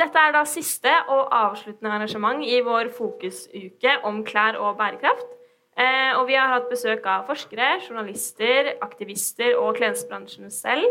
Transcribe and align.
dette 0.00 0.22
er 0.22 0.32
da 0.34 0.42
siste 0.48 0.92
og 1.12 1.28
avsluttende 1.34 1.92
arrangement 1.92 2.42
i 2.44 2.60
vår 2.64 2.90
fokusuke 2.96 3.98
om 4.08 4.22
klær 4.26 4.58
og 4.60 4.78
bærekraft. 4.80 5.36
Eh, 5.80 6.12
og 6.18 6.26
vi 6.28 6.36
har 6.36 6.50
hatt 6.50 6.68
besøk 6.68 7.06
av 7.08 7.28
forskere, 7.28 7.78
journalister, 7.86 8.74
aktivister 8.84 9.54
og 9.56 9.78
klesbransjen 9.78 10.50
selv 10.52 10.84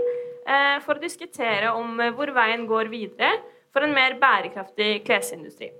eh, 0.47 0.77
for 0.85 0.95
å 0.95 1.03
diskutere 1.03 1.73
om 1.75 1.99
eh, 1.99 2.13
hvor 2.15 2.31
veien 2.33 2.65
går 2.69 2.89
videre 2.89 3.35
for 3.73 3.85
en 3.85 3.93
mer 3.93 4.15
bærekraftig 4.21 5.03
klesindustri. 5.05 5.71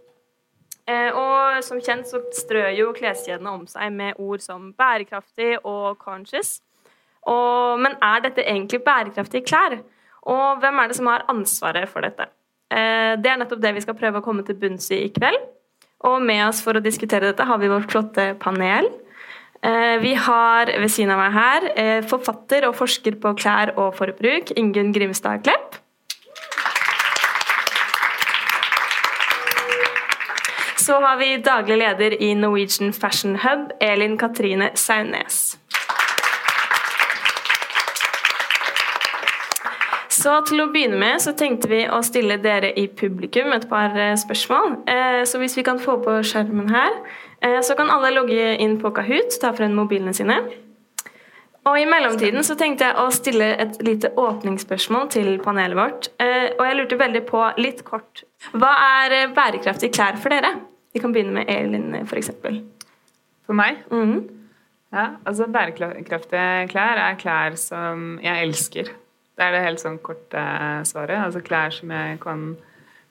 Og 0.90 1.60
som 1.62 1.78
kjent 1.86 2.08
så 2.10 2.18
strør 2.34 2.72
jo 2.74 2.88
kleskjedene 2.98 3.52
om 3.54 3.68
seg 3.70 3.92
med 3.94 4.18
ord 4.18 4.42
som 4.42 4.72
bærekraftig 4.74 5.60
og 5.60 6.00
conscious. 6.02 6.64
Og, 7.30 7.78
men 7.78 7.94
er 8.02 8.24
dette 8.26 8.42
egentlig 8.42 8.82
bærekraftige 8.88 9.46
klær? 9.46 9.76
Og 10.34 10.58
hvem 10.64 10.82
er 10.82 10.90
det 10.90 10.98
som 10.98 11.12
har 11.12 11.28
ansvaret 11.30 11.86
for 11.94 12.02
dette? 12.02 12.26
Eh, 12.70 13.14
det 13.18 13.32
er 13.32 13.40
nettopp 13.42 13.62
det 13.64 13.74
vi 13.78 13.84
skal 13.84 13.98
prøve 13.98 14.22
å 14.22 14.26
komme 14.26 14.46
til 14.46 14.58
bunns 14.60 14.92
i 14.94 15.04
i 15.08 15.14
kveld. 15.14 15.42
Og 16.08 16.22
med 16.24 16.46
oss 16.46 16.62
for 16.64 16.78
å 16.78 16.84
diskutere 16.84 17.32
dette 17.32 17.46
har 17.46 17.60
vi 17.60 17.72
vårt 17.72 17.90
flotte 17.92 18.32
panel. 18.40 18.88
Eh, 19.62 19.98
vi 20.00 20.14
har 20.16 20.72
ved 20.72 20.92
siden 20.92 21.12
av 21.12 21.20
meg 21.20 21.36
her 21.36 21.70
eh, 21.76 22.00
forfatter 22.08 22.70
og 22.70 22.78
forsker 22.80 23.18
på 23.20 23.34
klær 23.42 23.74
og 23.76 23.98
forbruk, 23.98 24.54
Ingunn 24.56 24.94
Grimstad 24.96 25.44
Klepp. 25.44 25.82
Så 30.80 30.96
har 31.04 31.20
vi 31.20 31.36
daglig 31.44 31.76
leder 31.78 32.16
i 32.24 32.32
Norwegian 32.34 32.94
Fashion 32.96 33.36
Hub, 33.44 33.74
Elin 33.84 34.16
Katrine 34.18 34.72
Saunes. 34.80 35.59
Så 40.20 40.34
til 40.50 40.60
å 40.60 40.68
begynne 40.72 40.98
med 41.00 41.22
så 41.24 41.32
tenkte 41.38 41.70
vi 41.72 41.84
å 41.88 42.02
stille 42.04 42.40
dere 42.44 42.74
i 42.76 42.88
publikum 42.92 43.54
et 43.56 43.68
par 43.70 43.94
eh, 43.96 44.18
spørsmål. 44.20 44.82
Eh, 44.90 45.22
så 45.30 45.40
hvis 45.40 45.56
vi 45.56 45.64
kan 45.64 45.80
få 45.80 46.00
på 46.04 46.18
skjermen 46.28 46.72
her, 46.74 46.98
eh, 47.46 47.60
så 47.64 47.78
kan 47.80 47.92
alle 47.94 48.12
logge 48.18 48.58
inn 48.60 48.76
på 48.82 48.92
Kahoot, 48.96 49.38
ta 49.40 49.54
frem 49.56 49.78
mobilene 49.78 50.16
sine. 50.18 50.42
Og 51.70 51.78
I 51.78 51.86
mellomtiden 51.88 52.44
så 52.44 52.58
tenkte 52.60 52.90
jeg 52.90 53.00
å 53.00 53.08
stille 53.14 53.48
et 53.64 53.80
lite 53.86 54.12
åpningsspørsmål 54.20 55.10
til 55.14 55.34
panelet 55.44 55.78
vårt. 55.78 56.08
Og 56.56 56.64
jeg 56.66 56.78
lurte 56.80 56.98
veldig 56.98 57.22
på, 57.28 57.42
litt 57.60 57.84
kort, 57.86 58.24
hva 58.56 58.72
er 59.04 59.34
bærekraftige 59.36 59.94
klær 59.94 60.18
for 60.24 60.34
dere? 60.34 60.54
Vi 60.96 61.04
kan 61.04 61.14
begynne 61.14 61.36
med 61.36 61.52
Elin, 61.52 61.92
f.eks. 62.00 62.32
For, 62.42 62.58
for 63.46 63.60
meg? 63.60 63.84
Mm. 63.92 64.24
Ja, 64.96 65.06
altså 65.28 65.52
Bærekraftige 65.52 66.72
klær 66.72 67.04
er 67.04 67.20
klær 67.22 67.60
som 67.60 68.16
jeg 68.24 68.48
elsker. 68.48 68.90
Det 69.40 69.46
er 69.46 69.54
det 69.56 69.64
helt 69.64 69.80
sånn 69.80 70.02
korte 70.04 70.42
svaret. 70.84 71.16
Altså 71.16 71.40
klær 71.40 71.72
som 71.72 71.94
jeg 71.96 72.18
kan 72.20 72.42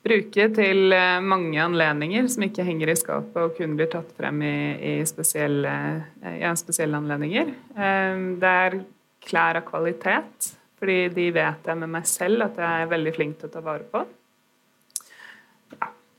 bruke 0.05 0.45
til 0.53 0.93
eh, 0.93 1.23
mange 1.25 1.57
anledninger, 1.63 2.29
som 2.29 2.45
ikke 2.45 2.67
henger 2.67 2.93
i 2.93 2.99
skapet 3.01 3.41
og 3.41 3.57
kun 3.57 3.79
blir 3.79 3.89
tatt 3.93 4.11
frem 4.19 4.43
i, 4.45 4.59
i 4.77 4.93
spesielle, 5.09 5.73
eh, 6.21 6.39
ja, 6.43 6.53
spesielle, 6.61 7.01
anledninger. 7.01 7.51
Eh, 7.73 8.21
det 8.45 8.53
er 8.67 8.79
klær 9.25 9.63
av 9.63 9.67
kvalitet, 9.71 10.53
fordi 10.77 11.01
de 11.17 11.29
vet 11.35 11.73
jeg 11.73 11.81
med 11.81 11.97
meg 11.97 12.09
selv 12.09 12.45
at 12.51 12.61
jeg 12.61 12.85
er 12.85 12.93
veldig 12.93 13.17
flink 13.17 13.41
til 13.41 13.49
å 13.49 13.57
ta 13.57 13.65
vare 13.65 13.89
på. 13.89 14.05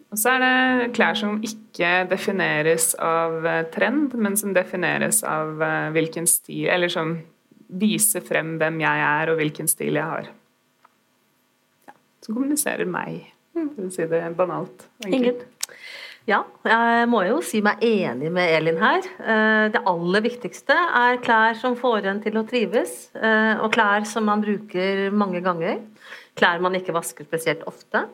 Og 0.09 0.17
så 0.17 0.33
er 0.33 0.41
det 0.41 0.93
klær 0.97 1.17
som 1.21 1.37
ikke 1.45 1.99
defineres 2.09 2.95
av 2.97 3.43
trend, 3.69 4.17
men 4.17 4.33
som 4.41 4.57
defineres 4.57 5.21
av 5.21 5.61
hvilken 5.93 6.25
stil 6.25 6.65
Eller 6.73 6.89
som 6.89 7.19
vise 7.69 8.21
frem 8.25 8.57
hvem 8.59 8.81
jeg 8.83 9.05
er, 9.05 9.31
og 9.31 9.39
hvilken 9.39 9.69
stil 9.69 9.99
jeg 9.99 10.05
har. 10.05 10.29
Ja, 11.89 11.95
som 12.25 12.37
kommuniserer 12.37 12.89
meg, 12.89 13.29
for 13.53 13.87
å 13.87 13.93
si 13.93 14.07
det 14.09 14.23
banalt. 14.37 14.87
Ingrid? 15.07 15.45
Ja, 16.29 16.43
jeg 16.67 17.07
må 17.09 17.23
jo 17.25 17.39
si 17.45 17.61
meg 17.65 17.81
enig 17.85 18.29
med 18.33 18.51
Elin 18.53 18.77
her. 18.81 19.01
Eh, 19.01 19.65
det 19.73 19.81
aller 19.89 20.21
viktigste 20.21 20.75
er 20.75 21.17
klær 21.23 21.57
som 21.57 21.77
får 21.79 22.09
en 22.11 22.19
til 22.21 22.37
å 22.37 22.45
trives, 22.49 23.09
eh, 23.17 23.55
og 23.57 23.71
klær 23.73 24.05
som 24.05 24.27
man 24.29 24.43
bruker 24.43 25.07
mange 25.09 25.41
ganger. 25.45 25.79
Klær 26.37 26.61
man 26.61 26.77
ikke 26.77 26.93
vasker 26.93 27.25
spesielt 27.25 27.65
ofte. 27.69 28.05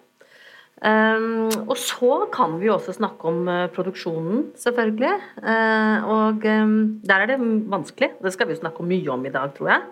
Um, 0.84 1.48
og 1.72 1.78
så 1.80 2.26
kan 2.36 2.58
vi 2.60 2.68
jo 2.68 2.74
også 2.76 2.98
snakke 2.98 3.30
om 3.30 3.48
uh, 3.48 3.68
produksjonen, 3.72 4.50
selvfølgelig. 4.60 5.14
Uh, 5.40 6.04
og 6.12 6.44
um, 6.52 7.00
der 7.08 7.24
er 7.24 7.32
det 7.32 7.40
vanskelig. 7.72 8.12
Det 8.24 8.34
skal 8.34 8.50
vi 8.50 8.58
jo 8.58 8.60
snakke 8.60 8.84
mye 8.84 9.08
om 9.14 9.24
i 9.26 9.32
dag, 9.32 9.54
tror 9.56 9.72
jeg. 9.72 9.86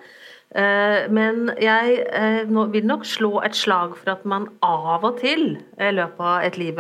Uh, 0.54 1.08
men 1.16 1.50
jeg 1.62 2.04
vil 2.76 2.86
nok 2.86 3.08
slå 3.08 3.40
et 3.48 3.56
slag 3.56 3.96
for 3.98 4.12
at 4.12 4.26
man 4.28 4.50
av 4.62 5.08
og 5.08 5.18
til 5.24 5.56
i 5.56 5.94
løpet 5.96 6.20
av 6.20 6.44
et 6.50 6.60
liv 6.60 6.78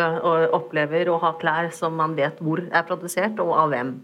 opplever 0.53 1.09
å 1.09 1.17
ha 1.23 1.33
klær 1.39 1.71
som 1.73 1.95
man 1.97 2.13
vet 2.19 2.43
hvor 2.43 2.59
er 2.67 2.85
produsert, 2.85 3.39
og 3.39 3.55
av 3.55 3.71
hvem. 3.71 3.95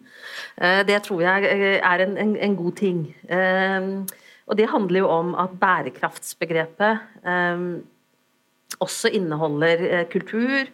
det 0.87 1.03
tror 1.05 1.21
jeg 1.21 1.77
er 1.83 2.07
en, 2.07 2.17
en, 2.17 2.35
en 2.35 2.55
god 2.55 2.73
ting. 2.79 3.03
og 4.47 4.57
det 4.57 4.71
handler 4.73 4.99
jo 4.99 5.07
om 5.19 5.35
at 5.35 5.59
bærekraftsbegrepet 5.61 6.97
også 8.77 9.11
inneholder 9.17 9.85
eh, 9.89 10.07
kultur 10.11 10.69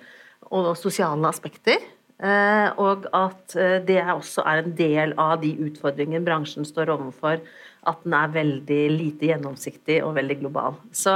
og 0.53 0.73
sosiale 0.79 1.27
aspekter. 1.29 1.83
Eh, 2.15 2.67
og 2.79 3.07
at 3.15 3.55
eh, 3.59 3.77
det 3.87 3.99
også 4.03 4.45
er 4.47 4.63
en 4.63 4.75
del 4.77 5.15
av 5.19 5.39
de 5.43 5.53
utfordringene 5.67 6.25
bransjen 6.25 6.67
står 6.67 6.91
overfor. 6.95 7.39
At 7.85 8.01
den 8.03 8.15
er 8.17 8.33
veldig 8.33 8.81
lite 8.93 9.29
gjennomsiktig 9.31 10.01
og 10.03 10.15
veldig 10.17 10.39
global. 10.41 10.79
Så 10.95 11.13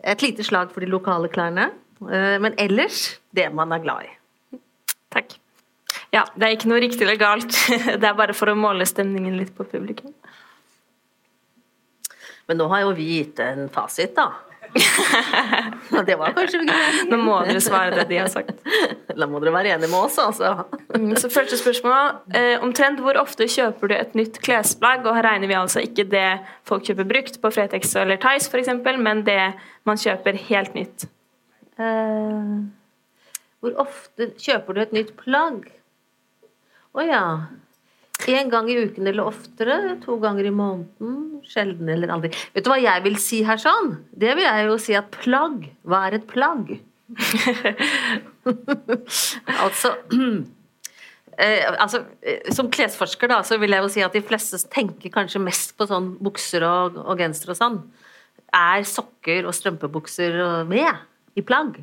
et 0.00 0.22
lite 0.24 0.46
slag 0.46 0.72
for 0.72 0.80
de 0.80 0.90
lokale 0.90 1.28
klærne. 1.28 1.70
Men 2.00 2.54
ellers 2.56 3.18
det 3.36 3.50
man 3.52 3.74
er 3.76 3.82
glad 3.84 4.06
i. 4.08 4.14
Takk. 5.12 5.34
Ja, 6.14 6.22
det 6.32 6.46
er 6.46 6.54
ikke 6.56 6.70
noe 6.70 6.80
riktig 6.80 7.04
eller 7.04 7.18
galt. 7.20 7.52
Det 8.00 8.06
er 8.08 8.16
bare 8.16 8.32
for 8.32 8.48
å 8.48 8.56
måle 8.56 8.86
stemningen 8.88 9.36
litt 9.36 9.52
på 9.52 9.66
publikum. 9.68 10.14
Men 12.48 12.58
nå 12.58 12.70
har 12.72 12.86
jo 12.86 12.94
vi 12.96 13.10
gitt 13.18 13.42
en 13.44 13.68
fasit, 13.70 14.16
da. 14.16 14.30
det 16.06 16.16
var 16.18 16.34
kanskje. 16.36 16.60
Nå 17.10 17.18
må 17.20 17.36
dere 17.46 17.62
svare 17.62 17.94
det 17.96 18.06
de 18.10 18.18
har 18.20 18.30
sagt. 18.30 18.62
Da 19.08 19.26
må 19.28 19.40
dere 19.42 19.54
være 19.54 19.72
enige 19.74 19.90
med 19.90 19.98
oss, 19.98 20.18
altså. 20.22 20.66
Mm, 20.94 21.14
så 21.18 21.30
første 21.32 21.58
spørsmål. 21.58 22.20
Eh, 22.36 22.56
omtrent 22.62 23.02
hvor 23.02 23.18
ofte 23.20 23.48
kjøper 23.50 23.90
du 23.90 23.96
et 23.96 24.14
nytt 24.18 24.40
klesplagg? 24.44 25.06
Og 25.06 25.16
her 25.18 25.26
regner 25.26 25.50
vi 25.50 25.58
altså 25.58 25.82
ikke 25.84 26.06
det 26.10 26.28
folk 26.68 26.86
kjøper 26.86 27.08
brukt 27.10 27.40
på 27.42 27.52
Fretex 27.54 27.96
eller 27.98 28.20
Tice 28.22 28.50
f.eks., 28.50 28.70
men 29.00 29.24
det 29.26 29.40
man 29.88 30.00
kjøper 30.00 30.38
helt 30.50 30.76
nytt. 30.78 31.08
Eh, 31.80 32.54
hvor 33.60 33.76
ofte 33.82 34.30
kjøper 34.40 34.76
du 34.76 34.84
et 34.84 34.94
nytt 34.96 35.16
plagg? 35.18 35.66
Å 36.90 36.98
oh, 36.98 37.06
ja. 37.06 37.24
Én 38.28 38.50
gang 38.52 38.68
i 38.70 38.76
uken 38.84 39.06
eller 39.06 39.30
oftere, 39.30 39.96
to 40.04 40.16
ganger 40.20 40.48
i 40.48 40.52
måneden, 40.54 41.40
sjelden 41.46 41.88
eller 41.88 42.12
aldri. 42.12 42.32
Vet 42.54 42.66
du 42.66 42.70
hva 42.72 42.78
jeg 42.80 43.04
vil 43.06 43.18
si 43.22 43.42
her 43.46 43.60
sånn? 43.60 43.94
Det 44.10 44.34
vil 44.36 44.44
jeg 44.44 44.66
jo 44.68 44.78
si 44.82 44.96
at 44.98 45.10
plagg, 45.14 45.68
hva 45.88 46.06
er 46.08 46.18
et 46.18 46.26
plagg? 46.30 46.74
altså 49.64 49.90
eh, 51.42 51.64
altså, 51.74 52.04
eh, 52.22 52.52
Som 52.54 52.70
klesforsker 52.70 53.32
da, 53.32 53.40
så 53.42 53.58
vil 53.58 53.74
jeg 53.74 53.82
jo 53.82 53.90
si 53.90 54.04
at 54.06 54.14
de 54.14 54.22
fleste 54.22 54.60
tenker 54.70 55.10
kanskje 55.14 55.42
mest 55.42 55.74
på 55.78 55.88
sånn 55.90 56.12
bukser 56.22 56.66
og, 56.66 57.00
og 57.02 57.18
genser 57.20 57.54
og 57.54 57.58
sånn. 57.58 57.80
Er 58.54 58.86
sokker 58.86 59.46
og 59.46 59.56
strømpebukser 59.56 60.66
med 60.70 61.38
i 61.38 61.42
plagg? 61.46 61.78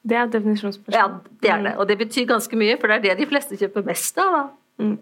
Det 0.00 0.16
er 0.16 0.30
definisjonsspørsmål. 0.32 0.96
Ja, 0.96 1.36
det 1.42 1.50
er 1.52 1.62
det. 1.64 1.74
Og 1.76 1.88
det 1.88 1.98
betyr 2.00 2.24
ganske 2.28 2.56
mye, 2.56 2.78
for 2.80 2.88
det 2.88 2.96
er 2.96 3.02
det 3.10 3.18
de 3.20 3.28
fleste 3.28 3.58
kjøper 3.60 3.84
mest 3.84 4.20
av. 4.20 4.32
da. 4.32 4.44
Mm. 4.80 4.96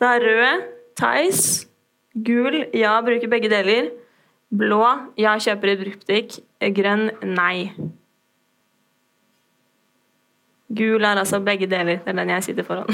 Det 0.00 0.08
er 0.08 0.20
rød, 0.20 0.62
Theis. 0.96 1.68
Gul, 2.24 2.64
ja, 2.74 3.00
bruker 3.04 3.28
begge 3.28 3.48
deler. 3.52 3.90
Blå, 4.56 4.84
ja, 5.18 5.38
kjøper 5.40 5.72
i 5.72 5.76
bruktbutikk. 5.80 6.38
Grønn, 6.76 7.10
nei. 7.36 7.72
Gul 10.76 11.04
er 11.04 11.16
altså 11.16 11.40
begge 11.44 11.66
deler. 11.70 11.98
Det 12.04 12.08
er 12.12 12.18
den 12.20 12.30
jeg 12.34 12.44
sitter 12.44 12.64
foran. 12.66 12.86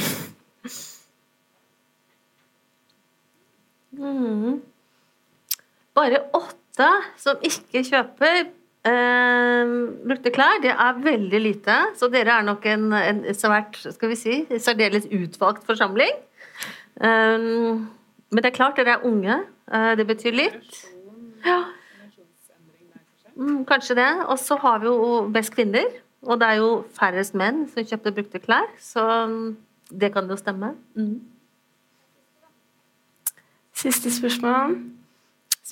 mm. 3.99 4.63
Bare 5.95 6.19
åtte 6.39 6.91
som 7.21 7.37
ikke 7.45 7.83
kjøper 7.91 8.37
eh, 8.89 9.67
brukte 10.07 10.31
klær. 10.35 10.61
Det 10.63 10.73
er 10.73 11.01
veldig 11.05 11.41
lite. 11.41 11.79
Så 11.99 12.09
dere 12.13 12.39
er 12.39 12.45
nok 12.47 12.67
en, 12.67 12.93
en 12.95 13.25
svært, 13.35 13.77
skal 13.83 14.09
vi 14.13 14.19
si, 14.19 14.35
særdeles 14.59 15.11
utvalgt 15.11 15.67
forsamling. 15.69 16.15
Um, 17.01 17.89
men 18.33 18.43
det 18.43 18.51
er 18.51 18.57
klart, 18.57 18.77
dere 18.77 18.99
er 18.99 19.07
unge. 19.09 19.39
Uh, 19.73 19.93
det 19.99 20.07
betyr 20.07 20.37
litt. 20.37 20.83
Ja. 21.47 21.63
Mm, 23.37 23.65
kanskje 23.69 23.97
det. 23.99 24.11
Og 24.29 24.39
så 24.39 24.57
har 24.61 24.83
vi 24.83 24.91
jo 24.91 25.27
best 25.33 25.55
kvinner. 25.55 25.89
Og 26.23 26.39
det 26.39 26.49
er 26.49 26.61
jo 26.63 26.71
færrest 26.95 27.35
menn 27.35 27.65
som 27.71 27.87
kjøpte 27.87 28.15
brukte 28.15 28.41
klær, 28.43 28.69
så 28.79 29.03
um, 29.27 29.57
det 29.91 30.13
kan 30.15 30.29
jo 30.31 30.37
stemme. 30.39 30.75
Mm. 30.95 31.17
Siste 33.83 34.13
spørsmål. 34.15 34.77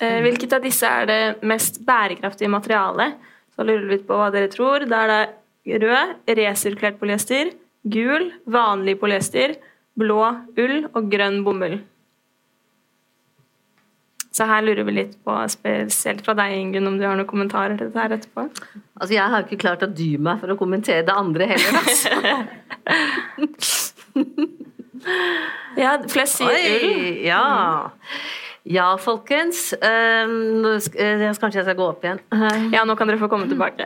Eh, 0.01 0.17
hvilket 0.25 0.55
av 0.57 0.63
disse 0.65 0.87
er 0.87 1.07
det 1.07 1.21
mest 1.47 1.79
bærekraftige 1.85 2.51
materialet? 2.51 3.19
Så 3.55 3.63
lurer 3.63 3.87
vi 3.91 3.99
på 4.03 4.17
hva 4.17 4.31
dere 4.33 4.49
tror. 4.51 4.87
Da 4.89 5.03
er 5.05 5.11
det 5.13 5.81
rød, 5.83 6.15
resirkulert 6.39 6.97
polyester, 6.99 7.53
gul, 7.83 8.31
vanlig 8.49 8.97
polyester, 8.99 9.55
blå 9.99 10.21
ull 10.59 10.77
og 10.91 11.09
grønn 11.11 11.41
bomull. 11.45 11.79
Så 14.31 14.45
her 14.47 14.61
lurer 14.63 14.85
vi 14.87 14.93
litt 14.95 15.17
på, 15.27 15.33
spesielt 15.51 16.21
fra 16.23 16.31
deg, 16.39 16.53
Ingunn, 16.55 16.87
om 16.87 16.95
du 16.99 17.03
har 17.03 17.17
noen 17.19 17.27
kommentarer 17.27 17.75
til 17.75 17.89
dette 17.89 17.99
her 17.99 18.13
etterpå? 18.15 18.45
Altså, 18.95 19.13
jeg 19.17 19.27
har 19.33 19.43
ikke 19.43 19.59
klart 19.59 19.83
å 19.83 19.89
dy 19.91 20.15
meg 20.23 20.39
for 20.39 20.53
å 20.53 20.59
kommentere 20.59 21.03
det 21.07 21.15
andre 21.19 21.49
heller, 21.51 21.71
altså. 21.81 22.11
ja, 25.83 25.91
flest 26.13 26.35
sier 26.39 26.55
ull. 26.77 26.95
Ja. 27.27 27.43
Ja, 28.71 28.95
folkens. 29.01 29.73
Nå 29.81 30.69
jeg, 30.77 31.33
kanskje 31.41 31.59
jeg 31.59 31.65
skal 31.65 31.77
gå 31.79 31.85
opp 31.89 32.03
igjen. 32.05 32.19
Ja, 32.71 32.83
nå 32.85 32.93
kan 32.95 33.09
dere 33.09 33.19
få 33.19 33.27
komme 33.31 33.49
tilbake. 33.49 33.85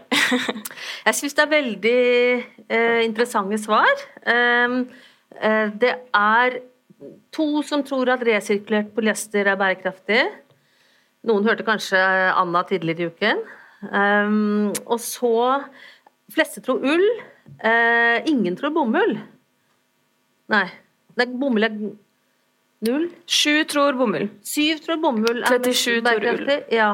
jeg 1.07 1.15
syns 1.15 1.33
det 1.37 1.43
er 1.45 1.53
veldig 1.53 2.01
uh, 2.69 3.01
interessante 3.05 3.57
svar. 3.63 3.93
Um, 4.27 4.83
det 5.81 5.91
er 6.15 6.59
To 7.35 7.61
som 7.67 7.83
tror 7.85 8.09
at 8.13 8.23
resirkulert 8.25 8.93
polyester 8.95 9.49
er 9.51 9.57
bærekraftig. 9.59 10.21
Noen 11.27 11.45
hørte 11.47 11.65
kanskje 11.67 11.99
Anna 11.99 12.61
tidligere 12.67 13.05
i 13.05 13.11
uken. 13.11 13.41
Um, 13.91 14.71
og 14.85 14.99
så 15.03 15.35
Fleste 16.33 16.63
tror 16.65 16.81
ull. 16.81 17.05
Uh, 17.59 18.23
ingen 18.29 18.55
tror 18.57 18.73
bomull. 18.73 19.17
Nei. 20.53 20.65
Nei 21.19 21.27
bomull 21.33 21.67
er 21.67 21.75
null. 22.85 23.09
Sju 23.29 23.65
tror 23.69 23.99
bomull. 23.99 24.29
Syv 24.45 24.81
tror 24.85 25.01
bomull 25.03 25.43
er 25.43 25.59
37 25.59 26.01
tror 26.07 26.31
ull. 26.31 26.55
Ja. 26.73 26.89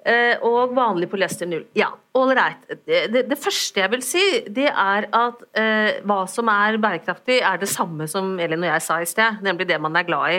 Uh, 0.00 0.40
og 0.48 0.70
vanlig 0.72 1.10
polyester 1.12 1.48
null. 1.48 1.66
Ja, 1.76 1.90
ålreit. 2.16 2.62
Det, 2.86 3.02
det, 3.12 3.26
det, 3.28 3.36
første 3.40 3.82
jeg 3.82 3.92
vil 3.92 4.04
si, 4.04 4.22
det 4.48 4.70
er 4.70 5.06
at 5.12 5.42
eh, 5.58 5.98
hva 6.08 6.22
som 6.30 6.48
er 6.48 6.78
bærekraftig, 6.80 7.40
er 7.44 7.58
det 7.60 7.68
samme 7.68 8.06
som 8.08 8.32
Elin 8.40 8.64
og 8.64 8.70
jeg 8.70 8.84
sa 8.86 8.96
i 9.02 9.08
sted, 9.08 9.42
nemlig 9.44 9.68
det 9.68 9.76
man 9.82 9.98
er 10.00 10.06
glad 10.08 10.36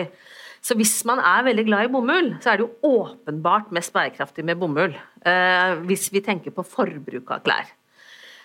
Så 0.62 0.74
hvis 0.78 0.96
man 1.06 1.22
er 1.22 1.46
veldig 1.46 1.64
glad 1.66 1.86
i 1.86 1.92
bomull, 1.94 2.32
så 2.42 2.52
er 2.52 2.58
det 2.58 2.66
jo 2.66 2.96
åpenbart 3.02 3.70
mest 3.74 3.94
bærekraftig 3.94 4.44
med 4.46 4.58
bomull. 4.58 4.96
Eh, 5.22 5.78
hvis 5.86 6.08
vi 6.14 6.24
tenker 6.26 6.54
på 6.54 6.66
forbruk 6.66 7.30
av 7.34 7.46
klær. 7.46 7.70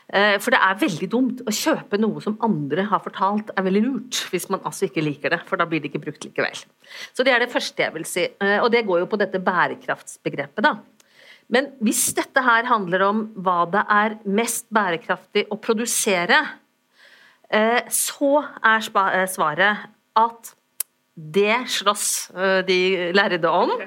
For 0.07 0.55
det 0.55 0.59
er 0.63 0.77
veldig 0.79 1.07
dumt 1.11 1.41
å 1.43 1.51
kjøpe 1.51 1.97
noe 1.99 2.21
som 2.23 2.37
andre 2.45 2.85
har 2.87 3.01
fortalt 3.03 3.49
er 3.51 3.65
veldig 3.65 3.81
lurt, 3.83 4.21
hvis 4.31 4.45
man 4.47 4.61
altså 4.63 4.87
ikke 4.87 5.03
liker 5.03 5.33
det, 5.33 5.41
for 5.49 5.59
da 5.59 5.65
blir 5.67 5.81
det 5.83 5.89
ikke 5.89 5.99
brukt 6.05 6.23
likevel. 6.23 6.61
Så 7.11 7.25
det 7.27 7.33
er 7.35 7.43
det 7.43 7.49
første 7.51 7.83
jeg 7.83 7.91
vil 7.91 8.05
si. 8.07 8.23
Og 8.63 8.69
det 8.71 8.85
går 8.87 9.01
jo 9.01 9.09
på 9.11 9.19
dette 9.19 9.41
bærekraftsbegrepet, 9.43 10.63
da. 10.63 10.77
Men 11.53 11.71
hvis 11.83 12.09
dette 12.17 12.43
her 12.43 12.67
handler 12.67 13.05
om 13.07 13.23
hva 13.39 13.61
det 13.71 13.83
er 13.91 14.17
mest 14.27 14.67
bærekraftig 14.73 15.45
å 15.51 15.59
produsere, 15.63 16.41
eh, 17.47 17.87
så 17.87 18.41
er 18.59 18.83
eh, 18.83 19.27
svaret 19.31 19.87
at 20.17 20.53
det 21.17 21.55
slåss 21.71 22.09
eh, 22.35 22.59
de 22.67 22.79
lærde 23.15 23.47
om. 23.49 23.71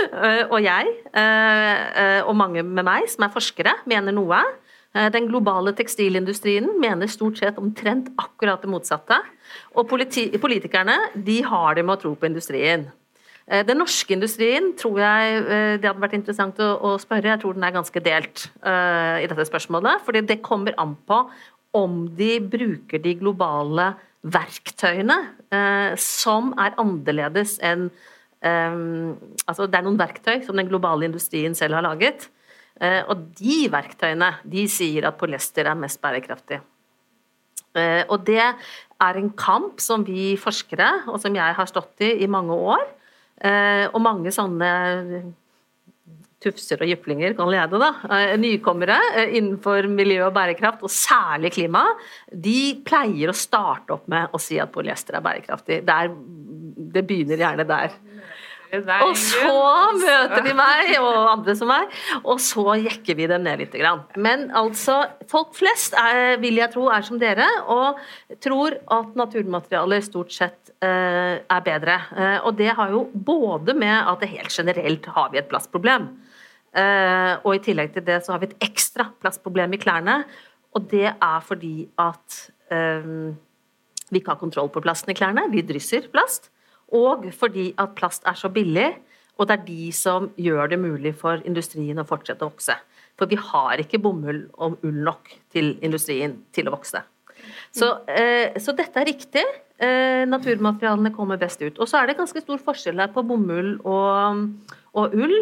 og 0.52 0.58
jeg, 0.64 0.90
og 2.26 2.34
mange 2.38 2.64
med 2.66 2.86
meg 2.86 3.06
som 3.10 3.26
er 3.26 3.32
forskere, 3.34 3.72
mener 3.90 4.14
noe. 4.16 4.40
Den 5.14 5.28
globale 5.30 5.70
tekstilindustrien 5.78 6.66
mener 6.82 7.10
stort 7.10 7.38
sett 7.38 7.58
omtrent 7.62 8.08
akkurat 8.18 8.62
det 8.64 8.70
motsatte. 8.72 9.20
Og 9.78 9.86
politikerne 9.86 10.96
de 11.14 11.36
har 11.46 11.76
det 11.78 11.84
med 11.86 11.94
å 11.94 12.00
tro 12.00 12.14
på 12.18 12.26
industrien. 12.26 12.88
Eh, 13.50 13.64
den 13.66 13.80
norske 13.82 14.14
industrien 14.14 14.70
tror 14.78 15.00
jeg 15.02 15.38
eh, 15.40 15.76
det 15.80 15.88
hadde 15.88 16.02
vært 16.02 16.18
interessant 16.18 16.60
å, 16.62 16.94
spørre. 17.02 17.32
Jeg 17.32 17.42
tror 17.42 17.56
den 17.56 17.66
er 17.66 17.74
ganske 17.74 18.02
delt 18.04 18.46
uh, 18.62 19.18
i 19.18 19.26
dette 19.30 19.46
spørsmålet. 19.48 20.04
fordi 20.06 20.22
det 20.28 20.42
kommer 20.46 20.76
an 20.78 20.94
på 21.08 21.24
om 21.76 22.04
de 22.18 22.38
bruker 22.42 23.02
de 23.02 23.14
globale 23.18 23.92
verktøyene 24.20 25.16
som 25.96 26.50
er 26.60 26.74
annerledes 26.82 27.54
enn 27.64 27.86
Altså 28.40 29.66
det 29.68 29.76
er 29.76 29.84
noen 29.84 29.98
verktøy 30.00 30.42
som 30.46 30.56
den 30.56 30.68
globale 30.68 31.04
industrien 31.04 31.52
selv 31.56 31.76
har 31.76 31.84
laget. 31.84 32.22
Og 32.80 33.26
de 33.36 33.56
verktøyene 33.68 34.30
de 34.48 34.64
sier 34.72 35.04
at 35.04 35.18
polyester 35.20 35.68
er 35.68 35.76
mest 35.76 36.00
bærekraftig. 36.00 36.60
og 38.08 38.24
det 38.24 38.40
er 38.40 39.20
en 39.20 39.28
kamp 39.36 39.80
som 39.80 40.04
vi 40.08 40.38
forskere, 40.40 40.88
og 41.12 41.20
som 41.20 41.36
jeg 41.36 41.58
har 41.60 41.68
stått 41.68 42.00
i 42.00 42.14
i 42.24 42.30
mange 42.32 42.56
år, 42.56 42.80
Eh, 42.80 42.99
og 43.40 44.02
mange 44.04 44.32
sånne 44.34 44.70
tufser 46.40 46.80
og 46.80 46.88
jyplinger, 46.88 47.34
kan 47.36 47.52
jeg 47.52 47.70
det, 47.70 47.80
da, 47.82 47.90
eh, 48.16 48.34
nykommere 48.40 48.98
eh, 49.12 49.34
innenfor 49.38 49.88
miljø 49.92 50.24
og 50.28 50.34
bærekraft, 50.36 50.84
og 50.86 50.92
særlig 50.92 51.52
klima, 51.56 51.84
de 52.32 52.80
pleier 52.86 53.32
å 53.32 53.36
starte 53.36 53.96
opp 53.96 54.08
med 54.10 54.32
å 54.32 54.40
si 54.40 54.60
at 54.60 54.72
polyester 54.72 55.18
er 55.18 55.26
bærekraftig. 55.26 55.82
Der, 55.88 56.14
det 56.96 57.04
begynner 57.06 57.44
gjerne 57.44 57.68
der. 57.68 57.98
Og 58.70 59.16
så 59.18 59.50
møter 59.98 60.44
de 60.46 60.52
meg 60.54 60.92
og 61.00 61.24
andre 61.26 61.56
som 61.58 61.68
meg, 61.72 61.90
og 62.22 62.38
så 62.40 62.76
jekker 62.78 63.18
vi 63.18 63.26
dem 63.28 63.42
ned 63.42 63.64
litt. 63.64 63.74
Men 64.14 64.46
altså, 64.54 65.02
folk 65.28 65.56
flest 65.58 65.96
er, 65.98 66.38
vil 66.40 66.62
jeg 66.62 66.70
tro 66.72 66.86
er 66.94 67.04
som 67.04 67.18
dere, 67.20 67.48
og 67.66 67.98
tror 68.40 68.78
at 68.94 69.18
naturmaterialer 69.18 70.06
stort 70.06 70.32
sett 70.32 70.69
er 70.86 71.60
bedre. 71.66 71.96
Uh, 72.16 72.38
og 72.48 72.54
det 72.56 72.70
har 72.72 72.92
jo 72.94 73.02
både 73.12 73.74
med 73.76 73.92
at 73.92 74.22
det 74.22 74.30
helt 74.32 74.54
generelt 74.54 75.08
har 75.12 75.28
vi 75.32 75.40
et 75.40 75.50
plastproblem, 75.50 76.06
uh, 76.78 77.34
og 77.44 77.50
i 77.54 77.60
tillegg 77.66 77.92
til 77.92 78.06
det 78.06 78.22
så 78.24 78.32
har 78.32 78.40
vi 78.40 78.48
et 78.48 78.64
ekstra 78.64 79.10
plastproblem 79.20 79.76
i 79.76 79.80
klærne, 79.82 80.22
og 80.72 80.86
det 80.88 81.10
er 81.10 81.44
fordi 81.44 81.88
at 81.98 82.46
vi 82.70 84.20
ikke 84.20 84.30
har 84.30 84.38
kontroll 84.38 84.68
på 84.70 84.82
plasten 84.84 85.10
i 85.10 85.16
klærne. 85.18 85.48
Vi 85.50 85.64
drysser 85.66 86.06
plast. 86.12 86.50
Og 86.94 87.26
fordi 87.34 87.70
at 87.78 87.94
plast 87.98 88.26
er 88.26 88.38
så 88.38 88.50
billig, 88.50 88.92
og 89.38 89.48
det 89.48 89.56
er 89.56 89.66
de 89.66 89.92
som 89.94 90.28
gjør 90.38 90.72
det 90.72 90.78
mulig 90.82 91.14
for 91.16 91.40
industrien 91.48 91.98
å 91.98 92.06
fortsette 92.06 92.44
å 92.44 92.50
vokse. 92.50 92.76
For 93.18 93.30
vi 93.30 93.38
har 93.40 93.80
ikke 93.80 94.00
bomull 94.02 94.42
og 94.60 94.82
ull 94.86 95.00
nok 95.06 95.30
til 95.52 95.76
industrien 95.86 96.38
til 96.54 96.68
å 96.68 96.74
vokse. 96.74 97.02
Så, 97.72 97.88
eh, 98.08 98.58
så 98.60 98.74
dette 98.76 99.00
er 99.00 99.08
riktig. 99.08 99.44
Eh, 99.80 100.26
naturmaterialene 100.28 101.12
kommer 101.14 101.40
best 101.40 101.62
ut. 101.64 101.78
Og 101.80 101.88
så 101.88 102.00
er 102.00 102.10
det 102.10 102.18
ganske 102.18 102.42
stor 102.42 102.60
forskjell 102.60 103.00
her 103.00 103.12
på 103.14 103.24
bomull 103.24 103.78
og, 103.88 104.74
og 104.98 105.14
ull. 105.14 105.36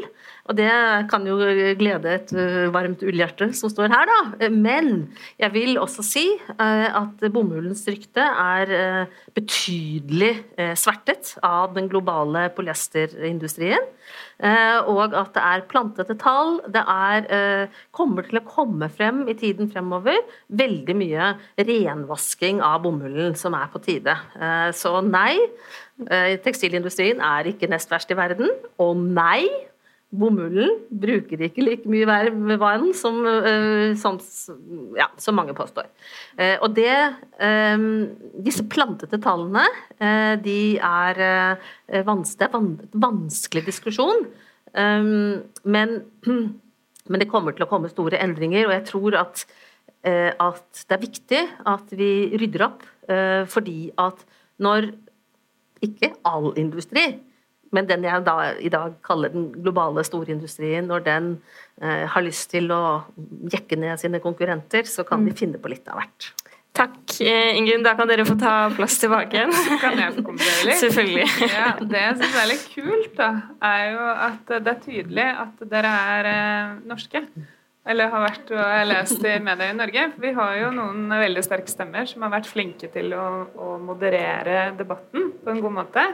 Og 0.49 0.57
det 0.57 0.71
kan 1.11 1.27
jo 1.29 1.37
glede 1.77 2.15
et 2.15 2.31
varmt 2.73 3.03
ullhjerte 3.05 3.51
som 3.57 3.73
står 3.73 3.93
her, 3.93 4.09
da. 4.09 4.49
Men 4.49 5.11
jeg 5.41 5.53
vil 5.53 5.77
også 5.81 6.05
si 6.07 6.25
at 6.57 7.25
bomullens 7.35 7.85
rykte 7.89 8.25
er 8.25 8.73
betydelig 9.37 10.33
svertet 10.81 11.35
av 11.45 11.75
den 11.77 11.91
globale 11.93 12.47
polyesterindustrien. 12.57 13.85
Og 14.89 15.17
at 15.19 15.35
det 15.37 15.45
er 15.45 15.67
plantete 15.69 16.17
tall. 16.17 16.63
Det 16.73 16.81
er, 16.81 17.69
kommer 17.93 18.25
til 18.25 18.41
å 18.41 18.47
komme 18.49 18.89
frem 18.89 19.27
i 19.29 19.37
tiden 19.37 19.69
fremover 19.69 20.23
veldig 20.49 20.97
mye 20.97 21.35
renvasking 21.61 22.65
av 22.65 22.87
bomullen 22.87 23.37
som 23.37 23.57
er 23.59 23.69
på 23.73 23.85
tide. 23.85 24.17
Så 24.73 24.97
nei, 25.05 25.37
tekstilindustrien 26.45 27.19
er 27.25 27.49
ikke 27.51 27.67
nest 27.71 27.91
verst 27.91 28.13
i 28.15 28.17
verden. 28.19 28.53
Og 28.79 28.93
nei, 28.97 29.49
Bomullen 30.09 30.71
bruker 30.89 31.43
ikke 31.45 31.61
like 31.67 31.91
mye 31.91 32.07
vann 32.57 32.87
som, 32.97 33.19
eh, 33.29 33.93
som, 34.01 34.17
ja, 34.97 35.11
som 35.21 35.37
mange 35.37 35.53
påstår. 35.53 35.85
Eh, 36.39 36.57
og 36.63 36.73
det, 36.73 36.95
eh, 37.39 37.77
disse 38.41 38.65
plantete 38.65 39.21
tallene 39.21 39.67
de 40.41 40.79
er 40.79 41.59
vanskelig, 42.07 42.49
vanskelig 42.95 43.65
diskusjon. 43.67 44.25
Men, 44.73 45.91
men, 46.25 47.21
det 47.21 47.29
kommer 47.29 47.53
til 47.53 47.67
å 47.67 47.69
komme 47.69 47.91
store 47.93 48.17
endringer, 48.17 48.65
og 48.69 48.73
jeg 48.79 48.87
tror 48.89 49.19
at, 49.19 49.45
at 50.05 50.85
det 50.89 50.97
er 50.97 51.05
viktig 51.05 51.43
at 51.67 51.93
vi 51.93 52.31
rydder 52.39 52.65
opp. 52.71 52.87
Fordi 53.51 53.91
at 53.99 54.25
når 54.63 54.93
ikke 55.85 56.15
all 56.29 56.53
industri 56.61 57.11
men 57.75 57.89
den 57.89 58.05
jeg 58.07 58.25
da 58.27 58.37
i 58.65 58.71
dag 58.73 58.97
kaller 59.05 59.33
den 59.33 59.49
globale 59.57 60.05
storindustrien, 60.07 60.87
når 60.89 61.05
den 61.07 61.31
eh, 61.83 62.05
har 62.09 62.25
lyst 62.25 62.51
til 62.55 62.71
å 62.73 62.83
jekke 63.53 63.79
ned 63.81 64.01
sine 64.01 64.23
konkurrenter, 64.25 64.89
så 64.89 65.05
kan 65.09 65.25
de 65.27 65.35
mm. 65.35 65.39
finne 65.39 65.61
på 65.61 65.73
litt 65.73 65.89
av 65.91 66.01
hvert. 66.01 66.31
Takk, 66.79 67.17
eh, 67.25 67.57
Ingunn. 67.59 67.83
Da 67.83 67.97
kan 67.99 68.09
dere 68.09 68.25
få 68.29 68.37
ta 68.39 68.71
plass 68.77 69.01
tilbake 69.03 69.35
igjen. 69.35 69.53
kan 69.83 69.99
jeg 69.99 70.15
få 70.15 70.25
kommentere 70.31 70.69
litt? 70.69 70.81
Selvfølgelig. 70.85 71.29
ja, 71.57 71.71
det 71.83 72.03
jeg 72.05 72.17
syns 72.23 72.41
er 72.41 72.51
litt 72.53 72.67
kult, 72.73 73.13
da, 73.19 73.31
er 73.73 73.85
jo 73.93 74.11
at 74.29 74.53
det 74.55 74.75
er 74.75 74.83
tydelig 74.85 75.29
at 75.45 75.65
dere 75.75 75.95
er 76.17 76.33
eh, 76.33 76.77
norske. 76.89 77.25
Eller 77.89 78.11
har 78.13 78.21
vært 78.27 78.51
og 78.53 78.91
lest 78.91 79.25
i 79.25 79.39
media 79.41 79.71
i 79.73 79.77
Norge. 79.77 80.05
Vi 80.21 80.33
har 80.37 80.59
jo 80.61 80.69
noen 80.77 81.09
veldig 81.09 81.45
sterke 81.47 81.73
stemmer 81.73 82.09
som 82.11 82.27
har 82.27 82.35
vært 82.35 82.51
flinke 82.51 82.91
til 82.93 83.15
å, 83.17 83.25
å 83.57 83.71
moderere 83.81 84.75
debatten 84.77 85.31
på 85.41 85.55
en 85.55 85.63
god 85.65 85.77
måte. 85.79 86.05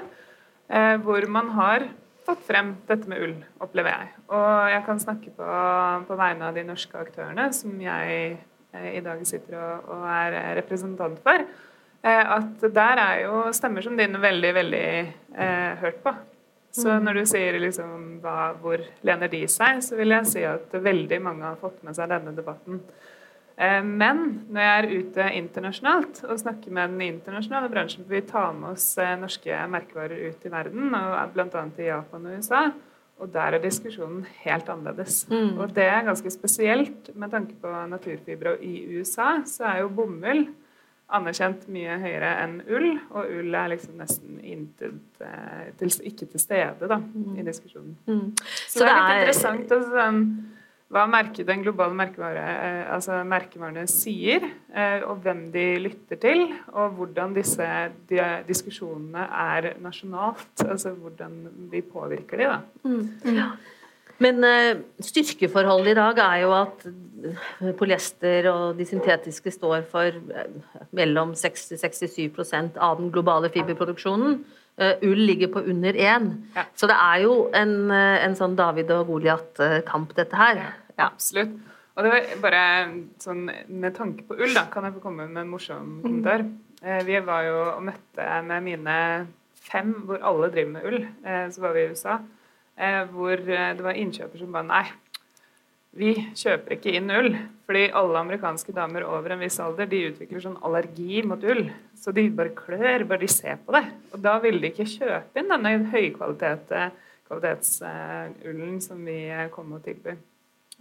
Eh, 0.70 0.94
hvor 1.02 1.26
man 1.34 1.50
har 1.56 1.88
tatt 2.24 2.40
frem 2.46 2.72
dette 2.88 3.10
med 3.10 3.20
ull, 3.26 3.34
opplever 3.62 3.90
jeg. 3.90 4.12
Og 4.32 4.70
jeg 4.72 4.84
kan 4.86 5.02
snakke 5.02 5.32
på, 5.36 5.48
på 6.08 6.18
vegne 6.18 6.48
av 6.48 6.56
de 6.56 6.64
norske 6.66 7.00
aktørene 7.00 7.50
som 7.56 7.74
jeg 7.82 8.36
eh, 8.72 8.90
i 8.94 9.02
dag 9.04 9.26
sitter 9.28 9.58
og, 9.58 9.90
og 9.96 10.06
er 10.14 10.38
representant 10.60 11.18
for. 11.26 11.44
Eh, 12.04 12.32
at 12.38 12.64
der 12.76 13.02
er 13.02 13.24
jo 13.24 13.42
stemmer 13.56 13.84
som 13.84 13.98
dine 13.98 14.20
veldig, 14.20 14.54
veldig 14.60 14.86
eh, 14.94 15.74
hørt 15.82 16.00
på. 16.04 16.14
Så 16.74 16.90
mm. 16.90 17.04
når 17.06 17.20
du 17.20 17.24
sier 17.30 17.58
liksom 17.62 18.06
hva, 18.22 18.52
hvor 18.58 18.82
lener 19.06 19.30
de 19.30 19.44
seg, 19.50 19.82
så 19.84 19.98
vil 19.98 20.14
jeg 20.16 20.30
si 20.30 20.46
at 20.48 20.72
veldig 20.74 21.20
mange 21.22 21.46
har 21.46 21.60
fått 21.60 21.84
med 21.86 21.94
seg 21.96 22.10
denne 22.10 22.34
debatten. 22.34 22.80
Eh, 23.54 23.82
men 23.86 24.24
når 24.50 24.64
jeg 24.64 24.80
er 24.80 25.04
ute 25.04 25.28
internasjonalt 25.38 26.24
og 26.26 26.40
snakker 26.42 26.74
med 26.74 26.96
den 26.96 27.04
internasjonale 27.14 27.70
bransjen, 27.70 28.02
for 28.02 28.16
vi 28.16 28.24
tar 28.26 28.50
med 28.58 28.72
oss 28.72 28.88
eh, 28.98 29.14
norske 29.20 29.60
merkevarer 29.70 30.26
ut 30.32 30.42
i 30.42 30.52
verden, 30.56 30.90
og 30.98 31.36
bl.a. 31.36 31.62
i 31.78 31.88
Japan 31.92 32.26
og 32.26 32.42
USA, 32.42 32.64
og 33.22 33.30
der 33.30 33.54
er 33.54 33.62
diskusjonen 33.62 34.24
helt 34.42 34.68
annerledes. 34.72 35.22
Mm. 35.30 35.54
Og 35.62 35.70
det 35.76 35.86
er 35.86 36.06
ganske 36.08 36.34
spesielt 36.34 37.12
med 37.14 37.30
tanke 37.30 37.54
på 37.62 37.70
naturfibre. 37.86 38.56
Og 38.56 38.66
i 38.66 38.98
USA 38.98 39.36
så 39.46 39.68
er 39.70 39.84
jo 39.84 39.92
bomull 39.94 40.48
anerkjent 41.12 41.66
mye 41.72 41.98
høyere 42.00 42.30
enn 42.42 42.56
ull, 42.64 42.88
og 43.12 43.28
ull 43.28 43.54
er 43.58 43.70
liksom 43.74 44.00
nesten 44.00 44.40
intet, 44.40 45.02
eh, 45.20 45.70
til, 45.78 45.92
ikke 46.10 46.28
til 46.32 46.42
stede 46.42 46.88
da, 46.90 46.98
mm. 46.98 47.36
i 47.38 47.46
diskusjonen. 47.46 47.94
Mm. 48.08 48.26
Så, 48.40 48.80
så, 48.80 48.84
det 48.84 48.90
er 48.90 49.04
litt 49.04 49.20
interessant. 49.20 49.74
Altså, 49.78 50.10
hva 50.94 51.04
merket 51.10 51.48
den 51.48 51.62
globale 51.64 51.96
merkevare, 51.96 52.42
eh, 52.54 52.80
altså 52.94 53.18
merkevarene 53.26 53.86
sier, 53.90 54.44
eh, 54.70 55.02
og 55.08 55.22
hvem 55.24 55.46
de 55.54 55.64
lytter 55.82 56.20
til, 56.22 56.44
og 56.72 56.96
hvordan 56.98 57.34
disse 57.34 57.68
diskusjonene 58.48 59.24
er 59.26 59.72
nasjonalt. 59.82 60.52
Altså 60.62 60.94
hvordan 60.94 61.40
vi 61.72 61.82
påvirker 61.82 62.40
de, 62.40 62.50
da. 62.52 62.60
Mm. 62.84 63.38
Ja. 63.40 63.48
Men 64.24 64.40
uh, 64.44 64.82
styrkeforholdet 65.04 65.92
i 65.92 65.98
dag 65.98 66.20
er 66.24 66.42
jo 66.44 66.54
at 66.56 66.86
polyester 67.78 68.48
og 68.50 68.78
de 68.78 68.84
syntetiske 68.88 69.52
står 69.54 69.86
for 69.88 70.16
mellom 70.96 71.32
60-67% 71.38 72.76
av 72.76 72.98
den 73.00 73.12
globale 73.14 73.48
fiberproduksjonen. 73.52 74.42
Ull 75.06 75.20
ligger 75.22 75.52
på 75.54 75.62
under 75.70 75.96
én. 75.96 76.26
Ja. 76.56 76.66
Så 76.76 76.88
det 76.90 76.96
er 76.98 77.22
jo 77.22 77.36
en, 77.56 77.92
en 77.94 78.34
sånn 78.36 78.56
David 78.58 78.90
og 78.92 79.06
Goliat-kamp, 79.12 80.12
dette 80.18 80.36
her. 80.36 80.60
Ja. 80.98 81.06
Absolutt. 81.06 81.54
Og 81.94 82.02
det 82.02 82.10
var 82.10 82.30
bare 82.42 82.62
sånn 83.22 83.46
med 83.46 83.94
tanke 83.94 84.26
på 84.26 84.36
ull, 84.36 84.50
da, 84.54 84.66
kan 84.70 84.86
jeg 84.88 84.96
få 84.96 85.02
komme 85.04 85.28
med 85.30 85.44
en 85.44 85.50
morsom 85.52 86.00
kommentar. 86.02 86.42
Eh, 86.82 87.02
vi 87.06 87.20
var 87.24 87.44
jo 87.46 87.58
og 87.76 87.84
møtte 87.86 88.24
med 88.48 88.64
mine 88.66 88.96
fem, 89.64 89.92
hvor 90.08 90.18
alle 90.26 90.50
driver 90.52 90.72
med 90.74 90.88
ull. 90.90 91.04
Eh, 91.22 91.44
så 91.54 91.62
var 91.62 91.76
vi 91.76 91.84
i 91.84 91.92
USA, 91.92 92.18
eh, 92.18 92.33
hvor 93.14 93.42
det 93.46 93.84
var 93.84 93.98
innkjøper 93.98 94.40
som 94.40 94.54
bare 94.54 94.66
nei, 94.66 94.86
vi 95.94 96.16
kjøper 96.34 96.74
ikke 96.74 96.90
inn 96.98 97.06
ull. 97.14 97.36
Fordi 97.64 97.84
alle 97.96 98.18
amerikanske 98.20 98.72
damer 98.76 99.02
over 99.08 99.30
en 99.34 99.42
viss 99.44 99.60
alder 99.62 99.86
de 99.88 100.08
utvikler 100.10 100.40
sånn 100.42 100.62
allergi 100.66 101.22
mot 101.26 101.42
ull. 101.46 101.64
Så 101.96 102.12
de 102.16 102.22
bare 102.34 102.56
klør 102.56 103.04
bare 103.08 103.20
de 103.22 103.28
ser 103.30 103.56
på 103.62 103.72
det. 103.76 103.84
Og 104.12 104.18
da 104.24 104.32
ville 104.42 104.60
de 104.60 104.66
ikke 104.72 104.90
kjøpe 104.90 105.38
inn 105.40 105.52
denne 105.52 105.70
høykvalitetsullen 105.94 108.80
som 108.84 108.98
vi 109.06 109.18
kommer 109.54 109.74
og 109.78 109.84
tilbyr. 109.86 110.16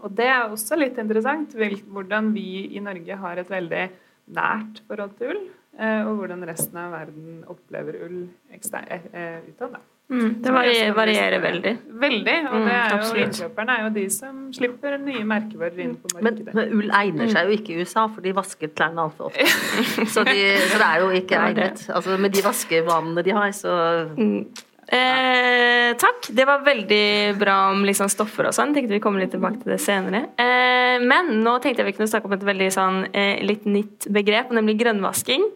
Og 0.01 0.09
det 0.17 0.25
er 0.25 0.49
også 0.49 0.73
litt 0.79 0.97
interessant 0.97 1.53
hvordan 1.53 2.33
vi 2.33 2.73
i 2.73 2.79
Norge 2.83 3.15
har 3.21 3.37
et 3.37 3.53
veldig 3.53 3.85
nært 4.33 4.81
forhold 4.87 5.13
til 5.19 5.29
ull, 5.33 5.43
eh, 5.77 6.01
og 6.07 6.13
hvordan 6.17 6.47
resten 6.47 6.77
av 6.79 6.91
verden 6.95 7.43
opplever 7.51 7.93
ull 8.07 8.19
eh, 8.49 9.01
eh, 9.13 9.39
utad. 9.51 9.73
Mm, 10.13 10.33
det 10.43 10.51
varierer, 10.53 10.91
varierer, 10.93 11.39
veldig. 11.41 11.71
Veldig. 12.03 12.35
Og 12.49 12.57
mm, 12.59 12.65
det 12.67 12.73
er 12.79 12.91
jo, 12.93 13.13
innkjøperne 13.23 13.77
er 13.77 13.85
jo 13.85 13.93
de 13.95 14.03
som 14.13 14.41
slipper 14.53 14.97
nye 15.01 15.23
merkevarer 15.25 15.79
inn 15.87 15.95
på 15.97 16.11
markedet. 16.13 16.51
Men, 16.51 16.59
men, 16.59 16.75
ull 16.77 16.93
egner 16.99 17.31
seg 17.33 17.49
jo 17.49 17.55
ikke 17.57 17.73
i 17.73 17.79
USA, 17.81 18.05
for 18.11 18.25
de 18.25 18.35
vasker 18.37 18.73
klærne 18.75 19.07
altfor 19.07 19.31
ofte. 19.31 19.47
så, 20.13 20.25
de, 20.27 20.37
så, 20.67 20.77
det 20.77 20.89
er 20.89 21.01
jo 21.01 21.09
ikke 21.17 21.39
egnet. 21.47 21.87
Altså, 21.89 22.19
med 22.21 22.35
de 22.35 22.45
vaskevanene 22.45 23.25
de 23.25 23.35
har, 23.39 23.49
så 23.57 23.73
mm. 24.13 24.37
Eh, 24.93 25.93
takk. 25.97 26.27
Det 26.35 26.43
var 26.45 26.61
veldig 26.65 27.35
bra 27.39 27.55
om 27.71 27.85
liksom, 27.87 28.09
stoffer 28.11 28.49
og 28.49 28.53
sånn. 28.53 28.75
Tenkte 28.75 28.93
vi 28.93 29.01
kommer 29.01 29.23
litt 29.23 29.31
tilbake 29.33 29.63
til 29.63 29.73
det 29.73 29.79
senere. 29.81 30.25
Eh, 30.37 30.99
men 31.01 31.39
nå 31.41 31.55
tenkte 31.63 31.81
jeg 31.81 31.93
vi 31.93 31.95
kunne 31.97 32.11
snakke 32.11 32.29
om 32.29 32.35
et 32.35 32.45
veldig 32.45 32.69
sånn, 32.75 32.99
eh, 33.15 33.39
litt 33.47 33.65
nytt 33.65 34.09
begrep, 34.13 34.51
nemlig 34.53 34.77
grønnvasking. 34.83 35.47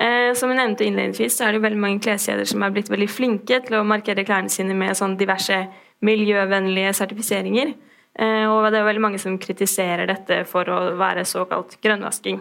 Eh, 0.00 0.32
som 0.32 0.48
jeg 0.48 0.56
nevnte 0.56 0.86
innledningsvis, 0.86 1.34
så 1.36 1.46
er 1.46 1.54
det 1.54 1.64
veldig 1.66 1.80
mange 1.80 2.00
kleskjeder 2.00 2.48
som 2.48 2.62
er 2.64 2.72
blitt 2.72 2.88
veldig 2.88 3.08
flinke 3.12 3.58
til 3.66 3.76
å 3.76 3.84
markere 3.84 4.24
klærne 4.24 4.52
sine 4.52 4.72
med 4.76 4.96
sånn 4.96 5.18
diverse 5.20 5.58
miljøvennlige 6.06 6.94
sertifiseringer. 6.96 7.74
Eh, 8.16 8.46
og 8.48 8.70
det 8.72 8.78
er 8.80 8.86
veldig 8.86 9.02
mange 9.04 9.20
som 9.20 9.36
kritiserer 9.40 10.08
dette 10.08 10.38
for 10.48 10.68
å 10.72 10.78
være 10.96 11.26
såkalt 11.28 11.76
grønnvasking. 11.84 12.40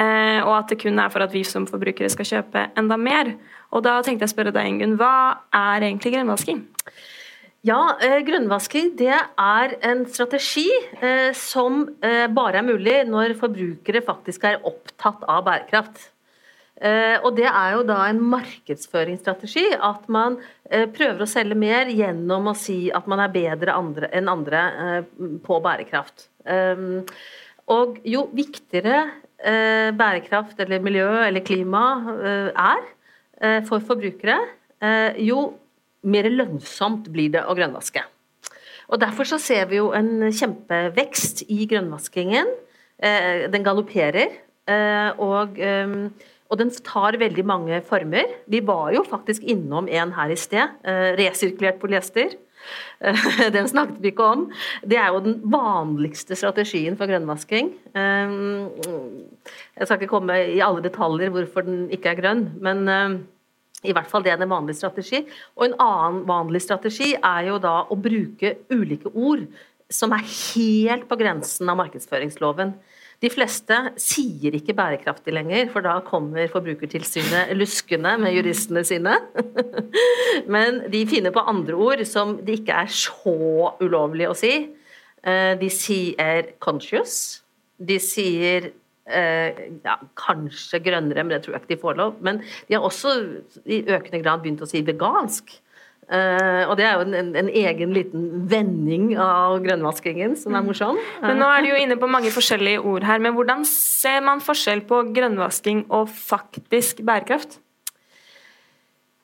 Eh, 0.00 0.38
og 0.40 0.54
at 0.54 0.72
det 0.72 0.78
kun 0.80 1.02
er 1.02 1.12
for 1.12 1.20
at 1.26 1.34
vi 1.34 1.42
som 1.44 1.66
forbrukere 1.68 2.08
skal 2.12 2.28
kjøpe 2.30 2.62
enda 2.80 2.96
mer. 2.96 3.34
Og 3.76 3.84
da 3.84 3.98
tenkte 4.00 4.24
jeg 4.24 4.30
å 4.30 4.32
spørre 4.32 4.54
deg, 4.56 4.70
Ingunn, 4.70 4.96
hva 4.96 5.42
er 5.52 5.84
egentlig 5.84 6.14
grønnvasking? 6.14 6.62
Ja, 7.68 7.80
grønnvasking 8.24 8.94
det 8.96 9.12
er 9.12 9.74
en 9.84 10.06
strategi 10.08 10.64
som 11.36 11.82
bare 12.00 12.62
er 12.62 12.64
mulig 12.64 13.02
når 13.04 13.36
forbrukere 13.42 14.00
faktisk 14.06 14.46
er 14.48 14.62
opptatt 14.64 15.28
av 15.28 15.44
bærekraft. 15.44 16.06
Eh, 16.80 17.18
og 17.20 17.34
det 17.36 17.44
er 17.44 17.74
jo 17.76 17.82
da 17.84 17.98
en 18.08 18.20
markedsføringsstrategi. 18.32 19.66
At 19.76 20.06
man 20.12 20.38
eh, 20.70 20.86
prøver 20.88 21.24
å 21.24 21.28
selge 21.28 21.58
mer 21.58 21.90
gjennom 21.92 22.48
å 22.50 22.56
si 22.56 22.88
at 22.94 23.08
man 23.10 23.20
er 23.20 23.34
bedre 23.34 23.76
andre, 23.76 24.08
enn 24.16 24.30
andre 24.32 24.62
eh, 24.84 25.26
på 25.44 25.60
bærekraft. 25.64 26.28
og 27.70 27.98
jo 28.08 28.22
viktigere 28.34 29.02
bærekraft 29.94 30.58
eller 30.60 30.80
miljø 30.82 31.06
eller 31.26 31.44
klima 31.44 31.82
er, 32.58 32.80
for 33.68 33.84
forbrukere, 33.84 34.38
jo 35.20 35.44
mer 36.02 36.28
lønnsomt 36.32 37.10
blir 37.12 37.30
det 37.36 37.44
å 37.44 37.54
grønnvaske. 37.54 38.02
Og 38.88 39.00
Derfor 39.04 39.28
så 39.28 39.38
ser 39.38 39.68
vi 39.70 39.78
jo 39.78 39.92
en 39.96 40.32
kjempevekst 40.32 41.44
i 41.52 41.68
grønnvaskingen. 41.70 42.50
Den 43.52 43.68
galopperer. 43.68 44.34
Og, 45.20 45.60
og, 46.50 46.58
den 46.58 46.70
tar 46.84 47.18
veldig 47.20 47.44
mange 47.46 47.80
former. 47.86 48.26
Vi 48.50 48.60
var 48.66 48.90
jo 48.96 49.04
faktisk 49.06 49.42
innom 49.46 49.88
en 49.88 50.12
her 50.16 50.30
i 50.34 50.38
sted. 50.38 50.66
Resirkulert 51.20 51.78
polyester. 51.82 52.34
Den 53.56 53.68
snakket 53.70 54.02
vi 54.02 54.10
ikke 54.12 54.26
om. 54.34 54.42
Det 54.84 54.98
er 55.00 55.08
jo 55.14 55.22
den 55.24 55.38
vanligste 55.48 56.36
strategien 56.36 56.98
for 56.98 57.08
grønnvasking. 57.08 57.70
Jeg 57.96 59.86
skal 59.86 59.96
ikke 59.96 60.10
komme 60.10 60.36
i 60.52 60.60
alle 60.60 60.84
detaljer 60.84 61.32
hvorfor 61.32 61.64
den 61.64 61.86
ikke 61.94 62.12
er 62.12 62.20
grønn, 62.20 62.42
men 62.60 62.84
i 63.80 63.94
hvert 63.96 64.10
fall 64.12 64.24
det 64.26 64.34
er 64.34 64.42
en 64.42 64.52
vanlig 64.52 64.76
strategi. 64.76 65.22
Og 65.56 65.70
en 65.70 65.78
annen 65.80 66.22
vanlig 66.28 66.62
strategi 66.66 67.14
er 67.16 67.48
jo 67.48 67.56
da 67.62 67.78
å 67.88 67.96
bruke 67.96 68.58
ulike 68.72 69.12
ord 69.14 69.46
som 69.90 70.12
er 70.14 70.22
helt 70.22 71.08
på 71.10 71.18
grensen 71.18 71.70
av 71.70 71.80
markedsføringsloven. 71.80 72.76
De 73.20 73.28
fleste 73.28 73.76
sier 74.00 74.54
ikke 74.56 74.72
bærekraftig 74.76 75.34
lenger, 75.36 75.66
for 75.72 75.84
da 75.84 75.98
kommer 76.06 76.48
Forbrukertilsynet 76.48 77.52
luskende 77.58 78.14
med 78.22 78.32
juristene 78.38 78.84
sine. 78.86 79.18
Men 80.54 80.82
de 80.92 81.04
finner 81.08 81.34
på 81.34 81.44
andre 81.44 81.76
ord 81.76 82.04
som 82.08 82.38
det 82.40 82.62
ikke 82.62 82.82
er 82.86 82.92
så 82.94 83.74
ulovlig 83.82 84.30
å 84.30 84.36
si. 84.38 84.54
Eh, 85.20 85.52
de 85.60 85.68
sier 85.68 86.54
'conscious'. 86.58 87.42
De 87.80 87.98
sier 88.00 88.72
Eh, 89.10 89.56
ja, 89.82 89.96
kanskje 90.18 90.78
grønnere, 90.84 91.24
men 91.24 91.34
det 91.34 91.40
tror 91.42 91.56
jeg 91.56 91.64
ikke 91.64 91.74
de 91.74 91.82
får 91.82 91.98
lov. 91.98 92.18
Men 92.22 92.40
de 92.68 92.76
har 92.76 92.84
også 92.86 93.16
i 93.64 93.82
økende 93.82 94.22
grad 94.22 94.44
begynt 94.44 94.62
å 94.62 94.68
si 94.70 94.84
vegansk. 94.86 95.56
Uh, 96.10 96.66
og 96.66 96.74
det 96.78 96.86
er 96.88 96.96
jo 96.98 97.04
en, 97.06 97.34
en, 97.38 97.48
egen 97.54 97.92
liten 97.94 98.24
vending 98.50 99.12
av 99.14 99.60
grønnvaskingen 99.62 100.34
som 100.38 100.56
er 100.58 100.64
morsom. 100.66 100.98
Men 101.22 101.38
Nå 101.38 101.46
er 101.46 101.62
du 101.62 101.68
jo 101.70 101.78
inne 101.78 101.98
på 102.00 102.08
mange 102.10 102.32
forskjellige 102.34 102.82
ord 102.82 103.06
her, 103.06 103.22
men 103.22 103.36
hvordan 103.36 103.62
ser 103.68 104.18
man 104.26 104.42
forskjell 104.42 104.82
på 104.90 105.04
grønnvasking 105.14 105.84
og 105.86 106.10
faktisk 106.10 107.04
bærekraft? 107.06 107.60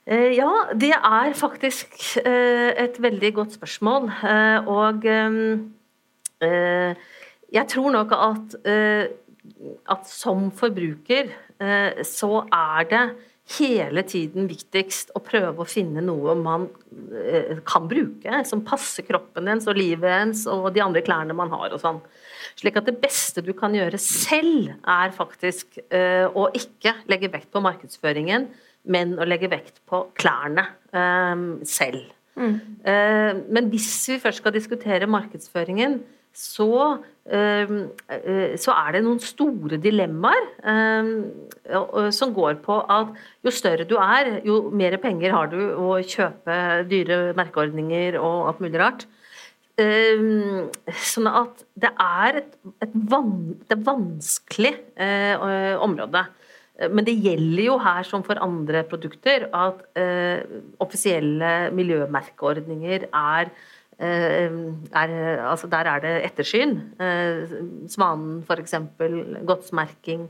Uh, 0.06 0.30
ja, 0.36 0.52
det 0.78 0.94
er 0.94 1.34
faktisk 1.34 1.98
uh, 2.22 2.70
et 2.78 3.02
veldig 3.02 3.34
godt 3.40 3.58
spørsmål. 3.58 4.10
og 4.70 5.06
jeg 7.56 7.68
tror 7.72 7.90
nok 7.90 8.12
at 8.12 8.56
at 9.90 10.10
som 10.10 10.50
forbruker 10.54 11.30
eh, 11.62 12.04
så 12.06 12.42
er 12.52 12.88
det 12.90 13.04
hele 13.46 14.02
tiden 14.02 14.48
viktigst 14.50 15.12
å 15.14 15.22
prøve 15.22 15.62
å 15.62 15.68
finne 15.68 16.02
noe 16.02 16.34
man 16.38 16.66
eh, 17.14 17.60
kan 17.68 17.86
bruke, 17.86 18.40
som 18.48 18.64
passer 18.66 19.06
kroppen 19.06 19.46
ens 19.52 19.68
og 19.70 19.78
livet 19.78 20.10
ens 20.10 20.42
og 20.50 20.72
de 20.74 20.82
andre 20.82 21.04
klærne 21.06 21.36
man 21.36 21.52
har 21.54 21.70
og 21.70 21.82
sånn. 21.82 22.00
Slik 22.58 22.80
at 22.80 22.88
det 22.88 22.96
beste 23.02 23.44
du 23.46 23.52
kan 23.56 23.74
gjøre 23.76 24.00
selv, 24.02 24.72
er 24.82 25.14
faktisk 25.14 25.78
eh, 25.86 26.26
å 26.26 26.48
ikke 26.58 26.96
legge 27.12 27.30
vekt 27.30 27.52
på 27.54 27.62
markedsføringen, 27.62 28.50
men 28.90 29.14
å 29.18 29.26
legge 29.26 29.50
vekt 29.50 29.80
på 29.86 30.04
klærne 30.18 30.68
selv. 31.66 32.04
Mm. 32.36 32.54
Eh, 32.84 33.32
Men 33.48 33.70
hvis 33.72 33.88
vi 34.10 34.20
først 34.22 34.42
skal 34.42 34.54
diskutere 34.54 35.08
markedsføringen, 35.10 36.00
så, 36.36 36.98
eh, 37.24 37.70
eh, 38.12 38.56
så 38.60 38.74
er 38.76 38.92
det 38.92 39.02
noen 39.06 39.20
store 39.24 39.78
dilemmaer 39.80 40.48
eh, 40.68 42.10
som 42.12 42.34
går 42.36 42.58
på 42.64 42.76
at 42.92 43.14
jo 43.46 43.52
større 43.54 43.86
du 43.88 43.94
er, 43.96 44.42
jo 44.44 44.66
mer 44.68 44.98
penger 45.00 45.32
har 45.32 45.48
du 45.52 45.58
å 45.80 45.96
kjøpe 46.04 46.58
dyre 46.90 47.32
merkeordninger 47.38 48.18
og 48.20 48.50
alt 48.50 48.64
mulig 48.64 48.82
rart. 48.82 49.06
Sånn 49.76 51.26
at 51.28 51.58
det 51.76 51.90
er 52.00 52.38
et, 52.40 52.52
et 52.84 52.94
van, 53.10 53.32
er 53.68 53.82
vanskelig 53.84 54.72
område. 55.84 56.22
Men 56.92 57.04
det 57.04 57.18
gjelder 57.20 57.62
jo 57.66 57.74
her 57.84 58.06
som 58.08 58.24
for 58.24 58.40
andre 58.40 58.86
produkter 58.88 59.44
at 59.52 59.82
offisielle 60.80 61.52
miljømerkeordninger 61.76 63.04
er, 63.10 63.52
er 63.98 65.14
Altså 65.46 65.70
der 65.72 65.88
er 65.88 66.00
det 66.04 66.14
ettersyn. 66.28 66.76
Eh, 67.00 67.56
Svanen 67.88 68.42
f.eks. 68.44 68.74
Godsmerking 69.48 70.26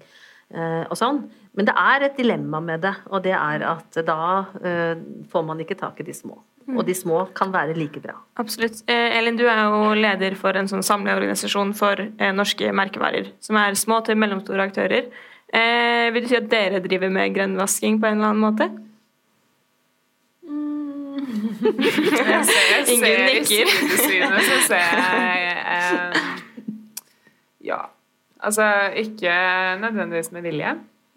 eh, 0.54 0.85
og 0.87 0.96
sånn. 0.99 1.25
Men 1.56 1.68
det 1.68 1.75
er 1.80 2.04
et 2.06 2.18
dilemma 2.20 2.61
med 2.61 2.85
det, 2.85 2.94
og 3.11 3.25
det 3.25 3.32
er 3.35 3.64
at 3.66 3.99
da 4.06 4.20
eh, 4.61 4.94
får 5.32 5.46
man 5.49 5.62
ikke 5.64 5.78
tak 5.80 6.00
i 6.00 6.06
de 6.06 6.14
små. 6.14 6.38
Og 6.75 6.82
de 6.82 6.94
små 6.99 7.20
kan 7.37 7.52
være 7.54 7.76
like 7.78 8.00
bra. 8.02 8.16
Absolutt. 8.42 8.80
Eh, 8.90 9.14
Elin, 9.18 9.38
du 9.38 9.44
er 9.46 9.62
jo 9.70 9.94
leder 9.94 10.35
for 10.38 10.58
en 10.58 10.66
sånn 10.70 10.82
samleorganisasjon 10.87 11.73
for 11.78 12.02
eh, 12.02 12.32
norske 12.35 12.73
merkevarer, 12.75 13.30
som 13.40 13.58
er 13.61 13.78
små 13.78 14.00
til 14.06 14.18
mellomstore 14.18 14.66
aktører. 14.66 15.06
Eh, 15.54 16.08
vil 16.11 16.25
du 16.25 16.30
si 16.32 16.38
at 16.38 16.50
dere 16.50 16.82
driver 16.82 17.12
med 17.14 17.37
grønnvasking 17.37 18.00
på 18.02 18.11
en 18.11 18.18
eller 18.18 18.32
annen 18.32 18.42
måte? 18.42 18.68
Jeg 21.26 22.45
ser, 22.47 22.64
jeg 22.71 22.83
Ingen 22.95 23.04
ser 23.04 23.16
i 23.18 23.28
nikker. 23.35 23.71
så 24.49 24.59
ser 24.66 24.85
jeg 24.95 25.54
eh, 25.76 26.18
Ja. 27.66 27.80
Altså 28.47 28.66
ikke 29.00 29.33
nødvendigvis 29.80 30.30
med 30.33 30.45
vilje. 30.45 30.76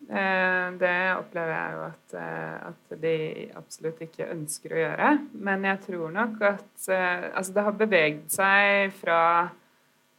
Eh, 0.10 0.68
det 0.82 0.96
opplever 1.20 1.52
jeg 1.54 1.74
jo 1.76 1.82
at, 1.86 2.14
eh, 2.18 2.70
at 2.72 3.02
de 3.04 3.16
absolutt 3.60 4.00
ikke 4.02 4.32
ønsker 4.34 4.74
å 4.74 4.80
gjøre. 4.80 5.10
Men 5.46 5.68
jeg 5.70 5.82
tror 5.86 6.16
nok 6.16 6.42
at 6.50 6.88
eh, 6.90 7.28
altså 7.30 7.54
det 7.54 7.66
har 7.68 7.78
beveget 7.78 8.34
seg 8.34 8.96
fra 8.98 9.20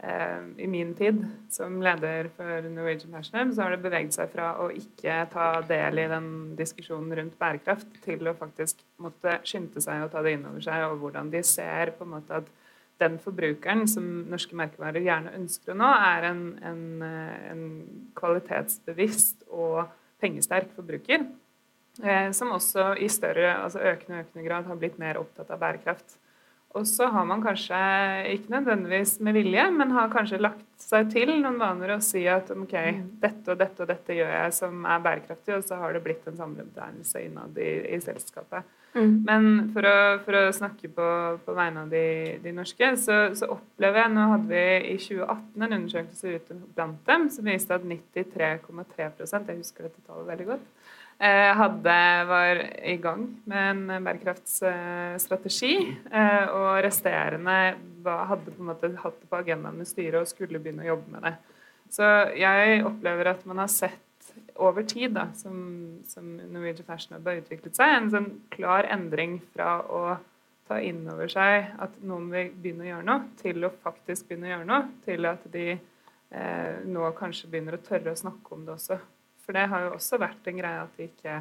I 0.00 0.64
min 0.70 0.94
tid 0.96 1.18
som 1.52 1.74
leder 1.84 2.30
for 2.32 2.64
Norwegian 2.72 3.12
Fashion 3.12 3.50
så 3.52 3.66
har 3.66 3.74
det 3.74 3.82
beveget 3.84 4.14
seg 4.16 4.30
fra 4.32 4.54
å 4.62 4.70
ikke 4.72 5.18
ta 5.28 5.48
del 5.68 6.00
i 6.00 6.06
den 6.08 6.30
diskusjonen 6.56 7.12
rundt 7.18 7.36
bærekraft, 7.40 7.98
til 8.06 8.30
å 8.30 8.32
faktisk 8.38 8.80
måtte 9.04 9.36
skynde 9.44 9.82
seg 9.84 10.06
å 10.06 10.08
ta 10.08 10.22
det 10.24 10.38
inn 10.38 10.46
over 10.48 10.64
seg, 10.64 10.86
og 10.88 11.02
hvordan 11.02 11.28
de 11.34 11.42
ser 11.44 11.92
på 11.98 12.06
en 12.06 12.14
måte 12.14 12.40
at 12.40 12.48
den 13.00 13.18
forbrukeren 13.20 13.86
som 13.88 14.06
norske 14.30 14.56
merkevarer 14.56 15.04
gjerne 15.04 15.34
ønsker 15.38 15.72
å 15.72 15.78
nå, 15.80 15.88
er 15.88 16.30
en, 16.30 16.42
en, 16.70 16.82
eh, 17.04 17.36
en 17.52 17.62
kvalitetsbevisst 18.18 19.46
og 19.48 19.86
pengesterk 20.20 20.72
forbruker. 20.76 21.24
Eh, 22.02 22.30
som 22.36 22.52
også 22.54 22.94
i 23.02 23.08
større, 23.12 23.54
altså 23.56 23.82
økende 23.82 24.20
og 24.20 24.26
økende 24.26 24.46
grad 24.46 24.68
har 24.68 24.80
blitt 24.80 25.00
mer 25.00 25.20
opptatt 25.20 25.50
av 25.50 25.60
bærekraft. 25.62 26.19
Og 26.78 26.84
så 26.86 27.08
har 27.10 27.24
man 27.26 27.40
kanskje, 27.42 27.78
ikke 28.30 28.52
nødvendigvis 28.52 29.16
med 29.26 29.34
vilje, 29.34 29.64
men 29.74 29.90
har 29.90 30.10
kanskje 30.12 30.38
lagt 30.38 30.66
seg 30.78 31.08
til 31.10 31.32
noen 31.40 31.58
vaner 31.58 31.96
og 31.96 32.04
si 32.06 32.22
at 32.30 32.52
ok, 32.54 32.76
dette 33.22 33.50
og 33.50 33.58
dette 33.58 33.82
og 33.82 33.90
dette 33.90 34.14
gjør 34.14 34.30
jeg 34.36 34.52
som 34.54 34.86
er 34.86 35.02
bærekraftig, 35.02 35.56
og 35.56 35.64
så 35.66 35.80
har 35.80 35.96
det 35.96 36.04
blitt 36.04 36.28
en 36.30 36.38
samlebetegnelse 36.38 37.24
innad 37.26 37.58
i, 37.58 37.72
i 37.96 37.98
selskapet. 38.04 38.68
Men 38.94 39.68
for 39.74 39.86
å, 39.86 39.98
for 40.24 40.34
å 40.34 40.54
snakke 40.54 40.88
på, 40.94 41.08
på 41.44 41.54
vegne 41.54 41.84
av 41.84 41.92
de, 41.92 42.06
de 42.42 42.54
norske, 42.54 42.88
så, 42.98 43.18
så 43.38 43.46
opplever 43.54 44.02
jeg 44.02 44.14
Nå 44.16 44.24
hadde 44.32 44.50
vi 44.50 44.64
i 44.90 44.96
2018 44.98 45.66
en 45.66 45.76
undersøkelse 45.76 46.32
ute 46.34 46.56
blant 46.74 47.04
dem 47.06 47.28
som 47.30 47.46
viste 47.46 47.76
at 47.76 47.86
93,3% 47.86 49.52
Jeg 49.52 49.60
husker 49.60 49.86
dette 49.86 50.02
tallet 50.06 50.26
veldig 50.32 50.48
godt. 50.54 50.66
Eh, 51.20 51.52
Hadde, 51.60 51.96
var 52.30 52.62
i 52.82 52.96
gang 53.02 53.26
med 53.50 53.70
en 53.70 54.04
bærekraftsstrategi. 54.06 55.74
eh, 56.10 56.44
Og 56.48 56.82
resterende 56.84 57.56
hadde 58.04 58.50
på 58.50 58.58
en 58.58 58.70
måte 58.72 58.92
hatt 59.02 59.18
det 59.20 59.28
på 59.30 59.40
agendaen 59.40 59.78
med 59.78 59.88
styret 59.88 60.22
og 60.22 60.30
skulle 60.30 60.60
begynne 60.62 60.86
å 60.86 60.92
jobbe 60.94 61.16
med 61.16 61.28
det. 61.28 61.34
Så 61.90 62.06
jeg 62.38 62.84
opplever 62.86 63.32
at 63.34 63.46
man 63.50 63.58
har 63.58 63.70
sett 63.72 64.06
over 64.60 64.82
tid, 64.86 65.12
da, 65.16 65.26
som, 65.34 66.00
som 66.06 66.26
Norwegian 66.52 66.86
Fashion 66.86 67.16
Hub 67.16 67.26
har 67.26 67.40
utviklet 67.40 67.76
seg, 67.76 67.94
en 67.96 68.10
sånn 68.12 68.28
klar 68.52 68.86
endring 68.92 69.40
fra 69.54 69.80
å 69.82 70.02
ta 70.70 70.78
inn 70.84 71.02
over 71.10 71.30
seg 71.32 71.72
at 71.82 71.96
noen 72.06 72.28
vil 72.30 72.52
begynne 72.54 72.84
å 72.84 72.90
gjøre 72.92 73.06
noe, 73.08 73.24
til 73.40 73.66
å 73.66 73.72
faktisk 73.82 74.28
begynne 74.28 74.46
å 74.46 74.52
gjøre 74.52 74.68
noe, 74.68 74.90
til 75.06 75.26
at 75.26 75.46
de 75.50 75.64
eh, 75.74 76.76
nå 76.86 77.10
kanskje 77.18 77.50
begynner 77.50 77.78
å 77.78 77.82
tørre 77.82 78.14
å 78.14 78.20
snakke 78.20 78.54
om 78.54 78.66
det 78.68 78.76
også. 78.76 79.00
For 79.50 79.58
det 79.58 79.66
har 79.66 79.80
jo 79.82 79.94
også 79.96 80.18
vært 80.22 80.44
en 80.46 80.58
greie 80.60 80.82
at 80.84 81.00
ikke, 81.02 81.40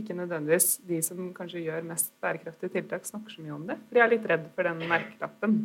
ikke 0.00 0.14
nødvendigvis 0.16 0.78
de 0.88 1.02
som 1.04 1.26
kanskje 1.36 1.60
gjør 1.66 1.82
mest 1.84 2.14
bærekraftige 2.24 2.72
tiltak, 2.78 3.04
snakker 3.04 3.34
så 3.34 3.44
mye 3.44 3.52
om 3.52 3.66
det. 3.68 3.76
For 3.90 3.98
de 3.98 4.00
er 4.00 4.08
litt 4.14 4.24
redd 4.30 4.46
for 4.54 4.68
den 4.70 4.80
merkelappen. 4.88 5.58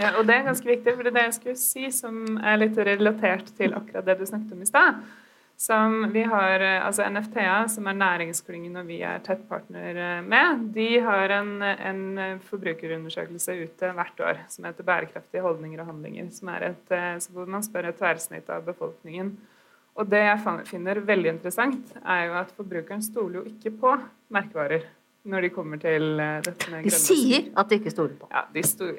Ja, 0.00 0.14
og 0.16 0.24
det 0.24 0.38
er 0.38 0.48
ganske 0.48 0.70
viktig, 0.70 0.94
for 0.96 1.04
det 1.04 1.12
er 1.12 1.18
det 1.18 1.26
jeg 1.26 1.36
skulle 1.36 1.60
si, 1.60 1.84
som 1.92 2.40
er 2.40 2.56
litt 2.62 2.80
relatert 2.88 3.52
til 3.58 3.76
akkurat 3.76 4.08
det 4.08 4.16
du 4.22 4.24
snakket 4.32 4.56
om 4.56 4.64
i 4.64 4.70
stad. 4.70 5.04
Som 5.60 6.00
vi 6.16 6.24
har, 6.24 6.64
altså 6.88 7.04
NFTA, 7.12 7.60
som 7.76 7.92
er 7.92 8.00
næringsklyngen 8.00 8.80
og 8.80 8.88
vi 8.88 9.02
er 9.04 9.20
tett 9.28 9.44
partner 9.50 10.00
eh, 10.06 10.24
med, 10.24 10.70
de 10.74 10.88
har 11.04 11.36
en, 11.36 11.52
en 11.60 12.40
forbrukerundersøkelse 12.48 13.60
ute 13.60 13.92
hvert 14.00 14.24
år 14.24 14.40
som 14.48 14.64
heter 14.64 14.88
'Bærekraftige 14.88 15.44
holdninger 15.44 15.84
og 15.84 15.92
handlinger', 15.92 16.32
som 16.32 16.48
er 16.56 16.72
et, 16.72 16.86
eh, 16.96 17.18
så 17.20 17.36
hvor 17.36 17.44
man 17.44 17.62
spør 17.62 17.92
et 17.92 18.00
tverrsnitt 18.00 18.48
av 18.48 18.64
befolkningen. 18.64 19.36
Og 19.94 20.10
det 20.10 20.24
jeg 20.24 20.58
finner 20.66 20.98
veldig 21.06 21.36
interessant, 21.36 21.94
er 22.02 22.26
jo 22.28 22.36
at 22.40 22.52
forbrukeren 22.56 23.02
stoler 23.04 23.40
jo 23.40 23.46
ikke 23.52 23.74
på 23.78 23.94
merkevarer 24.34 24.88
når 25.24 25.46
de 25.46 25.50
kommer 25.54 25.80
til 25.80 26.18
eh, 26.20 26.40
dette 26.44 26.68
med 26.68 26.84
De 26.84 26.92
sier 26.92 27.46
at 27.56 27.70
de 27.70 27.78
ikke 27.80 27.92
stoler 27.94 28.16
på. 28.20 28.28
Ja, 28.28 28.42
de, 28.52 28.64
sto 28.66 28.90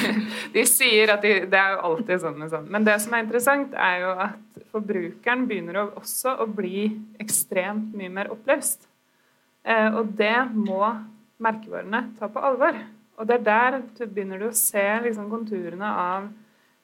de 0.54 0.64
sier 0.68 1.12
at 1.12 1.24
de, 1.24 1.34
det 1.50 1.60
er 1.60 1.74
jo 1.74 1.82
alltid 1.90 2.22
sånn 2.22 2.38
med 2.40 2.52
sånn. 2.54 2.70
Men 2.72 2.86
det 2.86 2.96
som 3.04 3.12
er 3.12 3.26
interessant, 3.26 3.74
er 3.76 3.98
jo 4.00 4.14
at 4.24 4.62
forbrukeren 4.72 5.44
begynner 5.50 5.82
også 5.84 6.38
å 6.40 6.48
bli 6.48 6.86
ekstremt 7.20 7.92
mye 7.98 8.12
mer 8.14 8.32
oppløst. 8.32 8.88
Eh, 9.64 9.90
og 9.92 10.14
det 10.16 10.38
må 10.54 10.80
merkevarene 11.44 12.06
ta 12.16 12.30
på 12.32 12.40
alvor. 12.48 12.80
Og 13.18 13.28
det 13.28 13.42
er 13.42 13.44
der 13.50 13.78
du 13.84 14.06
begynner 14.06 14.40
du 14.40 14.48
å 14.48 14.56
se 14.56 14.86
liksom, 15.04 15.28
konturene 15.32 15.90
av 15.90 16.32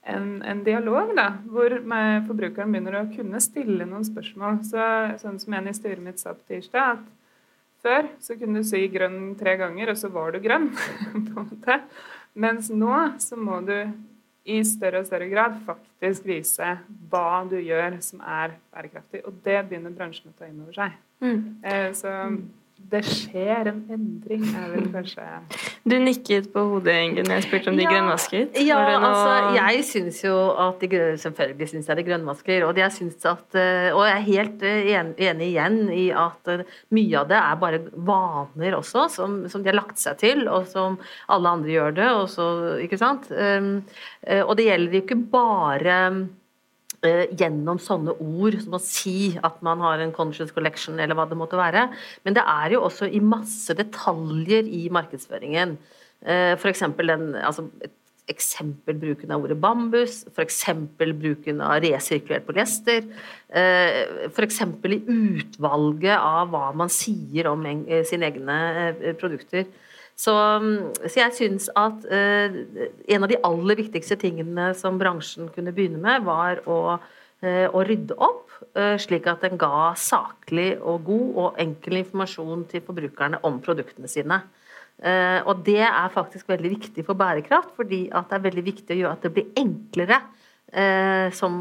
en, 0.08 0.42
en 0.42 0.62
dialog, 0.64 1.12
da, 1.16 1.28
hvor 1.50 1.74
med 1.84 2.26
forbrukeren 2.28 2.72
begynner 2.72 3.00
å 3.00 3.08
kunne 3.12 3.40
stille 3.44 3.86
noen 3.88 4.06
spørsmål. 4.06 4.62
Så, 4.66 4.84
sånn 5.22 5.40
som 5.42 5.56
en 5.56 5.68
i 5.70 5.74
styret 5.76 6.02
mitt 6.04 6.22
sa 6.22 6.32
på 6.36 6.46
tirsdag, 6.48 7.00
at 7.00 7.82
før 7.84 8.08
så 8.20 8.36
kunne 8.40 8.62
du 8.62 8.68
si 8.68 8.82
grønn 8.92 9.34
tre 9.40 9.56
ganger, 9.60 9.92
og 9.92 10.00
så 10.00 10.10
var 10.12 10.32
du 10.32 10.40
grønn. 10.44 10.70
på 11.30 11.42
en 11.42 11.50
måte. 11.50 11.80
Mens 12.40 12.70
nå 12.72 12.94
så 13.20 13.36
må 13.40 13.60
du 13.66 13.76
i 14.50 14.62
større 14.64 15.02
og 15.02 15.08
større 15.08 15.28
grad 15.28 15.58
faktisk 15.66 16.24
vise 16.28 16.70
hva 17.12 17.42
du 17.48 17.58
gjør 17.60 17.98
som 18.04 18.22
er 18.24 18.56
bærekraftig. 18.72 19.20
Og 19.28 19.36
det 19.44 19.58
begynner 19.68 19.94
bransjen 19.94 20.32
å 20.32 20.38
ta 20.38 20.48
inn 20.48 20.62
over 20.64 20.76
seg. 20.76 20.96
Eh, 21.20 21.90
så 21.96 22.14
det 22.90 23.04
skjer 23.06 23.68
en 23.70 23.82
endring, 23.92 24.42
er 24.56 24.70
vel 24.72 24.86
kanskje 24.90 25.24
Du 25.86 25.94
nikket 26.02 26.48
på 26.52 26.62
hodet, 26.72 26.94
Ingunn, 27.06 27.28
jeg 27.30 27.44
spurte 27.44 27.70
om 27.70 27.76
de 27.78 27.84
Ja, 27.84 27.90
grønnvasket. 27.92 28.56
Ja, 28.66 28.78
Var 28.80 28.90
det 28.90 28.96
noe- 29.00 29.10
altså, 29.10 29.54
jeg 29.60 29.84
syns 29.84 30.18
jo 30.24 30.34
at 30.58 30.80
de 30.80 30.88
grønne, 30.88 31.18
Selvfølgelig 31.22 31.68
syns 31.70 31.86
jeg 31.88 31.96
de 32.00 32.04
grønnvasker. 32.08 32.66
Og 32.66 32.74
jeg 32.82 32.92
at 33.30 33.54
eh, 33.54 33.90
Og 33.94 34.02
jeg 34.08 34.16
er 34.16 34.26
helt 34.26 34.62
eh, 34.62 34.90
en- 34.98 35.14
enig 35.18 35.48
igjen 35.52 35.78
i 35.92 36.10
at 36.10 36.48
eh, 36.48 36.64
mye 36.90 37.20
av 37.20 37.28
det 37.28 37.36
er 37.38 37.56
bare 37.62 37.80
vaner 37.94 38.76
også, 38.80 39.08
som, 39.10 39.48
som 39.48 39.62
de 39.62 39.70
har 39.70 39.78
lagt 39.78 39.98
seg 39.98 40.18
til, 40.18 40.48
og 40.48 40.66
som 40.66 40.98
alle 41.28 41.48
andre 41.48 41.70
gjør 41.70 41.94
det. 41.94 42.10
Og 42.10 42.28
så, 42.28 42.48
ikke 42.82 42.98
sant? 42.98 43.30
Um, 43.30 43.82
eh, 44.26 44.42
Og 44.42 44.56
det 44.56 44.66
gjelder 44.66 44.92
jo 44.98 45.02
ikke 45.04 45.20
bare 45.30 46.28
gjennom 47.02 47.78
sånne 47.80 48.12
ord 48.20 48.58
som 48.60 48.76
å 48.76 48.82
si 48.82 49.32
at 49.40 49.62
man 49.64 49.80
har 49.80 50.02
en 50.02 50.12
conscious 50.12 50.52
collection, 50.52 50.98
eller 51.00 51.16
hva 51.16 51.24
det 51.30 51.38
måtte 51.40 51.56
være. 51.60 51.86
Men 52.26 52.36
det 52.36 52.44
er 52.44 52.74
jo 52.76 52.82
også 52.88 53.08
i 53.08 53.22
masse 53.24 53.72
detaljer 53.78 54.68
i 54.68 54.88
markedsføringen. 54.92 55.78
Eh, 56.20 56.52
For 56.60 56.68
den, 57.00 57.34
altså 57.40 57.68
eksempel 58.30 58.98
bruken 59.00 59.32
av 59.34 59.42
ordet 59.44 59.58
bambus, 59.60 60.20
f.eks. 60.30 60.60
bruken 60.98 61.60
av 61.64 61.80
resirkulert 61.82 62.46
polyester. 62.46 63.06
eh, 63.48 64.28
F.eks. 64.28 64.60
i 64.84 65.00
utvalget 65.00 66.16
av 66.16 66.50
hva 66.52 66.70
man 66.76 66.92
sier 66.92 67.50
om 67.50 67.64
eh, 67.66 68.04
sine 68.06 68.30
egne 68.30 69.14
produkter. 69.20 69.66
Så, 70.20 70.34
mm, 70.34 71.06
så 71.06 71.22
jeg 71.22 71.36
syns 71.38 71.70
at 71.80 72.04
eh, 72.12 72.58
en 73.14 73.24
av 73.24 73.30
de 73.30 73.38
aller 73.46 73.78
viktigste 73.78 74.18
tingene 74.20 74.70
som 74.76 74.98
bransjen 75.00 75.48
kunne 75.54 75.72
begynne 75.76 76.00
med, 76.02 76.26
var 76.26 76.60
å, 76.68 76.98
eh, 77.40 77.66
å 77.70 77.84
rydde 77.86 78.18
opp, 78.20 78.52
eh, 78.76 78.98
slik 79.00 79.28
at 79.30 79.46
den 79.46 79.56
ga 79.60 79.94
saklig 79.96 80.74
og 80.82 81.06
god 81.08 81.38
og 81.44 81.62
enkel 81.64 82.02
informasjon 82.02 82.66
til 82.68 82.84
forbrukerne 82.84 83.40
om 83.48 83.62
produktene 83.64 84.10
sine. 84.10 84.42
Uh, 85.00 85.40
og 85.48 85.62
det 85.64 85.80
er 85.80 86.10
faktisk 86.12 86.50
veldig 86.50 86.74
viktig 86.74 87.06
for 87.06 87.16
bærekraft, 87.16 87.70
fordi 87.72 88.02
at 88.12 88.26
det 88.28 88.36
er 88.36 88.42
veldig 88.50 88.64
viktig 88.66 88.92
å 88.92 88.98
gjøre 88.98 89.12
at 89.16 89.22
det 89.24 89.30
blir 89.32 89.46
enklere 89.56 90.18
eh, 90.76 91.30
som 91.34 91.54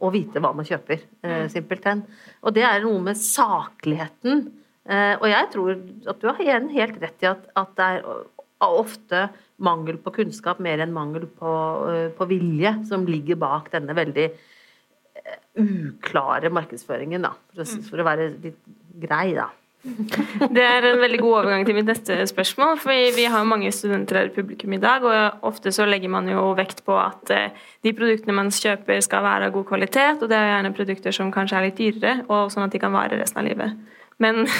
å 0.00 0.10
vite 0.14 0.40
hva 0.42 0.54
man 0.56 0.66
kjøper, 0.66 1.02
eh, 1.22 1.42
Mm. 1.44 1.50
simpelthen. 1.50 2.06
Og 2.42 2.54
det 2.54 2.64
er 2.64 2.80
noe 2.80 3.00
med 3.00 3.16
sakligheten. 3.16 4.50
Eh, 4.86 5.14
og 5.18 5.26
jeg 5.30 5.50
tror 5.52 5.74
at 6.12 6.22
du 6.22 6.28
har 6.30 6.42
igjen 6.42 6.70
helt 6.74 6.98
rett 7.02 7.24
i 7.24 7.30
at, 7.30 7.48
at 7.58 7.74
det 7.78 7.90
er 7.98 8.26
ofte 8.66 9.26
mangel 9.62 9.98
på 10.00 10.12
kunnskap 10.20 10.60
mer 10.62 10.80
enn 10.84 10.94
mangel 10.94 11.26
på, 11.26 11.52
eh, 11.90 12.08
på 12.16 12.28
vilje 12.30 12.72
som 12.88 13.06
ligger 13.08 13.38
bak 13.40 13.70
denne 13.72 13.96
veldig 13.96 14.26
eh, 14.30 15.38
uklare 15.60 16.52
markedsføringen, 16.52 17.24
da. 17.26 17.34
For 17.52 17.64
å, 17.64 17.84
for 17.90 18.02
å 18.02 18.10
være 18.10 18.32
litt 18.44 18.60
grei, 19.00 19.30
da. 19.36 19.50
Det 20.56 20.62
er 20.62 20.84
en 20.88 20.98
veldig 20.98 21.18
god 21.22 21.34
overgang 21.40 21.66
til 21.66 21.76
mitt 21.76 21.86
neste 21.86 22.16
spørsmål. 22.26 22.78
for 22.82 23.16
Vi 23.16 23.26
har 23.30 23.44
mange 23.46 23.70
studenter 23.72 24.18
her 24.18 24.30
i 24.30 24.34
publikum 24.34 24.72
i 24.74 24.80
dag, 24.82 25.04
og 25.04 25.46
ofte 25.46 25.72
så 25.72 25.86
legger 25.86 26.10
man 26.12 26.28
jo 26.30 26.48
vekt 26.58 26.82
på 26.86 26.96
at 26.98 27.34
eh, 27.34 27.66
de 27.86 27.94
produktene 27.96 28.34
man 28.36 28.50
kjøper 28.54 29.02
skal 29.04 29.24
være 29.26 29.50
av 29.50 29.54
god 29.56 29.68
kvalitet, 29.68 30.22
og 30.22 30.32
det 30.32 30.38
er 30.38 30.50
gjerne 30.54 30.74
produkter 30.76 31.14
som 31.14 31.32
kanskje 31.34 31.60
er 31.60 31.68
litt 31.68 31.80
dyrere, 31.80 32.16
og 32.28 32.50
sånn 32.52 32.66
at 32.66 32.74
de 32.74 32.82
kan 32.82 32.94
vare 32.94 33.20
resten 33.20 33.42
av 33.42 33.48
livet. 33.48 33.95
Men. 34.22 34.46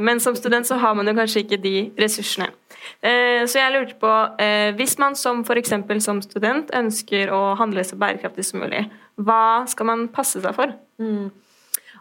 Men 0.00 0.20
som 0.20 0.36
student 0.36 0.66
så 0.68 0.76
har 0.76 0.94
man 0.94 1.08
jo 1.08 1.14
kanskje 1.16 1.40
ikke 1.44 1.56
de 1.62 1.74
ressursene. 1.96 2.50
Eh, 3.00 3.46
Så 3.48 3.58
jeg 3.58 3.72
lurte 3.72 3.96
på, 4.00 4.10
eh, 4.38 4.74
hvis 4.76 4.98
man 4.98 5.16
som 5.16 5.40
f.eks. 5.40 5.72
som 6.04 6.20
student 6.22 6.70
ønsker 6.74 7.32
å 7.32 7.56
handle 7.56 7.84
så 7.84 7.96
bærekraftig 7.96 8.44
som 8.44 8.60
mulig, 8.60 8.90
hva 9.16 9.66
skal 9.68 9.86
man 9.86 10.08
passe 10.08 10.40
seg 10.42 10.54
for? 10.54 10.74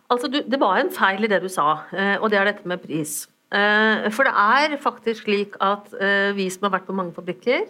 Altså, 0.09 0.27
du, 0.27 0.41
det 0.43 0.59
var 0.59 0.81
en 0.81 0.91
feil 0.91 1.23
i 1.23 1.31
det 1.31 1.41
du 1.41 1.49
sa, 1.49 1.85
eh, 1.95 2.17
og 2.19 2.29
det 2.29 2.39
er 2.39 2.51
dette 2.51 2.67
med 2.67 2.83
pris. 2.83 3.27
For 3.55 4.27
det 4.27 4.33
er 4.35 4.73
faktisk 4.81 5.23
slik 5.23 5.53
at 5.63 5.93
vi 6.35 6.49
som 6.51 6.65
har 6.65 6.73
vært 6.73 6.87
på 6.89 6.95
mange 6.97 7.13
fabrikker, 7.15 7.61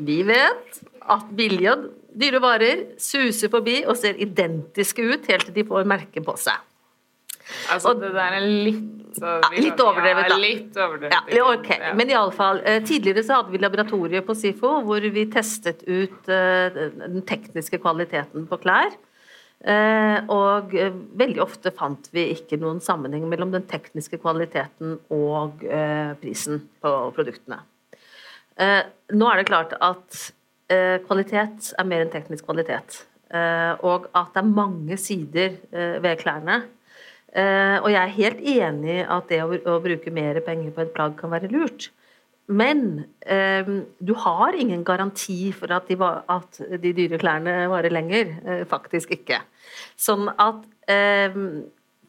vi 0.00 0.22
vet 0.24 0.78
at 1.12 1.26
billige 1.36 1.74
og 1.74 1.82
dyre 2.16 2.40
varer 2.40 2.84
suser 2.96 3.50
forbi 3.52 3.82
og 3.84 3.98
ser 4.00 4.16
identiske 4.22 5.02
ut 5.02 5.28
helt 5.28 5.50
til 5.50 5.58
de 5.58 5.66
får 5.68 5.84
merke 5.90 6.22
på 6.24 6.36
seg. 6.40 6.56
Altså, 7.72 7.90
Og- 7.92 8.00
det 8.00 8.12
der 8.14 8.38
er 8.38 8.40
litt 8.40 8.90
litt 9.14 9.78
overdrevet, 9.78 10.28
da. 10.28 10.34
Ja, 10.34 10.42
litt 10.42 10.76
overdrevet. 10.76 11.34
Ja, 11.36 11.44
okay. 11.52 11.78
Ja. 11.78 11.92
Men 11.94 12.08
iallfall. 12.10 12.58
Tidligere 12.84 13.22
så 13.22 13.36
hadde 13.38 13.52
vi 13.52 13.58
laboratoriet 13.62 14.26
på 14.26 14.34
SIFO 14.34 14.80
hvor 14.82 15.00
vi 15.14 15.26
testet 15.30 15.84
ut 15.86 16.28
eh, 16.28 16.68
den 16.98 17.22
tekniske 17.22 17.78
kvaliteten 17.78 18.48
på 18.50 18.58
klær. 18.64 18.90
Eh, 19.64 20.18
Og 20.28 20.74
eh, 20.74 20.90
veldig 21.16 21.40
ofte 21.40 21.70
fant 21.72 22.10
vi 22.12 22.26
ikke 22.34 22.58
noen 22.60 22.80
sammenheng 22.84 23.28
mellom 23.30 23.52
den 23.54 23.62
tekniske 23.70 24.18
kvaliteten 24.20 24.98
og 25.14 25.62
eh, 25.64 26.14
prisen 26.20 26.64
på 26.82 26.94
produktene. 27.14 27.60
Eh, 28.58 28.82
Nå 29.14 29.30
er 29.30 29.36
det 29.40 29.46
klart 29.48 29.72
at 29.80 30.32
eh, 30.70 30.98
kvalitet 31.06 31.72
er 31.78 31.84
mer 31.86 32.02
enn 32.04 32.10
teknisk 32.12 32.44
kvalitet. 32.50 33.04
Eh, 33.30 33.74
Og 33.84 34.08
at 34.14 34.34
det 34.34 34.42
er 34.42 34.50
mange 34.58 34.98
sider 34.98 35.54
eh, 35.72 36.00
ved 36.02 36.18
klærne. 36.18 36.64
Eh, 37.34 37.76
og 37.82 37.90
jeg 37.90 37.98
er 37.98 38.14
helt 38.14 38.42
enig 38.46 38.96
i 39.00 39.04
at 39.10 39.28
det 39.30 39.40
å, 39.42 39.78
bruke 39.82 40.12
mer 40.14 40.38
penger 40.46 40.74
på 40.74 40.84
et 40.84 40.94
plagg 40.94 41.16
kan 41.18 41.32
være 41.34 41.50
lurt. 41.50 41.88
Men 42.46 43.06
eh, 43.26 43.66
du 43.98 44.12
har 44.20 44.54
ingen 44.54 44.84
garanti 44.86 45.48
for 45.56 45.72
at 45.74 45.88
de, 45.90 45.96
at 45.98 46.60
de 46.82 46.92
dyre 46.94 47.18
klærne 47.18 47.64
varer 47.72 47.94
lenger. 47.94 48.36
Eh, 48.44 48.64
faktisk 48.70 49.16
ikke. 49.18 49.42
Sånn 49.98 50.30
at 50.36 50.62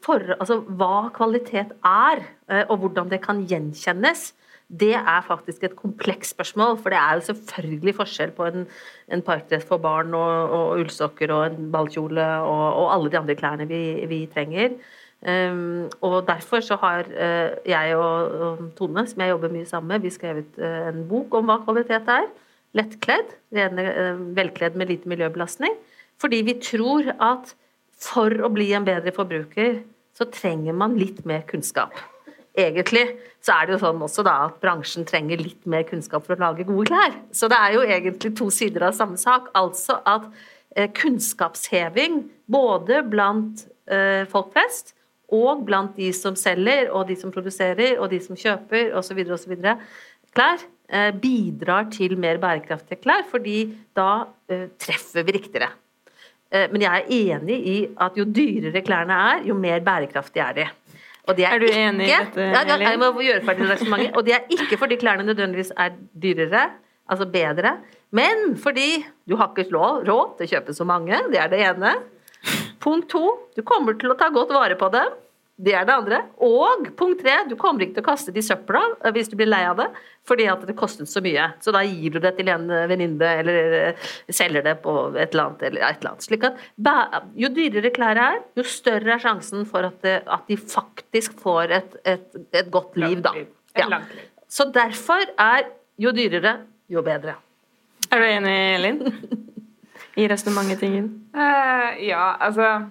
for, 0.05 0.33
altså, 0.35 0.59
hva 0.77 1.07
kvalitet 1.15 1.71
er, 1.87 2.19
og 2.67 2.81
hvordan 2.81 3.07
det 3.09 3.21
kan 3.23 3.39
gjenkjennes, 3.47 4.33
det 4.67 4.97
er 4.97 5.21
faktisk 5.23 5.63
et 5.63 5.77
komplekst 5.79 6.35
spørsmål. 6.35 6.75
For 6.81 6.91
det 6.91 6.99
er 6.99 7.15
jo 7.15 7.25
selvfølgelig 7.29 7.95
forskjell 7.95 8.35
på 8.35 8.49
en, 8.49 8.67
en 9.07 9.23
parkdress 9.25 9.63
for 9.69 9.81
barn 9.81 10.13
og, 10.17 10.51
og 10.57 10.83
ullsokker 10.83 11.31
og 11.33 11.45
en 11.47 11.71
ballkjole 11.73 12.27
og, 12.43 12.65
og 12.83 12.93
alle 12.97 13.13
de 13.13 13.19
andre 13.21 13.39
klærne 13.39 13.69
vi, 13.71 13.81
vi 14.11 14.25
trenger. 14.33 14.75
Um, 15.25 15.87
og 16.05 16.27
derfor 16.27 16.61
så 16.61 16.75
har 16.77 17.07
eh, 17.09 17.55
jeg 17.65 17.95
og, 17.97 18.59
Tone, 18.77 19.07
som 19.09 19.21
jeg 19.23 19.31
jobber 19.31 19.49
mye 19.49 19.65
sammen 19.65 19.95
med, 19.95 20.03
vi 20.03 20.11
skrevet 20.13 20.57
eh, 20.61 20.89
en 20.91 21.05
bok 21.09 21.33
om 21.39 21.47
hva 21.49 21.57
kvalitet 21.63 22.09
er. 22.13 22.27
Lettkledd, 22.77 23.31
eh, 23.57 24.19
velkledd 24.37 24.75
med 24.77 24.91
lite 24.91 25.09
miljøbelastning. 25.09 25.73
Fordi 26.21 26.43
vi 26.45 26.57
tror 26.61 27.09
at 27.17 27.55
for 27.97 28.29
å 28.43 28.51
bli 28.53 28.67
en 28.77 28.85
bedre 28.85 29.13
forbruker, 29.15 29.79
så 30.15 30.27
trenger 30.29 30.75
man 30.77 30.97
litt 30.99 31.23
mer 31.25 31.41
kunnskap. 31.49 31.95
Egentlig 32.55 33.07
så 33.43 33.55
er 33.55 33.65
det 33.65 33.75
jo 33.75 33.81
sånn 33.81 34.03
også 34.05 34.23
da 34.27 34.35
at 34.45 34.59
bransjen 34.61 35.07
trenger 35.09 35.41
litt 35.41 35.65
mer 35.67 35.87
kunnskap 35.87 36.27
for 36.27 36.35
å 36.35 36.43
lage 36.43 36.67
gode 36.67 36.85
klær. 36.91 37.15
Så 37.33 37.49
det 37.51 37.57
er 37.57 37.73
jo 37.75 37.81
egentlig 37.87 38.35
to 38.37 38.51
sider 38.53 38.85
av 38.87 38.95
samme 38.95 39.17
sak. 39.19 39.49
Altså 39.57 39.97
at 40.05 40.29
kunnskapsheving 40.95 42.21
både 42.51 43.01
blant 43.09 43.65
folk 44.31 44.53
flest 44.55 44.95
og 45.35 45.65
blant 45.67 45.95
de 45.99 46.11
som 46.15 46.37
selger, 46.39 46.89
og 46.91 47.07
de 47.09 47.17
som 47.19 47.33
produserer, 47.33 47.97
og 47.99 48.09
de 48.13 48.19
som 48.23 48.37
kjøper 48.39 48.93
osv. 48.97 49.21
osv. 49.35 49.55
klær, 50.35 50.63
eh, 50.89 51.11
bidrar 51.11 51.89
til 51.91 52.17
mer 52.17 52.39
bærekraftige 52.41 53.01
klær, 53.03 53.25
fordi 53.31 53.59
da 53.95 54.25
eh, 54.49 54.67
treffer 54.79 55.25
vi 55.27 55.37
riktigere. 55.37 55.69
Eh, 56.51 56.67
Men 56.71 56.81
jeg 56.81 57.03
er 57.03 57.37
enig 57.39 57.59
i 57.67 57.77
at 57.97 58.17
jo 58.17 58.25
dyrere 58.25 58.81
klærne 58.85 59.19
er, 59.33 59.45
jo 59.47 59.53
mer 59.53 59.79
bærekraftige 59.79 60.43
er 60.47 60.53
de. 60.53 60.67
Og 61.27 61.37
de 61.37 61.43
Er 61.43 61.59
du 61.59 61.65
enig 61.65 62.05
i 62.05 62.11
dette, 62.13 62.41
Ja, 62.53 62.61
ja, 62.67 62.77
jeg 62.77 62.99
må 63.01 63.09
gjøre 63.17 63.41
ferdig 63.41 63.69
resonnementet. 63.69 64.15
Og 64.15 64.25
det 64.25 64.33
er 64.35 64.43
ikke 64.49 64.77
fordi 64.77 64.97
klærne 65.01 65.25
nødvendigvis 65.25 65.71
er 65.75 65.95
dyrere, 66.13 66.69
altså 67.09 67.25
bedre, 67.25 67.77
men 68.11 68.57
fordi 68.57 69.05
du 69.29 69.35
har 69.35 69.51
ikke 69.53 69.69
råd 69.73 70.37
til 70.37 70.45
å 70.45 70.51
kjøpe 70.53 70.73
så 70.73 70.85
mange. 70.85 71.17
Det 71.31 71.39
er 71.41 71.49
det 71.49 71.59
ene. 71.65 71.95
Punkt 72.79 73.09
to, 73.09 73.23
du 73.57 73.63
kommer 73.65 73.97
til 73.97 74.13
å 74.13 74.17
ta 74.17 74.29
godt 74.33 74.53
vare 74.53 74.77
på 74.77 74.89
dem. 74.93 75.13
Det 75.55 75.71
er 75.71 75.85
det 75.87 75.93
andre. 75.95 76.17
Og 76.43 76.89
punkt 76.99 77.21
tre, 77.23 77.37
du 77.47 77.53
kommer 77.55 77.85
ikke 77.85 77.95
til 77.97 78.03
å 78.03 78.07
kaste 78.09 78.33
det 78.35 78.41
i 78.41 78.45
søpla 78.47 78.81
eh, 79.05 79.11
hvis 79.15 79.29
du 79.31 79.37
blir 79.39 79.47
lei 79.47 79.61
av 79.69 79.77
det, 79.79 79.85
fordi 80.27 80.49
at 80.51 80.65
det 80.67 80.75
kostet 80.75 81.07
så 81.07 81.21
mye. 81.23 81.45
Så 81.63 81.71
da 81.71 81.83
gir 81.87 82.11
du 82.11 82.19
det 82.23 82.33
til 82.35 82.49
en 82.51 82.65
eh, 82.73 82.83
venninne, 82.91 83.29
eller 83.39 83.75
eh, 83.77 84.09
selger 84.35 84.65
det 84.65 84.73
på 84.83 84.95
et 85.13 85.31
eller 85.31 85.45
annet. 85.45 85.63
eller 85.69 85.85
et 85.87 86.01
eller 86.01 86.11
annet. 86.11 86.27
Slik 86.27 86.43
at 86.49 87.31
Jo 87.39 87.51
dyrere 87.55 87.93
klær 87.95 88.19
er, 88.19 88.41
jo 88.59 88.67
større 88.67 89.15
er 89.15 89.23
sjansen 89.23 89.63
for 89.69 89.87
at, 89.87 89.95
det, 90.03 90.17
at 90.27 90.43
de 90.51 90.59
faktisk 90.59 91.39
får 91.45 91.71
et, 91.79 91.97
et, 92.03 92.27
et 92.51 92.71
godt 92.71 92.99
liv, 92.99 93.23
da. 93.23 93.31
Et 93.39 93.79
Ja. 93.79 93.87
langt 93.91 94.11
liv. 94.15 94.27
Så 94.51 94.67
derfor 94.71 95.23
er 95.39 95.71
jo 95.99 96.11
dyrere, 96.15 96.57
jo 96.91 97.01
bedre. 97.03 97.35
Er 98.11 98.19
du 98.19 98.27
enig, 98.27 98.57
Elin? 98.75 99.01
I 100.19 100.27
resonnementet 100.31 100.79
tingen? 100.83 101.09
Uh, 101.35 101.41
Eh, 101.85 102.07
ja, 102.07 102.35
altså 102.39 102.87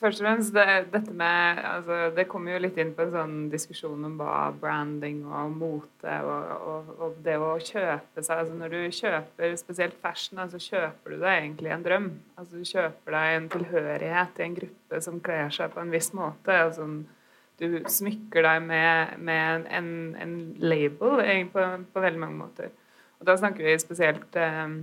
Først 0.00 0.22
og 0.22 0.26
fremst, 0.26 0.54
det, 0.56 0.64
dette 0.94 1.12
med 1.12 1.58
altså, 1.60 1.96
Det 2.16 2.24
kommer 2.28 2.54
jo 2.54 2.62
litt 2.64 2.78
inn 2.80 2.94
på 2.96 3.04
en 3.04 3.12
sånn 3.12 3.34
diskusjon 3.52 4.06
om 4.08 4.14
hva 4.16 4.46
branding 4.56 5.18
og 5.28 5.52
mote 5.60 6.14
og, 6.24 6.54
og, 6.56 6.92
og 6.96 7.18
det 7.24 7.36
å 7.36 7.50
kjøpe 7.60 8.24
seg 8.24 8.40
altså 8.40 8.56
Når 8.56 8.72
du 8.72 8.96
kjøper 8.96 9.56
spesielt 9.60 9.98
fashion, 10.00 10.40
så 10.48 10.60
kjøper 10.60 11.12
du 11.12 11.18
deg 11.18 11.42
egentlig 11.42 11.74
en 11.74 11.84
drøm. 11.84 12.10
Altså 12.40 12.62
Du 12.62 12.70
kjøper 12.72 13.16
deg 13.18 13.36
en 13.36 13.48
tilhørighet 13.56 14.32
til 14.36 14.46
en 14.46 14.58
gruppe 14.62 15.02
som 15.04 15.20
kler 15.28 15.52
seg 15.52 15.74
på 15.74 15.84
en 15.84 15.92
viss 15.92 16.12
måte. 16.16 16.56
altså 16.64 16.88
Du 17.60 17.68
smykker 17.92 18.48
deg 18.48 18.64
med, 18.64 19.18
med 19.20 19.68
en, 19.68 19.90
en 20.16 20.36
label 20.64 21.20
på, 21.52 21.66
på 21.92 22.06
veldig 22.06 22.24
mange 22.24 22.40
måter. 22.40 22.72
Og 23.20 23.28
da 23.28 23.36
snakker 23.36 23.68
vi 23.68 23.76
spesielt 23.82 24.36
eh, 24.40 24.78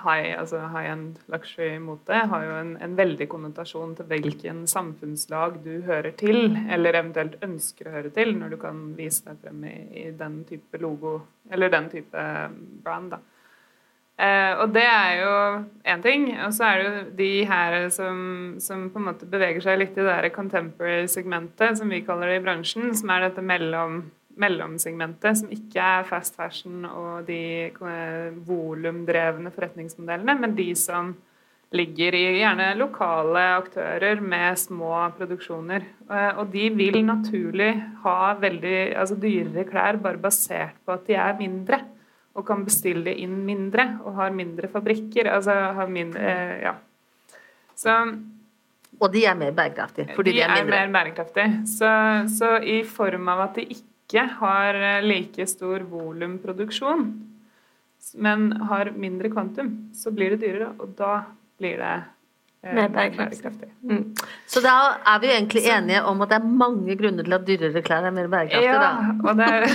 high, 0.00 0.38
altså 0.38 0.62
high-end 0.72 1.18
luxury-mote 1.32 2.22
har 2.32 2.44
jo 2.46 2.54
en, 2.60 2.70
en 2.82 2.94
veldig 2.98 3.26
konnotasjon 3.30 3.96
til 3.98 4.08
hvilken 4.10 4.62
samfunnslag 4.70 5.58
du 5.64 5.82
hører 5.86 6.14
til, 6.20 6.56
eller 6.70 7.00
eventuelt 7.02 7.40
ønsker 7.44 7.88
å 7.88 7.96
høre 7.98 8.14
til, 8.14 8.32
når 8.38 8.54
du 8.54 8.60
kan 8.62 8.80
vise 8.98 9.26
deg 9.26 9.42
frem 9.42 9.66
i, 9.68 9.76
i 10.04 10.06
den 10.16 10.40
type 10.48 10.80
logo, 10.80 11.18
eller 11.50 11.72
den 11.72 11.90
type 11.92 12.24
brand. 12.84 13.12
da. 13.16 13.20
Eh, 14.20 14.52
og 14.60 14.72
det 14.74 14.84
er 14.84 15.12
jo 15.22 15.34
én 15.88 16.02
ting. 16.04 16.26
Og 16.44 16.52
så 16.52 16.66
er 16.68 16.78
det 16.78 16.88
jo 16.88 17.04
de 17.16 17.30
her 17.48 17.76
som, 17.94 18.18
som 18.60 18.88
på 18.92 19.00
en 19.00 19.08
måte 19.08 19.28
beveger 19.28 19.64
seg 19.64 19.80
litt 19.80 19.96
i 19.96 20.02
det 20.02 20.08
der 20.10 20.32
contemporary-segmentet, 20.34 21.78
som 21.80 21.92
vi 21.92 22.02
kaller 22.04 22.28
det 22.28 22.40
i 22.40 22.44
bransjen, 22.44 22.92
som 22.96 23.12
er 23.14 23.28
dette 23.28 23.44
mellom 23.44 24.02
mellomsegmentet, 24.40 25.38
som 25.42 25.50
ikke 25.54 25.80
er 26.00 26.06
fast 26.08 26.36
fashion 26.38 26.84
og 26.88 27.26
de 27.28 27.40
eh, 27.70 28.30
volumdrevne 28.48 29.52
forretningsmodellene, 29.54 30.38
men 30.40 30.54
de 30.58 30.70
som 30.78 31.12
ligger 31.76 32.16
i 32.18 32.22
gjerne 32.40 32.72
lokale 32.80 33.42
aktører 33.60 34.18
med 34.24 34.58
små 34.58 34.94
produksjoner. 35.18 35.84
Eh, 36.10 36.32
Og 36.40 36.50
de 36.50 36.66
vil 36.74 36.98
naturlig 37.06 37.70
ha 38.02 38.34
veldig 38.42 38.96
altså 38.98 39.14
dyrere 39.22 39.64
klær 39.68 40.00
bare 40.02 40.18
basert 40.18 40.80
på 40.84 40.96
at 40.96 41.06
de 41.06 41.14
er 41.14 41.36
mindre. 41.38 41.78
Og 42.34 42.46
kan 42.46 42.64
bestille 42.64 43.10
inn 43.18 43.40
mindre 43.46 43.98
og 44.06 44.14
har 44.18 44.30
mindre 44.34 44.68
fabrikker. 44.70 45.26
Altså 45.34 45.54
har 45.76 45.88
mindre 45.90 46.20
eh, 46.22 46.60
Ja. 46.62 46.74
Så 47.80 47.94
Og 49.00 49.12
de 49.12 49.24
er 49.24 49.34
mer 49.34 49.52
bærekraftige, 49.56 50.10
fordi 50.14 50.32
de, 50.36 50.40
er 50.42 50.50
mindre. 50.58 50.86
mer 50.86 50.90
bærekraftige. 50.92 51.62
Så, 51.66 51.88
så 52.38 52.58
i 52.62 52.82
form 52.84 53.28
av 53.32 53.40
at 53.48 53.54
de 53.56 53.62
ikke 53.64 53.89
ikke 54.10 54.26
har 54.40 54.74
eh, 54.74 55.02
like 55.06 55.46
stor 55.46 55.84
volumproduksjon, 55.86 57.04
men 58.18 58.48
har 58.66 58.90
mindre 58.98 59.30
kvantum, 59.30 59.68
så 59.94 60.10
blir 60.10 60.34
det 60.34 60.40
dyrere, 60.42 60.72
og 60.80 60.96
da 60.98 61.20
blir 61.60 61.76
det 61.78 61.92
eh, 62.64 62.74
Mer 62.74 62.88
bærekraftig. 62.92 63.68
Mm. 63.86 64.02
Så 64.50 64.60
da 64.64 64.74
er 65.06 65.20
vi 65.22 65.30
egentlig 65.30 65.62
enige 65.70 66.02
om 66.10 66.20
at 66.24 66.32
det 66.32 66.40
er 66.40 66.50
mange 66.64 66.96
grunner 66.98 67.24
til 67.28 67.36
at 67.38 67.46
dyrere 67.46 67.82
klær 67.86 68.08
er 68.10 68.16
mer 68.16 68.26
bærekraftig, 68.32 68.66
Ja, 68.66 68.80
da. 68.82 69.14
og 69.30 69.36
det 69.38 69.46
er, 69.46 69.66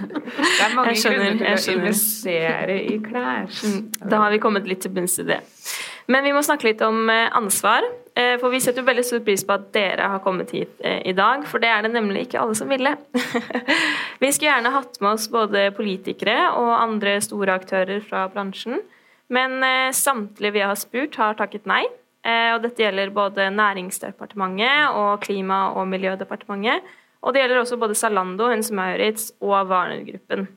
det 0.38 0.64
er 0.68 0.76
mange 0.78 0.94
skjønner, 0.96 1.34
grunner 1.34 1.56
til 1.60 1.74
å 1.74 1.80
investere 1.82 2.78
i 2.94 2.98
klær. 3.04 3.50
Mm, 3.66 3.80
Da 4.06 4.22
har 4.22 4.30
vi 4.36 4.38
kommet 4.46 4.70
litt 4.70 4.84
til 4.86 4.94
bunns 4.94 5.18
i 5.18 5.26
det. 5.34 5.40
Men 6.10 6.26
vi 6.26 6.32
må 6.34 6.42
snakke 6.42 6.66
litt 6.70 6.80
om 6.82 7.04
eh, 7.12 7.28
ansvar. 7.36 7.86
eh, 8.18 8.34
For 8.40 8.50
vi 8.50 8.60
setter 8.62 8.86
veldig 8.86 9.04
stor 9.06 9.22
pris 9.26 9.44
på 9.46 9.54
at 9.54 9.68
dere 9.74 10.08
har 10.10 10.22
kommet 10.24 10.50
hit 10.54 10.82
eh, 10.82 11.00
i 11.06 11.14
dag, 11.14 11.44
for 11.46 11.62
det 11.62 11.70
er 11.70 11.86
det 11.86 11.92
nemlig 11.94 12.26
ikke 12.26 12.40
alle 12.42 12.56
som 12.58 12.70
ville. 12.70 12.96
Vi 14.22 14.32
skulle 14.34 14.50
gjerne 14.50 14.74
hatt 14.74 14.98
med 15.00 15.14
oss 15.14 15.28
både 15.32 15.68
politikere 15.76 16.50
og 16.58 16.74
andre 16.74 17.14
store 17.24 17.54
aktører 17.56 18.02
fra 18.04 18.26
bransjen, 18.32 18.82
men 19.30 19.62
samtlige 19.94 20.56
vi 20.56 20.62
har 20.66 20.74
spurt, 20.76 21.14
har 21.16 21.36
takket 21.38 21.68
nei. 21.70 21.84
Og 22.26 22.58
dette 22.64 22.82
gjelder 22.82 23.12
både 23.14 23.46
Næringsdepartementet 23.54 24.98
og 24.98 25.22
Klima- 25.22 25.70
og 25.78 25.86
miljødepartementet. 25.88 26.82
Og 27.22 27.32
det 27.32 27.44
gjelder 27.44 27.62
også 27.62 27.78
både 27.78 27.94
Zalando, 27.94 28.50
Hennes 28.50 28.72
Maurits 28.74 29.30
og 29.38 29.70
Warner-gruppen. 29.70 30.48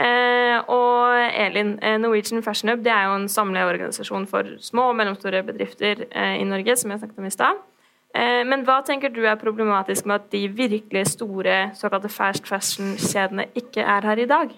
Eh, 0.00 0.58
og 0.72 1.12
Elin, 1.36 1.74
eh, 1.82 1.98
Norwegian 2.00 2.42
Fashion 2.42 2.70
Hub 2.72 2.84
det 2.84 2.92
er 2.92 3.08
jo 3.10 3.18
en 3.18 3.28
samleorganisasjon 3.28 4.26
for 4.30 4.54
små 4.64 4.88
og 4.90 4.96
mellomstore 4.96 5.42
bedrifter 5.44 6.06
eh, 6.08 6.38
i 6.40 6.46
Norge, 6.48 6.76
som 6.76 6.90
jeg 6.90 7.02
snakket 7.02 7.20
om 7.20 7.28
i 7.28 7.34
stad. 7.34 7.66
Men 8.10 8.64
hva 8.66 8.80
tenker 8.82 9.12
du 9.14 9.20
er 9.22 9.36
problematisk 9.38 10.02
med 10.10 10.16
at 10.16 10.32
de 10.32 10.48
virkelig 10.50 11.04
store 11.12 11.68
såkalte 11.78 12.08
fast 12.10 12.48
fashion-kjedene 12.48 13.44
ikke 13.54 13.84
er 13.86 14.08
her 14.08 14.18
i 14.18 14.26
dag? 14.26 14.56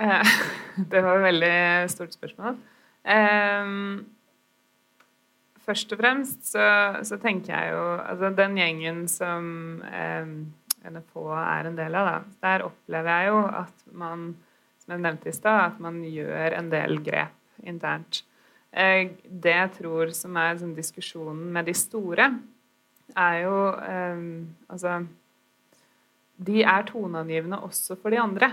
Eh, 0.00 0.32
Det 0.92 1.02
var 1.04 1.18
et 1.18 1.26
veldig 1.26 1.90
stort 1.92 2.16
spørsmål. 2.16 2.56
Eh, 3.04 3.76
Først 5.62 5.92
og 5.94 5.98
fremst 6.00 6.48
så, 6.50 6.64
så 7.06 7.16
tenker 7.22 7.52
jeg 7.54 7.70
jo 7.70 7.82
Altså 7.94 8.32
den 8.34 8.56
gjengen 8.58 9.04
som 9.08 9.44
eh, 9.86 10.32
NFH 10.88 11.28
er 11.42 11.68
en 11.68 11.78
del 11.78 11.96
av, 11.98 12.08
da, 12.08 12.36
der 12.44 12.66
opplever 12.66 13.12
jeg 13.12 13.30
jo 13.30 13.38
at 13.62 13.86
man, 14.02 14.26
som 14.82 14.94
jeg 14.94 15.04
nevnte 15.04 15.30
i 15.30 15.36
stad, 15.36 15.62
at 15.70 15.80
man 15.82 16.00
gjør 16.06 16.58
en 16.58 16.70
del 16.72 16.98
grep 17.04 17.66
internt. 17.68 18.22
Eh, 18.72 19.12
det 19.22 19.56
jeg 19.56 19.72
tror 19.78 20.12
som 20.16 20.36
er 20.40 20.58
sånn, 20.60 20.76
diskusjonen 20.76 21.50
med 21.54 21.68
de 21.68 21.76
store, 21.76 22.30
er 23.12 23.34
jo 23.42 23.56
eh, 23.76 24.20
Altså 24.72 25.02
De 26.40 26.62
er 26.64 26.86
toneangivende 26.88 27.58
også 27.60 27.98
for 28.00 28.14
de 28.14 28.18
andre. 28.22 28.48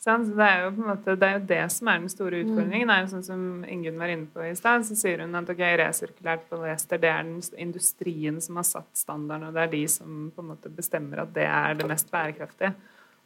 Sant? 0.00 0.30
Så 0.30 0.36
det 0.36 0.46
er 0.46 0.62
jo 0.64 0.70
på 0.72 0.80
en 0.80 0.90
måte, 0.94 1.14
det 1.20 1.26
er 1.28 1.34
jo 1.36 1.42
det 1.50 1.64
som 1.74 1.88
er 1.92 1.98
den 2.00 2.12
store 2.12 2.38
utfordringen. 2.40 2.88
Det 2.88 2.94
er 2.94 3.02
jo 3.04 3.10
sånn 3.10 3.26
som 3.26 3.42
Ingunn 3.68 4.00
var 4.00 4.12
inne 4.12 4.30
på 4.32 4.46
i 4.46 4.54
stad, 4.56 4.86
så 4.88 4.96
sier 4.96 5.20
hun 5.20 5.36
at 5.36 5.52
ok, 5.52 5.60
resirkulert 5.82 6.46
polyester 6.48 7.02
det 7.02 7.10
er 7.10 7.26
den 7.28 7.42
industrien 7.60 8.40
som 8.40 8.56
har 8.56 8.68
satt 8.68 8.88
standarden, 8.96 9.50
og 9.50 9.58
det 9.58 9.66
er 9.66 9.74
de 9.74 9.82
som 9.92 10.30
på 10.32 10.44
en 10.44 10.54
måte 10.54 10.72
bestemmer 10.72 11.26
at 11.26 11.36
det 11.36 11.44
er 11.44 11.76
det 11.76 11.90
mest 11.90 12.08
bærekraftige. 12.12 12.72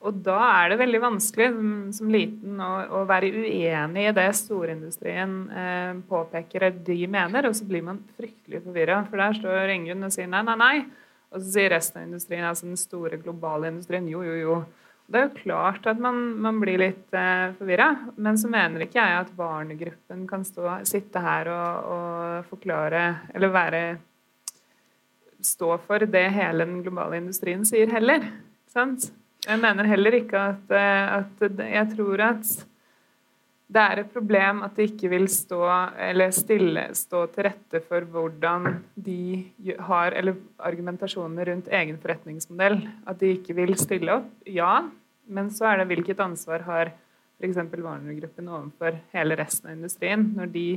Og 0.04 0.18
da 0.20 0.36
er 0.58 0.72
det 0.72 0.80
veldig 0.82 1.00
vanskelig 1.00 1.46
som, 1.54 1.68
som 1.96 2.10
liten 2.12 2.58
å, 2.60 2.72
å 2.98 3.04
være 3.08 3.30
uenig 3.32 4.08
i 4.10 4.16
det 4.18 4.26
storindustrien 4.36 5.38
eh, 5.48 5.94
påpeker 6.10 6.66
at 6.68 6.82
de 6.84 6.98
mener, 7.08 7.48
og 7.48 7.56
så 7.56 7.64
blir 7.68 7.86
man 7.86 8.02
fryktelig 8.18 8.60
forvirra. 8.66 8.98
For 9.08 9.22
der 9.22 9.38
står 9.38 9.72
Ingunn 9.78 10.04
og 10.04 10.12
sier 10.12 10.28
nei, 10.28 10.42
nei, 10.44 10.58
nei. 10.60 10.74
Og 11.32 11.40
så 11.40 11.54
sier 11.54 11.72
resten 11.72 12.02
av 12.02 12.10
industrien, 12.10 12.44
altså 12.44 12.68
den 12.68 12.78
store 12.78 13.16
globale 13.22 13.70
industrien, 13.72 14.10
jo, 14.10 14.20
jo, 14.26 14.36
jo. 14.42 14.58
Det 15.04 15.20
er 15.20 15.26
jo 15.26 15.42
klart 15.42 15.84
at 15.90 15.98
man, 16.00 16.16
man 16.40 16.58
blir 16.62 16.80
litt 16.80 17.16
eh, 17.16 17.52
forvirra, 17.58 17.90
men 18.16 18.38
så 18.40 18.48
mener 18.48 18.86
ikke 18.86 19.02
jeg 19.02 19.18
at 19.20 19.34
Warner-gruppen 19.36 20.24
kan 20.30 20.46
stå, 20.48 20.64
sitte 20.88 21.20
her 21.20 21.50
og, 21.52 21.90
og 21.94 22.48
forklare 22.52 23.04
Eller 23.34 23.52
være 23.52 23.84
Stå 25.44 25.74
for 25.84 26.06
det 26.08 26.22
hele 26.32 26.64
den 26.64 26.78
globale 26.80 27.18
industrien 27.20 27.66
sier, 27.68 27.90
heller. 27.92 28.22
Sant? 28.72 29.10
Jeg 29.44 29.60
mener 29.60 29.84
heller 29.84 30.16
ikke 30.16 30.40
at, 30.40 30.70
eh, 30.72 31.18
at 31.18 31.42
Jeg 31.60 31.90
tror 31.92 32.22
at 32.30 32.54
det 33.64 33.80
er 33.80 34.00
et 34.02 34.10
problem 34.12 34.60
at 34.66 34.76
de 34.76 34.84
ikke 34.90 35.08
vil 35.08 35.24
stå 35.32 35.60
stille, 36.36 36.84
stå 36.92 37.22
til 37.32 37.46
rette 37.46 37.80
for 37.86 38.04
hvordan 38.04 38.66
de 38.94 39.46
har 39.88 40.12
Eller 40.12 40.36
argumentasjonene 40.58 41.46
rundt 41.48 41.70
egen 41.72 41.96
forretningsmodell. 41.98 42.82
At 43.06 43.20
de 43.20 43.32
ikke 43.38 43.56
vil 43.56 43.74
stille 43.80 44.20
opp. 44.20 44.28
Ja, 44.46 44.84
men 45.26 45.48
så 45.50 45.70
er 45.70 45.80
det 45.80 45.88
hvilket 45.88 46.20
ansvar 46.20 46.66
har 46.68 46.92
f.eks. 47.40 47.56
Warner-gruppen 47.56 48.48
overfor 48.48 49.00
hele 49.16 49.38
resten 49.40 49.70
av 49.70 49.78
industrien 49.78 50.28
når 50.36 50.52
de 50.52 50.68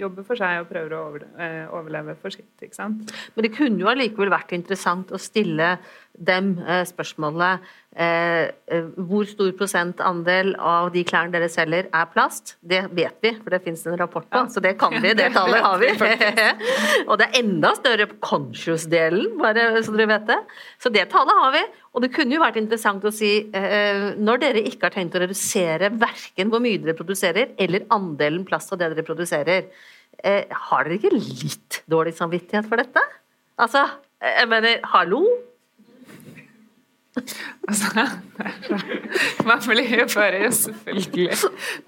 jobber 0.00 0.26
for 0.28 0.38
seg 0.38 0.60
og 0.60 0.68
prøver 0.68 0.92
å 0.92 1.04
eh, 1.40 1.62
overleve 1.72 2.16
for 2.20 2.34
sitt. 2.34 2.52
ikke 2.60 2.76
sant? 2.76 3.12
Men 3.34 3.46
det 3.46 3.52
kunne 3.56 3.80
jo 3.80 3.88
allikevel 3.90 4.30
vært 4.32 4.52
interessant 4.56 5.12
å 5.12 5.20
stille 5.20 5.76
dem 6.18 6.54
eh, 6.64 6.82
spørsmålet 6.88 7.64
eh, 7.96 8.48
eh, 8.72 8.86
Hvor 9.08 9.26
stor 9.28 9.50
prosentandel 9.58 10.54
av 10.56 10.90
de 10.94 11.02
klærne 11.06 11.34
dere 11.34 11.48
selger 11.52 11.88
er 11.92 12.06
plast? 12.12 12.54
Det 12.60 12.82
vet 12.96 13.16
vi, 13.24 13.32
for 13.40 13.52
det 13.52 13.62
finnes 13.64 13.84
en 13.86 13.98
rapport 14.00 14.26
på, 14.28 14.42
Ja. 14.42 14.46
så 14.52 14.62
det 14.64 14.76
kan 14.80 14.94
vi. 15.02 15.12
Det 15.16 15.30
tallet 15.36 15.64
har 15.64 15.82
vi. 15.82 15.90
og 17.08 17.18
det 17.20 17.28
er 17.28 17.40
enda 17.42 17.72
større 17.78 18.08
på 18.10 18.20
conscious-delen, 18.30 19.34
bare 19.40 19.82
så 19.84 19.96
dere 19.96 20.08
vet 20.14 20.30
det. 20.30 20.38
Så 20.82 20.92
det 20.94 21.08
tallet 21.12 21.42
har 21.42 21.52
vi. 21.56 21.64
Og 21.96 22.04
det 22.04 22.12
kunne 22.14 22.36
jo 22.36 22.42
vært 22.42 22.60
interessant 22.60 23.04
å 23.08 23.12
si 23.14 23.30
når 24.20 24.40
dere 24.42 24.60
ikke 24.68 24.90
har 24.90 24.92
tenkt 24.92 25.14
å 25.16 25.22
redusere 25.22 25.88
verken 25.96 26.50
hvor 26.52 26.60
mye 26.60 26.80
dere 26.82 26.96
produserer, 26.98 27.54
eller 27.56 27.86
andelen 27.94 28.44
plast 28.48 28.74
av 28.74 28.82
det 28.82 28.90
dere 28.92 29.06
produserer, 29.06 29.70
har 30.20 30.84
dere 30.84 30.98
ikke 30.98 31.14
litt 31.16 31.80
dårlig 31.88 32.12
samvittighet 32.18 32.68
for 32.68 32.80
dette? 32.80 33.00
Altså, 33.56 33.86
jeg 34.20 34.48
mener, 34.52 34.82
hallo? 34.92 35.22
Altså, 37.66 38.02
man 39.48 39.62
blir 39.64 39.88
jo 39.98 40.04
bare 40.14 40.52
selvfølgelig. 40.52 41.38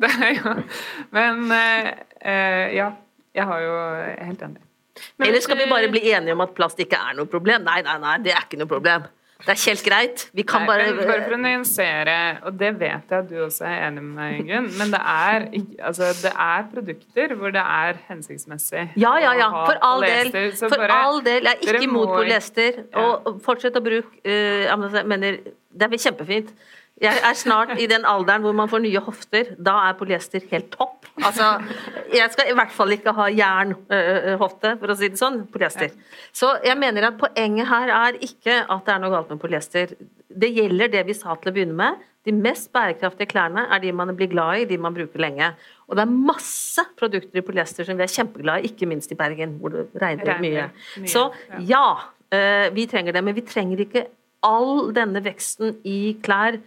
Det 0.00 0.08
er 0.10 0.32
jo 0.38 0.54
Men 1.14 1.52
eh, 1.52 1.92
eh, 2.20 2.74
ja. 2.76 2.88
Jeg 3.34 3.44
har 3.46 3.60
jo 3.60 3.74
helt 4.24 4.42
enig. 4.42 4.62
Men 5.16 5.28
Eller 5.28 5.40
skal 5.40 5.58
vi 5.58 5.68
bare 5.70 5.90
bli 5.92 6.00
enige 6.10 6.34
om 6.34 6.40
at 6.42 6.54
plast 6.56 6.80
ikke 6.82 6.98
er 6.98 7.14
noe 7.14 7.28
problem? 7.30 7.62
Nei, 7.62 7.82
nei, 7.86 7.98
nei, 8.02 8.16
det 8.24 8.32
er 8.34 8.46
ikke 8.48 8.58
noe 8.58 8.70
problem. 8.70 9.04
Det 9.38 9.52
er 9.54 9.60
helt 9.70 9.82
greit. 9.86 10.22
Vi 10.34 10.42
kan 10.42 10.64
Nei, 10.64 10.66
bare 10.66 10.94
bare 10.98 11.22
for 11.22 11.36
å 11.36 11.38
nyansere, 11.38 12.14
og 12.48 12.56
det 12.58 12.72
vet 12.80 13.12
jeg 13.12 13.20
at 13.20 13.28
du 13.30 13.36
også 13.44 13.68
er 13.68 13.84
enig 13.86 14.02
med 14.02 14.16
meg, 14.16 14.40
Ingunn, 14.40 14.66
men 14.80 14.90
det 14.90 14.98
er, 14.98 15.46
altså, 15.86 16.08
det 16.24 16.32
er 16.34 16.64
produkter 16.72 17.34
hvor 17.38 17.54
det 17.54 17.62
er 17.62 18.00
hensiktsmessig 18.08 18.88
Ja, 18.98 19.12
ja, 19.22 19.36
ja. 19.38 19.46
For 19.68 19.78
all 19.86 20.02
del. 20.02 20.32
For 20.58 20.74
bare- 20.74 20.98
all 21.04 21.22
del. 21.22 21.46
Jeg 21.46 21.54
er 21.62 21.78
ikke 21.78 21.86
imot 21.86 22.08
må- 22.08 22.16
polyester. 22.18 22.82
Og 22.98 23.38
fortsett 23.46 23.78
å 23.78 23.84
bruke 23.84 24.10
uh, 24.26 25.04
mener, 25.06 25.38
Det 25.70 25.86
er 25.86 25.96
kjempefint. 26.02 26.50
Jeg 26.98 27.20
er 27.22 27.36
snart 27.38 27.76
i 27.78 27.86
den 27.90 28.02
alderen 28.08 28.42
hvor 28.42 28.54
man 28.58 28.70
får 28.70 28.82
nye 28.82 29.00
hofter. 29.06 29.52
Da 29.54 29.76
er 29.86 29.96
polyester 29.98 30.42
helt 30.50 30.72
topp. 30.74 31.06
Altså, 31.22 31.46
jeg 32.14 32.26
skal 32.34 32.50
i 32.50 32.54
hvert 32.58 32.74
fall 32.74 32.94
ikke 32.94 33.14
ha 33.14 33.28
jernhofte, 33.30 34.74
for 34.80 34.90
å 34.90 34.96
si 34.98 35.10
det 35.12 35.20
sånn. 35.20 35.44
Polyester. 35.52 35.94
Så 36.34 36.52
jeg 36.66 36.78
mener 36.78 37.08
at 37.10 37.18
poenget 37.20 37.70
her 37.70 37.92
er 37.94 38.18
ikke 38.24 38.60
at 38.64 38.86
det 38.86 38.94
er 38.94 39.02
noe 39.02 39.14
galt 39.14 39.30
med 39.32 39.42
polyester. 39.42 39.94
Det 40.28 40.50
gjelder 40.54 40.90
det 40.92 41.04
vi 41.08 41.16
sa 41.16 41.36
til 41.38 41.52
å 41.52 41.54
begynne 41.56 41.78
med. 41.78 42.06
De 42.26 42.34
mest 42.34 42.68
bærekraftige 42.74 43.30
klærne 43.30 43.64
er 43.72 43.80
de 43.82 43.92
man 43.94 44.10
blir 44.18 44.30
glad 44.30 44.64
i, 44.64 44.66
de 44.68 44.78
man 44.82 44.94
bruker 44.96 45.22
lenge. 45.22 45.52
Og 45.88 45.96
det 45.96 46.04
er 46.04 46.16
masse 46.32 46.82
produkter 46.98 47.40
i 47.40 47.46
polyester 47.46 47.86
som 47.86 47.98
vi 47.98 48.04
er 48.04 48.12
kjempeglade 48.12 48.66
i, 48.66 48.72
ikke 48.72 48.88
minst 48.90 49.14
i 49.14 49.18
Bergen, 49.18 49.56
hvor 49.62 49.72
det 49.72 49.86
regner 50.02 50.42
mye. 50.42 50.66
Så 51.08 51.28
ja. 51.70 51.86
vi 52.74 52.88
trenger 52.90 53.16
det, 53.16 53.22
men 53.24 53.38
vi 53.38 53.46
trenger 53.48 53.86
ikke 53.86 54.08
all 54.46 54.90
denne 54.94 55.22
veksten 55.24 55.78
i 55.88 56.18
klær 56.22 56.58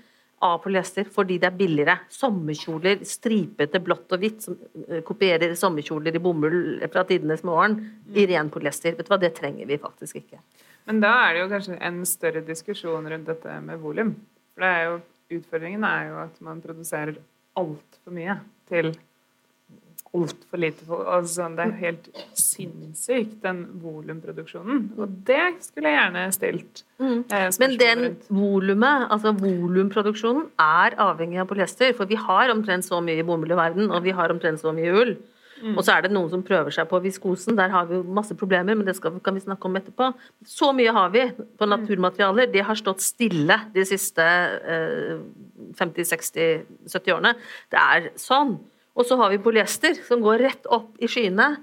av 0.41 0.57
polyester 0.63 1.07
fordi 1.13 1.37
det 1.41 1.49
er 1.51 1.57
billigere. 1.57 1.97
Sommerkjoler 2.11 3.03
stripete 3.07 3.81
blått 3.83 4.11
og 4.13 4.23
hvitt 4.23 4.47
som 4.47 4.57
eh, 4.87 5.03
kopierer 5.05 5.53
sommerkjoler 5.59 6.17
i 6.17 6.23
bomull 6.23 6.59
fra 6.91 7.05
tidenes 7.07 7.45
morgen 7.47 7.77
i 8.13 8.25
ren 8.31 8.49
polyester. 8.53 8.97
Vet 8.97 9.07
du 9.07 9.13
hva, 9.13 9.19
det 9.21 9.33
trenger 9.37 9.69
vi 9.69 9.79
faktisk 9.81 10.21
ikke. 10.23 10.41
Men 10.89 11.01
da 11.03 11.13
er 11.27 11.35
det 11.35 11.43
jo 11.43 11.51
kanskje 11.51 11.77
en 11.77 12.01
større 12.09 12.41
diskusjon 12.45 13.09
rundt 13.13 13.29
dette 13.29 13.59
med 13.63 13.81
volum. 13.83 14.15
For 14.55 14.65
det 14.65 14.71
er 14.73 14.87
jo, 14.87 14.97
utfordringen 15.37 15.85
er 15.87 16.09
jo 16.09 16.19
at 16.25 16.41
man 16.43 16.63
produserer 16.63 17.21
altfor 17.59 18.15
mye 18.15 18.39
til 18.71 18.93
altfor 20.13 20.59
lite. 20.59 20.85
Altså, 20.89 21.47
det 21.55 21.65
er 21.65 21.75
helt 21.79 22.07
sinnssykt, 22.37 23.37
den 23.43 23.63
volumproduksjonen. 23.83 24.85
Og 24.99 25.17
det 25.27 25.63
skulle 25.63 25.91
jeg 25.91 25.99
gjerne 25.99 26.23
stilt 26.35 26.83
eh, 26.99 27.47
Men 27.63 27.77
den 27.79 28.05
volumet, 28.29 29.07
altså 29.09 29.31
volumproduksjonen, 29.39 30.49
er 30.59 30.97
avhengig 30.99 31.41
av 31.41 31.47
polyester. 31.51 31.93
For 31.97 32.09
vi 32.09 32.19
har 32.19 32.51
omtrent 32.53 32.87
så 32.87 32.99
mye 33.03 33.23
bomull 33.27 33.53
i 33.53 33.59
verden, 33.59 33.91
og 33.91 34.03
vi 34.03 34.15
har 34.15 34.33
omtrent 34.33 34.63
så 34.63 34.75
mye 34.75 34.95
ull. 34.95 35.15
Mm. 35.61 35.75
Og 35.77 35.85
så 35.85 35.93
er 35.93 36.05
det 36.05 36.13
noen 36.13 36.29
som 36.31 36.41
prøver 36.45 36.73
seg 36.73 36.89
på 36.89 36.99
viskosen. 37.03 37.55
Der 37.57 37.71
har 37.73 37.85
vi 37.89 37.99
jo 37.99 38.15
masse 38.17 38.35
problemer, 38.37 38.75
men 38.75 38.87
det 38.87 38.95
skal, 38.97 39.19
kan 39.23 39.37
vi 39.37 39.43
snakke 39.43 39.69
om 39.69 39.77
etterpå. 39.77 40.09
Så 40.47 40.71
mye 40.75 40.93
har 40.95 41.13
vi 41.13 41.27
på 41.37 41.67
mm. 41.67 41.71
naturmaterialer. 41.75 42.49
Det 42.51 42.65
har 42.67 42.79
stått 42.79 43.03
stille 43.05 43.59
de 43.75 43.85
siste 43.87 44.25
eh, 44.25 45.21
50-60-70 45.79 47.15
årene. 47.15 47.35
Det 47.71 47.81
er 47.81 48.11
sånn. 48.19 48.57
Og 48.97 49.07
så 49.07 49.17
har 49.19 49.31
vi 49.31 49.41
polyester, 49.41 49.95
som 50.07 50.23
går 50.23 50.43
rett 50.43 50.67
opp 50.71 50.97
i 50.99 51.09
skyene. 51.11 51.53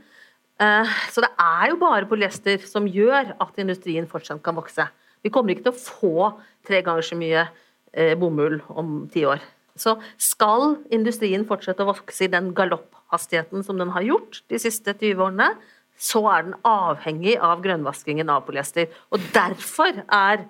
Eh, 0.58 0.96
så 1.12 1.24
det 1.24 1.30
er 1.42 1.70
jo 1.72 1.80
bare 1.82 2.08
polyester 2.10 2.62
som 2.66 2.88
gjør 2.88 3.34
at 3.36 3.60
industrien 3.60 4.08
fortsatt 4.10 4.42
kan 4.44 4.56
vokse. 4.58 4.88
Vi 5.22 5.32
kommer 5.34 5.54
ikke 5.54 5.68
til 5.68 5.74
å 5.74 5.82
få 5.82 6.30
tre 6.66 6.80
ganger 6.86 7.04
så 7.04 7.18
mye 7.18 7.44
eh, 7.92 8.14
bomull 8.18 8.60
om 8.68 9.02
ti 9.12 9.26
år. 9.28 9.42
Så 9.78 9.94
skal 10.18 10.80
industrien 10.94 11.44
fortsette 11.46 11.84
å 11.84 11.92
vokse 11.92 12.26
i 12.26 12.32
den 12.32 12.50
galopphastigheten 12.56 13.62
som 13.66 13.78
den 13.78 13.92
har 13.94 14.06
gjort 14.06 14.40
de 14.50 14.58
siste 14.58 14.94
20 14.96 15.22
årene, 15.28 15.52
så 15.98 16.22
er 16.30 16.46
den 16.46 16.56
avhengig 16.66 17.36
av 17.42 17.62
grønnvaskingen 17.62 18.30
av 18.30 18.44
polyester. 18.46 18.90
Og 19.14 19.22
derfor 19.34 20.02
er 20.06 20.46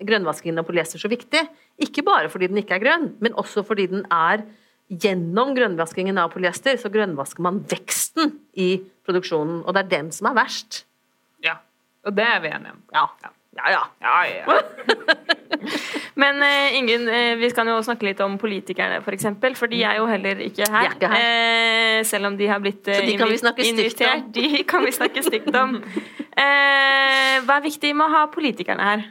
grønnvaskingen 0.00 0.60
av 0.60 0.68
polyester 0.68 1.00
så 1.00 1.10
viktig. 1.12 1.42
Ikke 1.80 2.04
bare 2.04 2.28
fordi 2.32 2.48
den 2.52 2.60
ikke 2.60 2.76
er 2.78 2.84
grønn, 2.84 3.06
men 3.20 3.36
også 3.40 3.64
fordi 3.66 3.88
den 3.92 4.04
er 4.12 4.44
gjennom 4.90 5.54
grønnvaskingen 5.54 6.18
av 6.18 6.32
polyester, 6.34 6.78
så 6.80 6.90
grønnvasker 6.92 7.44
man 7.46 7.62
veksten 7.70 8.34
i 8.58 8.72
produksjonen. 9.06 9.62
Og 9.64 9.76
det 9.76 9.84
er 9.84 9.92
den 9.96 10.14
som 10.14 10.30
er 10.30 10.38
verst. 10.42 10.84
Ja. 11.44 11.60
Og 12.06 12.16
det 12.16 12.26
er 12.26 12.40
vi 12.42 12.50
enige 12.54 12.74
om. 12.74 12.82
Ja. 12.94 13.06
ja. 13.22 13.36
Ja, 13.58 13.70
ja. 13.74 13.82
ja, 14.00 14.26
ja. 14.30 14.60
Men 16.20 16.38
uh, 16.42 16.76
Ingunn, 16.76 17.08
uh, 17.10 17.34
vi 17.40 17.48
skal 17.50 17.68
jo 17.68 17.80
snakke 17.82 18.06
litt 18.06 18.20
om 18.22 18.36
politikerne, 18.38 19.00
f.eks. 19.00 19.04
For, 19.04 19.16
eksempel, 19.16 19.56
for 19.58 19.72
de 19.72 19.80
er 19.82 19.98
jo 19.98 20.06
heller 20.06 20.38
ikke 20.44 20.68
her. 20.70 20.94
Ikke 20.94 21.10
her. 21.10 21.24
Uh, 21.26 22.06
selv 22.06 22.30
om 22.30 22.38
de 22.38 22.46
har 22.48 22.62
blitt 22.62 22.84
Så 22.86 23.00
de 23.02 23.16
om. 24.06 24.28
De 24.36 24.62
kan 24.70 24.86
vi 24.86 24.94
snakke 24.94 25.24
stygt 25.26 25.56
om. 25.58 25.80
hva 27.44 27.56
er 27.58 27.66
viktig 27.66 27.90
med 27.96 28.06
å 28.06 28.12
ha 28.14 28.26
politikerne 28.32 28.86
her? 28.86 29.08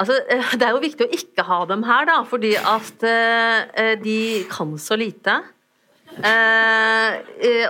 Altså, 0.00 0.16
det 0.58 0.64
er 0.64 0.72
jo 0.72 0.82
viktig 0.82 1.06
å 1.06 1.14
ikke 1.18 1.44
ha 1.46 1.58
dem 1.68 1.82
her, 1.84 2.06
da, 2.08 2.20
fordi 2.28 2.54
at 2.56 3.04
de 4.02 4.20
kan 4.50 4.72
så 4.80 4.96
lite. 4.96 5.34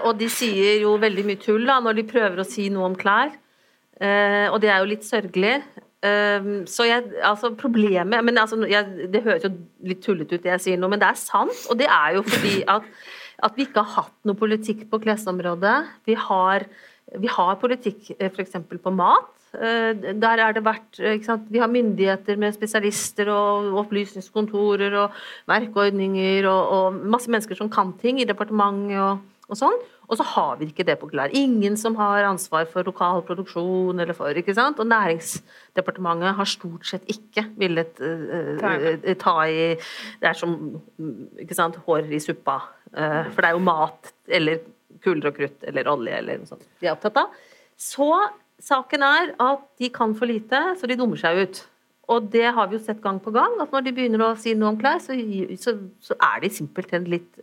og 0.06 0.12
de 0.20 0.28
sier 0.30 0.84
jo 0.84 0.94
veldig 1.02 1.24
mye 1.26 1.40
tull 1.42 1.66
da, 1.66 1.80
når 1.82 1.98
de 1.98 2.04
prøver 2.12 2.42
å 2.42 2.46
si 2.46 2.68
noe 2.70 2.92
om 2.92 2.98
klær. 2.98 3.34
Uh, 4.02 4.50
og 4.50 4.58
det 4.62 4.70
er 4.72 4.82
jo 4.82 4.90
litt 4.90 5.06
sørgelig. 5.06 5.56
Så 6.66 6.82
jeg, 6.88 7.04
altså 7.22 7.52
problemet 7.54 8.24
men 8.26 8.38
altså, 8.42 8.56
jeg, 8.66 9.04
Det 9.12 9.20
høres 9.22 9.44
jo 9.44 9.52
litt 9.86 10.00
tullete 10.02 10.34
ut 10.34 10.42
det 10.42 10.50
jeg 10.50 10.62
sier 10.64 10.80
nå, 10.80 10.88
men 10.90 10.98
det 10.98 11.06
er 11.12 11.20
sant. 11.20 11.60
Og 11.70 11.78
det 11.78 11.86
er 11.86 12.16
jo 12.16 12.24
fordi 12.26 12.56
at, 12.74 12.88
at 13.46 13.54
vi 13.54 13.68
ikke 13.68 13.84
har 13.84 14.08
hatt 14.08 14.16
noe 14.26 14.38
politikk 14.40 14.88
på 14.90 14.98
klesområdet. 15.04 15.76
Vi 16.10 16.16
har, 16.18 16.66
vi 17.22 17.30
har 17.30 17.60
politikk 17.62 18.10
eh, 18.16 18.32
f.eks. 18.32 18.58
på 18.82 18.94
mat. 18.98 19.30
Uh, 19.52 19.92
der 20.16 20.40
er 20.40 20.54
det 20.56 20.64
vært 20.64 20.96
Vi 21.52 21.60
har 21.60 21.68
myndigheter 21.68 22.38
med 22.40 22.54
spesialister 22.56 23.28
og 23.32 23.74
opplysningskontorer 23.84 24.96
og 24.96 25.18
merkeordninger 25.50 26.48
og, 26.48 26.76
og 26.76 27.02
masse 27.16 27.30
mennesker 27.30 27.58
som 27.58 27.70
kan 27.72 27.92
ting 28.00 28.22
i 28.22 28.28
departementet 28.28 28.96
og, 29.02 29.20
og 29.48 29.60
sånn. 29.60 29.82
Og 30.12 30.18
så 30.20 30.26
har 30.28 30.58
vi 30.60 30.66
ikke 30.68 30.84
det 30.84 30.98
på 31.00 31.08
klær. 31.08 31.32
Ingen 31.32 31.78
som 31.80 31.94
har 31.96 32.26
ansvar 32.28 32.66
for 32.68 32.84
lokal 32.84 33.22
produksjon 33.24 34.02
eller 34.02 34.16
for 34.16 34.36
ikke 34.36 34.52
sant? 34.56 34.80
Og 34.82 34.90
Næringsdepartementet 34.90 36.36
har 36.36 36.50
stort 36.50 36.84
sett 36.88 37.06
ikke 37.08 37.46
villet 37.60 38.02
uh, 38.02 38.60
uh, 38.60 39.14
ta 39.20 39.36
i 39.48 39.72
Det 40.20 40.28
er 40.28 40.36
som 40.36 40.58
ikke 41.40 41.56
sant, 41.56 41.80
hår 41.86 42.12
i 42.12 42.20
suppa. 42.20 42.58
Uh, 42.92 43.24
for 43.32 43.40
det 43.40 43.48
er 43.48 43.56
jo 43.56 43.64
mat 43.64 44.12
eller 44.28 44.60
kuler 45.02 45.30
og 45.30 45.38
krutt 45.38 45.64
eller 45.66 45.88
olje 45.90 46.18
eller 46.20 46.42
noe 46.42 46.50
sånt 46.50 46.68
de 46.78 46.86
er 46.86 46.92
opptatt 46.92 47.22
av. 47.24 47.32
Så 47.80 48.08
saken 48.62 49.04
er 49.06 49.32
at 49.42 49.68
de 49.80 49.90
kan 49.94 50.14
for 50.18 50.30
lite, 50.30 50.60
så 50.78 50.88
de 50.88 50.98
dummer 50.98 51.20
seg 51.20 51.42
ut. 51.42 51.62
Og 52.12 52.28
det 52.32 52.48
har 52.54 52.68
vi 52.68 52.76
jo 52.76 52.82
sett 52.82 53.02
gang 53.02 53.20
på 53.22 53.32
gang, 53.34 53.54
at 53.62 53.72
når 53.72 53.86
de 53.86 53.94
begynner 53.96 54.24
å 54.26 54.34
si 54.38 54.56
noe 54.58 54.72
om 54.72 54.78
klær, 54.80 55.00
så, 55.02 55.14
så, 55.60 55.76
så 56.02 56.16
er 56.18 56.42
de 56.42 56.50
simpelthen 56.52 57.06
litt 57.10 57.38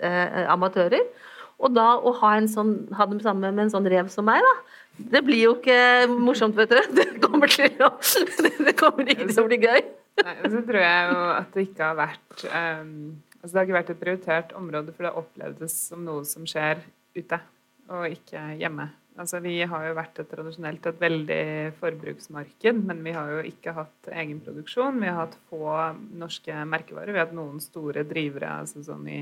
amatører. 0.51 1.05
Og 1.59 1.73
da 1.75 1.93
å 1.97 2.13
ha, 2.21 2.33
en 2.39 2.47
sånn, 2.51 2.73
ha 2.95 3.07
dem 3.09 3.19
sammen 3.23 3.55
med 3.55 3.65
en 3.65 3.73
sånn 3.73 3.87
rev 3.91 4.11
som 4.11 4.27
meg, 4.27 4.43
da. 4.45 4.53
Det 5.15 5.21
blir 5.23 5.41
jo 5.45 5.55
ikke 5.57 6.09
morsomt, 6.11 6.57
vet 6.59 6.71
dere. 6.71 6.85
Det 6.95 7.07
kommer, 7.23 7.51
til 7.51 7.71
å, 7.83 7.91
det 8.67 8.75
kommer 8.79 9.07
ikke 9.11 9.29
til 9.29 9.41
å 9.43 9.47
bli 9.47 9.59
gøy. 9.63 9.81
Nei, 10.19 10.35
så 10.43 10.61
tror 10.67 10.81
jeg 10.83 11.03
jo 11.07 11.19
at 11.31 11.53
det 11.55 11.65
ikke 11.69 11.85
har 11.85 11.95
vært 11.95 12.41
um, 12.51 12.95
altså 13.39 13.51
Det 13.53 13.59
har 13.59 13.67
ikke 13.67 13.77
vært 13.77 13.91
et 13.93 14.01
prioritert 14.01 14.55
område, 14.59 14.95
for 14.95 15.07
det 15.07 15.13
opplevdes 15.21 15.75
som 15.87 16.03
noe 16.03 16.25
som 16.27 16.47
skjer 16.49 16.81
ute, 17.15 17.39
og 17.87 18.07
ikke 18.11 18.41
hjemme. 18.59 18.89
Altså, 19.19 19.41
vi 19.43 19.57
har 19.67 19.83
jo 19.83 19.97
vært 19.97 20.21
et 20.21 20.29
tradisjonelt 20.31 20.85
et 20.87 21.01
veldig 21.01 21.43
forbruksmarked, 21.81 22.77
men 22.87 23.01
vi 23.03 23.11
har 23.17 23.33
jo 23.33 23.41
ikke 23.49 23.73
hatt 23.75 24.09
egen 24.15 24.39
produksjon. 24.45 25.01
Vi 25.01 25.09
har 25.09 25.25
hatt 25.25 25.35
få 25.51 25.73
norske 26.21 26.63
merkevarer. 26.71 27.11
Vi 27.11 27.19
har 27.19 27.27
hatt 27.27 27.35
noen 27.35 27.59
store 27.63 28.05
drivere 28.07 28.53
altså 28.61 28.83
sånn 28.85 29.07
i 29.11 29.19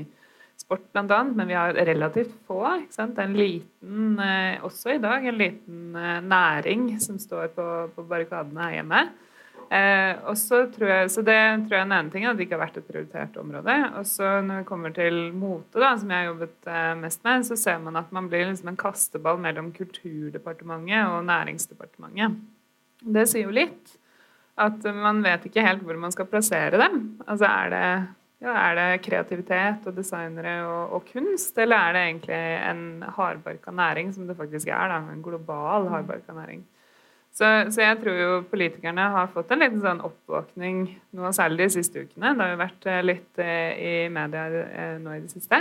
sport 0.58 0.86
bl.a., 0.92 1.22
men 1.24 1.46
vi 1.46 1.56
har 1.58 1.74
relativt 1.88 2.34
få. 2.46 2.60
ikke 2.84 2.94
sant? 2.94 3.16
Det 3.16 3.24
er 3.24 3.30
en 3.30 3.38
liten, 3.38 4.06
eh, 4.22 4.64
også 4.66 4.94
i 4.94 5.02
dag, 5.02 5.26
en 5.26 5.38
liten 5.38 5.96
eh, 5.98 6.20
næring 6.22 6.88
som 7.02 7.18
står 7.22 7.50
på, 7.54 7.66
på 7.94 8.06
barrikadene 8.10 8.72
hjemme. 8.74 9.02
Eh, 9.68 10.20
og 10.24 10.36
så 10.40 10.62
tror 10.72 10.88
jeg, 10.88 11.10
så 11.12 11.20
det 11.20 11.36
tror 11.36 11.74
jeg 11.74 11.82
er 11.82 11.84
en 11.84 11.92
annen 11.92 12.10
ting, 12.12 12.24
at 12.24 12.38
det 12.38 12.46
ikke 12.46 12.56
har 12.56 12.64
vært 12.64 12.78
et 12.80 12.88
prioritert 12.88 13.34
område. 13.40 13.74
Og 14.00 14.06
så 14.08 14.38
når 14.44 14.62
vi 14.62 14.68
kommer 14.70 14.94
til 14.96 15.18
mote, 15.36 15.76
da, 15.76 15.92
som 16.00 16.12
jeg 16.12 16.22
har 16.22 16.30
jobbet 16.30 16.70
eh, 16.72 16.92
mest 17.02 17.24
med, 17.28 17.44
så 17.50 17.58
ser 17.60 17.82
man 17.84 18.00
at 18.00 18.14
man 18.16 18.30
blir 18.32 18.48
liksom 18.48 18.72
en 18.72 18.80
kasteball 18.80 19.40
mellom 19.44 19.68
Kulturdepartementet 19.76 21.12
og 21.12 21.26
Næringsdepartementet. 21.28 22.38
Det 23.04 23.26
sier 23.30 23.46
jo 23.46 23.54
litt. 23.54 23.98
At 24.58 24.82
man 24.90 25.20
vet 25.22 25.44
ikke 25.46 25.62
helt 25.62 25.84
hvor 25.86 26.00
man 26.00 26.14
skal 26.14 26.26
plassere 26.30 26.80
dem. 26.80 27.02
Altså 27.28 27.46
er 27.46 27.74
det 27.74 27.84
ja, 28.42 28.54
Er 28.54 28.74
det 28.78 29.02
kreativitet 29.02 29.86
og 29.86 29.96
designere 29.96 30.60
og, 30.64 30.96
og, 30.96 31.06
kunst, 31.12 31.56
eller 31.58 31.76
er 31.76 31.94
det 31.94 32.02
egentlig 32.06 32.40
en 32.70 32.82
hardbarka 33.16 33.74
næring, 33.74 34.12
som 34.14 34.28
det 34.28 34.36
faktisk 34.38 34.68
er? 34.70 34.88
da, 34.92 35.00
En 35.12 35.22
global 35.22 35.88
hardbarka 35.90 36.32
næring. 36.32 36.64
Så, 37.38 37.46
så, 37.70 37.82
jeg 37.84 37.98
tror 38.00 38.16
jo 38.18 38.30
politikerne 38.50 39.04
har 39.14 39.28
fått 39.30 39.52
en 39.54 39.60
liten 39.62 39.82
sånn 39.82 40.00
oppvåkning 40.02 40.80
nå, 41.14 41.28
særlig 41.36 41.68
de 41.68 41.74
siste 41.76 42.02
ukene. 42.02 42.32
Det 42.32 42.42
har 42.42 42.50
jo 42.50 42.58
vært 42.64 42.88
eh, 42.90 43.04
litt 43.04 43.42
eh, 43.44 43.68
i 43.78 43.92
media 44.10 44.46
eh, 44.64 44.96
nå 44.98 45.14
i 45.14 45.20
det 45.22 45.30
siste. 45.30 45.60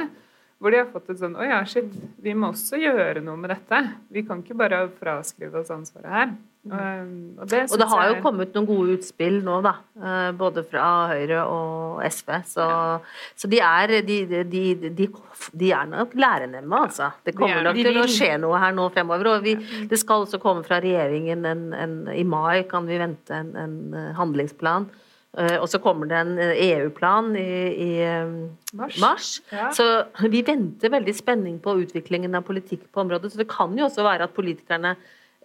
Hvor 0.58 0.74
de 0.74 0.80
har 0.82 0.90
fått 0.90 1.12
et 1.14 1.20
sånn 1.20 1.36
Å 1.38 1.46
ja, 1.46 1.60
shit, 1.70 1.92
vi 2.24 2.34
må 2.34 2.50
også 2.50 2.80
gjøre 2.82 3.22
noe 3.22 3.38
med 3.38 3.54
dette. 3.54 3.84
Vi 4.10 4.24
kan 4.26 4.42
ikke 4.42 4.58
bare 4.58 4.88
fraskrive 4.98 5.62
oss 5.62 5.70
ansvaret 5.76 6.10
her. 6.16 6.34
Mm. 6.68 7.40
Og, 7.40 7.46
det, 7.50 7.62
og 7.72 7.80
det 7.82 7.88
har 7.92 8.10
jo 8.10 8.18
kommet 8.24 8.54
noen 8.56 8.68
gode 8.68 8.98
utspill 8.98 9.40
nå, 9.46 9.60
da. 9.66 9.74
Eh, 9.98 10.30
både 10.38 10.64
fra 10.68 10.88
Høyre 11.14 11.46
og 11.48 12.04
SV. 12.06 12.34
Så, 12.52 12.68
ja. 12.68 13.00
så 13.40 13.52
de, 13.52 13.62
er, 13.64 13.96
de, 14.08 14.20
de, 14.52 14.64
de, 14.92 15.72
er 15.72 15.90
nok 15.92 16.16
lærenemme, 16.18 16.84
altså. 16.88 17.12
Det 17.26 17.36
kommer 17.38 17.66
nok 17.70 17.82
til 17.82 18.02
å 18.02 18.06
skje 18.12 18.34
noe 18.44 18.62
her 18.62 18.78
nå 18.78 18.88
fremover. 18.96 19.34
Og 19.36 19.48
vi, 19.48 19.58
det 19.90 20.02
skal 20.02 20.28
også 20.28 20.42
komme 20.44 20.66
fra 20.68 20.82
regjeringen 20.84 21.46
en, 21.48 21.68
en, 21.74 22.00
I 22.14 22.26
mai 22.28 22.64
kan 22.70 22.88
vi 22.90 23.02
vente 23.02 23.42
en, 23.42 23.54
en 23.58 24.16
handlingsplan 24.20 24.90
Eh, 25.38 25.58
og 25.62 25.68
så 25.70 25.78
kommer 25.84 26.10
det 26.10 26.18
en 26.18 26.38
EU-plan 26.40 27.36
eh, 27.38 27.44
e 27.44 27.68
i, 27.70 27.88
i 27.88 28.06
eh, 28.08 28.32
mars. 28.74 28.98
mars. 29.02 29.28
Ja. 29.52 29.70
Så 29.76 29.86
vi 30.32 30.42
venter 30.46 30.90
veldig 30.90 31.14
spenning 31.14 31.60
på 31.62 31.76
utviklingen 31.84 32.36
av 32.36 32.48
politikk 32.48 32.88
på 32.92 33.04
området. 33.04 33.34
Så 33.34 33.42
det 33.44 33.50
kan 33.52 33.76
jo 33.78 33.86
også 33.86 34.06
være 34.08 34.26
at 34.26 34.34
politikerne 34.38 34.96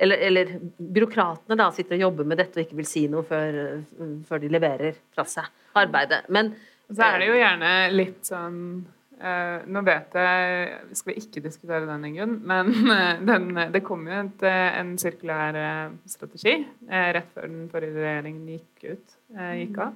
eller, 0.02 0.24
eller 0.28 0.56
byråkratene 0.76 1.58
da 1.58 1.68
sitter 1.74 1.98
og 1.98 2.06
jobber 2.08 2.28
med 2.32 2.42
dette 2.42 2.58
og 2.58 2.66
ikke 2.66 2.80
vil 2.80 2.88
si 2.88 3.06
noe 3.12 3.26
før, 3.26 3.60
før 4.28 4.42
de 4.42 4.50
leverer 4.52 4.98
fra 5.14 5.26
seg 5.28 5.48
arbeidet. 5.78 6.24
Men 6.34 6.54
så 6.92 7.06
er 7.06 7.22
det 7.22 7.30
jo 7.30 7.38
gjerne 7.38 7.70
litt 7.94 8.26
sånn 8.28 8.58
Uh, 9.22 9.62
nå 9.70 9.84
vet 9.86 10.16
jeg 10.18 10.78
Vi 10.88 10.96
skal 10.98 11.18
ikke 11.20 11.42
diskutere 11.44 11.86
den, 11.86 12.08
Ingunn, 12.08 12.32
men 12.48 12.72
uh, 12.88 13.20
den, 13.22 13.52
det 13.70 13.84
kom 13.86 14.02
jo 14.08 14.16
et, 14.18 14.42
en 14.48 14.96
sirkulær 14.98 15.54
uh, 15.54 15.92
strategi 16.10 16.56
rett 16.90 17.28
før 17.30 17.46
den 17.46 17.68
forrige 17.70 18.00
regjeringen 18.02 18.48
gikk 18.50 18.96
ut. 18.96 19.14
gikk 19.60 19.78
av. 19.84 19.94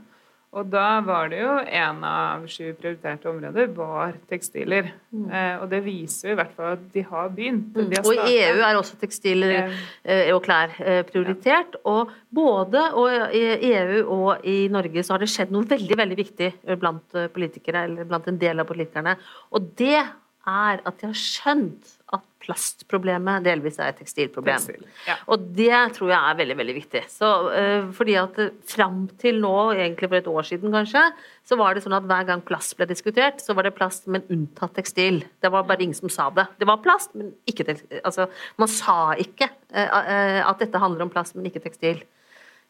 Og 0.56 0.70
da 0.72 1.02
var 1.04 1.28
det 1.28 1.42
jo 1.42 1.52
en 1.60 1.98
av 2.08 2.44
sju 2.48 2.70
prioriterte 2.78 3.28
områder 3.28 3.68
var 3.76 4.14
tekstiler. 4.30 4.88
Mm. 5.12 5.26
Eh, 5.28 5.56
og 5.60 5.66
det 5.72 5.82
viser 5.84 6.30
jo 6.30 6.36
i 6.36 6.38
hvert 6.38 6.54
fall 6.56 6.76
at 6.78 6.86
de 6.94 7.02
har 7.10 7.28
begynt. 7.36 7.76
De 7.76 7.98
har 7.98 8.08
og 8.08 8.22
i 8.30 8.38
EU 8.38 8.62
er 8.64 8.78
også 8.78 8.96
tekstiler 9.02 9.56
eh, 9.60 10.30
og 10.32 10.40
klær 10.46 10.72
eh, 10.80 11.02
prioritert. 11.08 11.76
Ja. 11.76 11.82
Og 11.92 12.14
både 12.40 12.86
og 12.96 13.36
i 13.36 13.44
EU 13.74 14.00
og 14.16 14.48
i 14.48 14.56
Norge 14.72 15.04
så 15.04 15.16
har 15.16 15.24
det 15.24 15.28
skjedd 15.34 15.52
noe 15.52 15.68
veldig 15.68 16.00
veldig 16.00 16.18
viktig 16.22 16.50
blant 16.80 17.20
politikere, 17.34 17.84
eller 17.90 18.08
blant 18.08 18.28
en 18.32 18.40
del 18.40 18.64
av 18.64 18.68
politikerne. 18.70 19.18
Og 19.52 19.74
det 19.76 19.98
er 20.00 20.80
at 20.86 21.00
de 21.02 21.10
har 21.10 21.20
skjønt 21.20 21.95
plastproblemet 22.46 23.44
delvis 23.46 23.80
er 23.80 23.90
et 23.90 24.00
tekstilproblem. 24.00 24.62
Tekstil, 24.62 24.86
ja. 25.08 25.18
Og 25.32 25.44
det 25.56 25.80
tror 25.96 26.12
jeg 26.12 26.18
er 26.18 26.38
veldig 26.40 26.56
veldig 26.60 26.76
viktig. 26.78 27.02
Så, 27.10 27.30
øh, 27.50 27.90
fordi 27.96 28.16
at 28.20 28.38
øh, 28.42 28.52
Fram 28.66 29.04
til 29.20 29.40
nå, 29.42 29.54
egentlig 29.74 30.08
for 30.08 30.18
et 30.18 30.30
år 30.30 30.46
siden 30.48 30.74
kanskje, 30.74 31.02
så 31.46 31.58
var 31.58 31.74
det 31.74 31.84
sånn 31.84 31.96
at 31.96 32.06
hver 32.08 32.26
gang 32.28 32.42
plast 32.46 32.76
ble 32.78 32.88
diskutert, 32.90 33.42
så 33.42 33.54
var 33.56 33.66
det 33.66 33.76
plast, 33.76 34.08
men 34.10 34.24
unntatt 34.32 34.74
tekstil. 34.78 35.22
Det 35.42 35.52
var 35.52 35.66
bare 35.68 35.86
ingen 35.86 35.98
som 35.98 36.12
sa 36.12 36.28
det. 36.34 36.46
Det 36.60 36.68
var 36.68 36.82
plast, 36.84 37.14
men 37.18 37.32
ikke 37.50 37.66
tekstil. 37.68 38.02
Altså, 38.02 38.28
man 38.60 38.70
sa 38.70 39.14
ikke 39.22 39.50
øh, 39.50 40.42
at 40.42 40.62
dette 40.62 40.82
handler 40.82 41.06
om 41.06 41.12
plast, 41.12 41.36
men 41.38 41.48
ikke 41.50 41.64
tekstil. 41.66 42.02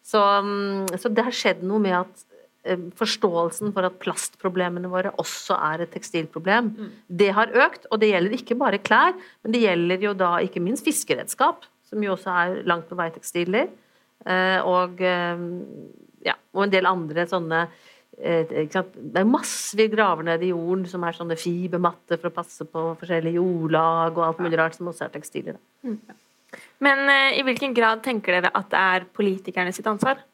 Så, 0.07 0.21
mm, 0.23 0.99
så 1.01 1.11
det 1.11 1.25
har 1.27 1.35
skjedd 1.35 1.65
noe 1.67 1.83
med 1.83 1.97
at 1.99 2.21
eh, 2.23 2.26
forståelsen 2.99 3.73
for 3.75 3.87
at 3.87 3.99
plastproblemene 4.03 4.91
våre 4.91 5.13
også 5.23 5.57
er 5.73 5.85
et 5.85 5.93
tekstilproblem, 5.95 6.73
det 7.09 7.31
har 7.37 7.53
økt. 7.55 7.87
Og 7.91 8.01
det 8.03 8.11
gjelder 8.13 8.37
ikke 8.37 8.59
bare 8.59 8.83
klær, 8.83 9.17
men 9.45 9.55
det 9.55 9.63
gjelder 9.63 10.07
jo 10.09 10.15
da 10.19 10.37
ikke 10.45 10.63
minst 10.65 10.85
fiskeredskap, 10.87 11.65
som 11.87 12.03
jo 12.03 12.15
også 12.17 12.31
er 12.33 12.63
langt 12.67 12.89
på 12.89 12.99
vei 12.99 13.11
tekstiler. 13.15 13.69
Eh, 14.27 14.61
Og, 14.67 15.01
eh, 15.01 15.39
ja, 16.27 16.35
og 16.55 16.65
en 16.65 16.73
del 16.73 16.87
andre 16.87 17.27
sånne 17.27 17.69
eh? 18.19 18.47
Det 18.49 19.21
er 19.21 19.29
masse 19.29 19.77
vi 19.77 19.89
graver 19.93 20.25
ned 20.25 20.43
i 20.43 20.49
jorden 20.51 20.87
som 20.89 21.05
er 21.05 21.13
sånne 21.13 21.37
fibermatter 21.37 22.17
for 22.17 22.31
å 22.31 22.35
passe 22.35 22.65
på 22.65 22.97
forskjellige 22.99 23.37
jordlag 23.37 24.17
og 24.17 24.25
alt 24.25 24.41
mulig 24.41 24.59
rart 24.59 24.75
som 24.75 24.89
også 24.89 25.05
er 25.05 25.13
tekstiler. 25.19 25.59
Mm. 25.85 25.99
Men 26.81 27.09
eh, 27.13 27.39
i 27.39 27.45
hvilken 27.45 27.75
grad 27.77 28.03
tenker 28.03 28.39
dere 28.39 28.51
at 28.57 28.71
det 28.73 28.81
er 28.81 29.07
politikerne 29.13 29.75
sitt 29.77 29.87
ansvar? 29.87 30.25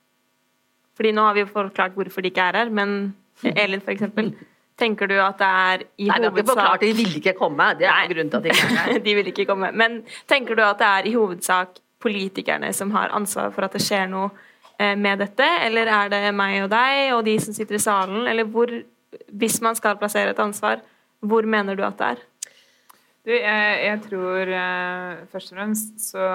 Fordi 0.97 1.13
nå 1.17 1.25
har 1.27 1.37
vi 1.37 1.45
jo 1.45 1.51
forklart 1.51 1.95
hvorfor 1.97 2.25
de 2.25 2.33
ikke 2.33 2.49
er 2.51 2.63
her, 2.63 2.73
men 2.73 3.15
Elin 3.43 3.81
for 3.81 3.95
eksempel. 3.95 4.33
Tenker 4.79 5.09
du 5.11 5.15
at 5.21 5.39
det 5.39 5.49
er 5.49 5.83
i 6.01 6.09
Nei, 6.09 6.19
ikke 6.19 6.45
forklart 6.49 6.81
hovedsak 6.81 6.81
de 6.83 6.93
vil 6.97 7.17
ikke 7.21 7.35
komme. 7.39 7.67
Det 7.79 7.87
er 7.87 7.99
Nei. 7.99 8.13
grunnen 8.13 8.31
til 8.33 8.39
at 8.39 8.47
de 8.47 8.53
ikke 8.55 8.69
er 8.69 8.79
her. 8.79 9.03
De 9.07 9.15
vil 9.19 9.29
ikke 9.33 9.47
komme. 9.49 9.69
Men 9.73 10.01
tenker 10.29 10.59
du 10.59 10.63
at 10.65 10.81
det 10.81 10.89
er 10.89 11.09
i 11.11 11.13
hovedsak 11.15 11.83
politikerne 12.03 12.73
som 12.75 12.91
har 12.97 13.13
ansvar 13.15 13.53
for 13.55 13.67
at 13.67 13.77
det 13.77 13.83
skjer 13.85 14.09
noe 14.11 14.31
eh, 14.79 14.97
med 14.99 15.21
dette, 15.23 15.47
eller 15.67 15.87
er 15.87 16.11
det 16.11 16.23
meg 16.35 16.65
og 16.65 16.73
deg 16.73 17.13
og 17.15 17.23
de 17.29 17.37
som 17.45 17.55
sitter 17.55 17.79
i 17.79 17.85
salen, 17.85 18.27
eller 18.27 18.49
hvor 18.49 18.73
Hvis 19.29 19.61
man 19.61 19.77
skal 19.77 19.99
plassere 20.01 20.31
et 20.33 20.39
ansvar, 20.41 20.81
hvor 21.21 21.45
mener 21.45 21.77
du 21.77 21.83
at 21.85 21.99
det 21.99 22.07
er? 22.07 22.21
Du, 23.27 23.31
jeg, 23.31 23.75
jeg 23.85 23.99
tror 24.09 24.49
eh, 24.57 25.27
først 25.31 25.53
og 25.53 25.59
fremst 25.59 26.01
så 26.01 26.29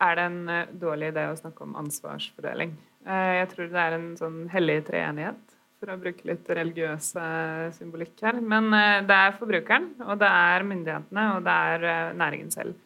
er 0.00 0.14
det 0.14 0.26
en 0.30 0.38
eh, 0.48 0.70
dårlig 0.78 1.10
idé 1.10 1.26
å 1.26 1.34
snakke 1.36 1.66
om 1.66 1.74
ansvarsfordeling. 1.76 2.76
Eh, 3.08 3.34
jeg 3.40 3.48
tror 3.52 3.70
det 3.72 3.84
er 3.84 3.96
en 3.96 4.10
sånn 4.18 4.42
hellig 4.52 4.82
treenighet, 4.88 5.40
for 5.78 5.92
å 5.92 6.00
bruke 6.00 6.26
litt 6.26 6.48
religiøs 6.58 7.12
eh, 7.22 7.68
symbolikk 7.76 8.18
her. 8.26 8.40
Men 8.42 8.68
eh, 8.74 9.00
det 9.06 9.16
er 9.16 9.38
forbrukeren, 9.38 9.92
og 10.04 10.18
det 10.20 10.28
er 10.28 10.66
myndighetene, 10.66 11.24
og 11.36 11.46
det 11.46 11.56
er 11.72 11.88
eh, 11.92 12.12
næringen 12.18 12.52
selv. 12.54 12.76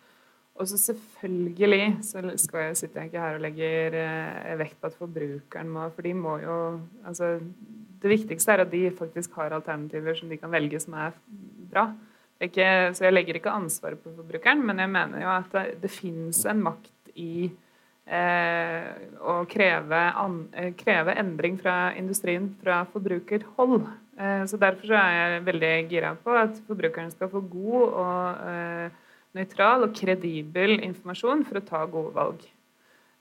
Og 0.60 0.68
så 0.68 0.76
selvfølgelig 0.78 1.86
så 2.04 2.20
jeg, 2.20 2.76
sitter 2.76 3.00
jeg 3.00 3.08
ikke 3.08 3.22
her 3.22 3.38
og 3.38 3.42
legger 3.42 3.94
vekt 4.60 4.76
på 4.78 4.90
at 4.90 4.98
forbrukeren 5.00 5.70
må 5.72 5.86
For 5.94 6.04
de 6.04 6.12
må 6.12 6.34
jo 6.42 6.56
Altså, 7.08 7.38
det 8.02 8.10
viktigste 8.12 8.52
er 8.52 8.62
at 8.66 8.70
de 8.70 8.82
faktisk 8.92 9.32
har 9.40 9.56
alternativer 9.56 10.14
som 10.18 10.28
de 10.28 10.36
kan 10.36 10.52
velge 10.52 10.78
som 10.84 10.98
er 11.00 11.16
bra. 11.72 11.86
Ikke, 12.42 12.66
så 12.92 13.06
jeg 13.06 13.14
legger 13.14 13.38
ikke 13.38 13.54
ansvaret 13.54 14.02
på 14.02 14.12
forbrukeren, 14.12 14.60
men 14.66 14.82
jeg 14.82 14.92
mener 14.92 15.24
jo 15.24 15.32
at 15.32 15.52
det, 15.56 15.64
det 15.86 15.90
fins 15.94 16.44
en 16.50 16.62
makt 16.68 17.12
i 17.16 17.48
eh, 18.06 18.88
å 19.20 19.42
kreve, 19.50 20.00
an, 20.18 20.48
eh, 20.52 20.72
kreve 20.78 21.14
endring 21.18 21.58
fra 21.60 21.92
industrien 21.98 22.50
fra 22.62 22.82
forbrukerhold. 22.92 23.86
Eh, 24.18 24.44
så 24.46 24.58
derfor 24.60 24.86
så 24.90 24.98
er 24.98 25.14
jeg 25.16 25.46
veldig 25.46 25.72
gira 25.90 26.16
på 26.16 26.34
at 26.36 26.58
forbrukeren 26.66 27.12
skal 27.12 27.30
få 27.32 27.40
god 27.52 27.86
og 27.88 28.48
eh, 28.48 29.00
nøytral 29.38 29.86
og 29.86 29.94
kredibel 29.96 30.78
informasjon 30.80 31.46
for 31.48 31.58
å 31.58 31.66
ta 31.66 31.84
gode 31.86 32.12
valg. 32.16 32.44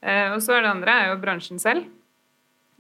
Eh, 0.02 0.30
og 0.34 0.42
så 0.44 0.58
er 0.58 0.66
det 0.66 0.74
andre 0.74 0.98
er 0.98 1.12
jo 1.12 1.22
bransjen 1.22 1.62
selv. 1.62 1.88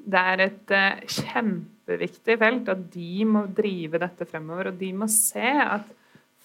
Det 0.01 0.21
er 0.33 0.45
et 0.47 0.73
eh, 0.73 1.01
kjempeviktig 1.05 2.37
felt 2.41 2.69
at 2.73 2.85
de 2.93 3.25
må 3.29 3.45
drive 3.55 4.01
dette 4.01 4.25
fremover. 4.29 4.71
Og 4.71 4.79
de 4.79 4.91
må 4.97 5.07
se 5.11 5.51
at 5.61 5.87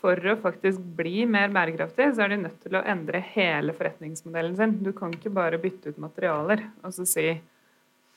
for 0.01 0.21
å 0.29 0.37
faktisk 0.43 0.83
bli 0.99 1.25
mer 1.29 1.53
bærekraftig, 1.55 2.11
så 2.15 2.27
er 2.27 2.35
de 2.35 2.43
nødt 2.45 2.59
til 2.65 2.77
å 2.77 2.85
endre 2.85 3.23
hele 3.33 3.75
forretningsmodellen 3.77 4.57
sin. 4.59 4.75
Du 4.85 4.93
kan 4.97 5.15
ikke 5.15 5.33
bare 5.35 5.61
bytte 5.63 5.95
ut 5.95 6.03
materialer 6.03 6.67
og 6.83 6.93
så 6.95 7.07
si 7.09 7.31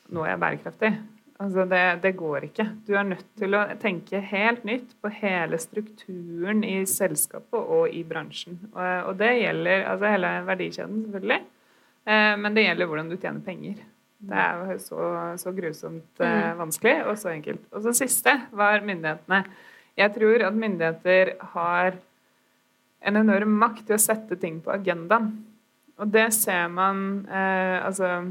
nå 0.09 0.25
er 0.25 0.34
jeg 0.34 0.41
bærekraftig. 0.41 0.91
Altså 1.39 1.63
det, 1.71 1.84
det 2.03 2.11
går 2.19 2.49
ikke. 2.49 2.65
Du 2.84 2.91
er 2.99 3.05
nødt 3.07 3.27
til 3.39 3.55
å 3.55 3.61
tenke 3.80 4.19
helt 4.32 4.65
nytt 4.67 4.91
på 4.99 5.11
hele 5.21 5.59
strukturen 5.61 6.65
i 6.67 6.82
selskapet 6.89 7.55
og 7.77 7.93
i 7.95 8.01
bransjen. 8.07 8.57
Og, 8.73 8.89
og 9.07 9.13
det 9.21 9.32
gjelder 9.38 9.86
altså 9.88 10.11
hele 10.11 10.34
verdikjeden, 10.49 11.05
selvfølgelig. 11.05 11.39
Eh, 12.09 12.34
men 12.43 12.57
det 12.57 12.65
gjelder 12.65 12.91
hvordan 12.91 13.13
du 13.13 13.15
tjener 13.15 13.45
penger. 13.45 13.80
Det 14.19 14.36
er 14.36 14.73
jo 14.73 14.77
så, 14.84 15.09
så 15.39 15.55
grusomt 15.55 16.23
eh, 16.27 16.51
vanskelig 16.59 16.97
og 17.05 17.15
så 17.21 17.32
enkelt. 17.32 17.63
Og 17.71 17.88
så 17.88 17.95
siste 18.01 18.36
var 18.51 18.84
myndighetene. 18.84 19.45
Jeg 20.00 20.16
tror 20.16 20.45
at 20.47 20.56
myndigheter 20.56 21.34
har 21.54 21.97
en 23.00 23.20
enorm 23.20 23.56
makt 23.62 23.86
til 23.88 23.97
å 23.97 24.02
sette 24.02 24.38
ting 24.39 24.60
på 24.64 24.72
agendaen. 24.74 25.32
Og 26.00 26.08
det 26.12 26.30
ser 26.36 26.70
man 26.72 27.26
eh, 27.28 27.80
Altså, 27.84 28.22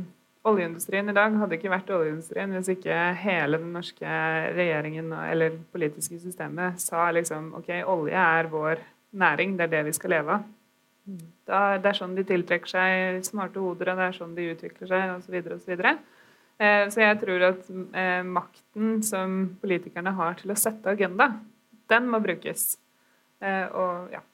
oljeindustrien 0.49 1.11
i 1.11 1.16
dag 1.16 1.35
hadde 1.37 1.59
ikke 1.59 1.73
vært 1.73 1.91
oljeindustrien 1.93 2.55
hvis 2.55 2.71
ikke 2.73 2.99
hele 3.21 3.61
den 3.61 3.75
norske 3.77 4.21
regjeringen 4.57 5.11
eller 5.12 5.59
politiske 5.75 6.21
systemet 6.23 6.81
sa 6.81 7.11
liksom 7.12 7.51
OK, 7.59 7.69
olje 7.85 8.23
er 8.23 8.49
vår 8.53 8.81
næring, 9.19 9.57
det 9.59 9.66
er 9.66 9.75
det 9.77 9.83
vi 9.89 9.97
skal 9.97 10.16
leve 10.16 10.39
av. 10.39 10.47
Da, 11.49 11.61
det 11.81 11.89
er 11.89 11.97
sånn 11.97 12.16
de 12.16 12.25
tiltrekker 12.29 12.69
seg 12.69 13.21
smarte 13.25 13.61
hoder, 13.62 13.93
og 13.93 14.01
det 14.01 14.09
er 14.09 14.16
sånn 14.16 14.35
de 14.37 14.51
utvikler 14.53 14.91
seg, 14.91 15.12
osv. 15.16 15.37
osv. 15.55 15.85
Eh, 16.59 16.83
så 16.93 17.01
jeg 17.01 17.21
tror 17.23 17.45
at 17.49 17.71
eh, 17.73 18.27
makten 18.29 18.99
som 19.07 19.39
politikerne 19.62 20.12
har 20.19 20.37
til 20.41 20.53
å 20.53 20.59
sette 20.59 20.93
agenda, 20.93 21.31
den 21.91 22.09
må 22.11 22.20
brukes. 22.24 22.76
Eh, 23.41 23.66
og 23.72 24.12
ja. 24.12 24.24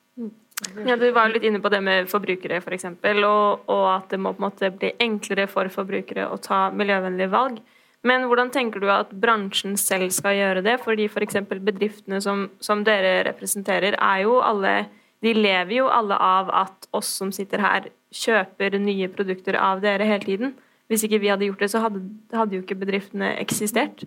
Ja, 0.86 0.94
Du 0.96 1.08
var 1.10 1.32
litt 1.32 1.42
inne 1.42 1.58
på 1.60 1.70
det 1.72 1.80
med 1.82 2.08
forbrukere, 2.08 2.60
f.eks., 2.60 2.64
for 2.64 2.76
eksempel, 2.76 3.24
og, 3.26 3.64
og 3.70 3.86
at 3.90 4.12
det 4.12 4.20
må 4.22 4.32
på 4.34 4.42
en 4.42 4.46
måte 4.46 4.70
bli 4.70 4.92
enklere 5.02 5.48
for 5.50 5.70
forbrukere 5.72 6.28
å 6.30 6.38
ta 6.42 6.68
miljøvennlige 6.70 7.32
valg. 7.32 7.58
Men 8.04 8.26
hvordan 8.28 8.52
tenker 8.54 8.82
du 8.84 8.90
at 8.92 9.10
bransjen 9.16 9.78
selv 9.80 10.12
skal 10.14 10.36
gjøre 10.36 10.62
det? 10.64 10.76
Fordi 10.84 11.08
f.eks. 11.08 11.40
For 11.48 11.62
bedriftene 11.64 12.20
som, 12.22 12.46
som 12.62 12.84
dere 12.86 13.22
representerer, 13.30 13.96
er 13.96 14.22
jo 14.26 14.38
alle 14.44 14.84
De 15.24 15.32
lever 15.32 15.78
jo 15.78 15.86
alle 15.88 16.18
av 16.20 16.50
at 16.52 16.86
oss 16.92 17.08
som 17.16 17.30
sitter 17.32 17.62
her, 17.64 17.86
kjøper 18.12 18.74
nye 18.76 19.08
produkter 19.08 19.56
av 19.56 19.80
dere 19.80 20.04
hele 20.04 20.26
tiden. 20.26 20.50
Hvis 20.92 21.06
ikke 21.06 21.22
vi 21.22 21.30
hadde 21.32 21.48
gjort 21.48 21.64
det, 21.64 21.70
så 21.72 21.80
hadde, 21.80 22.02
hadde 22.36 22.58
jo 22.58 22.60
ikke 22.60 22.76
bedriftene 22.82 23.30
eksistert. 23.40 24.04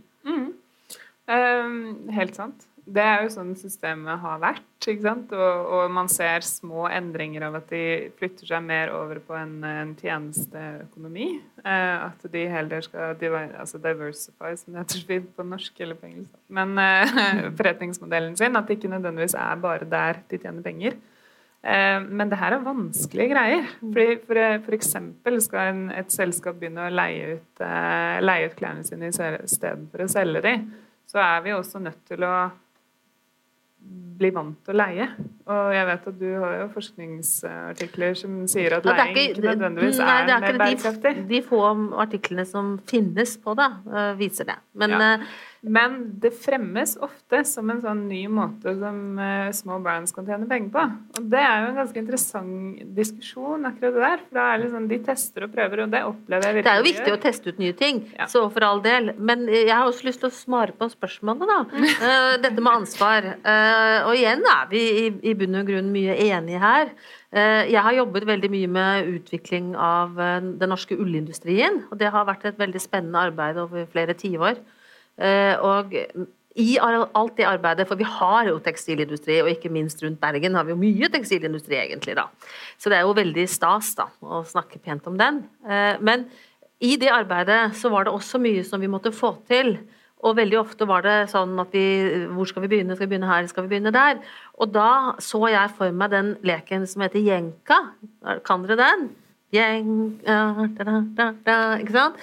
Ehm, 1.28 2.08
helt 2.14 2.38
sant. 2.38 2.68
Det 2.88 3.04
er 3.04 3.26
jo 3.26 3.32
sånn 3.34 3.50
systemet 3.60 4.22
har 4.22 4.38
vært. 4.40 4.64
ikke 4.80 5.04
sant? 5.04 5.32
Og, 5.36 5.72
og 5.76 5.90
man 5.92 6.08
ser 6.12 6.46
små 6.48 6.86
endringer 6.88 7.44
av 7.50 7.58
at 7.60 7.68
de 7.74 7.82
flytter 8.16 8.48
seg 8.48 8.64
mer 8.64 8.94
over 8.96 9.20
på 9.28 9.36
en, 9.36 9.58
en 9.68 9.92
tjenesteøkonomi. 10.00 11.28
Eh, 11.66 12.06
at 12.06 12.24
de 12.32 12.46
heller 12.48 12.86
skal 12.86 13.18
altså 13.18 13.82
diversify, 13.84 14.54
som 14.56 14.72
det 14.78 14.86
heter 14.86 15.04
fint 15.10 15.34
på 15.36 15.46
norsk 15.50 15.82
eller 15.84 16.00
på 16.00 16.08
engelsk. 16.08 16.38
Men 16.48 16.78
eh, 16.80 17.12
forretningsmodellen 17.60 18.38
sin. 18.40 18.56
At 18.56 18.70
det 18.70 18.78
ikke 18.80 18.94
nødvendigvis 18.94 19.36
er 19.36 19.60
bare 19.66 19.88
der 19.92 20.22
de 20.32 20.40
tjener 20.40 20.64
penger. 20.66 20.96
Eh, 21.68 22.00
Men 22.08 22.32
det 22.32 22.40
her 22.40 22.56
er 22.56 22.64
vanskelige 22.64 23.34
greier. 23.34 23.66
Fordi 23.82 24.06
for, 24.30 24.40
for 24.70 24.78
eksempel 24.78 25.42
skal 25.44 25.74
en, 25.74 25.84
et 25.92 26.14
selskap 26.16 26.56
begynne 26.62 26.88
å 26.88 26.94
leie 26.94 27.36
ut, 27.36 27.66
eh, 27.68 28.22
leie 28.24 28.48
ut 28.48 28.56
klærne 28.56 28.88
sine 28.88 29.12
i 29.12 29.18
stedet 29.18 29.90
for 29.92 30.06
å 30.06 30.10
selge 30.16 30.46
de, 30.48 30.56
så 31.08 31.20
er 31.24 31.44
vi 31.44 31.56
også 31.56 31.84
nødt 31.84 32.00
til 32.08 32.24
å 32.28 32.38
bli 34.18 34.32
vant 34.34 34.56
til 34.66 34.74
å 34.74 34.78
leie. 34.80 35.06
Og 35.48 35.74
jeg 35.76 35.88
vet 35.88 36.08
at 36.10 36.16
du 36.20 36.28
har 36.42 36.54
jo 36.58 36.68
forskningsartikler 36.74 38.16
som 38.18 38.40
sier 38.50 38.78
at 38.80 38.88
Ja, 38.88 38.96
det 38.98 39.04
er 39.06 39.20
ikke 39.30 39.44
nødvendigvis 39.46 40.00
nei, 40.02 40.08
er, 40.08 40.32
er 40.34 40.42
mer 40.42 40.58
bærekraftig. 40.64 41.12
de, 41.20 41.26
de 41.30 41.42
få 41.46 41.60
artiklene 42.02 42.46
som 42.50 42.72
finnes 42.90 43.36
på 43.44 43.54
det, 43.60 43.70
øh, 43.94 44.18
viser 44.20 44.50
det. 44.50 44.58
Men 44.74 44.96
Ja. 44.98 45.12
Men 45.64 45.96
det 46.22 46.32
fremmes 46.38 46.94
ofte 47.02 47.40
som 47.50 47.70
en 47.74 47.82
sånn 47.82 48.04
ny 48.08 48.28
måte 48.30 48.76
som 48.78 49.18
eh, 49.20 49.50
små 49.58 49.80
brands 49.84 50.14
kan 50.16 50.28
tjene 50.28 50.46
penger 50.48 50.70
på. 50.76 50.84
Og 51.18 51.30
det 51.32 51.42
er 51.42 51.64
jo 51.64 51.70
en 51.72 51.80
ganske 51.82 52.02
interessant 52.04 52.84
diskusjon, 52.98 53.66
akkurat 53.66 53.96
det 53.98 54.04
der. 54.06 54.24
For 54.28 54.38
da 54.40 54.46
er 54.54 54.62
det 54.64 54.70
sånn, 54.76 54.88
de 54.92 55.00
tester 55.08 55.48
og 55.48 55.54
prøver, 55.56 55.84
og 55.88 55.92
det 55.96 56.04
opplever 56.06 56.48
jeg 56.48 56.58
virkelig 56.60 56.68
det 56.68 56.74
er 56.76 56.82
jo 56.84 56.88
viktig 56.92 57.16
å 57.16 57.22
teste 57.26 57.50
ut 57.54 57.60
nye 57.64 57.74
ting, 57.80 58.04
Ja. 58.18 58.26
så 58.30 58.46
for 58.54 58.64
all 58.68 58.82
del. 58.86 59.12
Men 59.18 59.48
øh, 59.50 59.60
jeg 59.66 59.74
har 59.76 59.86
også 59.90 60.08
lyst 60.08 60.22
til 60.24 60.30
å 60.30 60.38
svare 60.38 60.78
på 60.78 60.90
spørsmålet, 60.94 61.48
da. 61.50 61.60
Øh, 61.98 62.34
Dette 62.44 62.62
med 62.62 62.74
ansvar. 62.74 63.32
Og 64.08 64.14
igjen 64.16 64.44
er 64.46 64.68
vi 64.70 64.82
i, 65.24 65.34
bunn 65.38 65.56
og 65.60 65.68
grunn 65.70 65.90
mye 65.94 66.16
enige 66.30 66.60
her. 66.62 66.92
Eh, 67.34 67.68
Jeg 67.72 67.82
har 67.84 67.94
jobbet 67.98 68.26
veldig 68.28 68.50
mye 68.52 68.68
med 68.72 69.08
utvikling 69.18 69.74
av 69.76 70.18
eh, 70.20 70.40
den 70.62 70.70
norske 70.72 70.96
ullindustrien. 70.96 71.84
Og 71.92 71.98
det 72.00 72.12
har 72.14 72.26
vært 72.30 72.46
et 72.46 72.58
veldig 72.60 72.80
spennende 72.82 73.20
arbeid 73.30 73.58
over 73.60 73.86
flere 73.92 74.14
tiår. 74.18 74.62
Eh, 75.18 75.56
Og 75.58 75.94
i 76.58 76.78
alt 76.82 77.36
det 77.38 77.46
arbeidet, 77.46 77.86
for 77.88 78.00
vi 78.00 78.06
har 78.08 78.48
jo 78.50 78.58
tekstilindustri, 78.66 79.42
og 79.44 79.50
ikke 79.52 79.70
minst 79.70 80.02
rundt 80.02 80.20
Bergen 80.20 80.56
har 80.58 80.66
vi 80.66 80.74
jo 80.74 80.80
mye 80.80 81.10
tekstilindustri, 81.14 81.78
egentlig, 81.78 82.16
da. 82.18 82.26
Så 82.82 82.90
det 82.90 82.98
er 82.98 83.06
jo 83.06 83.14
veldig 83.18 83.46
stas 83.50 83.94
da, 84.00 84.08
å 84.26 84.42
snakke 84.48 84.82
pent 84.82 85.06
om 85.10 85.20
den. 85.20 85.44
Eh, 85.70 86.00
men 86.02 86.26
i 86.82 86.96
det 86.98 87.12
arbeidet 87.14 87.76
så 87.78 87.92
var 87.94 88.06
det 88.06 88.14
også 88.14 88.42
mye 88.42 88.66
som 88.66 88.82
vi 88.82 88.90
måtte 88.90 89.14
få 89.14 89.36
til. 89.50 89.76
Og 90.26 90.34
veldig 90.40 90.58
ofte 90.58 90.88
var 90.90 91.04
det 91.06 91.30
sånn 91.30 91.52
at 91.62 91.70
vi 91.70 92.26
Hvor 92.34 92.48
skal 92.50 92.64
vi 92.64 92.72
begynne? 92.72 92.96
Skal 92.98 93.06
vi 93.06 93.12
begynne 93.14 93.30
her? 93.30 93.46
Skal 93.46 93.68
vi 93.68 93.76
begynne 93.76 93.94
der? 93.94 94.18
Og 94.58 94.72
da 94.74 95.14
så 95.22 95.44
jeg 95.54 95.70
for 95.78 95.94
meg 95.94 96.10
den 96.10 96.32
leken 96.42 96.88
som 96.90 97.06
heter 97.06 97.22
Jenka. 97.22 97.78
Kan 98.46 98.66
dere 98.66 98.80
den? 98.82 99.10
Gjeng 99.56 100.18
da, 100.26 100.68
da, 100.76 101.28
da, 101.48 101.54
Ikke 101.80 101.94
sant? 101.96 102.18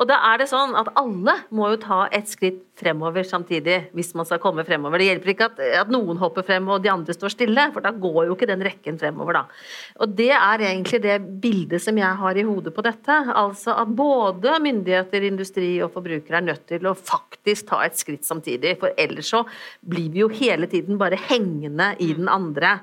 Og 0.00 0.06
da 0.08 0.16
er 0.30 0.40
det 0.40 0.46
sånn 0.48 0.72
at 0.80 0.88
alle 0.96 1.34
må 1.52 1.68
jo 1.74 1.80
ta 1.82 2.06
et 2.08 2.30
skritt 2.30 2.62
fremover 2.80 3.26
samtidig 3.28 3.90
hvis 3.92 4.14
man 4.16 4.24
skal 4.24 4.40
komme 4.40 4.64
fremover. 4.64 4.96
Det 4.96 5.10
hjelper 5.10 5.32
ikke 5.34 5.48
at, 5.50 5.60
at, 5.82 5.92
noen 5.92 6.16
hopper 6.22 6.46
frem 6.46 6.70
og 6.72 6.80
de 6.80 6.88
andre 6.88 7.12
står 7.12 7.34
stille, 7.34 7.66
for 7.74 7.84
da 7.84 7.92
går 7.92 8.30
jo 8.30 8.38
ikke 8.38 8.48
den 8.48 8.64
rekken 8.64 8.96
fremover, 9.00 9.42
da. 9.42 9.60
Og 10.00 10.16
det 10.16 10.30
er 10.32 10.64
egentlig 10.70 11.02
det 11.04 11.18
bildet 11.44 11.84
som 11.84 12.00
jeg 12.00 12.20
har 12.22 12.40
i 12.40 12.46
hodet 12.48 12.72
på 12.72 12.86
dette. 12.88 13.18
Altså 13.28 13.76
at 13.76 13.92
både 14.00 14.56
myndigheter, 14.64 15.28
industri 15.28 15.74
og 15.84 15.92
forbrukere 15.98 16.40
er 16.40 16.48
nødt 16.48 16.64
til 16.72 16.88
å 16.88 16.96
faktisk 16.96 17.74
ta 17.74 17.84
et 17.84 18.00
skritt 18.00 18.24
samtidig. 18.24 18.78
For 18.80 18.96
ellers 18.96 19.28
så 19.36 19.44
blir 19.84 20.08
vi 20.16 20.24
jo 20.24 20.32
hele 20.32 20.70
tiden 20.70 20.96
bare 21.00 21.20
hengende 21.28 21.92
i 22.00 22.14
den 22.16 22.32
andre. 22.32 22.78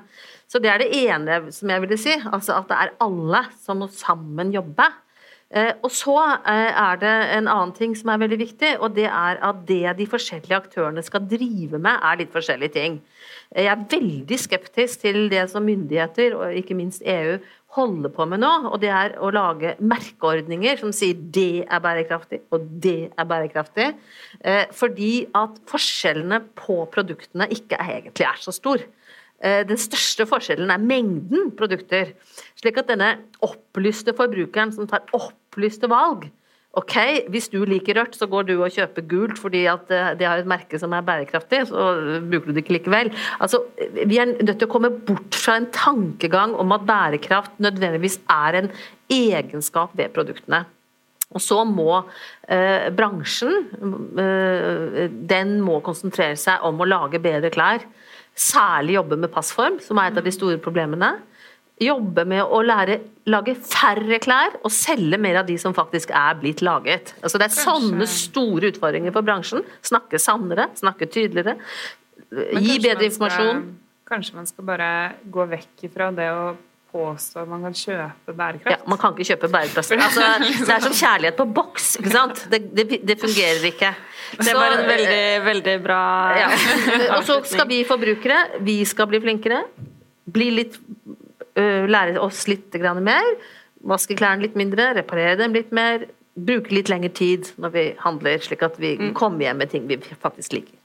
Så 0.48 0.60
det 0.64 0.70
er 0.72 0.80
det 0.80 0.92
ene 0.96 1.42
som 1.52 1.70
jeg 1.70 1.84
ville 1.84 2.00
si. 2.00 2.14
Altså 2.24 2.56
at 2.56 2.70
det 2.70 2.78
er 2.80 2.96
alle 3.04 3.44
som 3.60 3.82
må 3.82 3.90
sammen 3.92 4.54
jobbe. 4.54 4.88
Eh, 5.48 5.70
og 5.80 5.92
så 5.96 6.14
eh, 6.20 6.76
er 6.76 6.98
det 7.00 7.12
en 7.38 7.46
annen 7.48 7.70
ting 7.72 7.94
som 7.96 8.10
er 8.12 8.20
veldig 8.20 8.36
viktig, 8.42 8.74
og 8.84 8.92
det 8.98 9.06
er 9.08 9.38
at 9.48 9.62
det 9.68 9.94
de 9.96 10.06
forskjellige 10.08 10.58
aktørene 10.58 11.04
skal 11.04 11.24
drive 11.24 11.80
med, 11.80 11.94
er 12.04 12.18
litt 12.20 12.34
forskjellige 12.34 12.74
ting. 12.74 12.98
Eh, 13.54 13.64
jeg 13.64 13.72
er 13.72 13.86
veldig 13.94 14.38
skeptisk 14.42 15.06
til 15.06 15.30
det 15.32 15.46
som 15.48 15.64
myndigheter, 15.64 16.36
og 16.36 16.58
ikke 16.60 16.76
minst 16.76 17.04
EU, 17.04 17.38
holder 17.78 18.12
på 18.12 18.24
med 18.28 18.40
nå, 18.40 18.50
og 18.72 18.78
det 18.80 18.90
er 18.92 19.16
å 19.20 19.28
lage 19.32 19.74
merkeordninger 19.80 20.80
som 20.80 20.92
sier 20.96 21.16
det 21.16 21.64
er 21.64 21.82
bærekraftig, 21.84 22.42
og 22.52 22.64
det 22.84 23.10
er 23.12 23.26
bærekraftig. 23.28 23.90
Fordi 24.72 25.10
at 25.36 25.60
forskjellene 25.68 26.40
på 26.56 26.78
produktene 26.94 27.44
ikke 27.52 27.76
egentlig 27.84 28.24
er 28.24 28.40
så 28.40 28.56
stor. 28.56 28.80
Eh, 29.38 29.62
den 29.68 29.78
største 29.78 30.26
forskjellen 30.26 30.72
er 30.74 30.82
mengden 30.82 31.52
produkter. 31.58 32.14
Slik 32.58 32.80
at 32.80 32.90
denne 32.90 33.14
opplyste 33.44 34.14
forbrukeren 34.18 34.74
som 34.74 34.90
tar 34.90 35.06
opplyste 35.16 35.90
valg 35.90 36.28
Ok, 36.76 36.94
hvis 37.32 37.48
du 37.48 37.62
liker 37.64 37.96
rødt, 37.96 38.16
så 38.18 38.26
går 38.28 38.44
du 38.50 38.52
og 38.58 38.74
kjøper 38.74 39.06
gult 39.08 39.38
fordi 39.40 39.64
at 39.70 39.88
eh, 39.94 40.10
det 40.20 40.26
har 40.28 40.42
et 40.42 40.48
merke 40.48 40.78
som 40.78 40.92
er 40.92 41.06
bærekraftig, 41.06 41.62
så 41.70 41.86
bruker 42.28 42.50
du 42.50 42.54
det 42.54 42.62
ikke 42.62 42.76
likevel. 42.76 43.10
Altså, 43.40 43.62
vi 43.96 44.18
er 44.20 44.34
nødt 44.34 44.58
til 44.60 44.68
å 44.68 44.70
komme 44.70 44.92
bort 44.92 45.38
fra 45.38 45.56
en 45.58 45.70
tankegang 45.74 46.52
om 46.60 46.74
at 46.76 46.84
bærekraft 46.86 47.56
nødvendigvis 47.64 48.20
er 48.30 48.60
en 48.60 48.68
egenskap 49.10 49.96
ved 49.98 50.12
produktene. 50.14 50.66
Og 51.32 51.42
så 51.44 51.62
må 51.68 51.90
eh, 52.48 52.88
bransjen 52.96 53.58
eh, 54.16 55.08
Den 55.28 55.58
må 55.60 55.82
konsentrere 55.84 56.38
seg 56.40 56.62
om 56.64 56.78
å 56.80 56.88
lage 56.88 57.20
bedre 57.20 57.50
klær 57.52 57.84
særlig 58.38 58.98
jobbe 58.98 59.18
med 59.20 59.32
passform, 59.34 59.80
som 59.82 59.98
er 59.98 60.12
et 60.12 60.20
av 60.20 60.26
de 60.26 60.32
store 60.34 60.60
problemene. 60.62 61.16
Jobbe 61.82 62.24
med 62.26 62.42
å 62.42 62.58
lære 62.66 62.98
lage 63.30 63.54
færre 63.60 64.18
klær 64.22 64.56
og 64.64 64.72
selge 64.74 65.18
mer 65.20 65.40
av 65.42 65.46
de 65.46 65.54
som 65.60 65.74
faktisk 65.76 66.10
er 66.16 66.38
blitt 66.40 66.62
laget. 66.64 67.12
Altså 67.22 67.38
Det 67.38 67.46
er 67.46 67.54
sånne 67.54 68.08
store 68.10 68.72
utfordringer 68.72 69.14
for 69.14 69.26
bransjen. 69.26 69.66
Snakke 69.86 70.18
sannere, 70.22 70.70
snakke 70.78 71.06
tydeligere. 71.06 71.58
Gi 72.58 72.80
bedre 72.82 73.06
informasjon. 73.06 73.62
Kanskje 74.08 74.38
man 74.38 74.48
skal 74.48 74.66
bare 74.66 74.90
gå 75.28 75.44
vekk 75.52 75.86
ifra 75.90 76.10
det 76.16 76.30
å 76.32 76.56
påstå 76.92 77.44
man 77.48 77.64
kan 77.66 77.76
kjøpe 77.76 78.34
bærekraft? 78.36 78.72
Ja, 78.72 78.90
Man 78.90 79.00
kan 79.00 79.14
ikke 79.14 79.28
kjøpe 79.32 79.50
bærekraft. 79.52 79.92
Altså, 79.92 80.24
det 80.66 80.74
er 80.74 80.84
som 80.84 80.96
kjærlighet 80.96 81.36
på 81.38 81.46
boks. 81.58 81.90
ikke 82.00 82.14
sant? 82.14 82.42
Det, 82.52 82.62
det, 82.76 83.00
det 83.08 83.18
fungerer 83.20 83.68
ikke. 83.70 83.92
Det 84.38 84.54
var 84.56 84.76
en 84.76 84.84
veldig, 84.88 85.22
veldig 85.46 85.76
bra 85.80 86.00
ja. 86.36 86.48
Og 87.16 87.22
så 87.24 87.38
skal 87.48 87.68
vi 87.70 87.78
forbrukere, 87.88 88.60
vi 88.60 88.82
skal 88.88 89.08
bli 89.10 89.22
flinkere. 89.24 89.62
Bli 90.28 90.50
litt 90.60 90.80
Lære 91.58 92.20
oss 92.22 92.44
litt 92.46 92.76
mer. 93.02 93.32
Vaske 93.90 94.14
klærne 94.14 94.44
litt 94.44 94.54
mindre, 94.54 94.92
reparere 94.94 95.34
dem 95.40 95.56
litt 95.56 95.72
mer. 95.74 96.06
Bruke 96.38 96.70
litt 96.70 96.90
lengre 96.90 97.10
tid 97.10 97.50
når 97.58 97.72
vi 97.74 97.84
handler, 97.98 98.38
slik 98.38 98.62
at 98.62 98.78
vi 98.78 98.94
mm. 98.94 99.08
kommer 99.18 99.48
hjem 99.48 99.58
med 99.58 99.72
ting 99.72 99.88
vi 99.90 99.98
faktisk 100.22 100.54
liker. 100.54 100.77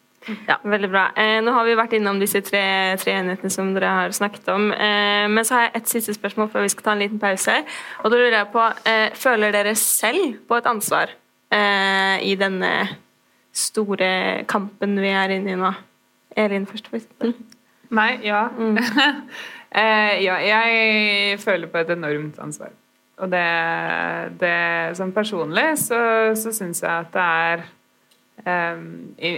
Ja, 0.48 0.58
Veldig 0.64 0.90
bra. 0.92 1.04
Eh, 1.20 1.40
nå 1.44 1.52
har 1.56 1.66
vi 1.68 1.76
vært 1.78 1.96
innom 1.98 2.20
disse 2.22 2.42
tre, 2.46 2.64
tre 3.02 3.16
enhetene 3.20 3.52
som 3.52 3.74
dere 3.76 3.92
har 3.92 4.16
snakket 4.16 4.48
om. 4.54 4.70
Eh, 4.72 5.26
men 5.32 5.46
så 5.48 5.58
har 5.58 5.66
jeg 5.68 5.74
et 5.82 5.94
siste 5.96 6.16
spørsmål 6.16 6.52
før 6.54 6.66
vi 6.66 6.74
skal 6.74 6.88
ta 6.88 6.94
en 6.96 7.04
liten 7.04 7.22
pause. 7.22 7.56
Og 8.04 8.12
da 8.12 8.20
lurer 8.20 8.38
jeg 8.38 8.52
på, 8.54 8.68
eh, 8.90 9.10
Føler 9.20 9.56
dere 9.56 9.76
selv 9.80 10.38
på 10.48 10.60
et 10.60 10.70
ansvar 10.70 11.12
eh, 11.52 12.24
i 12.24 12.36
denne 12.40 12.74
store 13.54 14.46
kampen 14.50 14.96
vi 15.02 15.12
er 15.14 15.36
inne 15.36 15.54
i 15.54 15.60
nå? 15.60 15.74
Elin 16.38 16.66
først, 16.66 16.88
for 16.90 16.98
eksempel. 16.98 17.36
Nei, 17.94 18.14
ja. 18.26 18.48
Mm. 18.58 18.80
Eh, 19.74 20.20
ja. 20.22 20.36
Jeg 20.38 21.40
føler 21.42 21.66
på 21.66 21.80
et 21.82 21.90
enormt 21.90 22.36
ansvar. 22.38 22.70
Og 23.18 23.32
det, 23.32 23.46
det 24.38 24.58
Sånn 25.00 25.14
personlig 25.16 25.64
så, 25.82 25.98
så 26.38 26.54
syns 26.54 26.84
jeg 26.84 26.92
at 26.92 27.10
det 27.16 27.24
er 27.24 27.64
um, 28.76 28.84
i, 29.18 29.32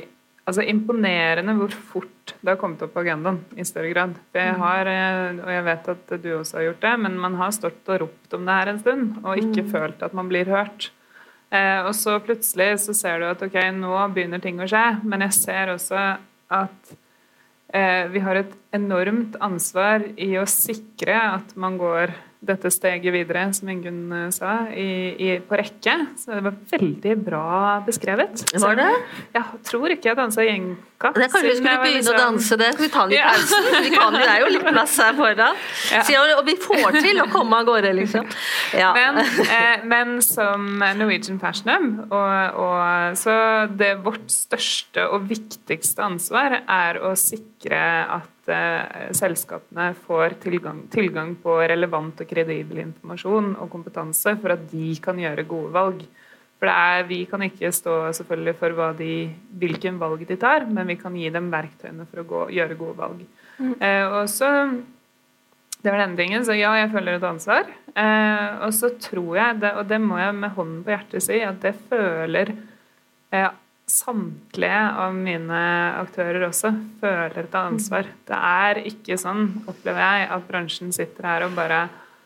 altså 0.46 0.66
imponerende 0.70 1.56
hvor 1.58 1.74
fort 1.92 2.34
det 2.40 2.52
har 2.52 2.60
kommet 2.62 2.84
opp 2.86 2.94
på 2.94 3.02
agendaen 3.02 3.40
i 3.58 3.66
større 3.66 3.92
grad. 3.94 4.18
For 4.32 4.42
jeg 4.42 4.56
mm. 4.56 4.62
har, 4.62 4.92
eh, 4.92 5.40
og 5.42 5.54
jeg 5.54 5.66
vet 5.70 5.90
at 5.96 6.14
du 6.22 6.30
også 6.38 6.60
har 6.60 6.68
gjort 6.68 6.84
det, 6.86 6.94
men 7.06 7.18
man 7.22 7.40
har 7.40 7.56
stått 7.56 7.94
og 7.94 8.04
ropt 8.06 8.38
om 8.38 8.46
det 8.46 8.60
her 8.60 8.72
en 8.72 8.84
stund, 8.84 9.08
og 9.24 9.42
ikke 9.42 9.66
mm. 9.66 9.72
følt 9.74 10.06
at 10.06 10.14
man 10.18 10.30
blir 10.30 10.52
hørt. 10.54 10.92
Eh, 11.54 11.82
og 11.86 11.94
så 11.98 12.20
plutselig 12.24 12.70
så 12.86 12.96
ser 12.98 13.22
du 13.22 13.30
at 13.30 13.42
ok, 13.46 13.58
nå 13.78 13.96
begynner 14.14 14.44
ting 14.44 14.62
å 14.62 14.70
skje, 14.70 14.86
men 15.06 15.26
jeg 15.28 15.38
ser 15.40 15.74
også 15.74 16.06
at 16.56 16.96
eh, 17.74 18.06
vi 18.14 18.22
har 18.26 18.42
et 18.42 18.56
enormt 18.76 19.38
ansvar 19.44 20.06
i 20.18 20.36
å 20.42 20.46
sikre 20.50 21.18
at 21.40 21.56
man 21.60 21.80
går 21.82 22.14
dette 22.48 22.72
steget 22.74 23.14
videre, 23.14 23.46
som 23.56 23.70
Ingunn 23.72 24.02
eh, 24.16 24.26
sa, 24.36 24.56
i, 24.72 24.90
i, 25.20 25.30
på 25.46 25.60
rekke. 25.60 25.96
Så 26.20 26.36
det 26.36 26.44
var 26.46 26.58
veldig 26.72 27.16
bra 27.26 27.46
beskrevet. 27.86 28.46
Var 28.62 28.80
det? 28.80 28.92
jeg 29.36 29.62
tror 29.70 29.96
ikke 29.96 30.12
jeg 30.12 30.20
dansa 30.20 30.46
jenka. 30.46 31.12
Det 31.16 31.28
Kanskje 31.34 31.42
vi 31.44 31.56
skulle 31.60 31.78
begynne 31.82 32.02
liksom... 32.02 32.16
å 32.16 32.22
danse 32.24 32.60
det? 32.62 32.70
Skal 32.76 32.86
vi 32.86 32.92
ta 32.94 33.06
i 33.10 33.20
pausen? 33.20 33.70
Ja. 33.72 33.82
Vi 33.86 33.92
kan, 33.94 34.16
det 34.16 34.30
er 34.30 34.44
jo 34.44 34.52
litt 34.54 34.68
plass 34.68 34.96
her 35.04 35.18
foran. 35.18 35.60
Ja. 35.92 36.04
Så, 36.08 36.22
og 36.40 36.46
vi 36.48 36.56
får 36.62 37.00
til 37.02 37.22
å 37.24 37.28
komme 37.34 37.60
av 37.60 37.70
gårde, 37.70 37.92
liksom. 38.00 38.30
Ja. 38.76 38.94
Men, 38.96 39.22
eh, 39.46 39.86
men, 39.86 40.16
som 40.26 40.80
Norwegian 41.00 41.42
Fashion 41.42 41.92
og, 42.06 42.62
og 42.62 43.18
så 43.20 43.36
det 43.76 43.96
vårt 44.06 44.30
største 44.32 45.06
og 45.12 45.28
viktigste 45.30 46.04
ansvar 46.06 46.62
er 46.62 47.02
å 47.04 47.14
sikre 47.20 47.55
at 47.74 48.50
uh, 48.52 49.12
selskapene 49.16 49.90
får 50.06 50.38
tilgang, 50.44 50.84
tilgang, 50.94 51.34
på 51.42 51.58
relevant 51.64 52.22
og 52.22 52.30
kredibel 52.30 52.84
informasjon 52.84 53.56
og 53.56 53.72
kompetanse 53.72 54.36
for 54.42 54.54
at 54.54 54.68
de 54.72 54.92
kan 55.02 55.18
gjøre 55.22 55.48
gode 55.50 55.72
valg. 55.74 56.04
For 56.62 56.72
er, 56.72 57.04
Vi 57.08 57.26
kan 57.30 57.42
ikke 57.42 57.72
stå 57.72 58.12
selvfølgelig 58.16 58.56
for 58.60 58.94
de, 58.98 59.30
hvilken 59.60 60.00
valg 60.00 60.28
de 60.28 60.38
tar, 60.38 60.66
men 60.66 60.88
vi 60.88 60.96
kan 60.96 61.16
gi 61.16 61.30
dem 61.30 61.50
verktøyene 61.52 62.06
for 62.06 62.22
å 62.22 62.28
gå, 62.30 62.44
gjøre 62.60 62.78
gode 62.80 62.98
valg. 63.00 63.26
Mm. 63.58 63.74
Uh, 63.82 64.06
og 64.22 64.30
så, 64.30 64.52
Det 65.82 65.92
var 65.92 66.02
denne 66.02 66.18
tingen, 66.18 66.46
så 66.46 66.56
ja, 66.58 66.72
jeg 66.80 66.94
føler 66.94 67.18
et 67.18 67.28
ansvar. 67.28 67.68
Uh, 67.96 68.66
og 68.66 68.72
så 68.74 68.90
tror 69.00 69.36
jeg, 69.38 69.60
det, 69.62 69.74
og 69.80 69.86
det 69.88 70.02
må 70.02 70.18
jeg 70.20 70.34
med 70.36 70.56
hånden 70.56 70.82
på 70.84 70.96
hjertet 70.96 71.24
si, 71.24 71.42
at 71.42 71.62
det 71.64 71.76
føler 71.90 72.56
eh, 73.32 73.52
samtlige 73.90 74.82
av 74.98 75.14
mine 75.14 75.60
aktører 76.02 76.48
også 76.48 76.72
føler 77.02 77.38
et 77.44 77.58
ansvar. 77.60 78.10
Det 78.26 78.38
er 78.38 78.82
ikke 78.90 79.18
sånn, 79.22 79.48
opplever 79.70 80.02
jeg, 80.02 80.32
at 80.36 80.48
bransjen 80.50 80.96
sitter 80.96 81.30
her 81.30 81.48
og 81.48 81.56
bare 81.58 81.86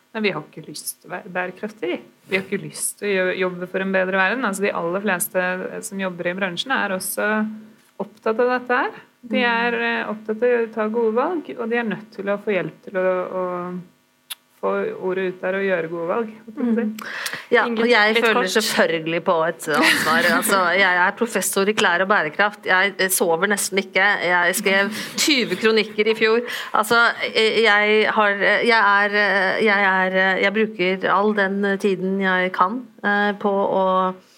Nei, 0.09 0.23
vi 0.25 0.31
har 0.33 0.41
ikke 0.41 0.63
lyst 0.65 1.03
til 1.03 1.11
å 1.11 1.11
være 1.11 1.29
bærekraftige. 1.29 1.99
Vi 2.25 2.33
har 2.33 2.41
ikke 2.41 2.57
lyst 2.63 2.95
til 2.97 3.27
å 3.27 3.35
jobbe 3.37 3.67
for 3.69 3.83
en 3.85 3.91
bedre 3.93 4.17
verden. 4.17 4.47
Altså, 4.47 4.63
de 4.65 4.71
aller 4.73 5.03
fleste 5.03 5.43
som 5.85 6.01
jobber 6.01 6.31
i 6.31 6.33
bransjen, 6.39 6.73
er 6.73 6.95
også 6.95 7.27
opptatt 8.01 8.41
av 8.41 8.49
dette 8.55 8.79
her. 8.79 8.97
De 9.29 9.43
er 9.45 9.77
eh, 9.77 10.09
opptatt 10.09 10.41
av 10.47 10.55
å 10.55 10.71
ta 10.73 10.87
gode 10.89 11.13
valg, 11.13 11.51
og 11.53 11.69
de 11.69 11.77
er 11.77 11.85
nødt 11.91 12.09
til 12.15 12.31
å 12.31 12.39
få 12.41 12.55
hjelp 12.55 12.81
til 12.87 12.97
å, 12.97 13.05
å 13.29 13.43
få 14.59 14.71
ordet 15.07 15.29
ut 15.29 15.41
der 15.41 15.57
og 15.59 15.63
gjøre 15.63 15.89
gode 15.91 16.07
valg. 16.09 16.31
Mm. 16.55 16.93
Ja, 17.51 17.63
og 17.65 17.85
jeg 17.89 18.17
føler 18.19 18.49
selvfølgelig 18.51 19.21
på 19.23 19.35
et 19.47 19.67
ansvar. 19.71 20.27
Altså, 20.37 20.59
jeg 20.75 20.97
er 21.05 21.15
professor 21.17 21.71
i 21.71 21.75
klær 21.79 22.03
og 22.03 22.09
bærekraft. 22.11 22.67
Jeg 22.67 23.11
sover 23.15 23.47
nesten 23.47 23.79
ikke. 23.83 24.03
Jeg 24.03 24.55
skrev 24.59 24.91
20 25.17 25.59
kronikker 25.61 26.11
i 26.11 26.15
fjor. 26.19 26.41
Altså, 26.73 26.99
jeg 27.35 28.05
har 28.15 28.29
jeg 28.67 29.05
er, 29.05 29.19
jeg 29.63 29.83
er 29.83 30.37
Jeg 30.43 30.53
bruker 30.53 31.09
all 31.13 31.35
den 31.37 31.77
tiden 31.79 32.21
jeg 32.21 32.51
kan 32.55 32.81
eh, 33.03 33.31
på 33.39 33.51
å 33.51 33.85
eh, 34.09 34.28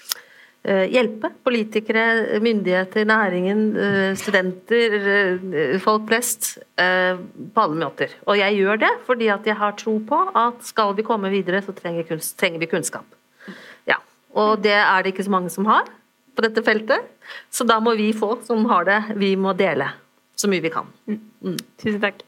hjelpe 0.61 1.31
politikere, 1.41 2.39
myndigheter, 2.41 3.05
næringen, 3.09 3.61
eh, 3.77 4.15
studenter, 4.15 4.93
eh, 4.93 5.79
folk 5.81 6.05
flest 6.07 6.59
eh, 6.77 7.17
på 7.17 7.63
alle 7.63 7.79
måter. 7.81 8.13
Og 8.27 8.37
jeg 8.37 8.59
gjør 8.59 8.79
det 8.83 8.91
fordi 9.07 9.27
at 9.33 9.45
jeg 9.45 9.57
har 9.57 9.73
tro 9.73 9.97
på 9.99 10.19
at 10.37 10.61
skal 10.61 10.93
vi 10.93 11.01
komme 11.01 11.31
videre, 11.33 11.63
så 11.65 11.73
trenger, 11.73 12.03
kunst, 12.03 12.37
trenger 12.37 12.59
vi 12.59 12.69
kunnskap. 12.69 13.05
Ja, 13.87 13.97
Og 14.35 14.61
det 14.61 14.77
er 14.77 15.01
det 15.01 15.15
ikke 15.15 15.25
så 15.25 15.33
mange 15.33 15.49
som 15.49 15.65
har 15.65 15.89
på 16.35 16.45
dette 16.45 16.63
feltet. 16.63 17.09
Så 17.49 17.65
da 17.65 17.79
må 17.79 17.95
vi 17.97 18.13
få 18.13 18.37
som 18.45 18.65
har 18.65 18.85
det, 18.85 19.03
vi 19.17 19.35
må 19.35 19.53
dele 19.57 19.89
så 20.35 20.49
mye 20.49 20.61
vi 20.61 20.71
kan. 20.73 20.87
Mm. 21.07 21.57
Tusen 21.81 22.01
takk. 22.01 22.21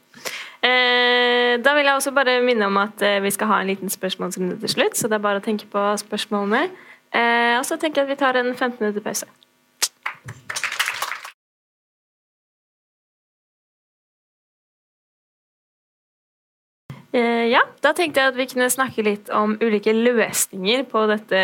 Eh, 0.64 1.60
da 1.60 1.74
vil 1.76 1.84
jeg 1.84 1.94
også 1.94 2.12
bare 2.16 2.38
minne 2.44 2.66
om 2.70 2.78
at 2.80 3.02
eh, 3.04 3.20
vi 3.22 3.32
skal 3.34 3.50
ha 3.50 3.60
en 3.60 3.68
liten 3.68 3.90
spørsmålsrunde 3.92 4.56
til 4.62 4.72
slutt, 4.72 4.96
så 4.96 5.10
det 5.10 5.18
er 5.18 5.24
bare 5.26 5.42
å 5.42 5.44
tenke 5.44 5.68
på 5.70 5.82
spørsmålene. 6.00 6.68
Eh, 7.14 7.54
og 7.58 7.64
så 7.68 7.78
tenker 7.78 8.02
jeg 8.02 8.08
at 8.08 8.12
vi 8.12 8.20
tar 8.20 8.38
en 8.40 8.54
15 8.54 8.80
minutter 8.82 9.04
pause. 9.04 9.28
Eh, 17.14 17.46
ja, 17.52 17.60
da 17.84 17.92
tenkte 17.94 18.18
jeg 18.18 18.32
at 18.32 18.38
vi 18.38 18.48
kunne 18.50 18.66
snakke 18.72 19.04
litt 19.06 19.28
om 19.30 19.54
ulike 19.62 19.92
løsninger 19.94 20.82
på 20.90 21.04
dette 21.06 21.42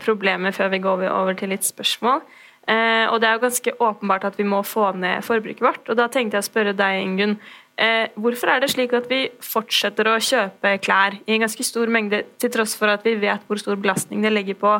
problemet 0.00 0.56
før 0.56 0.70
vi 0.72 0.80
går 0.80 1.04
over 1.10 1.36
til 1.36 1.52
litt 1.52 1.68
spørsmål. 1.68 2.22
Eh, 2.70 3.04
og 3.10 3.18
det 3.20 3.28
er 3.28 3.36
jo 3.36 3.42
ganske 3.42 3.74
åpenbart 3.84 4.24
at 4.30 4.38
vi 4.38 4.46
må 4.48 4.62
få 4.64 4.92
ned 4.96 5.24
forbruket 5.26 5.60
vårt. 5.64 5.82
Og 5.90 5.98
da 5.98 6.06
tenkte 6.08 6.38
jeg 6.38 6.46
å 6.46 6.48
spørre 6.48 6.76
deg, 6.76 7.02
Ingunn. 7.02 7.36
Eh, 7.80 8.08
hvorfor 8.16 8.54
er 8.54 8.64
det 8.64 8.70
slik 8.72 8.94
at 8.96 9.10
vi 9.12 9.26
fortsetter 9.44 10.08
å 10.08 10.16
kjøpe 10.24 10.78
klær 10.84 11.18
i 11.20 11.36
en 11.36 11.44
ganske 11.44 11.64
stor 11.68 11.92
mengde, 11.92 12.22
til 12.40 12.52
tross 12.52 12.76
for 12.78 12.92
at 12.92 13.04
vi 13.04 13.16
vet 13.20 13.44
hvor 13.48 13.60
stor 13.60 13.76
belastning 13.80 14.24
det 14.24 14.32
legger 14.32 14.56
på 14.60 14.74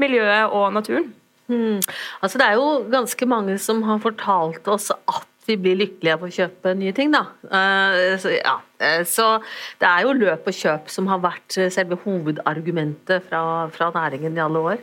miljøet 0.00 0.54
og 0.54 0.70
naturen? 0.76 1.10
Hmm. 1.50 1.82
Altså, 2.22 2.38
det 2.38 2.46
er 2.46 2.56
jo 2.56 2.68
ganske 2.92 3.28
mange 3.28 3.58
som 3.60 3.82
har 3.84 4.00
fortalt 4.02 4.68
oss 4.70 4.90
at 4.94 5.28
vi 5.48 5.56
blir 5.58 5.78
lykkelige 5.80 6.14
av 6.14 6.22
å 6.22 6.30
kjøpe 6.32 6.74
nye 6.78 6.94
ting, 6.94 7.10
da. 7.14 7.24
Uh, 7.50 8.14
så, 8.22 8.30
ja. 8.36 8.56
uh, 8.82 9.02
så, 9.08 9.26
det 9.82 9.88
er 9.88 10.06
jo 10.06 10.14
løp 10.16 10.46
og 10.48 10.56
kjøp 10.56 10.90
som 10.92 11.10
har 11.10 11.22
vært 11.24 11.58
selve 11.74 11.98
hovedargumentet 12.04 13.26
fra, 13.28 13.42
fra 13.74 13.90
næringen 13.96 14.38
i 14.38 14.44
alle 14.44 14.64
år. 14.72 14.82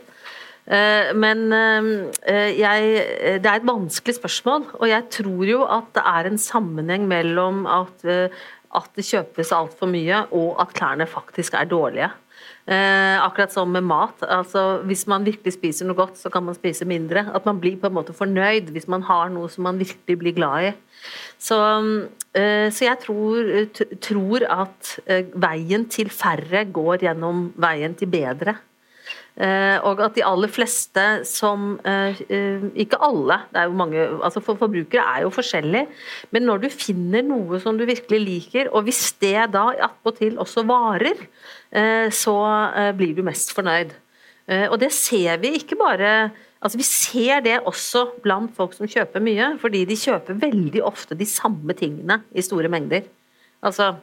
Uh, 0.70 1.10
men 1.16 1.48
jeg, 1.50 3.04
det 3.40 3.48
er 3.48 3.56
et 3.56 3.66
vanskelig 3.66 4.18
spørsmål, 4.20 4.68
og 4.78 4.86
jeg 4.90 5.08
tror 5.16 5.44
jo 5.48 5.64
at 5.64 5.88
det 5.96 6.04
er 6.12 6.28
en 6.28 6.40
sammenheng 6.40 7.08
mellom 7.10 7.64
at, 7.66 8.04
at 8.04 8.90
det 8.98 9.08
kjøpes 9.08 9.54
altfor 9.56 9.90
mye, 9.90 10.26
og 10.36 10.60
at 10.62 10.76
klærne 10.76 11.08
faktisk 11.10 11.56
er 11.58 11.72
dårlige. 11.72 12.12
Eh, 12.68 13.16
akkurat 13.24 13.52
som 13.52 13.70
med 13.72 13.82
mat. 13.82 14.22
Altså, 14.22 14.82
hvis 14.86 15.06
man 15.08 15.24
virkelig 15.24 15.56
spiser 15.56 15.88
noe 15.88 15.96
godt, 15.96 16.18
så 16.20 16.30
kan 16.30 16.44
man 16.44 16.54
spise 16.54 16.84
mindre. 16.84 17.24
At 17.34 17.46
man 17.48 17.58
blir 17.60 17.78
på 17.80 17.88
en 17.88 17.96
måte 17.96 18.14
fornøyd 18.14 18.70
hvis 18.74 18.88
man 18.88 19.02
har 19.08 19.32
noe 19.32 19.48
som 19.50 19.64
man 19.64 19.80
virkelig 19.80 20.18
blir 20.20 20.36
glad 20.36 20.68
i. 20.68 20.72
Så, 21.40 21.56
eh, 22.36 22.68
så 22.68 22.84
jeg 22.84 23.00
tror, 23.06 23.52
tror, 24.04 24.44
at 24.44 24.98
eh, 25.06 25.24
veien 25.34 25.88
til 25.88 26.12
færre 26.12 26.66
går 26.68 27.06
gjennom 27.08 27.48
veien 27.56 27.96
til 27.96 28.12
bedre. 28.12 28.58
Eh, 29.40 29.78
og 29.86 30.02
at 30.04 30.16
de 30.18 30.24
aller 30.26 30.50
fleste 30.52 31.02
som 31.24 31.78
eh, 31.86 32.18
eh, 32.28 32.64
Ikke 32.82 32.98
alle, 33.00 33.38
det 33.54 33.60
er 33.60 33.68
jo 33.70 33.76
mange 33.78 34.02
altså 34.26 34.42
for 34.44 34.58
Forbrukere 34.58 35.04
er 35.14 35.22
jo 35.22 35.30
forskjellige. 35.32 35.86
Men 36.34 36.44
når 36.44 36.64
du 36.64 36.68
finner 36.74 37.24
noe 37.24 37.60
som 37.62 37.78
du 37.78 37.86
virkelig 37.88 38.20
liker, 38.20 38.68
og 38.74 38.84
hvis 38.88 39.14
det 39.22 39.52
da 39.54 39.70
attpåtil 39.86 40.36
også 40.42 40.66
varer, 40.68 41.22
så 42.10 42.36
blir 42.98 43.12
du 43.14 43.20
mest 43.22 43.52
fornøyd. 43.54 43.92
Og 44.72 44.74
det 44.82 44.88
ser 44.90 45.36
vi 45.38 45.52
ikke 45.60 45.76
bare 45.78 46.30
Altså 46.60 46.76
Vi 46.76 46.84
ser 46.84 47.40
det 47.40 47.60
også 47.64 48.02
blant 48.24 48.50
folk 48.56 48.74
som 48.76 48.88
kjøper 48.90 49.22
mye, 49.24 49.46
fordi 49.62 49.84
de 49.88 49.96
kjøper 49.96 50.36
veldig 50.42 50.82
ofte 50.84 51.16
de 51.16 51.24
samme 51.24 51.72
tingene 51.78 52.18
i 52.36 52.42
store 52.44 52.68
mengder. 52.68 53.06
Altså 53.64 53.94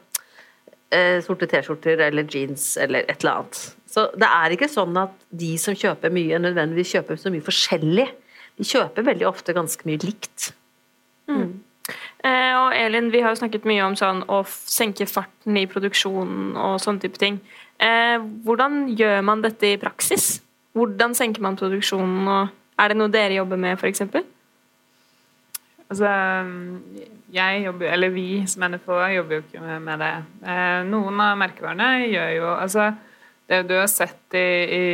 sorte 1.22 1.46
T-skjorter 1.46 2.00
eller 2.08 2.26
jeans 2.26 2.72
eller 2.80 3.04
et 3.04 3.20
eller 3.20 3.44
annet. 3.44 3.60
Så 3.88 4.08
det 4.20 4.28
er 4.28 4.54
ikke 4.54 4.68
sånn 4.70 4.96
at 5.00 5.14
de 5.30 5.54
som 5.60 5.76
kjøper 5.76 6.12
mye, 6.12 6.40
nødvendigvis 6.42 6.92
kjøper 6.96 7.20
så 7.20 7.32
mye 7.32 7.44
forskjellig. 7.44 8.06
De 8.58 8.66
kjøper 8.66 9.06
veldig 9.06 9.28
ofte 9.28 9.54
ganske 9.56 9.88
mye 9.88 10.00
likt. 10.02 10.50
Mm. 11.30 11.60
Eh, 12.26 12.54
og 12.58 12.74
Elin, 12.76 13.08
vi 13.12 13.22
har 13.24 13.32
jo 13.32 13.40
snakket 13.40 13.68
mye 13.68 13.84
om 13.86 13.96
sånn 13.96 14.24
å 14.28 14.42
senke 14.48 15.06
farten 15.08 15.56
i 15.56 15.68
produksjonen 15.70 16.56
og 16.58 16.80
sånne 16.84 17.04
type 17.04 17.20
ting. 17.20 17.38
Eh, 17.78 18.16
hvordan 18.44 18.88
gjør 18.98 19.20
man 19.26 19.44
dette 19.44 19.74
i 19.74 19.78
praksis? 19.80 20.38
Hvordan 20.76 21.14
senker 21.18 21.42
man 21.44 21.58
produksjonen, 21.58 22.26
og 22.28 22.82
er 22.82 22.90
det 22.90 22.98
noe 22.98 23.12
dere 23.12 23.38
jobber 23.38 23.60
med, 23.60 23.78
f.eks.? 23.78 24.02
Altså, 25.88 26.08
jeg 27.32 27.62
jobber, 27.64 27.88
eller 27.94 28.12
vi 28.12 28.26
som 28.50 28.66
NFO 28.68 28.98
jobber 29.14 29.38
jo 29.38 29.44
ikke 29.46 29.78
med 29.80 30.02
det. 30.02 30.14
Eh, 30.44 30.80
noen 30.90 31.22
av 31.24 31.38
merkevarene 31.40 32.08
gjør 32.10 32.34
jo 32.36 32.50
altså 32.52 32.90
det 33.48 33.62
du 33.64 33.78
har 33.78 33.88
sett 33.88 34.36
i, 34.36 34.48
i 34.76 34.84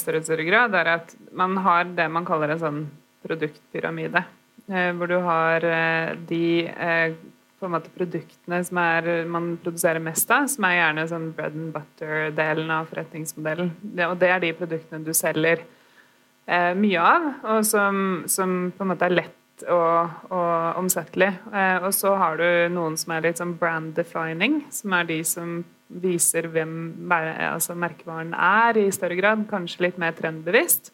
større 0.00 0.22
og 0.22 0.28
større 0.28 0.46
grad, 0.48 0.76
er 0.78 0.94
at 0.94 1.12
man 1.36 1.58
har 1.60 1.90
det 1.92 2.08
man 2.08 2.24
kaller 2.28 2.54
en 2.54 2.62
sånn 2.62 2.80
produktpyramide. 3.26 4.24
Eh, 4.68 4.90
hvor 4.96 5.10
du 5.10 5.18
har 5.24 5.64
eh, 5.64 6.14
de 6.28 6.44
eh, 6.68 7.18
på 7.58 7.66
en 7.66 7.74
måte 7.74 7.90
produktene 7.94 8.60
som 8.66 8.78
er, 8.82 9.08
man 9.30 9.56
produserer 9.62 10.02
mest 10.02 10.30
av, 10.34 10.46
som 10.50 10.66
er 10.68 10.76
gjerne 10.78 11.06
sånn 11.10 11.30
bread 11.36 11.56
and 11.58 11.72
butter-delen 11.74 12.70
av 12.74 12.86
forretningsmodellen. 12.90 13.72
Det, 13.82 14.06
og 14.06 14.20
det 14.20 14.30
er 14.34 14.44
de 14.44 14.52
produktene 14.58 15.02
du 15.06 15.10
selger 15.16 15.64
eh, 16.46 16.72
mye 16.78 17.02
av, 17.02 17.26
og 17.54 17.66
som, 17.66 18.22
som, 18.30 18.60
på 18.76 18.86
en 18.86 18.92
måte 18.92 19.08
er 19.08 19.16
lett 19.18 19.66
og, 19.66 20.20
og 20.30 20.78
omsettelig. 20.78 21.32
Eh, 21.50 21.80
og 21.82 21.90
så 21.96 22.14
har 22.20 22.38
du 22.38 22.74
noen 22.74 22.98
som 23.00 23.16
er 23.16 23.26
litt 23.26 23.42
sånn 23.42 23.56
brand 23.58 23.96
defining, 23.98 24.62
som 24.74 24.94
er 24.94 25.10
de 25.10 25.18
som 25.26 25.58
viser 25.88 26.50
hvem 26.52 27.10
altså 27.10 27.74
merkevaren 27.78 28.34
er, 28.36 28.78
i 28.78 28.90
større 28.94 29.16
grad. 29.18 29.46
Kanskje 29.50 29.88
litt 29.88 30.00
mer 30.00 30.14
trendbevisst. 30.16 30.92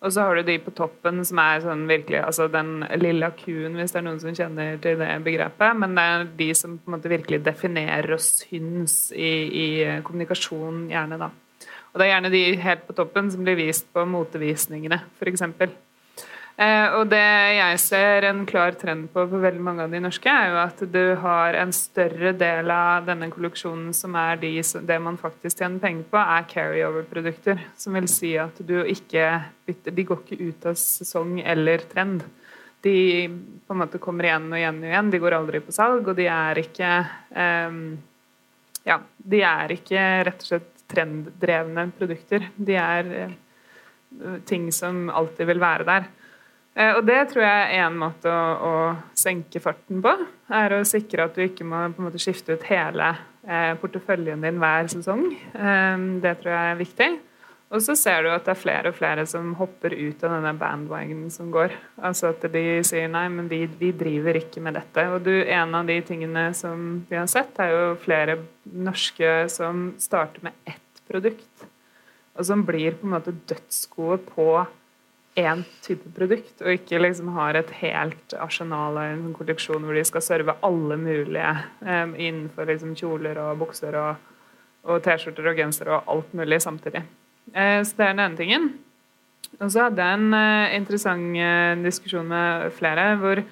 Og 0.00 0.12
så 0.14 0.24
har 0.24 0.38
du 0.38 0.46
de 0.48 0.56
på 0.64 0.72
toppen 0.72 1.20
som 1.28 1.38
er 1.42 1.60
sånn 1.60 1.82
virkelig 1.88 2.22
altså 2.22 2.46
den 2.48 2.86
lilla 3.02 3.28
kuen, 3.36 3.74
hvis 3.76 3.92
det 3.92 4.00
er 4.00 4.06
noen 4.06 4.20
som 4.22 4.36
kjenner 4.36 4.78
til 4.80 4.96
det 5.00 5.10
begrepet. 5.26 5.76
Men 5.76 5.96
det 5.98 6.04
er 6.12 6.24
de 6.38 6.48
som 6.56 6.78
på 6.80 6.88
en 6.88 6.96
måte 6.96 7.12
virkelig 7.12 7.42
definerer 7.44 8.16
og 8.16 8.22
syns 8.24 8.96
i, 9.12 9.34
i 9.64 9.66
kommunikasjon, 10.06 10.86
gjerne, 10.92 11.20
da. 11.20 11.28
Og 11.90 12.00
det 12.00 12.06
er 12.06 12.12
gjerne 12.14 12.32
de 12.32 12.42
helt 12.64 12.86
på 12.86 12.96
toppen 12.96 13.28
som 13.34 13.44
blir 13.44 13.58
vist 13.58 13.88
på 13.92 14.06
motevisningene, 14.08 15.02
f.eks. 15.18 15.44
Eh, 16.60 16.92
og 16.92 17.06
det 17.08 17.24
jeg 17.56 17.76
ser 17.80 18.26
en 18.28 18.42
klar 18.44 18.74
trend 18.76 19.06
på 19.14 19.22
på 19.30 19.38
veldig 19.40 19.62
mange 19.64 19.86
av 19.86 19.94
de 19.94 20.00
norske, 20.04 20.28
er 20.28 20.50
jo 20.50 20.58
at 20.60 20.82
du 20.92 21.04
har 21.22 21.56
en 21.56 21.72
større 21.72 22.34
del 22.36 22.68
av 22.74 23.06
denne 23.08 23.30
kolleksjonen 23.32 23.94
som 23.96 24.18
er 24.20 24.36
de, 24.42 24.50
det 24.60 24.98
man 25.00 25.16
faktisk 25.20 25.62
tjener 25.62 25.80
penger 25.80 26.10
på, 26.10 26.20
er 26.20 26.50
carryover-produkter. 26.50 27.64
Som 27.80 27.96
vil 27.96 28.10
si 28.12 28.34
at 28.36 28.60
du 28.60 28.76
ikke 28.82 29.30
bytter 29.64 29.96
De 29.96 30.06
går 30.10 30.20
ikke 30.20 30.50
ut 30.50 30.68
av 30.68 30.76
sesong 30.76 31.40
eller 31.40 31.86
trend. 31.88 32.28
De 32.84 32.96
på 33.64 33.72
en 33.72 33.80
måte 33.80 34.00
kommer 34.02 34.28
igjen 34.28 34.52
og 34.52 34.60
igjen 34.60 34.84
og 34.84 34.92
igjen. 34.92 35.10
De 35.14 35.24
går 35.24 35.40
aldri 35.40 35.64
på 35.64 35.72
salg, 35.72 36.12
og 36.12 36.20
de 36.20 36.28
er 36.28 36.60
ikke 36.66 36.92
um, 37.72 37.82
Ja, 38.84 39.00
de 39.16 39.44
er 39.48 39.76
ikke 39.80 40.06
rett 40.28 40.44
og 40.44 40.52
slett 40.52 40.86
trenddrevne 40.92 41.88
produkter. 41.96 42.50
De 42.56 42.76
er 42.80 43.12
uh, 43.16 44.40
ting 44.48 44.68
som 44.76 45.06
alltid 45.08 45.48
vil 45.54 45.60
være 45.62 45.88
der. 45.88 46.10
Eh, 46.74 46.92
og 46.96 47.02
det 47.08 47.18
tror 47.32 47.44
jeg 47.44 47.64
er 47.78 47.86
en 47.86 47.98
måte 47.98 48.30
å, 48.30 48.44
å, 48.70 48.74
senke 49.18 49.62
farten 49.62 50.02
på. 50.04 50.12
Er 50.54 50.76
å 50.76 50.84
sikre 50.86 51.26
at 51.26 51.34
du 51.36 51.42
ikke 51.44 51.66
må 51.66 51.82
på 51.90 52.02
en 52.02 52.10
måte 52.10 52.22
skifte 52.22 52.54
ut 52.54 52.68
hele 52.70 53.12
eh, 53.46 53.72
porteføljen 53.80 54.44
din 54.44 54.60
hver 54.62 54.90
sesong. 54.92 55.26
Eh, 55.34 56.06
det 56.22 56.36
tror 56.40 56.54
jeg 56.54 56.70
er 56.70 56.80
viktig. 56.80 57.10
Og 57.70 57.78
så 57.84 57.94
ser 57.94 58.24
du 58.26 58.32
at 58.32 58.42
det 58.48 58.56
er 58.56 58.58
flere 58.58 58.90
og 58.90 58.96
flere 58.98 59.22
som 59.30 59.52
hopper 59.54 59.94
ut 59.94 60.24
av 60.26 60.32
denne 60.34 60.50
bandwagonen 60.58 61.28
som 61.30 61.52
går. 61.54 61.74
Altså 62.02 62.32
at 62.32 62.42
de 62.50 62.64
sier 62.86 63.06
nei, 63.10 63.28
men 63.30 63.46
vi, 63.50 63.60
vi 63.78 63.92
driver 63.94 64.40
ikke 64.40 64.62
med 64.64 64.74
dette. 64.74 65.04
Og 65.14 65.22
du, 65.26 65.36
en 65.44 65.76
av 65.78 65.86
de 65.86 66.00
tingene 66.06 66.48
som 66.58 67.04
vi 67.06 67.18
har 67.18 67.30
sett, 67.30 67.54
er 67.62 67.70
jo 67.70 67.84
flere 68.02 68.40
norske 68.74 69.44
som 69.54 69.92
starter 70.02 70.48
med 70.48 70.58
ett 70.66 71.04
produkt, 71.10 71.68
og 72.34 72.46
som 72.46 72.66
blir 72.66 72.98
på 72.98 73.06
en 73.06 73.14
måte 73.14 73.38
dødsgode 73.50 74.18
på 74.32 74.50
én 75.40 75.62
type 75.84 76.10
produkt, 76.16 76.54
og 76.62 76.74
ikke 76.74 77.00
liksom 77.00 77.32
har 77.36 77.58
et 77.58 77.70
helt 77.80 78.34
arsenal 78.38 78.98
av 79.00 79.14
en 79.14 79.34
kolleksjon 79.36 79.84
hvor 79.86 79.96
de 79.96 80.04
skal 80.08 80.24
serve 80.24 80.56
alle 80.66 80.98
mulige 81.00 81.52
um, 81.80 82.14
innenfor 82.14 82.68
liksom 82.70 82.94
kjoler 82.98 83.40
og 83.42 83.62
bukser 83.64 83.96
og, 83.98 84.20
og 84.86 85.02
T-skjorter 85.04 85.50
og 85.50 85.58
gensere 85.58 85.96
og 85.96 86.12
alt 86.14 86.36
mulig 86.36 86.60
samtidig. 86.62 87.04
Uh, 87.54 87.80
så 87.84 87.96
det 87.96 88.06
er 88.06 88.14
den 88.14 88.24
ene 88.26 88.40
tingen. 88.40 88.68
Og 89.58 89.70
så 89.72 89.88
hadde 89.88 90.04
jeg 90.04 90.20
en 90.20 90.36
uh, 90.36 90.76
interessant 90.76 91.40
uh, 91.40 91.84
diskusjon 91.84 92.28
med 92.30 92.70
flere 92.76 93.08
hvor 93.20 93.42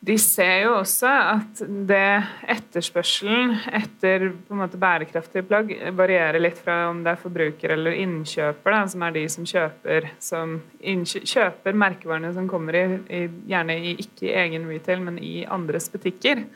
de 0.00 0.14
ser 0.16 0.62
jo 0.62 0.76
også 0.78 1.08
at 1.12 1.58
det 1.88 2.04
etterspørselen 2.48 3.50
etter 3.76 4.30
på 4.46 4.54
en 4.54 4.62
måte 4.62 4.78
bærekraftige 4.80 5.44
plagg 5.44 5.74
varierer 5.96 6.40
litt 6.40 6.56
fra 6.62 6.86
om 6.88 7.02
det 7.04 7.12
er 7.12 7.20
forbruker 7.20 7.74
eller 7.74 7.98
innkjøper, 8.00 8.72
da, 8.72 8.78
som 8.88 9.04
er 9.04 9.12
de 9.18 9.24
som 9.28 9.48
kjøper, 9.50 10.08
som 10.24 10.54
kjøper 10.80 11.76
merkevarene 11.84 12.32
som 12.32 12.48
kommer 12.48 12.78
i, 12.80 12.86
i, 13.12 13.20
gjerne 13.52 13.76
i, 13.76 13.92
ikke 14.00 14.30
i 14.30 14.34
egen 14.46 14.64
retail, 14.72 15.04
men 15.04 15.20
i 15.20 15.44
andres 15.44 15.90
butikker. 15.92 16.46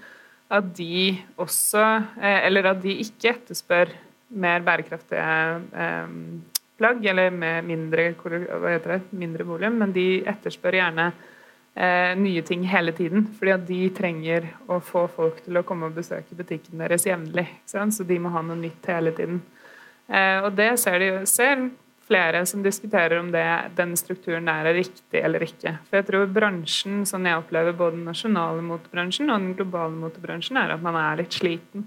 At 0.55 0.73
de 0.77 1.13
også 1.41 1.85
eh, 2.21 2.41
Eller 2.47 2.69
at 2.69 2.83
de 2.83 2.97
ikke 3.01 3.33
etterspør 3.33 3.93
mer 4.41 4.65
bærekraftige 4.65 5.29
eh, 5.85 6.17
plagg, 6.81 7.05
eller 7.13 7.31
med 7.31 7.69
mindre, 7.69 8.09
mindre 9.13 9.47
volum, 9.53 9.81
men 9.85 9.93
de 9.93 10.09
etterspør 10.33 10.81
gjerne 10.81 11.13
eh, 11.75 12.15
nye 12.19 12.43
ting 12.43 12.65
hele 12.69 12.93
tiden. 12.93 13.29
Fordi 13.39 13.55
at 13.55 13.67
de 13.69 13.81
trenger 13.95 14.51
å 14.67 14.81
få 14.83 15.07
folk 15.13 15.43
til 15.45 15.59
å 15.59 15.65
komme 15.67 15.91
og 15.91 15.99
besøke 15.99 16.39
butikken 16.39 16.83
deres 16.83 17.07
jevnlig. 17.09 17.47
Så 17.67 18.07
de 18.07 18.19
må 18.19 18.33
ha 18.35 18.43
noe 18.43 18.59
nytt 18.61 18.91
hele 18.91 19.15
tiden. 19.17 19.43
Eh, 20.09 20.45
og 20.45 20.53
det 20.59 20.75
ser 20.83 21.01
de 21.01 21.11
ser 21.31 21.71
flere 22.05 22.47
som 22.47 22.63
diskuterer 22.63 23.19
om 23.19 23.31
det, 23.33 23.47
den 23.77 23.95
strukturen 23.97 24.45
der 24.45 24.69
er 24.69 24.77
riktig 24.77 25.23
eller 25.25 25.43
ikke. 25.47 25.79
For 25.89 26.01
jeg 26.01 26.09
tror 26.11 26.33
bransjen, 26.33 27.03
sånn 27.09 27.29
jeg 27.29 27.41
opplever 27.41 27.77
både 27.77 27.97
den 27.97 28.09
nasjonale 28.11 28.65
motebransjen 28.65 29.33
og 29.33 29.41
den 29.41 29.55
globale 29.57 29.97
motebransjen, 29.97 30.59
er 30.61 30.75
at 30.77 30.85
man 30.85 30.99
er 31.01 31.23
litt 31.23 31.37
sliten. 31.37 31.87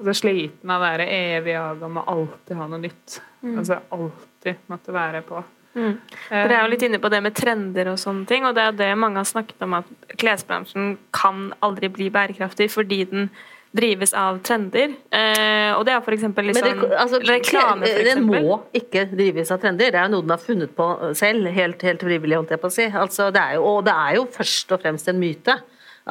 Altså 0.00 0.14
sliten 0.16 0.72
av 0.72 0.80
å 0.80 0.84
være 0.86 1.08
evig 1.12 1.54
jaget 1.54 1.86
om 1.88 1.98
å 2.00 2.06
alltid 2.12 2.56
ha 2.56 2.68
noe 2.68 2.82
nytt. 2.84 3.16
Mm. 3.40 3.56
Altså 3.62 3.80
alltid 3.96 4.68
måtte 4.72 4.94
være 4.96 5.24
på. 5.28 5.42
Mm. 5.74 5.94
Dere 6.30 6.56
er 6.56 6.64
jo 6.64 6.72
litt 6.72 6.82
inne 6.82 6.98
på 7.02 7.10
det 7.12 7.20
med 7.22 7.36
trender 7.38 7.92
og 7.92 8.00
sånne 8.02 8.26
ting, 8.26 8.46
og 8.48 8.56
det 8.56 8.66
er 8.66 8.76
det 8.78 8.90
mange 8.98 9.20
har 9.22 9.28
snakket 9.28 9.62
om, 9.66 9.78
at 9.78 10.16
klesbransjen 10.18 10.96
kan 11.14 11.50
aldri 11.62 11.92
bli 11.92 12.10
bærekraftig 12.12 12.70
fordi 12.72 13.04
den 13.10 13.30
drives 13.76 14.12
av 14.18 14.40
trender. 14.46 14.96
Eh, 15.14 15.70
og 15.76 15.84
det 15.86 15.94
er 15.94 16.02
f.eks. 16.02 16.24
Liksom, 16.26 16.84
altså, 16.90 17.20
reklame, 17.22 17.86
for 17.86 18.08
Den 18.08 18.24
må 18.26 18.56
ikke 18.76 19.04
drives 19.12 19.52
av 19.54 19.60
trender. 19.62 19.92
Det 19.94 20.00
er 20.00 20.08
jo 20.08 20.14
noe 20.16 20.26
den 20.26 20.34
har 20.34 20.42
funnet 20.42 20.72
på 20.74 20.88
selv, 21.18 21.46
helt, 21.54 21.84
helt 21.86 22.02
frivillig, 22.02 22.38
holdt 22.40 22.56
jeg 22.56 22.62
på 22.62 22.70
å 22.70 22.74
si. 22.74 22.88
Altså, 22.90 23.30
det 23.34 23.44
jo, 23.54 23.68
og 23.76 23.84
det 23.86 23.94
er 23.94 24.16
jo 24.18 24.26
først 24.34 24.74
og 24.74 24.82
fremst 24.82 25.10
en 25.12 25.22
myte. 25.22 25.60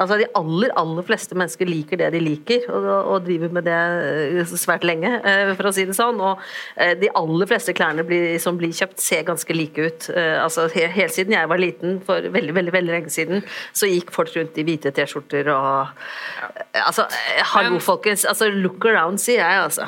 Altså 0.00 0.16
De 0.20 0.26
aller 0.38 0.72
aller 0.80 1.04
fleste 1.06 1.36
mennesker 1.36 1.68
liker 1.68 2.00
det 2.00 2.10
de 2.14 2.20
liker, 2.24 2.64
og, 2.72 2.86
og 3.14 3.26
driver 3.26 3.52
med 3.52 3.66
det 3.68 3.76
eh, 4.40 4.54
svært 4.56 4.86
lenge, 4.88 5.12
eh, 5.20 5.52
for 5.58 5.68
å 5.68 5.74
si 5.76 5.84
det 5.88 5.96
sånn. 5.96 6.20
Og 6.24 6.40
eh, 6.80 6.94
de 7.00 7.10
aller 7.20 7.50
fleste 7.50 7.74
klærne 7.76 8.04
blir, 8.08 8.38
som 8.42 8.56
blir 8.60 8.72
kjøpt, 8.76 9.00
ser 9.02 9.26
ganske 9.28 9.56
like 9.56 9.84
ut. 9.84 10.08
Altså 10.40 10.68
Helt 10.70 11.12
siden 11.14 11.34
jeg 11.36 11.50
var 11.50 11.60
liten, 11.60 11.98
for 12.06 12.24
veldig 12.32 12.54
veldig, 12.56 12.74
veldig 12.74 12.94
lenge 12.96 13.12
siden, 13.12 13.44
så 13.76 13.88
gikk 13.90 14.12
folk 14.14 14.32
rundt 14.36 14.56
i 14.60 14.64
hvite 14.66 14.94
T-skjorter 14.96 15.52
og 15.52 15.92
Altså, 16.80 17.04
hallo, 17.52 17.78
folkens. 17.82 18.24
altså 18.28 18.48
Look 18.52 18.84
around, 18.86 19.20
sier 19.20 19.42
jeg, 19.42 19.62
altså. 19.66 19.86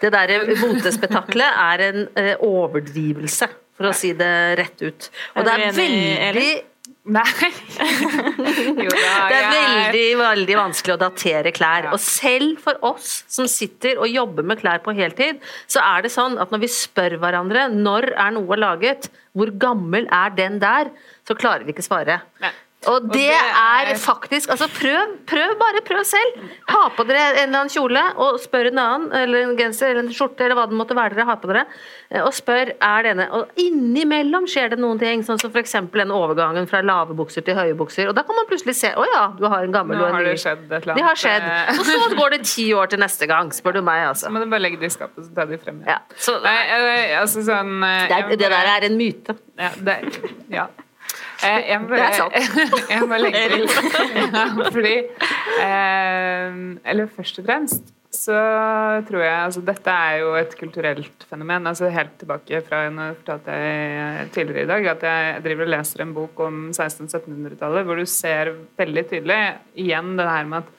Det 0.00 0.12
der 0.14 0.32
motespetakkelet 0.62 1.58
er 1.60 1.82
en 1.88 2.00
overdrivelse, 2.46 3.50
for 3.76 3.90
å 3.90 3.94
si 3.96 4.12
det 4.16 4.32
rett 4.60 4.84
ut. 4.86 5.08
Og 5.36 5.46
det 5.46 5.56
er 5.56 5.76
veldig 5.76 6.50
Nei. 7.08 7.24
jo, 8.84 8.90
da, 8.92 9.12
det 9.30 9.36
er 9.38 9.46
veldig, 9.54 10.04
veldig 10.20 10.56
vanskelig 10.58 10.94
å 10.94 11.00
datere 11.00 11.52
klær. 11.56 11.88
Ja. 11.88 11.94
Og 11.96 12.02
selv 12.04 12.60
for 12.64 12.76
oss 12.92 13.22
som 13.30 13.48
sitter 13.50 14.02
og 14.02 14.10
jobber 14.10 14.44
med 14.46 14.60
klær 14.60 14.82
på 14.84 14.94
heltid, 14.96 15.40
så 15.70 15.80
er 15.84 16.04
det 16.04 16.12
sånn 16.12 16.36
at 16.42 16.52
når 16.52 16.64
vi 16.66 16.72
spør 16.74 17.16
hverandre 17.22 17.70
når 17.72 18.12
er 18.12 18.34
noe 18.36 18.60
laget, 18.60 19.08
hvor 19.32 19.52
gammel 19.62 20.10
er 20.12 20.34
den 20.36 20.58
der, 20.62 20.92
så 21.24 21.36
klarer 21.38 21.64
vi 21.64 21.72
ikke 21.72 21.86
svare. 21.86 22.20
Nei. 22.42 22.52
Og 22.88 23.10
det, 23.12 23.28
er 23.28 23.90
faktisk 24.00 24.48
altså 24.54 24.64
prøv, 24.72 25.10
prøv, 25.28 25.50
bare 25.60 25.82
prøv 25.84 26.00
selv. 26.08 26.44
Ha 26.70 26.86
på 26.96 27.04
dere 27.04 27.26
en 27.34 27.50
eller 27.50 27.58
annen 27.58 27.72
kjole 27.72 28.04
og 28.24 28.38
spør 28.40 28.70
en 28.70 28.80
annen, 28.80 29.10
eller 29.20 29.44
en 29.44 29.52
genser 29.58 29.90
eller 29.92 30.06
en 30.06 30.14
skjorte 30.16 30.46
eller 30.46 30.56
hva 30.56 30.64
det 30.70 30.78
måtte 30.78 30.96
være 30.96 31.18
dere 31.18 31.26
har 31.28 31.36
på 31.42 31.50
dere, 31.50 31.66
eh, 32.08 32.22
og 32.24 32.32
spør 32.32 32.72
er 32.72 33.04
denne 33.04 33.28
Og 33.36 33.60
innimellom 33.60 34.48
skjer 34.48 34.72
det 34.72 34.80
noen 34.80 35.00
ting, 35.02 35.24
sånn 35.26 35.42
som 35.42 35.52
f.eks. 35.52 35.76
den 35.92 36.14
overgangen 36.16 36.70
fra 36.70 36.80
lave 36.80 37.16
bukser 37.18 37.44
til 37.44 37.58
høye 37.58 37.76
bukser. 37.76 38.08
Og 38.08 38.16
da 38.16 38.24
kan 38.24 38.40
man 38.40 38.48
plutselig 38.48 38.78
se 38.80 38.94
å 38.96 39.04
ja, 39.12 39.26
du 39.36 39.44
har 39.44 39.68
en 39.68 39.76
gammel 39.76 40.00
Nå 40.00 40.08
og 40.08 40.16
en 40.16 40.24
ny. 40.24 40.32
Det 40.32 40.40
skjedd 40.46 40.64
et 40.64 40.80
eller 40.80 40.96
annet. 40.96 41.02
Det 41.02 41.08
har 41.10 41.24
skjedd. 41.26 41.48
Og 41.76 41.86
så 41.92 42.12
går 42.16 42.36
det 42.38 42.42
ti 42.48 42.68
år 42.72 42.94
til 42.94 43.04
neste 43.04 43.28
gang, 43.28 43.52
spør 43.52 43.76
du 43.76 43.84
meg, 43.84 44.08
altså. 44.14 44.32
Men 44.32 44.46
du 44.46 44.54
bare 44.56 44.64
legge 44.64 44.80
det 44.80 44.88
i 44.88 44.96
skapet, 44.96 45.28
så 45.28 45.36
tar 45.36 45.52
de 45.52 45.60
frem 45.60 45.82
igjen. 45.84 45.98
Ja, 45.98 46.00
så, 46.16 46.40
Nei, 46.40 46.60
altså 47.20 47.44
sånn 47.44 47.82
det, 47.84 48.22
er, 48.22 48.30
det 48.40 48.54
der 48.56 48.76
er 48.78 48.88
en 48.88 48.96
myte. 48.96 49.36
Ja, 49.60 49.74
det, 49.84 50.00
ja. 50.48 50.70
Eh, 51.46 51.70
jeg 51.70 51.80
må, 51.80 51.88
det 51.94 52.02
er 52.04 52.18
sant. 52.18 52.34
Jeg 52.92 53.06
må 53.08 53.16
legge 53.20 53.46
til 53.54 53.64
ja, 54.34 54.44
Fordi 54.74 54.92
eh, 55.64 56.60
Eller 56.92 57.10
først 57.16 57.40
og 57.40 57.48
fremst 57.48 57.96
så 58.10 58.34
tror 59.06 59.22
jeg 59.22 59.34
altså 59.38 59.60
Dette 59.62 59.92
er 59.94 60.16
jo 60.18 60.32
et 60.34 60.54
kulturelt 60.58 61.24
fenomen. 61.30 61.68
altså 61.70 61.88
Helt 61.94 62.16
tilbake 62.18 62.58
fra 62.66 62.82
Nå 62.90 63.12
fortalte 63.20 63.54
jeg 63.54 64.26
tidligere 64.34 64.64
i 64.64 64.70
dag 64.72 64.88
at 64.96 65.06
jeg 65.06 65.44
driver 65.44 65.68
og 65.68 65.72
leser 65.76 66.02
en 66.02 66.14
bok 66.16 66.42
om 66.42 66.58
1600-1700-tallet 66.72 67.86
hvor 67.86 68.02
du 68.02 68.10
ser 68.10 68.50
veldig 68.80 69.06
tydelig 69.12 69.38
igjen 69.78 70.16
det 70.18 70.26
her 70.26 70.50
med 70.50 70.64
at 70.64 70.76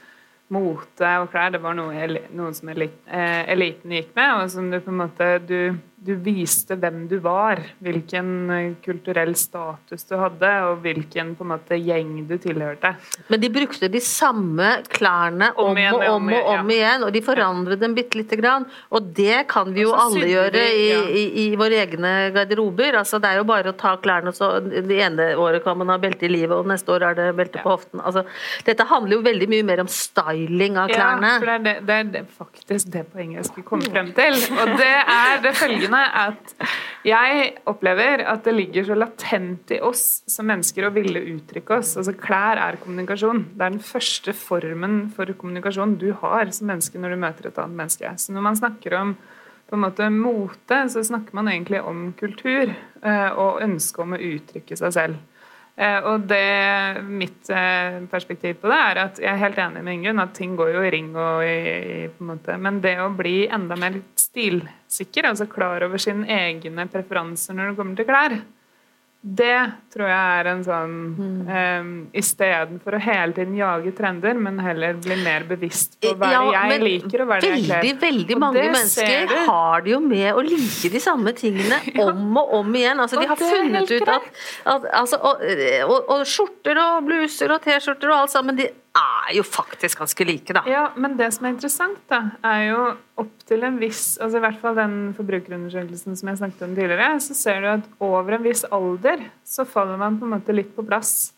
mote 0.52 1.14
og 1.24 1.30
klær 1.32 1.54
det 1.56 1.62
var 1.64 1.78
noe, 1.78 2.10
noe 2.36 2.52
som 2.54 2.74
eh, 2.76 3.44
eliten 3.54 3.96
gikk 3.96 4.12
med, 4.18 4.34
og 4.36 4.52
som 4.52 4.68
du 4.68 4.82
på 4.84 4.92
en 4.92 5.00
måte 5.00 5.30
du 5.48 5.60
du 6.02 6.16
viste 6.18 6.76
hvem 6.82 7.04
du 7.10 7.20
var, 7.22 7.60
hvilken 7.86 8.30
eh, 8.50 8.70
kulturell 8.82 9.36
status 9.38 10.08
du 10.10 10.16
hadde, 10.18 10.50
og 10.66 10.80
hvilken 10.82 11.36
på 11.38 11.46
en 11.46 11.52
måte 11.52 11.78
gjeng 11.78 12.16
du 12.26 12.34
tilhørte. 12.42 12.96
Men 13.30 13.42
de 13.44 13.52
brukte 13.54 13.90
de 13.92 14.02
samme 14.02 14.72
klærne 14.90 15.52
om, 15.62 15.78
igjen, 15.78 15.94
og 16.00 16.16
om, 16.16 16.32
og 16.34 16.50
om 16.56 16.72
ja. 16.74 16.78
igjen, 16.78 17.06
og 17.06 17.14
de 17.14 17.22
forandret 17.26 17.84
dem 17.84 17.94
bitte 17.98 18.18
lite 18.18 18.40
grann. 18.40 18.66
Og 18.90 19.12
det 19.14 19.44
kan 19.52 19.70
vi 19.76 19.86
jo 19.86 19.92
alle 19.94 20.26
gjøre 20.32 20.64
i, 20.72 20.88
ja. 20.90 21.04
i, 21.06 21.24
i, 21.44 21.46
våre 21.60 21.84
egne 21.84 22.16
garderober. 22.34 22.98
Altså, 23.04 23.22
det 23.22 23.30
er 23.30 23.42
jo 23.44 23.46
bare 23.52 23.76
å 23.76 23.78
ta 23.78 23.94
klærne 24.02 24.34
så 24.34 24.50
Det 24.62 24.98
ene 24.98 25.32
året 25.38 25.62
kan 25.66 25.78
man 25.78 25.94
ha 25.94 26.00
belte 26.02 26.26
i 26.26 26.32
livet, 26.32 26.56
og 26.58 26.70
neste 26.72 26.96
år 26.96 27.12
er 27.12 27.20
det 27.20 27.28
belte 27.38 27.62
ja. 27.62 27.66
på 27.68 27.76
hoften. 27.76 28.02
Altså, 28.02 28.26
dette 28.66 28.90
handler 28.90 29.20
jo 29.20 29.22
veldig 29.30 29.52
mye 29.54 29.70
mer 29.70 29.86
om 29.86 29.92
styling 29.92 30.82
av 30.82 30.90
klærne. 30.90 31.36
Ja, 31.36 31.38
for 31.38 31.54
det 31.54 31.78
er, 31.78 31.86
det, 31.92 32.02
det 32.16 32.26
er 32.26 32.36
faktisk 32.42 32.90
det 32.98 33.06
poenget 33.14 33.44
jeg 33.44 33.52
skulle 33.52 33.70
komme 33.70 33.94
frem 33.94 34.12
til. 34.18 34.42
Og 34.58 34.76
det 34.82 34.94
er 35.06 35.46
det 35.46 35.56
følgende 35.62 35.91
følgende 35.92 36.08
at 36.14 36.54
jeg 37.06 37.54
opplever 37.66 38.24
at 38.30 38.44
det 38.46 38.54
ligger 38.56 38.86
så 38.86 38.96
latent 38.96 39.72
i 39.72 39.80
oss 39.82 40.24
som 40.30 40.48
mennesker 40.48 40.88
å 40.88 40.94
ville 40.94 41.20
uttrykke 41.20 41.80
oss. 41.80 41.96
Altså 41.98 42.14
Klær 42.14 42.58
er 42.62 42.80
kommunikasjon. 42.82 43.56
Det 43.56 43.66
er 43.66 43.76
den 43.76 43.84
første 43.84 44.34
formen 44.34 45.12
for 45.16 45.26
kommunikasjon 45.26 45.98
du 45.98 46.12
har 46.22 46.52
som 46.52 46.68
menneske 46.68 47.00
når 47.00 47.16
du 47.16 47.22
møter 47.22 47.48
et 47.50 47.58
annet 47.58 47.78
menneske. 47.78 48.14
Så 48.18 48.34
når 48.34 48.42
man 48.42 48.60
snakker 48.60 48.98
om 49.00 49.16
på 49.72 49.78
en 49.78 49.86
måte 49.86 50.10
mote, 50.12 50.90
så 50.92 51.04
snakker 51.04 51.34
man 51.34 51.48
egentlig 51.48 51.82
om 51.82 52.12
kultur 52.20 52.68
eh, 52.68 53.30
og 53.32 53.62
ønsket 53.64 54.04
om 54.04 54.18
å 54.18 54.20
uttrykke 54.20 54.76
seg 54.76 54.96
selv. 54.98 55.22
Eh, 55.80 56.04
og 56.04 56.26
det, 56.28 57.00
mitt 57.08 57.48
eh, 57.48 58.02
perspektiv 58.12 58.60
på 58.60 58.68
det 58.68 58.80
er 58.84 59.00
at 59.06 59.22
jeg 59.24 59.32
er 59.32 59.40
helt 59.40 59.62
enig 59.64 59.86
med 59.88 59.96
Ingunn 59.96 60.20
at 60.20 60.36
ting 60.36 60.58
går 60.60 60.74
jo 60.76 60.84
i 60.84 60.92
ring 60.92 61.14
og 61.16 61.46
i, 61.48 61.56
i, 61.56 62.10
på 62.12 62.26
en 62.26 62.34
måte, 62.34 62.58
Men 62.60 62.82
det 62.84 62.98
å 63.00 63.08
bli 63.16 63.46
enda 63.48 63.80
mer 63.80 63.96
stilsikker, 64.92 65.30
altså 65.30 65.48
klar 65.48 65.84
over 65.88 65.98
sine 66.02 66.28
egne 66.28 66.88
preferanser 66.92 67.56
når 67.56 67.72
det 67.72 67.78
kommer 67.80 67.96
til 67.96 68.10
klær, 68.10 68.42
det 69.22 69.58
tror 69.94 70.08
jeg 70.10 70.38
er 70.42 70.48
en 70.50 70.62
sånn 70.66 70.94
mm. 71.14 71.42
um, 71.46 71.90
Istedenfor 72.18 72.96
å 72.98 73.02
hele 73.06 73.36
tiden 73.36 73.54
jage 73.54 73.92
trender, 73.94 74.34
men 74.34 74.58
heller 74.66 74.98
bli 74.98 75.14
mer 75.22 75.46
bevisst 75.46 76.00
på 76.02 76.16
hva 76.18 76.32
ja, 76.34 76.40
jeg 76.72 76.82
liker, 76.82 77.22
og 77.22 77.30
hva 77.30 77.38
veldig, 77.38 77.52
jeg 77.52 77.68
kler. 77.68 77.84
Veldig, 77.84 78.00
veldig 78.02 78.38
mange 78.42 78.64
mennesker 78.66 79.36
har 79.46 79.86
det 79.86 79.94
jo 79.94 80.00
med 80.02 80.32
å 80.34 80.42
like 80.42 80.90
de 80.96 81.04
samme 81.06 81.36
tingene 81.38 81.78
ja. 81.92 82.08
om 82.08 82.42
og 82.42 82.56
om 82.64 82.78
igjen. 82.82 83.04
Altså, 83.06 83.22
de 83.22 83.30
har 83.30 83.38
funnet 83.38 83.94
ut 83.94 84.10
at, 84.16 84.30
at 84.74 84.90
altså, 85.04 85.22
og, 85.22 85.46
og, 85.86 86.00
og, 86.02 86.26
skjorter 86.26 86.82
og 86.82 87.06
bluser 87.06 87.54
og 87.54 87.62
T-skjorter 87.62 88.10
og 88.10 88.24
alt 88.24 88.34
sammen, 88.34 88.58
de 88.58 88.72
er 88.98 89.36
jo 89.38 89.44
faktisk 89.48 90.02
ganske 90.02 90.26
like, 90.28 90.54
da. 90.56 90.64
Ja, 90.68 90.86
men 91.00 91.16
det 91.20 91.30
som 91.36 91.48
er 91.48 91.54
interessant, 91.56 92.00
da, 92.12 92.22
er 92.44 92.64
jo 92.68 92.80
opp 93.24 93.46
til 93.48 93.64
en 93.68 93.78
viss 93.80 94.18
altså 94.22 94.40
I 94.40 94.44
hvert 94.46 94.60
fall 94.62 94.80
den 94.80 94.96
forbrukerundersøkelsen 95.18 96.18
som 96.20 96.32
jeg 96.32 96.42
snakket 96.42 96.66
om 96.68 96.74
tidligere, 96.76 97.12
så 97.24 97.38
ser 97.38 97.62
du 97.64 97.70
at 97.76 97.92
over 98.04 98.38
en 98.38 98.48
viss 98.48 98.66
alder 98.68 99.28
så 99.48 99.68
faller 99.68 100.00
man 100.02 100.20
på 100.20 100.28
en 100.28 100.36
måte 100.36 100.56
litt 100.56 100.74
på 100.76 100.86
plass 100.88 101.32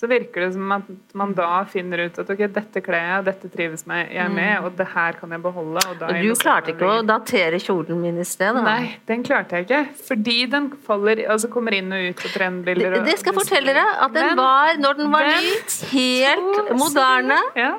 så 0.00 0.06
virker 0.06 0.44
det 0.44 0.52
som 0.54 0.72
at 0.76 0.90
man 1.18 1.32
da 1.34 1.64
finner 1.66 2.04
ut 2.06 2.18
at 2.22 2.28
ok, 2.30 2.44
dette 2.54 2.82
kler 2.86 3.00
jeg, 3.02 3.24
dette 3.26 3.48
trives 3.50 3.82
jeg 3.82 4.30
med, 4.30 4.52
mm. 4.60 4.66
og 4.68 4.76
det 4.78 4.86
her 4.92 5.18
kan 5.18 5.34
jeg 5.34 5.42
beholde. 5.42 5.82
Og, 5.90 6.04
og 6.06 6.20
du 6.22 6.34
klarte 6.38 6.70
ikke 6.70 6.90
å 6.92 7.00
datere 7.06 7.58
kjolen 7.58 7.98
min 8.04 8.20
i 8.22 8.26
sted? 8.28 8.54
da? 8.54 8.62
Nei, 8.62 8.92
den 9.10 9.26
klarte 9.26 9.58
jeg 9.58 9.66
ikke. 9.66 9.82
Fordi 10.06 10.36
den 10.54 10.70
faller, 10.86 11.24
altså 11.34 11.50
kommer 11.50 11.74
inn 11.74 11.90
og 11.90 12.12
ut 12.12 12.22
på 12.22 12.30
trendbilder. 12.30 13.00
Og, 13.00 13.10
det 13.10 13.18
skal 13.18 13.34
jeg 13.34 13.40
fortelle 13.40 13.74
deg, 13.74 13.94
at 14.06 14.14
den 14.14 14.38
var, 14.38 14.78
når 14.78 15.00
den 15.02 15.10
var 15.16 15.32
ny, 15.34 15.54
helt 15.96 16.74
moderne. 16.78 17.42
Ja. 17.58 17.74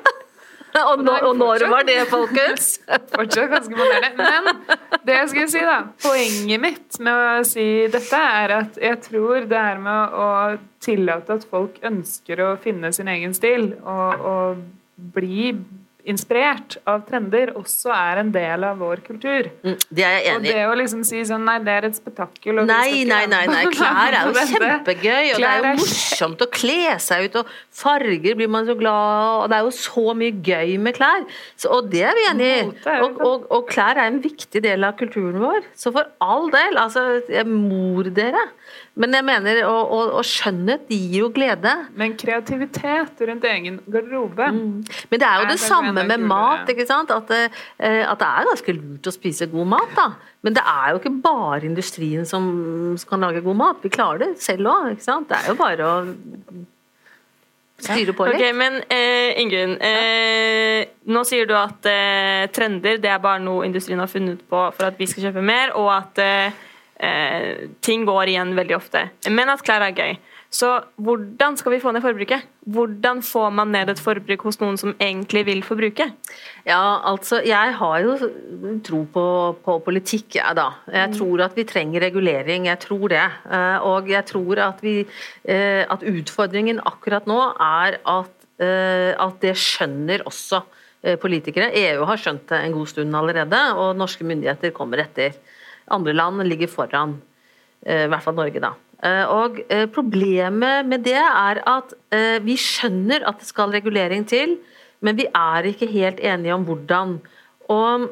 Og, 0.90 1.02
når, 1.02 1.24
og 1.26 1.36
når 1.38 1.64
var 1.70 1.86
det, 1.88 1.98
folkens? 2.10 2.72
Fortsatt 3.14 3.50
ganske 3.50 3.76
moderne. 3.76 4.10
Men 4.16 5.00
det 5.06 5.16
jeg 5.16 5.30
skulle 5.32 5.50
si, 5.50 5.62
da 5.66 5.78
Poenget 6.04 6.62
mitt 6.62 6.98
med 7.02 7.22
å 7.40 7.44
si 7.48 7.66
dette, 7.90 8.20
er 8.42 8.54
at 8.60 8.78
jeg 8.80 9.00
tror 9.08 9.48
det 9.50 9.60
er 9.60 9.80
med 9.82 10.14
å 10.14 10.28
tillate 10.82 11.40
at 11.40 11.46
folk 11.50 11.80
ønsker 11.86 12.44
å 12.44 12.50
finne 12.62 12.92
sin 12.96 13.10
egen 13.10 13.34
stil, 13.36 13.72
og, 13.82 14.26
og 14.30 14.62
bli 15.16 15.52
inspirert 16.08 16.76
av 16.88 17.02
trender 17.08 17.52
også 17.58 17.90
er 17.94 18.20
en 18.22 18.30
del 18.32 18.64
av 18.64 18.78
vår 18.80 19.02
kultur. 19.06 19.48
Mm, 19.64 19.76
det 19.90 20.04
er 20.06 20.14
jeg 20.16 20.34
Og 20.34 20.40
enig 20.40 20.50
i. 20.50 20.54
det 20.54 20.64
å 20.68 20.76
liksom 20.78 21.04
si 21.04 21.20
sånn 21.28 21.44
Nei, 21.44 21.58
det 21.64 21.74
er 21.74 21.86
et 21.90 21.96
spetakkel. 21.98 22.60
Nei, 22.68 23.04
nei, 23.08 23.24
nei, 23.30 23.42
nei. 23.50 23.64
Klær 23.76 24.16
er 24.16 24.30
jo 24.30 24.46
kjempegøy, 24.54 25.32
og 25.34 25.40
det 25.42 25.48
er 25.50 25.60
jo 25.64 25.74
morsomt 25.80 26.44
å 26.44 26.48
kle 26.52 26.96
seg 27.02 27.26
ut, 27.28 27.40
og 27.42 27.52
farger 27.82 28.38
blir 28.38 28.50
man 28.52 28.68
så 28.68 28.76
glad 28.78 29.44
og 29.44 29.48
Det 29.50 29.58
er 29.58 29.66
jo 29.68 29.74
så 29.76 30.14
mye 30.16 30.36
gøy 30.50 30.76
med 30.82 30.96
klær, 30.96 31.24
så, 31.56 31.70
og 31.78 31.90
det 31.92 32.04
er 32.08 32.16
vi 32.18 32.26
enig 32.30 32.50
i. 32.50 32.60
Og, 33.00 33.20
og, 33.24 33.46
og 33.50 33.68
klær 33.70 33.96
er 34.00 34.10
en 34.10 34.20
viktig 34.22 34.62
del 34.64 34.84
av 34.86 34.96
kulturen 35.00 35.40
vår, 35.42 35.64
så 35.76 35.92
for 35.94 36.08
all 36.24 36.50
del, 36.52 36.78
altså, 36.80 37.06
mor 37.48 38.08
dere. 38.14 38.42
Men 38.98 39.12
jeg 39.14 39.24
mener, 39.24 39.60
og, 39.70 39.92
og, 39.94 40.08
og 40.18 40.24
skjønnhet 40.26 40.88
gir 40.90 41.20
jo 41.22 41.28
glede. 41.32 41.70
Men 41.96 42.16
kreativitet 42.18 43.20
rundt 43.28 43.44
egen 43.46 43.78
garderobe 43.86 44.48
Men 44.50 44.82
det 45.14 45.22
er 45.22 45.36
jo 45.40 45.46
det, 45.46 45.54
det 45.54 45.60
samme 45.62 46.02
med 46.08 46.18
mat. 46.26 46.68
ikke 46.68 46.86
sant? 46.88 47.10
At, 47.14 47.28
det- 47.30 47.52
eh, 47.78 48.02
at 48.10 48.18
det 48.18 48.26
er 48.28 48.48
ganske 48.50 48.74
lurt 48.76 49.06
å 49.06 49.14
spise 49.14 49.46
god 49.52 49.70
mat. 49.76 49.94
da. 49.96 50.08
Men 50.42 50.54
det 50.58 50.64
er 50.66 50.90
jo 50.90 50.98
ikke 51.00 51.14
bare 51.22 51.62
industrien 51.70 52.26
som 52.26 52.50
som 52.98 53.08
kan 53.14 53.20
lage 53.20 53.40
god 53.46 53.56
mat. 53.56 53.76
Vi 53.82 53.88
klarer 53.94 54.18
det 54.24 54.30
selv 54.42 54.66
òg. 54.66 54.98
Det 54.98 55.36
er 55.38 55.48
jo 55.48 55.54
bare 55.54 55.86
å 55.86 55.96
styre 57.80 58.12
på 58.12 58.26
litt. 58.28 58.36
Ok, 58.40 58.50
men 58.56 58.80
eh, 58.92 59.38
Ingunn, 59.40 59.76
eh, 59.80 60.88
nå 61.08 61.22
sier 61.28 61.46
du 61.48 61.54
at 61.56 61.86
eh, 61.88 62.48
trender 62.52 62.98
det 63.00 63.08
er 63.08 63.22
bare 63.22 63.40
noe 63.40 63.64
industrien 63.68 64.00
har 64.02 64.10
funnet 64.10 64.42
på 64.50 64.66
for 64.76 64.90
at 64.90 64.98
vi 65.00 65.06
skal 65.08 65.28
kjøpe 65.30 65.44
mer, 65.44 65.72
og 65.78 65.88
at 65.94 66.20
eh, 66.20 66.58
eh, 67.02 67.68
ting 67.84 68.04
går 68.08 68.32
igjen 68.32 68.54
veldig 68.58 68.76
ofte. 68.76 69.08
Men 69.30 69.52
at 69.52 69.64
klær 69.66 69.88
er 69.88 69.96
gøy. 69.96 70.18
Så 70.50 70.66
hvordan 70.98 71.54
skal 71.54 71.76
vi 71.76 71.78
få 71.78 71.92
ned 71.94 72.02
forbruket? 72.02 72.42
Hvordan 72.74 73.20
får 73.22 73.52
man 73.54 73.70
ned 73.70 73.92
et 73.92 74.00
forbruk 74.02 74.42
hos 74.48 74.58
noen 74.58 74.74
som 74.80 74.96
egentlig 74.98 75.44
vil 75.46 75.60
forbruke? 75.62 76.08
Ja, 76.66 76.98
altså, 77.06 77.38
jeg 77.46 77.76
har 77.78 78.00
jo 78.02 78.16
tro 78.86 79.04
på, 79.14 79.26
på 79.62 79.76
politikk, 79.86 80.40
jeg, 80.40 80.56
da. 80.58 80.72
Jeg 80.90 81.14
tror 81.14 81.44
at 81.46 81.54
vi 81.54 81.64
trenger 81.70 82.02
regulering, 82.02 82.66
jeg 82.66 82.82
tror 82.82 83.06
det. 83.14 83.22
Eh, 83.46 83.86
Og 83.86 84.10
jeg 84.10 84.26
tror 84.26 84.64
at, 84.66 84.82
vi, 84.82 84.96
eh, 85.46 85.86
at 85.86 86.02
utfordringen 86.02 86.82
akkurat 86.82 87.30
nå 87.30 87.38
er 87.54 88.00
at, 88.02 88.34
eh, 88.58 89.14
at 89.14 89.38
det 89.46 89.54
skjønner 89.54 90.26
også 90.26 90.64
politikere. 91.16 91.70
EU 91.72 92.02
har 92.04 92.18
skjønt 92.20 92.42
det 92.50 92.58
en 92.60 92.74
god 92.74 92.90
stund 92.90 93.14
allerede, 93.16 93.60
og 93.80 93.94
norske 93.96 94.26
myndigheter 94.28 94.74
kommer 94.76 95.00
etter. 95.00 95.38
Andre 95.90 96.14
land 96.14 96.44
ligger 96.46 96.70
foran, 96.70 97.18
eh, 97.84 98.04
i 98.04 98.08
hvert 98.10 98.24
fall 98.24 98.38
Norge, 98.38 98.62
da. 98.62 98.74
Eh, 99.02 99.24
Og 99.26 99.60
eh, 99.68 99.86
Problemet 99.86 100.86
med 100.86 101.04
det 101.04 101.18
er 101.18 101.62
at 101.66 101.94
vi 102.44 102.56
skjønner 102.58 103.26
at 103.26 103.38
det 103.38 103.46
skal 103.48 103.72
regulering 103.72 104.26
til, 104.26 104.58
men 105.00 105.16
vi 105.16 105.26
er 105.26 105.70
ikke 105.70 105.88
helt 105.88 106.20
enige 106.20 106.54
om 106.54 106.66
hvordan. 106.66 107.20
Og 107.70 108.10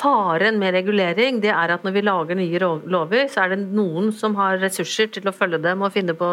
Faren 0.00 0.56
med 0.56 0.72
regulering 0.72 1.42
det 1.42 1.50
er 1.52 1.74
at 1.74 1.82
når 1.84 1.92
vi 1.92 2.00
lager 2.00 2.38
nye 2.38 2.60
lover, 2.88 3.26
så 3.28 3.42
er 3.42 3.52
det 3.52 3.58
noen 3.76 4.08
som 4.16 4.32
har 4.38 4.56
ressurser 4.62 5.10
til 5.12 5.28
å 5.28 5.34
følge 5.36 5.60
dem 5.60 5.82
og 5.84 5.92
finne 5.92 6.14
på 6.16 6.28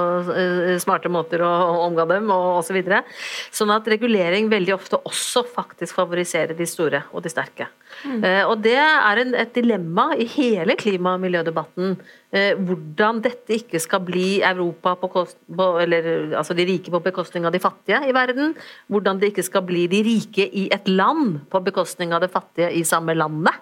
smarte 0.79 1.11
måter 1.11 1.43
å 1.43 1.49
omgå 1.83 2.05
dem 2.07 2.31
og 2.31 2.61
osv. 2.61 2.79
Så 2.87 3.65
sånn 3.65 3.73
at 3.75 3.89
regulering 3.91 4.47
veldig 4.47 4.77
ofte 4.77 5.01
også 5.03 5.43
faktisk 5.51 5.99
favoriserer 5.99 6.55
de 6.55 6.69
store 6.69 7.03
og 7.11 7.25
de 7.25 7.33
sterke. 7.33 7.67
Eh, 8.05 8.43
Og 8.45 8.61
Det 8.61 8.75
er 8.77 9.17
en, 9.21 9.33
et 9.35 9.53
dilemma 9.53 10.13
i 10.15 10.25
hele 10.25 10.75
klima- 10.75 11.15
og 11.15 11.21
miljødebatten. 11.21 11.97
eh, 12.31 12.53
Hvordan 12.55 13.21
dette 13.21 13.49
ikke 13.57 13.79
skal 13.79 13.99
bli 13.99 14.41
Europa 14.41 14.95
på 14.95 15.09
kost, 15.11 15.37
på, 15.47 15.79
eller 15.81 16.35
altså 16.37 16.53
de 16.55 16.65
rike 16.65 16.91
på 16.91 17.03
bekostning 17.03 17.45
av 17.45 17.51
de 17.51 17.59
fattige 17.59 18.03
i 18.07 18.13
verden. 18.13 18.55
Hvordan 18.89 19.19
det 19.19 19.33
ikke 19.33 19.43
skal 19.43 19.61
bli 19.61 19.87
de 19.87 20.03
rike 20.03 20.49
i 20.53 20.67
et 20.71 20.87
land 20.87 21.41
på 21.49 21.63
bekostning 21.63 22.13
av 22.13 22.21
det 22.21 22.31
fattige 22.31 22.71
i 22.71 22.83
samme 22.83 23.15
landet. 23.15 23.53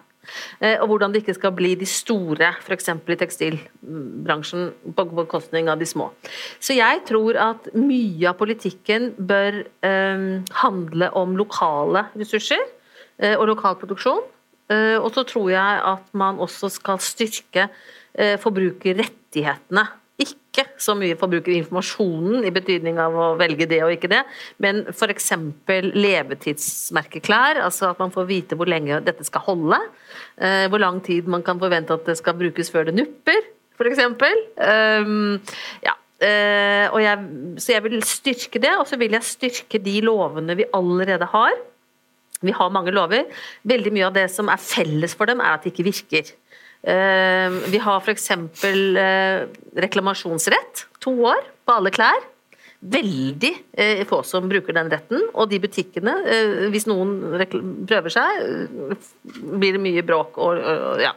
Eh, 0.60 0.78
Og 0.82 0.88
hvordan 0.88 1.14
det 1.14 1.22
ikke 1.24 1.36
skal 1.38 1.52
bli 1.52 1.76
de 1.76 1.86
store, 1.86 2.56
f.eks. 2.66 2.90
i 2.90 3.16
tekstilbransjen, 3.16 4.72
på 4.96 5.06
bekostning 5.16 5.70
av 5.70 5.80
de 5.80 5.86
små. 5.86 6.10
Så 6.60 6.76
jeg 6.76 7.06
tror 7.06 7.38
at 7.38 7.70
mye 7.76 8.30
av 8.30 8.38
politikken 8.40 9.14
bør 9.18 9.64
eh, 9.86 10.42
handle 10.64 11.12
om 11.14 11.36
lokale 11.38 12.08
ressurser 12.16 12.58
og 13.38 13.48
lokal 13.48 13.76
produksjon. 13.80 14.24
Eh, 14.70 14.98
Og 14.98 15.12
så 15.14 15.24
tror 15.30 15.52
jeg 15.54 15.82
at 15.94 16.08
man 16.18 16.40
også 16.42 16.70
skal 16.74 16.98
styrke 17.00 17.68
eh, 18.18 18.38
forbrukerrettighetene. 18.42 19.84
Ikke 20.18 20.64
så 20.80 20.94
mye 20.96 21.18
forbrukerinformasjonen 21.20 22.46
i 22.48 22.52
betydning 22.56 22.96
av 23.04 23.12
å 23.20 23.26
velge 23.36 23.68
det 23.68 23.82
og 23.84 23.92
ikke 23.92 24.08
det, 24.08 24.22
men 24.64 24.86
f.eks. 24.88 25.34
levetidsmerkeklær, 25.92 27.60
altså 27.66 27.90
at 27.92 28.00
man 28.00 28.14
får 28.16 28.28
vite 28.30 28.56
hvor 28.56 28.70
lenge 28.72 29.02
dette 29.04 29.26
skal 29.28 29.44
holde. 29.46 29.80
eh, 30.40 30.68
Hvor 30.72 30.80
lang 30.80 31.02
tid 31.04 31.28
man 31.28 31.44
kan 31.44 31.60
forvente 31.60 31.94
at 31.94 32.06
det 32.08 32.18
skal 32.18 32.38
brukes 32.40 32.72
før 32.72 32.88
det 32.88 32.96
nupper, 32.96 33.42
f.eks. 33.76 34.00
Ja. 35.84 35.96
eh, 36.24 36.88
så 37.60 37.72
jeg 37.76 37.84
vil 37.84 38.02
styrke 38.08 38.60
det, 38.64 38.72
og 38.80 38.88
så 38.88 38.98
vil 38.98 39.12
jeg 39.12 39.24
styrke 39.28 39.84
de 39.84 40.00
lovene 40.02 40.56
vi 40.56 40.66
allerede 40.74 41.28
har. 41.36 41.52
Vi 42.46 42.56
har 42.56 42.74
mange 42.74 42.94
lover. 42.96 43.26
Veldig 43.68 43.94
mye 43.96 44.08
av 44.10 44.16
det 44.18 44.28
som 44.34 44.50
er 44.54 44.62
felles 44.62 45.16
for 45.18 45.30
dem, 45.30 45.42
er 45.44 45.58
at 45.58 45.66
de 45.66 45.74
ikke 45.74 45.88
virker. 45.90 46.32
Eh, 46.86 47.60
Vi 47.74 47.82
har 47.82 48.00
f.eks. 48.06 48.30
reklamasjonsrett. 49.86 50.86
To 51.06 51.14
år 51.26 51.44
på 51.66 51.78
alle 51.80 51.92
klær. 51.94 52.32
Veldig 52.86 53.50
eh, 53.82 54.02
få 54.06 54.20
som 54.28 54.46
bruker 54.50 54.76
den 54.76 54.92
retten. 54.92 55.24
Og 55.34 55.50
de 55.50 55.58
butikkene, 55.64 56.14
eh, 56.30 56.66
hvis 56.74 56.86
noen 56.90 57.16
prøver 57.90 58.14
seg, 58.14 58.44
eh, 58.44 59.08
blir 59.56 59.78
det 59.78 59.82
mye 59.82 60.04
bråk. 60.06 60.38
Og, 60.38 60.60
ja. 61.02 61.16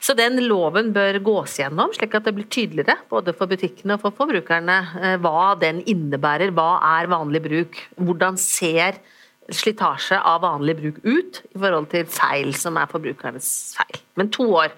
Så 0.00 0.14
den 0.16 0.38
loven 0.46 0.92
bør 0.96 1.18
gås 1.26 1.58
gjennom, 1.60 1.92
slik 1.96 2.14
at 2.16 2.28
det 2.28 2.36
blir 2.36 2.48
tydeligere 2.48 2.96
både 3.10 3.34
for 3.36 3.50
butikkene 3.50 3.96
og 3.98 4.06
for 4.06 4.16
forbrukerne 4.22 4.78
eh, 5.02 5.18
hva 5.20 5.52
den 5.60 5.82
innebærer. 5.84 6.54
Hva 6.56 6.78
er 6.96 7.12
vanlig 7.12 7.44
bruk? 7.44 7.76
Hvordan 8.00 8.40
ser 8.40 9.02
slitasje 9.54 10.18
av 10.18 10.42
vanlig 10.42 10.76
bruk 10.80 11.00
ut 11.04 11.42
i 11.54 11.58
forhold 11.58 11.90
til 11.92 12.06
feil 12.10 12.52
som 12.58 12.78
er 12.80 12.90
forbrukernes 12.90 13.50
feil. 13.78 14.02
Men 14.18 14.32
to 14.34 14.48
år 14.62 14.74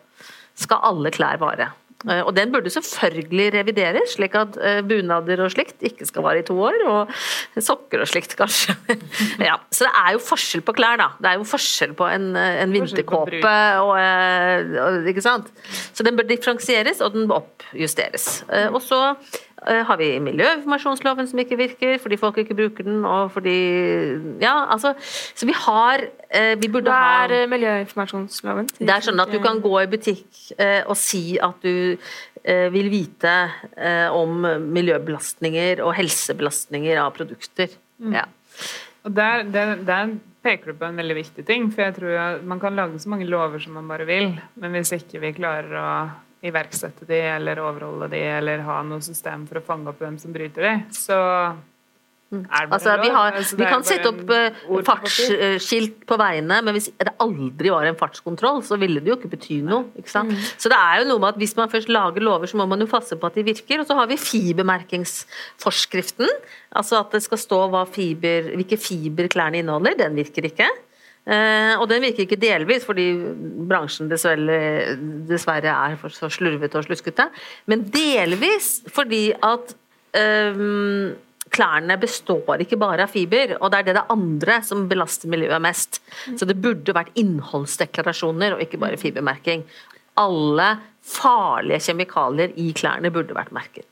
skal 0.58 0.82
alle 0.90 1.12
klær 1.14 1.38
vare. 1.40 1.70
Eh, 2.06 2.20
Og 2.22 2.30
den 2.36 2.52
burde 2.52 2.70
selvfølgelig 2.70 3.48
revideres, 3.56 4.14
slik 4.14 4.36
at 4.38 4.58
eh, 4.62 4.80
bunader 4.86 5.42
og 5.42 5.50
slikt 5.50 5.82
ikke 5.82 6.06
skal 6.06 6.22
vare 6.22 6.42
i 6.42 6.46
to 6.46 6.54
år, 6.62 6.78
og 6.86 7.10
sokker 7.58 8.04
og 8.04 8.10
slikt 8.10 8.36
kanskje. 8.38 8.76
ja, 9.48 9.56
så 9.74 9.88
det 9.88 9.92
er 10.04 10.14
jo 10.14 10.22
forskjell 10.22 10.62
på 10.66 10.76
klær, 10.78 11.00
da. 11.00 11.08
Det 11.18 11.32
er 11.32 11.40
jo 11.40 11.48
forskjell 11.48 11.96
på 11.98 12.06
en, 12.06 12.30
eh, 12.38 12.62
en 12.62 12.74
vinterkåpe 12.74 13.56
og, 13.82 13.94
og 14.84 15.10
Ikke 15.10 15.24
sant? 15.24 15.50
Så 15.90 16.06
den 16.06 16.18
bør 16.18 16.28
differensieres, 16.28 17.02
og 17.02 17.16
den 17.16 17.26
bør 17.30 17.42
oppjusteres. 17.42 18.44
Og 18.70 18.80
så 18.84 19.00
har 19.66 19.98
vi 19.98 20.06
miljøinformasjonsloven 20.22 21.26
som 21.30 21.40
ikke 21.42 21.56
virker, 21.58 21.96
fordi 21.98 22.18
folk 22.20 22.38
ikke 22.38 22.54
bruker 22.58 22.86
den, 22.86 23.04
og 23.08 23.32
fordi 23.34 23.56
Ja, 24.42 24.66
altså 24.70 24.94
Så 25.00 25.46
vi 25.46 25.52
har 25.56 26.04
eh, 26.30 26.54
Vi 26.60 26.68
burde 26.68 26.92
Hva 26.92 27.24
er 27.24 27.34
eh, 27.42 27.48
miljøinformasjonsloven? 27.50 28.68
det 28.78 28.90
er 28.94 29.04
sånn 29.04 29.20
at 29.20 29.32
du 29.32 29.38
kan 29.42 29.60
gå 29.64 29.74
i 29.82 29.88
butikk 29.90 30.28
eh, 30.58 30.82
og 30.86 30.96
si 30.96 31.38
at 31.42 31.58
du 31.64 31.96
eh, 32.44 32.68
vil 32.74 32.90
vite 32.92 33.34
eh, 33.76 34.06
om 34.14 34.46
miljøbelastninger 34.72 35.82
og 35.84 35.94
helsebelastninger 35.98 37.00
av 37.02 37.12
produkter. 37.16 37.74
Ja. 38.14 38.24
Og 39.04 39.14
der, 39.16 39.44
der, 39.50 39.76
der 39.86 40.14
peker 40.44 40.72
du 40.72 40.78
på 40.78 40.86
en 40.88 40.98
veldig 41.00 41.16
viktig 41.18 41.44
ting. 41.48 41.68
For 41.72 41.86
jeg 41.88 41.96
tror 41.98 42.16
at 42.22 42.46
man 42.46 42.60
kan 42.62 42.76
lage 42.78 43.00
så 43.02 43.10
mange 43.10 43.26
lover 43.28 43.58
som 43.62 43.74
man 43.78 43.88
bare 43.90 44.06
vil, 44.08 44.32
men 44.60 44.76
hvis 44.76 44.94
ikke 44.96 45.20
vi 45.22 45.34
klarer 45.36 45.74
å 45.74 45.90
iverksette 46.46 47.06
de, 47.08 47.18
eller 47.34 47.58
overholde 47.62 48.08
de, 48.12 48.20
eller 48.38 48.58
ha 48.66 48.76
noe 48.86 49.02
system 49.02 49.46
for 49.48 49.58
å 49.58 49.66
fange 49.66 49.90
opp 49.90 49.98
hvem 50.04 50.18
som 50.22 50.32
bryter 50.34 50.62
de, 50.68 50.74
så 50.94 51.18
er 52.28 52.36
det 52.36 52.68
bare 52.68 52.76
Altså, 52.76 52.92
vi, 53.00 53.08
har, 53.08 53.32
Altså, 53.32 53.56
vi 53.56 53.64
kan 53.64 53.80
sette 53.86 54.08
opp 54.10 54.20
uh, 54.28 54.52
på 54.68 54.82
fartsskilt 54.84 56.04
på 56.08 56.16
veiene, 56.20 56.56
men 56.64 56.72
hvis 56.76 56.90
det 57.00 57.14
aldri 57.24 57.68
var 57.72 57.84
en 57.88 57.96
fartskontroll, 57.96 58.60
så 58.66 58.76
ville 58.80 59.00
det 59.00 59.08
jo 59.08 59.16
ikke 59.16 59.30
bety 59.32 59.56
noe. 59.64 59.84
Ikke 59.96 60.12
sant? 60.12 60.32
Så 60.60 60.68
det 60.68 60.76
er 60.76 60.98
jo 61.00 61.08
noe 61.08 61.20
med 61.22 61.30
at 61.32 61.40
hvis 61.40 61.56
man 61.56 61.72
først 61.72 61.88
lager 61.92 62.22
lover, 62.24 62.46
så 62.50 62.56
må 62.60 62.66
man 62.68 62.80
jo 62.84 62.88
passe 62.90 63.16
på 63.16 63.26
at 63.30 63.36
de 63.38 63.42
virker. 63.48 63.80
Og 63.80 63.86
så 63.88 63.94
har 63.96 64.06
vi 64.10 64.16
fibermerkingsforskriften, 64.20 66.28
altså 66.76 66.94
at 67.00 67.08
det 67.16 67.22
skal 67.24 67.38
stå 67.40 67.60
fiber, 67.94 68.40
hvilke 68.60 68.76
fiber 68.76 69.24
klærne 69.32 69.58
inneholder. 69.62 69.96
Den 70.04 70.12
virker 70.20 70.42
ikke. 70.52 70.68
Eh, 71.28 71.74
og 71.76 71.84
den 71.90 72.00
virker 72.06 72.24
ikke 72.24 72.40
delvis 72.40 72.86
fordi 72.88 73.10
bransjen 73.68 74.08
dessverre, 74.08 74.96
dessverre 75.28 75.74
er 75.74 75.96
for 76.00 76.14
så 76.14 76.30
slurvete 76.32 76.80
og 76.80 76.86
sluskete, 76.86 77.28
men 77.68 77.84
delvis 77.92 78.78
fordi 78.94 79.26
at 79.36 79.74
eh, 80.16 80.62
klærne 81.52 81.98
består 82.00 82.64
ikke 82.64 82.78
bare 82.80 83.04
av 83.04 83.12
fiber, 83.12 83.58
og 83.60 83.72
det 83.72 83.80
er 83.80 83.88
det 83.88 83.96
det 83.98 84.06
andre 84.14 84.60
som 84.64 84.86
belaster 84.88 85.28
miljøet 85.32 85.64
mest. 85.64 86.00
Så 86.36 86.48
det 86.48 86.58
burde 86.62 86.96
vært 86.96 87.12
innholdsdeklarasjoner 87.20 88.56
og 88.56 88.64
ikke 88.64 88.80
bare 88.80 89.00
fibermerking. 89.00 89.66
Alle 90.20 90.70
farlige 91.08 91.80
kjemikalier 91.88 92.56
i 92.60 92.70
klærne 92.76 93.12
burde 93.12 93.36
vært 93.36 93.52
merket. 93.56 93.86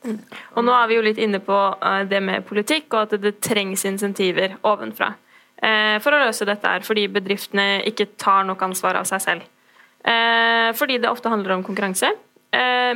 Og 0.53 0.65
nå 0.65 0.73
er 0.73 0.89
vi 0.89 0.97
jo 0.97 1.05
litt 1.05 1.21
inne 1.21 1.41
på 1.43 1.61
eh, 1.77 2.01
det 2.09 2.23
med 2.25 2.49
politikk, 2.49 2.89
og 2.93 3.05
at 3.05 3.21
det 3.21 3.37
trengs 3.45 3.85
insentiver 3.89 4.57
ovenfra 4.65 5.13
for 5.57 6.13
å 6.13 6.19
løse 6.21 6.45
dette 6.45 6.69
her, 6.69 6.83
fordi 6.85 7.07
bedriftene 7.09 7.79
ikke 7.89 8.05
tar 8.21 8.43
nok 8.45 8.61
ansvar 8.61 8.99
av 8.99 9.07
seg 9.09 9.23
selv. 9.23 9.47
Eh, 10.05 10.69
fordi 10.77 10.99
det 11.01 11.09
ofte 11.09 11.31
handler 11.33 11.55
om 11.55 11.63
konkurranse. 11.65 12.13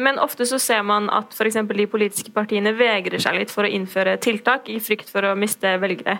Men 0.02 0.18
ofte 0.24 0.46
så 0.48 0.56
ser 0.62 0.80
man 0.88 1.10
at 1.12 1.34
f.eks. 1.36 1.58
de 1.68 1.86
politiske 1.90 2.32
partiene 2.34 2.72
vegrer 2.74 3.20
seg 3.22 3.36
litt 3.36 3.52
for 3.52 3.68
å 3.68 3.70
innføre 3.70 4.14
tiltak 4.24 4.70
i 4.72 4.78
frykt 4.82 5.12
for 5.12 5.28
å 5.28 5.34
miste 5.38 5.74
velgere. 5.82 6.16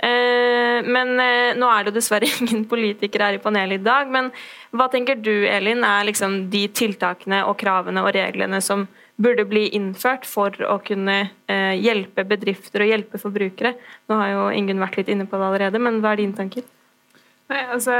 Eh, 0.00 0.80
men 0.88 1.12
eh, 1.20 1.52
nå 1.60 1.68
er 1.68 1.86
det 1.86 1.98
dessverre 1.98 2.28
ingen 2.40 2.64
politikere 2.68 3.28
her 3.28 3.36
i 3.36 3.42
panelet 3.42 3.80
i 3.80 3.84
dag. 3.84 4.08
Men 4.12 4.30
hva 4.72 4.88
tenker 4.92 5.20
du, 5.20 5.32
Elin, 5.48 5.84
er 5.84 6.08
liksom 6.08 6.46
de 6.52 6.64
tiltakene 6.72 7.42
og 7.48 7.58
kravene 7.60 8.04
og 8.04 8.14
reglene 8.16 8.62
som 8.64 8.86
burde 9.20 9.44
bli 9.48 9.66
innført 9.76 10.26
for 10.28 10.54
å 10.66 10.78
kunne 10.84 11.16
eh, 11.50 11.76
hjelpe 11.78 12.24
bedrifter 12.28 12.84
og 12.84 12.92
hjelpe 12.92 13.20
forbrukere? 13.20 13.74
Nå 14.08 14.18
har 14.20 14.32
jo 14.34 14.44
Ingunn 14.56 14.82
vært 14.82 15.00
litt 15.00 15.12
inne 15.12 15.28
på 15.28 15.40
det 15.40 15.48
allerede, 15.48 15.82
men 15.82 16.00
hva 16.00 16.14
er 16.14 16.22
dine 16.22 16.38
tanker? 16.38 16.66
Nei, 17.50 17.64
altså 17.74 17.94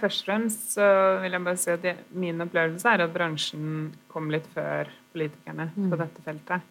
Først 0.00 0.24
og 0.24 0.28
fremst 0.28 0.74
så 0.76 0.86
vil 1.22 1.32
jeg 1.32 1.44
bare 1.46 1.60
si 1.60 1.70
at 1.72 1.86
min 2.12 2.42
opplevelse 2.44 2.90
er 2.90 3.04
at 3.06 3.14
bransjen 3.14 3.88
kom 4.12 4.28
litt 4.32 4.48
før 4.54 4.90
politikerne 5.14 5.70
mm. 5.72 5.86
på 5.88 6.00
dette 6.00 6.26
feltet. 6.26 6.68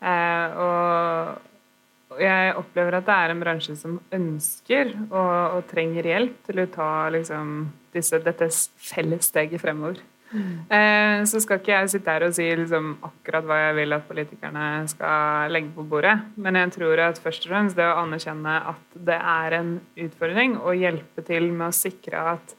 Eh, 0.00 0.60
og 0.60 2.20
jeg 2.20 2.54
opplever 2.58 2.98
at 2.98 3.06
det 3.06 3.16
er 3.16 3.32
en 3.32 3.42
bransje 3.42 3.76
som 3.78 3.98
ønsker 4.14 4.92
og, 5.08 5.34
og 5.56 5.66
trenger 5.70 6.08
hjelp 6.10 6.40
til 6.48 6.62
å 6.62 6.70
ta 6.72 6.90
liksom, 7.14 7.52
disse, 7.94 8.18
dette 8.24 8.50
felles 8.90 9.30
steget 9.30 9.62
fremover. 9.62 10.00
Eh, 10.30 11.24
så 11.26 11.40
skal 11.42 11.58
ikke 11.58 11.72
jeg 11.74 11.90
sitte 11.94 12.12
her 12.14 12.26
og 12.28 12.36
si 12.36 12.46
liksom, 12.46 12.92
akkurat 13.06 13.48
hva 13.48 13.58
jeg 13.64 13.76
vil 13.80 13.96
at 13.96 14.06
politikerne 14.06 14.66
skal 14.92 15.50
legge 15.50 15.72
på 15.74 15.86
bordet, 15.90 16.16
men 16.38 16.58
jeg 16.60 16.76
tror 16.78 17.02
at 17.08 17.18
først 17.22 17.48
og 17.48 17.54
fremst 17.54 17.80
det 17.80 17.88
å 17.88 17.98
anerkjenne 18.04 18.54
at 18.74 19.00
det 19.10 19.18
er 19.18 19.58
en 19.58 19.74
utfordring, 20.06 20.56
og 20.62 20.78
hjelpe 20.78 21.26
til 21.26 21.50
med 21.50 21.70
å 21.70 21.78
sikre 21.80 22.24
at 22.36 22.56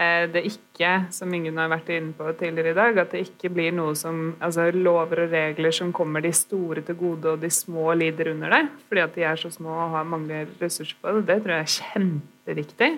Eh, 0.00 0.24
det 0.30 0.44
ikke, 0.46 0.90
som 1.12 1.32
Ingunn 1.34 1.58
har 1.58 1.68
vært 1.68 1.90
inne 1.92 2.14
på 2.16 2.30
tidligere 2.38 2.72
i 2.72 2.78
dag, 2.78 2.98
at 3.02 3.10
det 3.12 3.24
ikke 3.26 3.50
blir 3.52 3.74
noe 3.74 3.96
som 3.98 4.30
altså 4.40 4.68
lover 4.72 5.26
og 5.26 5.34
regler 5.34 5.74
som 5.76 5.90
kommer 5.92 6.22
de 6.24 6.30
store 6.36 6.84
til 6.86 6.96
gode, 6.96 7.34
og 7.34 7.42
de 7.42 7.50
små 7.52 7.90
lider 7.98 8.30
under 8.32 8.54
det, 8.54 8.62
fordi 8.88 9.02
at 9.04 9.18
de 9.18 9.26
er 9.28 9.40
så 9.42 9.50
små 9.52 9.74
og 9.74 9.96
har 9.96 10.06
mangler 10.08 10.48
ressurser 10.62 10.96
på 11.02 11.16
det. 11.18 11.26
Det 11.28 11.38
tror 11.42 11.56
jeg 11.56 11.66
er 11.66 11.74
kjempeviktig. 11.74 12.90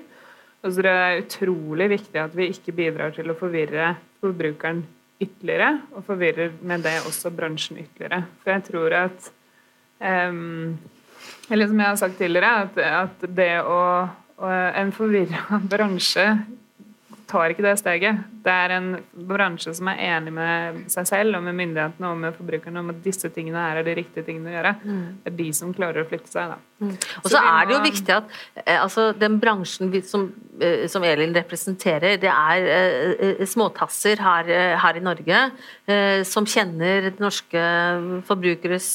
Og 0.62 0.70
så 0.70 0.78
tror 0.78 0.88
jeg 0.88 0.96
det 0.96 1.12
er 1.12 1.22
utrolig 1.24 1.88
viktig 1.90 2.20
at 2.22 2.34
vi 2.38 2.48
ikke 2.52 2.74
bidrar 2.76 3.14
til 3.16 3.30
å 3.32 3.38
forvirre 3.38 3.96
forbrukeren 4.22 4.84
ytterligere, 5.22 5.70
og 5.94 6.04
forvirrer 6.06 6.54
med 6.62 6.84
det 6.86 6.96
også 7.06 7.30
bransjen 7.34 7.80
ytterligere. 7.82 8.22
For 8.42 8.54
jeg 8.54 8.64
tror 8.70 8.96
at 8.98 9.30
um, 10.30 10.78
Eller 11.50 11.68
som 11.68 11.78
jeg 11.78 11.86
har 11.86 11.98
sagt 11.98 12.18
tidligere, 12.18 12.52
at, 12.66 12.78
at 12.78 13.26
det 13.36 13.52
å, 13.62 13.80
å 14.38 14.52
en 14.78 14.92
forvirra 14.94 15.58
bransje 15.70 16.26
tar 17.30 17.52
ikke 17.52 17.66
det 17.66 17.76
steget. 17.80 18.22
Det 18.42 18.52
er 18.64 18.74
en 18.76 18.88
bransje 19.28 19.74
som 19.76 19.90
er 19.92 20.00
enig 20.08 20.32
med 20.34 20.82
seg 20.92 21.08
selv 21.08 21.38
og 21.38 21.44
med 21.46 21.56
myndighetene 21.60 22.10
og 22.10 22.20
med 22.24 22.36
forbrukerne 22.36 22.82
om 22.82 22.90
at 22.90 23.02
disse 23.04 23.30
tingene 23.34 23.62
her 23.62 23.80
er 23.80 23.86
de 23.86 23.96
riktige 24.00 24.26
tingene 24.26 24.50
å 24.50 24.56
gjøre. 24.56 24.74
Mm. 24.82 25.02
Det 25.22 25.32
er 25.32 25.38
de 25.38 25.48
som 25.56 25.74
klarer 25.76 26.02
å 26.02 26.08
flytte 26.10 26.32
seg. 26.32 26.54
da. 26.54 26.60
Mm. 26.82 26.96
Og 27.22 27.28
så, 27.28 27.36
så 27.36 27.40
er 27.46 27.68
det 27.68 27.74
jo 27.76 27.80
viktig 27.84 28.14
at 28.14 28.32
eh, 28.64 28.78
altså, 28.80 29.04
den 29.14 29.36
bransjen 29.42 29.92
som, 30.06 30.26
eh, 30.58 30.84
som, 30.90 31.04
Elin 31.06 31.34
representerer, 31.36 32.18
det 32.22 32.30
er 32.30 32.66
eh, 32.72 33.44
småtasser 33.46 34.22
her, 34.22 34.50
her, 34.82 34.98
i 34.98 35.02
Norge 35.02 35.38
som 36.28 36.46
kjenner 36.48 37.08
norske 37.20 37.60
forbrukeres 38.26 38.86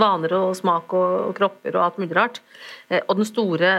vaner 0.00 0.34
og 0.38 0.54
smak 0.56 0.94
og, 0.96 1.32
kropper 1.36 1.76
og 1.76 1.84
alt 1.84 1.98
mulig 2.00 2.16
rart. 2.16 2.40
og 3.00 3.12
den 3.18 3.28
store 3.28 3.72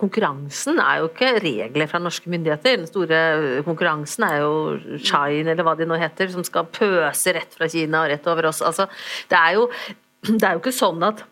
konkurransen 0.00 0.78
er 0.80 1.00
jo 1.02 1.08
ikke 1.10 1.32
regler 1.42 1.90
fra 1.90 2.00
norske 2.02 2.30
myndigheter. 2.30 2.78
Den 2.82 2.90
store 2.90 3.20
konkurransen 3.66 3.83
er 3.84 4.38
jo 4.42 4.98
Shine, 4.98 5.52
eller 5.52 5.66
hva 5.66 5.76
de 5.78 5.88
nå 5.88 5.98
heter, 6.00 6.32
som 6.32 6.44
skal 6.46 6.68
pøse 6.72 7.34
rett 7.36 7.54
fra 7.56 7.68
Kina 7.70 8.04
og 8.04 8.10
rett 8.12 8.26
over 8.30 8.50
oss. 8.50 8.62
Altså, 8.64 8.88
det 9.30 9.38
er 9.40 9.58
jo 9.58 9.68
det 10.24 10.44
er 10.46 10.56
jo 10.56 10.62
ikke 10.62 10.74
sånn 10.74 11.02
at 11.04 11.24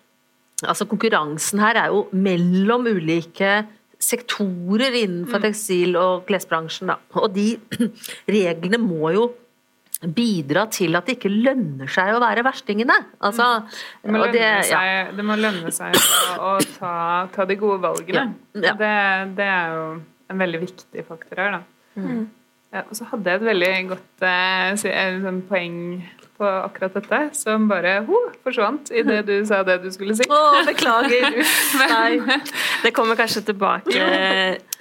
altså 0.62 0.86
Konkurransen 0.90 1.62
her 1.62 1.78
er 1.80 1.94
jo 1.94 2.05
mellom 2.12 2.86
ulike 2.90 3.62
sektorer 4.03 4.94
innenfor 4.98 5.38
mm. 5.38 5.44
tekstil- 5.46 5.98
og 5.98 6.26
klesbransjen. 6.28 6.90
Da. 6.90 6.98
Og 7.22 7.30
de 7.34 7.55
reglene 8.36 8.80
må 8.82 9.12
jo 9.14 9.30
bidra 10.03 10.64
til 10.72 10.98
at 10.98 11.07
det 11.07 11.14
ikke 11.14 11.30
lønner 11.30 11.90
seg 11.90 12.11
å 12.16 12.20
være 12.22 12.42
verstingene. 12.42 12.96
Altså, 13.22 13.48
det, 14.03 14.11
må 14.11 14.24
det, 14.34 14.48
seg, 14.66 14.74
ja. 14.74 15.11
det, 15.14 15.26
må 15.26 15.36
lønne 15.38 15.70
seg 15.74 15.94
å, 15.94 16.48
å 16.48 16.55
ta, 16.74 16.94
ta, 17.34 17.46
de 17.46 17.57
gode 17.61 17.78
valgene. 17.84 18.32
Ja. 18.57 18.72
Ja. 18.72 18.74
Det, 18.80 18.94
det, 19.38 19.46
er 19.46 19.76
jo 19.76 19.84
en 20.32 20.42
veldig 20.42 20.62
viktig 20.64 21.07
faktor 21.07 21.44
her. 21.44 21.55
Da. 21.55 22.03
Mm. 22.03 22.24
Og 22.72 22.96
så 22.96 23.06
hadde 23.10 23.30
jeg 23.30 23.40
et 23.40 23.46
veldig 23.50 23.72
godt 23.90 24.26
eh, 24.28 25.22
sånn 25.24 25.42
poeng 25.48 25.78
på 26.42 26.48
akkurat 26.48 26.94
dette, 26.96 27.18
som 27.36 27.66
bare 27.70 27.98
ho, 28.06 28.18
forsvant 28.42 28.90
idet 28.96 29.20
du 29.28 29.34
sa 29.46 29.60
det 29.66 29.78
du 29.84 29.90
skulle 29.94 30.16
si. 30.18 30.26
Å, 30.26 30.62
beklager. 30.66 31.36
Nei. 31.82 32.38
Det 32.82 32.94
kommer 32.96 33.18
kanskje 33.20 33.44
tilbake. 33.52 34.06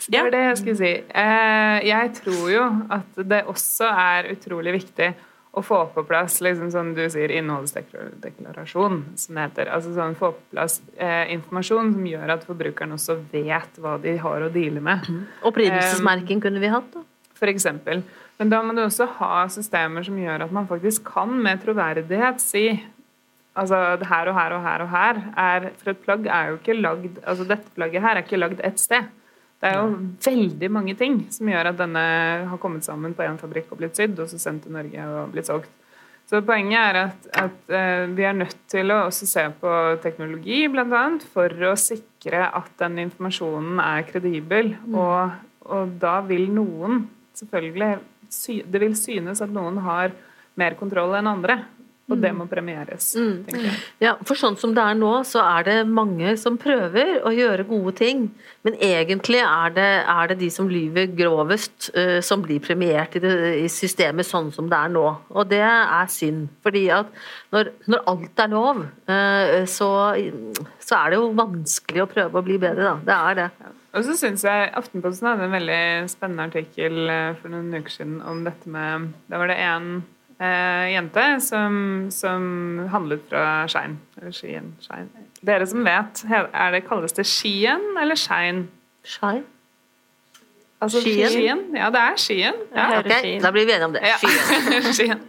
Det 0.07 0.21
var 0.21 0.31
det 0.33 0.45
jeg 0.45 0.61
skulle 0.61 0.79
si. 0.79 0.93
Eh, 1.23 1.75
jeg 1.89 2.13
tror 2.21 2.47
jo 2.53 2.63
at 2.97 3.21
det 3.33 3.43
også 3.51 3.91
er 3.91 4.31
utrolig 4.33 4.79
viktig 4.79 5.11
å 5.51 5.61
få 5.61 5.81
på 5.91 6.03
plass 6.07 6.39
liksom 6.43 6.71
som 6.71 6.93
du 6.95 7.03
sier, 7.11 7.31
innholdsdeklarasjon, 7.35 9.01
som 9.19 9.37
det 9.37 9.47
heter. 9.49 9.71
Altså 9.75 9.91
sånn 9.95 10.15
Få 10.19 10.31
på 10.37 10.55
plass 10.55 10.79
eh, 10.95 11.33
informasjon 11.35 11.91
som 11.97 12.05
gjør 12.07 12.35
at 12.37 12.45
forbrukeren 12.47 12.95
også 12.95 13.17
vet 13.33 13.81
hva 13.83 13.97
de 14.01 14.15
har 14.21 14.45
å 14.45 14.51
deale 14.53 14.83
med. 14.83 15.09
Mm. 15.11 15.25
Opprinnelsesmerking 15.51 16.39
um, 16.39 16.45
kunne 16.47 16.63
vi 16.63 16.71
hatt, 16.71 16.87
da. 16.95 17.03
Eksempel. 17.49 18.03
Men 18.37 18.49
da 18.49 18.61
må 18.61 18.73
du 18.77 18.83
også 18.83 19.07
ha 19.17 19.45
systemer 19.53 20.05
som 20.05 20.17
gjør 20.17 20.45
at 20.45 20.53
man 20.53 20.67
faktisk 20.69 21.05
kan 21.13 21.33
med 21.43 21.63
troverdighet 21.65 22.41
si 22.41 22.65
altså 23.57 23.97
det 23.99 24.07
her 24.07 24.29
og 24.31 24.37
her 24.37 24.53
og 24.55 24.61
her 24.63 24.83
og 24.85 24.89
her 24.89 25.17
er 25.37 25.65
For 25.81 25.91
et 25.91 26.03
plagg 26.05 26.27
er 26.27 26.51
jo 26.51 26.59
ikke 26.59 26.77
lagd 26.79 27.17
altså 27.25 27.47
Dette 27.49 27.75
plagget 27.75 28.01
her 28.05 28.15
er 28.15 28.23
ikke 28.23 28.39
lagd 28.39 28.63
ett 28.63 28.79
sted. 28.79 29.09
Det 29.61 29.69
er 29.69 29.77
jo 29.77 29.91
veldig 30.25 30.71
mange 30.73 30.95
ting 30.97 31.19
som 31.29 31.49
gjør 31.51 31.69
at 31.69 31.77
denne 31.77 32.05
har 32.49 32.61
kommet 32.61 32.85
sammen 32.87 33.13
på 33.13 33.21
én 33.27 33.37
fabrikk 33.37 33.69
og 33.69 33.77
blitt 33.83 33.99
sydd, 33.99 34.17
og 34.17 34.31
så 34.31 34.39
sendt 34.41 34.65
til 34.65 34.73
Norge 34.73 35.05
og 35.05 35.35
blitt 35.35 35.51
solgt. 35.51 35.69
Så 36.31 36.39
Poenget 36.47 36.79
er 36.79 36.97
at, 36.97 37.27
at 37.37 37.59
uh, 37.69 38.09
vi 38.15 38.25
er 38.25 38.33
nødt 38.39 38.57
til 38.71 38.89
å 38.89 39.03
også 39.09 39.27
se 39.29 39.43
på 39.61 39.71
teknologi, 40.01 40.63
bl.a., 40.71 41.03
for 41.33 41.53
å 41.67 41.75
sikre 41.77 42.45
at 42.47 42.71
den 42.79 43.01
informasjonen 43.03 43.81
er 43.83 44.05
kredibel. 44.07 44.71
Mm. 44.87 44.95
Og, 44.97 45.35
og 45.77 45.93
da 46.01 46.15
vil 46.25 46.47
noen 46.55 47.03
selvfølgelig 47.39 47.93
det 48.71 48.79
vil 48.81 48.95
synes 48.95 49.43
at 49.43 49.51
noen 49.51 49.81
har 49.83 50.15
mer 50.59 50.75
kontroll 50.79 51.15
enn 51.17 51.29
andre. 51.31 51.61
Og 52.11 52.17
det 52.19 52.31
mm. 52.33 52.39
må 52.41 52.45
premieres. 52.49 53.05
Mm. 53.15 53.67
Ja, 54.01 54.17
for 54.27 54.35
sånn 54.35 54.57
som 54.59 54.73
det 54.75 54.83
er 54.83 54.97
nå, 54.99 55.11
så 55.27 55.43
er 55.45 55.67
det 55.67 55.75
mange 55.87 56.33
som 56.39 56.57
prøver 56.59 57.21
å 57.23 57.31
gjøre 57.31 57.63
gode 57.69 57.93
ting. 58.01 58.25
Men 58.67 58.75
egentlig 58.83 59.39
er 59.45 59.75
det, 59.77 59.89
er 60.11 60.31
det 60.31 60.39
de 60.41 60.49
som 60.51 60.67
lyver 60.67 61.07
grovest, 61.15 61.91
uh, 61.95 62.19
som 62.25 62.43
blir 62.43 62.59
premiert 62.63 63.15
i, 63.15 63.21
det, 63.23 63.35
i, 63.61 63.69
systemet 63.71 64.27
sånn 64.27 64.51
som 64.51 64.67
det 64.71 64.79
er 64.81 64.91
nå. 64.91 65.05
Og 65.31 65.47
det 65.53 65.63
er 65.63 66.11
synd. 66.11 66.49
Fordi 66.65 66.87
at 66.97 67.13
når, 67.55 67.71
når 67.93 68.03
alt 68.11 68.43
er 68.43 68.55
lov, 68.57 68.81
uh, 69.07 69.61
så, 69.69 69.91
så, 70.81 70.97
er 70.99 71.13
det 71.13 71.21
jo 71.21 71.31
vanskelig 71.37 72.03
å 72.03 72.11
prøve 72.11 72.41
å 72.41 72.49
bli 72.49 72.59
bedre, 72.59 72.91
da. 72.91 72.97
Det 73.07 73.21
er 73.21 73.39
det. 73.39 73.71
Og 73.91 74.05
så 74.07 74.15
syns 74.15 74.45
jeg 74.47 74.71
Aftenposten 74.79 75.27
hadde 75.27 75.47
en 75.49 75.55
veldig 75.55 75.83
spennende 76.11 76.47
artikkel 76.47 77.11
eh, 77.11 77.35
for 77.41 77.51
noen 77.51 77.73
uker 77.75 77.91
siden 77.91 78.19
om 78.23 78.43
dette 78.47 78.71
med 78.71 79.11
Da 79.31 79.39
var 79.41 79.51
det 79.51 79.57
en 79.59 79.87
eh, 80.39 80.91
jente 80.93 81.25
som, 81.43 81.73
som, 82.13 82.43
handlet 82.93 83.25
fra 83.29 83.65
Skein. 83.71 83.99
Eller 84.19 84.35
Skien. 84.35 84.75
Skien. 84.83 85.09
Dere 85.41 85.67
som 85.67 85.83
vet, 85.85 86.23
er 86.31 86.77
det, 86.77 86.85
kalles 86.87 87.17
det 87.17 87.27
Skien 87.29 87.91
eller 87.99 88.19
Skein? 88.19 88.69
Skein? 89.03 89.43
Altså, 90.81 90.97
skien? 91.03 91.29
skien? 91.29 91.59
Ja, 91.77 91.91
det 91.93 91.99
er 92.01 92.15
Skien. 92.17 92.55
Ja. 92.73 92.85
Okay, 93.03 93.35
da 93.43 93.51
blir 93.53 93.67
vi 93.69 93.75
enige 93.75 93.85
om 93.85 93.93
det. 93.93 94.01
Ja. 94.01 94.15
skien. 94.97 95.19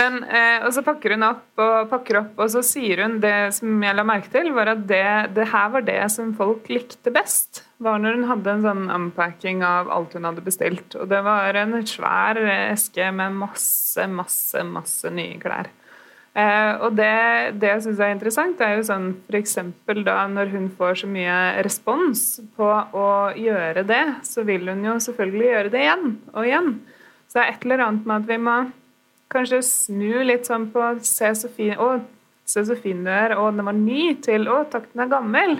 Men, 0.00 0.24
eh, 0.26 0.64
og 0.66 0.72
så 0.74 0.82
pakker 0.82 1.14
hun 1.14 1.22
opp 1.28 1.62
og 1.62 1.92
pakker 1.92 2.18
opp, 2.24 2.32
og 2.40 2.50
så 2.50 2.64
sier 2.66 3.04
hun 3.04 3.20
det 3.22 3.52
som 3.54 3.78
jeg 3.84 3.94
la 3.94 4.06
merke 4.06 4.32
til, 4.32 4.50
var 4.56 4.72
at 4.74 4.82
det, 4.90 5.06
det 5.38 5.46
her 5.52 5.70
var 5.76 5.86
det 5.86 6.00
som 6.10 6.34
folk 6.34 6.66
likte 6.72 7.14
best. 7.14 7.62
Var 7.82 8.00
når 8.02 8.16
hun 8.18 8.28
hadde 8.28 8.52
en 8.52 8.64
sånn 8.64 8.86
unpacking 8.90 9.62
av 9.66 9.90
alt 9.94 10.16
hun 10.18 10.26
hadde 10.26 10.44
bestilt. 10.44 10.96
Og 10.98 11.10
det 11.10 11.20
var 11.26 11.56
en 11.58 11.76
svær 11.86 12.40
eske 12.42 13.10
med 13.14 13.36
masse, 13.38 14.08
masse, 14.10 14.64
masse 14.66 15.12
nye 15.14 15.38
klær. 15.42 15.70
Eh, 16.38 16.72
og 16.84 16.94
det, 16.98 17.14
det 17.58 17.70
jeg 17.72 17.84
syns 17.86 18.02
er 18.02 18.12
interessant, 18.14 18.60
er 18.62 18.76
jo 18.76 18.84
sånn 18.86 19.08
f.eks. 19.30 19.56
da 20.06 20.18
når 20.30 20.52
hun 20.52 20.68
får 20.78 21.00
så 21.00 21.08
mye 21.10 21.38
respons 21.66 22.26
på 22.58 22.68
å 22.68 23.08
gjøre 23.38 23.86
det, 23.88 24.04
så 24.26 24.44
vil 24.46 24.68
hun 24.70 24.84
jo 24.86 24.98
selvfølgelig 25.02 25.48
gjøre 25.48 25.72
det 25.74 25.86
igjen 25.86 26.12
og 26.34 26.44
igjen. 26.44 26.70
Så 27.26 27.40
det 27.40 27.44
er 27.44 27.54
et 27.54 27.66
eller 27.66 27.84
annet 27.86 28.06
med 28.06 28.22
at 28.22 28.28
vi 28.28 28.38
må 28.44 28.58
kanskje 29.32 29.62
snu 29.66 30.22
litt 30.24 30.46
sånn 30.48 30.70
på 30.72 30.84
Se 31.04 31.32
så 31.36 31.50
fin, 31.52 31.74
å, 31.74 31.98
se 32.48 32.64
så 32.64 32.76
fin 32.78 33.02
du 33.04 33.10
er, 33.12 33.34
og 33.36 33.58
den 33.58 33.66
var 33.66 33.76
ny, 33.76 34.14
til 34.24 34.46
å, 34.50 34.62
takk, 34.70 34.86
den 34.94 35.04
er 35.04 35.12
gammel. 35.12 35.58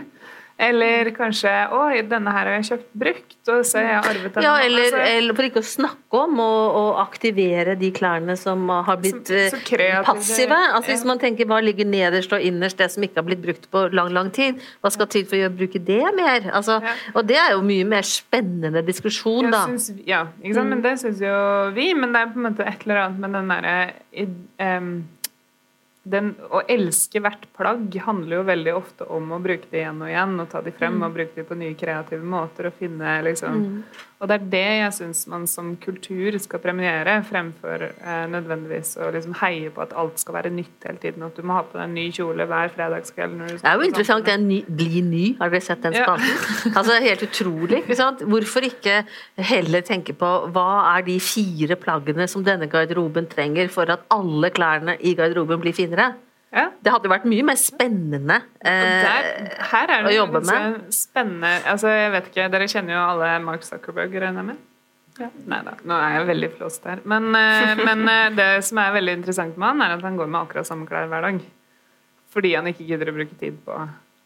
Eller 0.58 1.12
kanskje 1.14 1.50
'Å, 1.70 1.80
denne 2.10 2.32
her 2.34 2.48
har 2.48 2.56
jeg 2.58 2.64
kjøpt 2.72 2.94
brukt, 2.98 3.36
og 3.46 3.60
så 3.62 3.78
har 3.78 3.84
jeg 3.86 3.98
arvet 4.10 4.34
den. 4.34 4.42
Ja, 4.42 4.54
eller, 4.58 4.86
altså, 4.88 5.02
eller 5.06 5.36
for 5.38 5.46
ikke 5.46 5.60
å 5.62 5.66
snakke 5.68 6.22
om 6.24 6.40
å, 6.42 6.86
aktivere 6.98 7.76
de 7.78 7.92
klærne 7.94 8.34
som 8.36 8.64
har 8.68 8.98
blitt 8.98 9.28
så 9.30 9.44
eh, 9.54 10.00
passive. 10.02 10.56
Altså 10.74 10.90
Hvis 10.90 11.04
man 11.06 11.20
tenker 11.22 11.46
hva 11.46 11.60
ligger 11.62 11.86
nederst 11.86 12.32
og 12.34 12.42
innerst, 12.42 12.78
det 12.80 12.88
som 12.90 13.06
ikke 13.06 13.20
har 13.20 13.26
blitt 13.28 13.44
brukt 13.44 13.68
på 13.70 13.84
lang, 13.94 14.10
lang 14.16 14.32
tid, 14.34 14.58
hva 14.82 14.90
skal 14.90 15.06
til 15.06 15.28
for 15.30 15.46
å 15.46 15.52
bruke 15.54 15.78
det 15.78 16.02
mer? 16.16 16.50
Altså, 16.50 16.80
Ja. 16.82 16.94
Og 17.14 17.26
det 17.26 17.36
er 17.38 17.52
jo 17.52 17.62
mye 17.62 17.84
mer 17.86 18.02
spennende 18.02 18.82
diskusjon, 18.86 19.52
da. 19.52 19.64
Synes, 19.66 19.92
ja, 20.06 20.24
ikke 20.42 20.54
sant? 20.58 20.68
men 20.74 20.82
det 20.82 20.96
syns 20.98 21.22
jo 21.22 21.36
vi. 21.76 21.92
Men 21.94 22.12
det 22.12 22.24
er 22.24 22.32
på 22.34 22.42
en 22.42 22.48
måte 22.48 22.66
et 22.66 22.82
eller 22.82 23.04
annet 23.04 23.22
med 23.22 23.38
den 23.38 23.48
derre 23.54 23.76
em, 24.58 24.90
den, 26.02 26.34
Å 26.50 26.62
elske 26.70 27.20
hvert 27.20 27.46
plagg 27.56 27.96
handler 28.04 28.38
jo 28.38 28.44
veldig 28.48 28.74
ofte 28.76 29.08
om 29.12 29.32
å 29.34 29.40
bruke 29.42 29.68
det 29.70 29.82
igjen 29.82 30.02
og 30.04 30.10
igjen, 30.10 30.36
og 30.40 30.50
ta 30.52 30.62
de 30.64 30.72
frem 30.76 31.00
og 31.02 31.16
bruke 31.16 31.34
de 31.36 31.46
på 31.48 31.58
nye 31.58 31.76
kreative 31.78 32.24
måter. 32.24 32.70
Og 32.70 32.78
finne 32.78 33.18
liksom 33.26 33.82
Og 34.18 34.26
det 34.26 34.34
er 34.34 34.46
det 34.50 34.62
jeg 34.80 34.94
syns 34.96 35.20
man 35.30 35.44
som 35.46 35.68
kultur 35.78 36.34
skal 36.42 36.58
premiere, 36.62 37.20
fremfor 37.26 37.84
eh, 37.86 38.24
nødvendigvis 38.32 38.96
å 38.98 39.12
liksom 39.14 39.36
heie 39.38 39.70
på 39.70 39.84
at 39.84 39.94
alt 39.98 40.18
skal 40.18 40.34
være 40.40 40.50
nytt 40.50 40.88
hele 40.88 40.98
tiden. 41.04 41.22
At 41.22 41.38
du 41.38 41.46
må 41.46 41.54
ha 41.54 41.62
på 41.62 41.78
deg 41.78 41.84
en 41.86 41.94
ny 41.94 42.08
kjole 42.16 42.48
hver 42.50 42.72
fredagskveld. 42.74 43.38
Det 43.46 43.62
er 43.62 43.78
jo 43.78 43.86
interessant, 43.86 44.26
det 44.26 44.34
er 44.34 44.42
ny, 44.42 44.60
Bli 44.78 45.04
ny, 45.06 45.24
har 45.38 45.54
dere 45.54 45.62
sett 45.64 45.86
den 45.86 45.94
Ja. 46.00 46.16
Altså, 46.78 46.90
det 46.90 46.98
er 46.98 47.06
helt 47.12 47.26
utrolig. 47.28 47.82
ikke 47.84 47.98
sant? 47.98 48.26
Hvorfor 48.26 48.66
ikke 48.66 49.00
heller 49.38 49.86
tenke 49.86 50.14
på 50.18 50.34
hva 50.54 50.68
er 50.96 51.06
de 51.06 51.18
fire 51.22 51.78
plaggene 51.78 52.26
som 52.30 52.42
denne 52.46 52.66
garderoben 52.70 53.30
trenger 53.30 53.70
for 53.70 53.90
at 53.90 54.02
alle 54.10 54.50
klærne 54.50 54.98
i 54.98 55.14
garderoben 55.18 55.62
blir 55.62 55.76
finere? 55.76 56.16
Ja. 56.48 56.70
Det 56.80 56.92
hadde 56.94 57.10
vært 57.12 57.26
mye 57.28 57.44
mer 57.44 57.58
spennende. 57.60 58.38
Eh, 58.64 58.86
der, 59.04 59.28
her 59.70 59.92
er 59.98 60.08
å 60.08 60.14
jobbe 60.14 60.40
med. 60.48 60.78
spennende 60.96 61.50
altså 61.68 61.92
jeg 61.92 62.14
vet 62.14 62.30
ikke, 62.30 62.48
Dere 62.54 62.68
kjenner 62.72 62.96
jo 62.96 63.02
alle 63.04 63.34
Mark 63.44 63.66
Zuckerberg, 63.66 64.16
regner 64.16 64.40
jeg 64.40 64.48
med? 64.54 64.64
Nei 65.50 65.58
da, 65.66 65.74
nå 65.82 65.96
er 65.98 66.12
jeg 66.14 66.26
veldig 66.30 66.50
flåst 66.54 66.84
her. 66.88 67.02
Men, 67.08 67.28
eh, 67.36 67.74
men 67.88 68.04
eh, 68.08 68.26
det 68.38 68.50
som 68.66 68.80
er 68.80 68.96
veldig 68.96 69.18
interessant 69.20 69.58
med 69.58 69.74
han, 69.74 69.84
er 69.84 69.96
at 69.98 70.04
han 70.06 70.18
går 70.18 70.30
med 70.30 70.40
akkurat 70.40 70.68
samme 70.68 70.88
klær 70.88 71.10
hver 71.10 71.26
dag. 71.28 71.40
Fordi 72.32 72.54
han 72.54 72.70
ikke 72.70 72.86
gidder 72.86 73.10
å 73.10 73.16
bruke 73.18 73.36
tid 73.40 73.58
på 73.66 73.76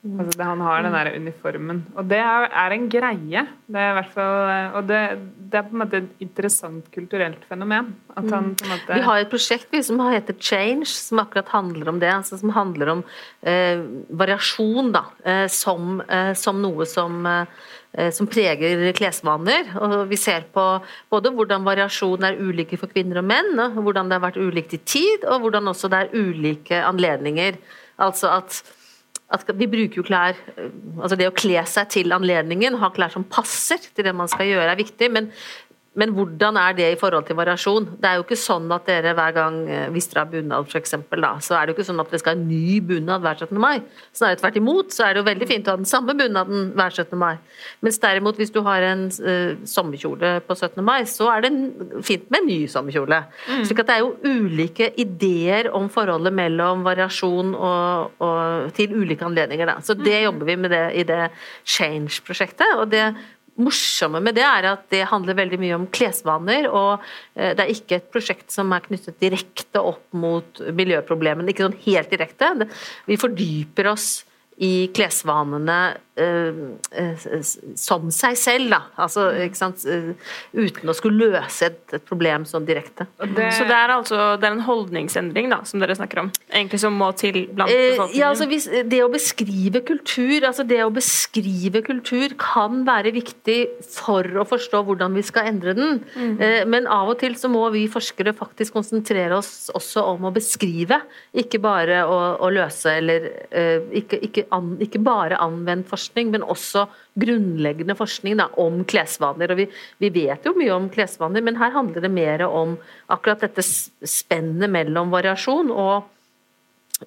altså 0.03 0.39
det, 0.39 0.45
Han 0.45 0.61
har 0.61 0.83
den 0.83 0.95
der 0.97 1.11
uniformen. 1.15 1.83
Og 1.95 2.09
det 2.11 2.19
er, 2.19 2.49
er 2.51 2.75
en 2.75 2.89
greie. 2.91 3.45
Det 3.71 3.79
er 3.79 3.93
i 3.93 3.97
hvert 4.01 4.15
fall 4.15 4.39
eh, 4.51 4.79
Og 4.79 4.89
det, 4.89 5.01
det 5.53 5.61
er 5.61 5.69
på 5.69 5.77
en 5.77 5.83
måte 5.85 6.01
et 6.01 6.25
interessant 6.27 6.89
kulturelt 6.95 7.45
fenomen. 7.47 7.93
At 8.17 8.27
han 8.27 8.51
på 8.59 8.67
en 8.67 8.73
måte 8.75 8.99
Vi 8.99 9.05
har 9.07 9.23
et 9.23 9.31
prosjekt 9.31 9.71
vi, 9.71 9.83
som 9.87 10.03
heter 10.03 10.35
Change, 10.43 10.89
som 10.91 11.23
akkurat 11.23 11.55
handler 11.55 11.93
om 11.93 12.03
det. 12.03 12.11
Altså, 12.11 12.41
som 12.41 12.51
handler 12.57 12.97
om 12.97 13.05
eh, 13.47 13.85
variasjon 14.11 14.91
da, 14.97 15.05
eh, 15.23 15.47
som, 15.53 16.03
eh, 16.09 16.33
som 16.35 16.59
noe 16.65 16.89
som, 16.91 17.23
eh, 17.31 18.11
som 18.11 18.27
preger 18.27 18.91
klesvaner. 18.99 19.71
Og 19.79 19.97
vi 20.11 20.19
ser 20.19 20.51
på 20.51 20.67
både 21.15 21.31
hvordan 21.31 21.63
variasjon 21.69 22.27
er 22.27 22.43
ulike 22.43 22.81
for 22.81 22.91
kvinner 22.91 23.23
og 23.23 23.31
menn, 23.31 23.55
og 23.69 23.79
hvordan 23.87 24.11
det 24.11 24.19
har 24.19 24.27
vært 24.27 24.43
ulikt 24.43 24.75
i 24.75 24.83
tid, 24.83 25.31
og 25.31 25.47
hvordan 25.47 25.71
også 25.71 25.95
det 25.95 26.05
er 26.05 26.15
ulike 26.27 26.83
anledninger. 26.91 27.63
Altså 28.03 28.35
at 28.35 28.65
at 29.33 29.49
vi 29.57 29.69
bruker 29.71 30.01
jo 30.01 30.05
klær 30.07 30.37
altså 31.01 31.17
Det 31.19 31.29
å 31.29 31.35
kle 31.35 31.63
seg 31.69 31.89
til 31.93 32.13
anledningen, 32.15 32.77
ha 32.81 32.91
klær 32.95 33.15
som 33.15 33.25
passer 33.25 33.81
til 33.83 34.07
det 34.07 34.13
man 34.17 34.31
skal 34.31 34.51
gjøre, 34.51 34.71
er 34.75 34.81
viktig. 34.81 35.09
Men, 35.15 35.31
men 35.93 36.15
hvordan 36.17 36.57
er 36.57 36.73
det 36.73 36.87
i 36.95 36.97
forhold 36.97 37.27
til 37.29 37.37
variasjon? 37.37 37.85
Det 38.01 38.09
er 38.09 38.17
jo 38.17 38.23
ikke 38.25 38.39
sånn 38.41 38.71
at 38.73 38.87
dere 38.89 39.11
hver 39.17 39.35
gang 39.37 39.57
eh, 39.69 39.89
hvis 39.93 40.07
dere 40.09 40.23
har 40.23 40.31
bunad, 40.31 40.71
da, 41.21 41.33
så 41.45 41.57
er 41.59 41.67
det 41.67 41.73
jo 41.73 41.77
ikke 41.77 41.85
sånn 41.91 42.01
at 42.01 42.09
dere 42.09 42.21
skal 42.23 42.33
ha 42.33 42.39
en 42.39 42.47
ny 42.49 42.79
bunad 42.89 43.21
hver 43.21 43.43
17. 43.45 43.59
mai. 43.61 43.83
Snarere 44.17 44.41
tvert 44.41 44.57
imot, 44.63 44.95
så 44.97 45.05
er 45.05 45.13
det 45.13 45.21
jo 45.21 45.27
veldig 45.27 45.49
fint 45.51 45.69
å 45.69 45.75
ha 45.75 45.81
den 45.83 45.91
samme 45.91 46.15
bunaden 46.17 46.71
hver 46.79 46.97
17. 46.97 47.13
mai. 47.21 47.35
Mens 47.85 48.01
derimot, 48.01 48.41
hvis 48.41 48.55
du 48.55 48.63
har 48.65 48.87
en 48.89 49.05
uh, 49.11 49.53
sommerkjole 49.69 50.33
på 50.47 50.57
17. 50.57 50.81
mai, 50.87 51.03
så 51.13 51.29
er 51.35 51.45
det 51.45 51.53
fint 52.09 52.25
med 52.33 52.41
en 52.41 52.49
ny 52.49 52.59
sommerkjole. 52.73 53.21
Slik 53.69 53.85
at 53.85 53.93
det 53.93 53.99
er 53.99 54.07
jo 54.07 54.41
ulike 54.47 54.89
ideer 55.03 55.69
om 55.77 55.93
forholdet 55.93 56.33
mellom 56.41 56.87
variasjon 56.89 57.53
og, 57.53 58.17
og 58.25 58.73
til 58.81 58.97
ulike 58.97 59.29
anledninger. 59.29 59.69
Da. 59.69 59.77
Så 59.85 59.99
det 60.01 60.25
jobber 60.25 60.49
vi 60.49 60.59
med 60.65 60.73
det 60.73 60.85
i 60.97 61.07
det 61.13 61.23
Change-prosjektet. 61.69 62.79
og 62.81 62.89
det 62.97 63.11
morsomme 63.63 64.21
med 64.25 64.37
det 64.39 64.45
er 64.47 64.69
at 64.73 64.85
det 64.93 65.05
handler 65.11 65.39
veldig 65.39 65.61
mye 65.63 65.79
om 65.79 65.87
klesvaner, 65.95 66.69
og 66.71 67.05
eh, 67.37 67.53
det 67.57 67.65
er 67.65 67.73
ikke 67.75 68.01
et 68.01 68.11
prosjekt 68.13 68.53
som 68.55 68.73
er 68.75 68.85
knyttet 68.87 69.21
direkte 69.23 69.83
opp 69.83 70.05
mot 70.17 70.63
miljøproblemene. 70.75 71.53
Ikke 71.53 71.69
sånn 71.69 71.81
helt 71.87 72.13
direkte. 72.13 72.53
Vi 73.09 73.21
fordyper 73.21 73.93
oss 73.93 74.11
i 74.63 74.87
klesvanene 74.95 75.79
eh, 76.15 76.59
eh, 76.95 77.25
som 77.75 78.05
seg 78.15 78.37
selv, 78.39 78.69
da. 78.71 78.79
Altså, 79.03 79.25
ikke 79.43 79.59
sant? 79.59 79.83
Eh, 79.91 80.13
Uten 80.55 80.93
å 80.93 80.95
skulle 80.95 81.31
løse 81.33 81.67
et, 81.71 81.81
et 81.97 82.05
problem 82.07 82.45
sånn 82.47 82.67
direkte. 82.69 83.09
det, 83.19 83.49
Så 83.57 83.65
det 83.67 83.75
er 83.75 83.95
altså 83.97 84.21
det 84.39 84.47
er 84.47 84.55
en 84.55 84.63
holdningsendring 84.67 85.49
da, 85.51 85.63
som 85.67 85.83
dere 85.83 85.97
snakker 85.99 86.21
om, 86.23 86.31
egentlig 86.53 86.79
som 86.83 86.95
må 86.95 87.09
til 87.19 87.41
blant 87.51 87.73
Eh, 87.73 87.97
befolkningen? 87.97 88.19
ja, 88.21 88.29
altså 88.31 88.47
hvis, 88.51 88.69
det 88.93 89.01
å 89.03 89.11
beskrive 89.13 89.83
kultur 89.89 90.47
altså 90.47 90.67
det 90.69 90.79
å 90.85 90.93
beskrive 90.95 91.83
kultur 91.87 92.37
kan 92.39 92.85
være 92.87 93.15
viktig 93.17 93.59
for 93.89 94.27
å 94.39 94.47
forstå 94.47 94.83
hvordan 94.87 95.17
vi 95.19 95.25
skal 95.27 95.51
endre 95.51 95.75
den. 95.79 95.99
Eh, 96.39 96.63
men 96.69 96.87
av 96.87 97.11
og 97.15 97.19
til 97.25 97.35
så 97.41 97.51
må 97.51 97.65
vi 97.75 97.89
forskere 97.91 98.37
faktisk 98.37 98.77
konsentrere 98.79 99.41
oss 99.41 99.73
også 99.75 100.05
om 100.13 100.29
å 100.29 100.35
beskrive, 100.35 101.01
ikke 101.35 101.59
bare 101.63 102.03
å, 102.07 102.21
å 102.43 102.53
løse 102.53 102.95
eller 103.01 103.31
eh, 103.51 103.81
ikke, 104.03 104.23
ikke, 104.29 104.47
an, 104.55 104.75
ikke 104.83 105.01
bare 105.03 105.39
anvendt 105.43 105.91
forskning, 105.91 106.33
men 106.35 106.45
også 106.45 106.87
grunnleggende 107.21 107.97
forskning 107.99 108.39
da, 108.41 108.49
om 108.61 108.83
klesvaner. 108.89 109.53
Og 109.53 109.63
vi, 109.63 109.69
vi 110.03 110.11
vet 110.15 110.49
jo 110.49 110.55
mye 110.59 110.75
om 110.75 110.91
klesvaner, 110.93 111.45
men 111.45 111.59
her 111.61 111.75
handler 111.75 112.05
det 112.05 112.13
mer 112.13 112.45
om 112.49 112.77
akkurat 113.13 113.45
dette 113.45 113.65
spennet 113.65 114.71
mellom 114.73 115.13
variasjon 115.15 115.73
og 115.73 116.11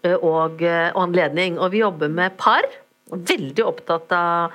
eh, 0.02 0.18
og, 0.18 0.60
og 0.66 1.06
anledning. 1.06 1.60
Og 1.60 1.72
vi 1.76 1.84
jobber 1.86 2.12
med 2.12 2.36
par. 2.42 2.68
Veldig 3.06 3.62
opptatt 3.62 4.14
av 4.18 4.54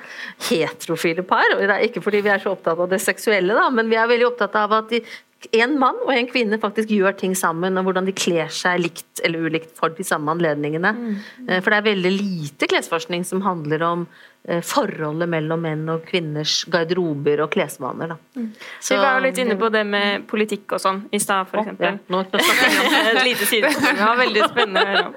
heterofile 0.48 1.22
par. 1.26 1.56
det 1.56 1.70
er 1.70 1.86
Ikke 1.86 2.02
fordi 2.02 2.24
vi 2.26 2.32
er 2.34 2.42
så 2.42 2.56
opptatt 2.56 2.78
av 2.82 2.90
det 2.90 2.98
seksuelle, 3.02 3.54
da, 3.54 3.68
men 3.70 3.90
vi 3.90 3.98
er 3.98 4.10
veldig 4.10 4.32
opptatt 4.32 4.56
av 4.58 4.74
at 4.80 4.90
de, 4.90 5.04
en 5.56 5.78
mann 5.80 5.96
og 6.04 6.10
en 6.14 6.26
kvinne 6.28 6.58
faktisk 6.60 6.90
gjør 6.92 7.14
ting 7.16 7.32
sammen, 7.38 7.78
og 7.80 7.86
hvordan 7.88 8.04
de 8.08 8.12
kler 8.16 8.50
seg 8.52 8.80
likt 8.82 9.22
eller 9.24 9.46
ulikt 9.48 9.72
for 9.78 9.92
de 9.96 10.04
samme 10.04 10.32
anledningene. 10.34 10.90
Mm. 10.96 11.14
For 11.62 11.70
det 11.72 11.78
er 11.80 11.86
veldig 11.94 12.12
lite 12.16 12.68
klesforskning 12.70 13.24
som 13.28 13.40
handler 13.44 13.82
om 13.86 14.02
eh, 14.48 14.60
forholdet 14.64 15.28
mellom 15.32 15.60
menn 15.64 15.86
og 15.92 16.04
kvinners 16.08 16.58
garderober 16.72 17.42
og 17.44 17.50
klesvaner. 17.52 18.12
Da. 18.14 18.44
Så 18.80 18.94
vi 18.96 19.00
var 19.00 19.16
jo 19.18 19.24
litt 19.26 19.40
inne 19.42 19.56
på 19.60 19.68
det 19.72 19.82
med 19.88 20.26
politikk 20.30 20.76
og 20.76 20.82
sånn 20.84 21.02
i 21.12 21.20
stad, 21.20 21.48
for 21.50 21.60
Ja, 21.60 21.66
eksempel. 21.68 21.98
nå, 22.12 22.22
Et 23.10 23.22
lite 23.24 23.48
sidespor. 23.48 23.96
Det 23.96 24.04
var 24.06 24.20
veldig 24.20 24.44
spennende 24.48 24.82
å 24.84 24.90
høre 24.92 25.06
om. 25.08 25.16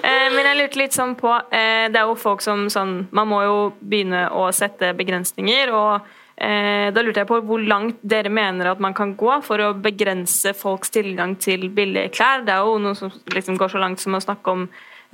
Eh, 0.00 0.28
Men 0.36 0.46
jeg 0.50 0.58
lurte 0.62 0.80
litt 0.80 0.96
sånn 0.96 1.12
på 1.20 1.28
eh, 1.52 1.88
Det 1.92 2.00
er 2.00 2.08
jo 2.08 2.14
folk 2.16 2.40
som 2.40 2.62
sånn 2.72 2.92
Man 3.12 3.28
må 3.28 3.42
jo 3.44 3.56
begynne 3.80 4.22
å 4.32 4.46
sette 4.56 4.94
begrensninger, 4.96 5.72
og 5.76 5.92
eh, 6.00 6.16
da 6.40 7.02
lurte 7.04 7.20
jeg 7.20 7.28
på 7.28 7.36
hvor 7.44 7.60
langt 7.60 7.98
dere 8.00 8.30
mener 8.32 8.70
at 8.70 8.78
man 8.80 8.94
kan 8.96 9.10
gå 9.18 9.34
for 9.44 9.60
å 9.60 9.74
begrense 9.76 10.54
folks 10.56 10.88
tilgang 10.94 11.34
til 11.36 11.66
billige 11.76 12.14
klær. 12.16 12.46
Det 12.46 12.54
er 12.54 12.64
jo 12.64 12.78
noe 12.80 12.96
som 12.96 13.12
liksom 13.28 13.58
går 13.60 13.74
så 13.74 13.82
langt 13.82 14.00
som 14.00 14.16
å 14.16 14.22
snakke 14.24 14.54
om 14.54 14.64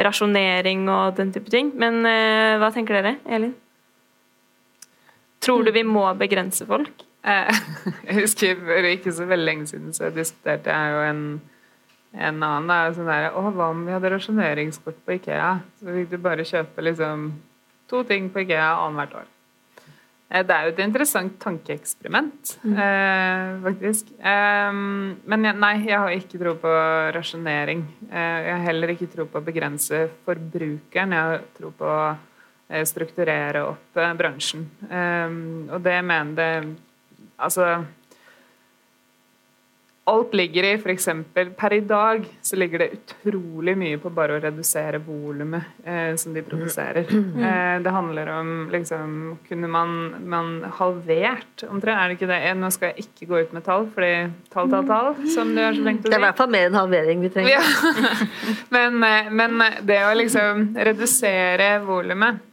rasjonering 0.03 0.87
og 0.93 1.17
den 1.17 1.33
type 1.35 1.51
ting. 1.53 1.73
Men 1.75 2.05
eh, 2.09 2.57
hva 2.61 2.71
tenker 2.75 2.99
dere, 2.99 3.17
Elin? 3.27 3.55
Tror 5.43 5.65
du 5.65 5.73
vi 5.75 5.85
må 5.87 6.07
begrense 6.19 6.67
folk? 6.69 7.05
Eh, 7.27 7.61
Jeg 8.09 8.19
husker 8.23 8.63
for 8.63 8.91
ikke 8.91 9.15
så 9.15 9.29
veldig 9.29 9.49
lenge 9.51 9.71
siden 9.71 9.95
så 9.97 10.11
diskuterte 10.15 10.73
jeg 10.73 10.95
jo 10.95 11.05
en, 11.07 11.23
en 12.15 12.43
annen 12.49 12.71
da, 12.71 12.81
sånn 12.95 13.11
der, 13.11 13.31
Å, 13.35 13.45
hva 13.55 13.71
om 13.73 13.85
vi 13.87 13.95
hadde 13.95 14.13
rasjoneringskort 14.15 15.01
på 15.05 15.17
Ikea? 15.19 15.57
Så 15.81 15.97
fikk 15.97 16.13
du 16.13 16.21
bare 16.23 16.47
kjøpe 16.47 16.85
liksom 16.87 17.31
to 17.91 18.03
ting 18.07 18.31
på 18.35 18.45
Ikea 18.45 18.77
annethvert 18.85 19.23
år. 19.23 19.33
Eh, 20.31 20.43
Det 20.43 20.55
er 20.55 20.63
jo 20.67 20.73
et 20.75 20.81
interessant 20.83 21.37
tankeeksperiment, 21.39 22.57
eh, 22.67 23.61
faktisk. 23.63 24.11
Eh, 24.19 24.73
men 24.73 25.45
jeg, 25.45 25.57
nei, 25.57 25.75
jeg 25.87 25.99
har 25.99 26.11
ikke 26.11 26.41
tro 26.41 26.55
på 26.55 26.73
rasjonering. 27.15 27.85
Eh, 28.11 28.39
jeg 28.47 28.53
har 28.57 28.65
heller 28.67 28.89
ikke 28.89 29.11
tro 29.13 29.27
på 29.27 29.39
å 29.39 29.45
begrense 29.47 30.09
forbrukeren. 30.27 31.13
Jeg 31.15 31.31
har 31.31 31.45
tro 31.59 31.71
på 31.71 31.85
å 31.85 32.17
eh, 32.69 32.83
strukturere 32.85 33.63
opp 33.69 33.97
eh, 33.97 34.13
bransjen. 34.19 34.67
Eh, 34.91 35.39
og 35.73 35.83
det 35.83 36.01
mener 36.05 36.35
det 36.35 36.51
Altså 37.37 37.85
alt 40.07 40.35
ligger 40.35 40.65
i 40.65 40.73
f.eks. 40.77 41.09
per 41.57 41.73
i 41.73 41.81
dag 41.81 42.27
så 42.43 42.57
ligger 42.57 42.79
det 42.79 42.87
utrolig 42.95 43.75
mye 43.79 43.99
på 43.99 44.11
bare 44.15 44.37
å 44.37 44.43
redusere 44.43 45.01
volumet 45.03 45.83
eh, 45.83 46.13
som 46.15 46.35
de 46.35 46.45
produserer. 46.47 47.11
Mm. 47.11 47.43
Eh, 47.43 47.73
det 47.83 47.95
handler 47.95 48.31
om 48.37 48.53
liksom 48.73 49.17
Kunne 49.49 49.69
man, 49.71 50.15
man 50.31 50.53
halvert 50.79 51.65
omtrent? 51.67 51.99
Er 51.99 52.09
det 52.09 52.19
ikke 52.21 52.31
det? 52.31 52.39
Eh, 52.39 52.55
Nå 52.55 52.71
skal 52.75 52.93
jeg 52.93 53.09
ikke 53.09 53.31
gå 53.33 53.43
ut 53.43 53.57
med 53.57 53.67
tall, 53.67 53.89
fordi 53.95 54.13
tall, 54.55 54.71
tall, 54.71 54.87
tall, 54.87 55.13
som 55.35 55.51
du 55.57 55.63
er 55.65 55.75
så 55.75 55.83
flink 55.83 56.05
til 56.05 56.15
Det 56.15 56.21
er 56.21 56.23
i 56.23 56.27
hvert 56.29 56.43
fall 56.43 56.55
mer 56.55 56.71
enn 56.71 56.79
halvering 56.79 57.27
vi 57.27 57.33
trenger. 57.35 57.57
Ja. 57.57 58.17
men, 58.77 59.03
eh, 59.11 59.33
men 59.43 59.59
det 59.91 60.03
å 60.07 60.15
liksom 60.15 60.69
redusere 60.87 61.73
volumet 61.87 62.45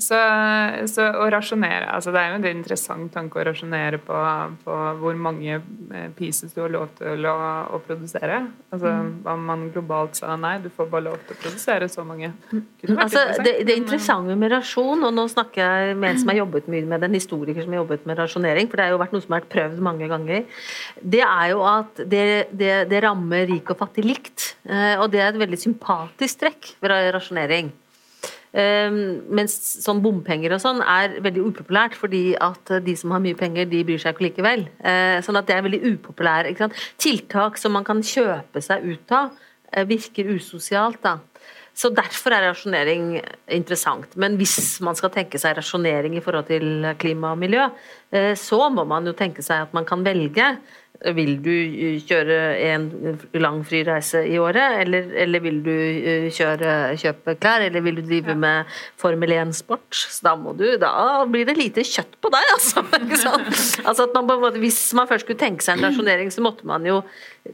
så, 0.00 0.18
så 0.88 1.04
å 1.20 1.26
rasjonere 1.28 1.90
altså 1.92 2.12
Det 2.14 2.20
er 2.22 2.30
jo 2.30 2.36
en 2.38 2.46
interessant 2.48 3.10
tanke 3.12 3.36
å 3.36 3.44
rasjonere 3.44 3.98
på, 4.00 4.20
på 4.64 4.76
hvor 5.02 5.18
mange 5.20 5.58
eh, 5.58 6.06
pieces 6.16 6.54
du 6.54 6.62
har 6.62 6.72
lov 6.72 6.86
til 6.96 7.26
å, 7.28 7.34
å 7.76 7.80
produsere. 7.84 8.38
Altså 8.72 8.92
Om 9.34 9.44
man 9.50 9.66
globalt 9.74 10.16
sa 10.16 10.32
nei, 10.40 10.54
du 10.64 10.70
får 10.72 10.88
bare 10.94 11.06
lov 11.10 11.18
til 11.26 11.36
å 11.36 11.40
produsere 11.42 11.90
så 11.92 12.06
mange. 12.08 12.30
Altså, 12.88 13.26
det, 13.44 13.58
det 13.68 13.74
eh, 13.76 13.82
interessante 13.82 14.36
med 14.38 14.54
rasjon, 14.54 15.04
og 15.04 15.12
nå 15.12 15.26
snakker 15.28 15.60
jeg 15.60 15.98
med 16.00 16.14
en 16.14 16.22
som 16.22 16.32
har 16.32 16.40
jobbet 16.40 16.72
mye 16.72 16.88
med 16.88 17.04
det, 17.04 17.10
en 17.10 17.18
historiker 17.20 17.60
som 17.60 17.76
har 17.76 17.82
jobbet 17.82 18.08
med 18.08 18.20
rasjonering, 18.22 18.70
for 18.72 18.80
det 18.80 18.88
har 18.88 18.96
jo 18.96 19.02
vært 19.02 19.12
noe 19.16 19.26
som 19.26 19.36
har 19.36 19.42
vært 19.44 19.52
prøvd 19.58 19.84
mange 19.90 20.08
ganger, 20.08 20.64
det 21.02 21.22
er 21.26 21.52
jo 21.52 21.62
at 21.68 22.02
det, 22.08 22.24
det, 22.56 22.72
det 22.88 23.04
rammer 23.04 23.44
rik 23.50 23.74
og 23.74 23.82
fattig 23.84 24.06
likt. 24.08 24.52
Eh, 24.64 24.96
Og 25.02 25.10
det 25.12 25.20
er 25.20 25.32
et 25.32 25.40
veldig 25.42 25.60
sympatisk 25.60 26.42
trekk 26.46 26.74
ved 26.80 26.96
rasjonering. 27.12 27.72
Um, 28.52 28.96
mens 29.32 29.54
sånn 29.80 30.02
bompenger 30.04 30.52
og 30.52 30.60
sånn 30.60 30.82
er 30.84 31.14
veldig 31.24 31.46
upopulært, 31.48 31.94
fordi 31.96 32.34
at 32.36 32.68
de 32.84 32.94
som 33.00 33.14
har 33.14 33.22
mye 33.24 33.38
penger, 33.38 33.64
de 33.70 33.80
bryr 33.88 34.02
seg 34.02 34.12
ikke 34.12 34.26
likevel. 34.26 34.66
Uh, 34.84 35.16
sånn 35.24 35.40
at 35.40 35.48
det 35.48 35.56
er 35.56 35.64
veldig 35.64 35.80
sant? 36.60 36.76
Tiltak 37.00 37.56
som 37.56 37.72
man 37.72 37.86
kan 37.88 38.04
kjøpe 38.04 38.60
seg 38.60 38.84
ut 38.84 39.14
av, 39.16 39.32
uh, 39.72 39.84
virker 39.88 40.34
usosialt. 40.34 41.00
da. 41.00 41.16
Så 41.72 41.88
Derfor 41.96 42.36
er 42.36 42.50
rasjonering 42.50 43.22
interessant. 43.48 44.12
Men 44.20 44.36
hvis 44.36 44.82
man 44.84 45.00
skal 45.00 45.14
tenke 45.14 45.40
seg 45.40 45.56
rasjonering 45.56 46.18
i 46.18 46.20
forhold 46.20 46.50
til 46.52 46.92
klima 47.00 47.32
og 47.32 47.40
miljø, 47.40 47.70
uh, 48.12 48.34
så 48.36 48.68
må 48.68 48.84
man 48.84 49.08
jo 49.08 49.16
tenke 49.16 49.40
seg 49.40 49.64
at 49.64 49.72
man 49.72 49.88
kan 49.88 50.04
velge. 50.04 50.58
Vil 51.16 51.32
du 51.42 51.50
uh, 51.50 51.96
kjøre 52.06 52.36
en 52.68 52.84
lang 53.42 53.62
flyreise 53.66 54.20
i 54.28 54.36
året, 54.38 54.78
eller, 54.84 55.08
eller 55.24 55.42
vil 55.42 55.58
du 55.64 55.72
uh, 55.72 56.28
kjøre, 56.30 56.94
kjøpe 57.00 57.34
klær, 57.42 57.64
eller 57.66 57.82
vil 57.82 57.98
du 57.98 58.04
drive 58.06 58.36
med 58.38 58.70
Formel 59.00 59.34
1-sport? 59.34 60.04
Da, 60.22 60.36
da 60.82 60.92
blir 61.26 61.48
det 61.48 61.58
lite 61.58 61.86
kjøtt 61.86 62.14
på 62.22 62.30
deg, 62.32 62.52
altså. 62.56 62.84
Altså 63.82 64.08
man, 64.14 64.46
hvis 64.62 64.80
man 64.98 65.10
først 65.10 65.26
skulle 65.26 65.42
tenke 65.42 65.64
seg 65.64 65.78
en 65.78 65.88
rasjonering, 65.88 66.30
så 66.30 66.44
måtte 66.44 66.68
man 66.68 66.86
jo 66.86 67.02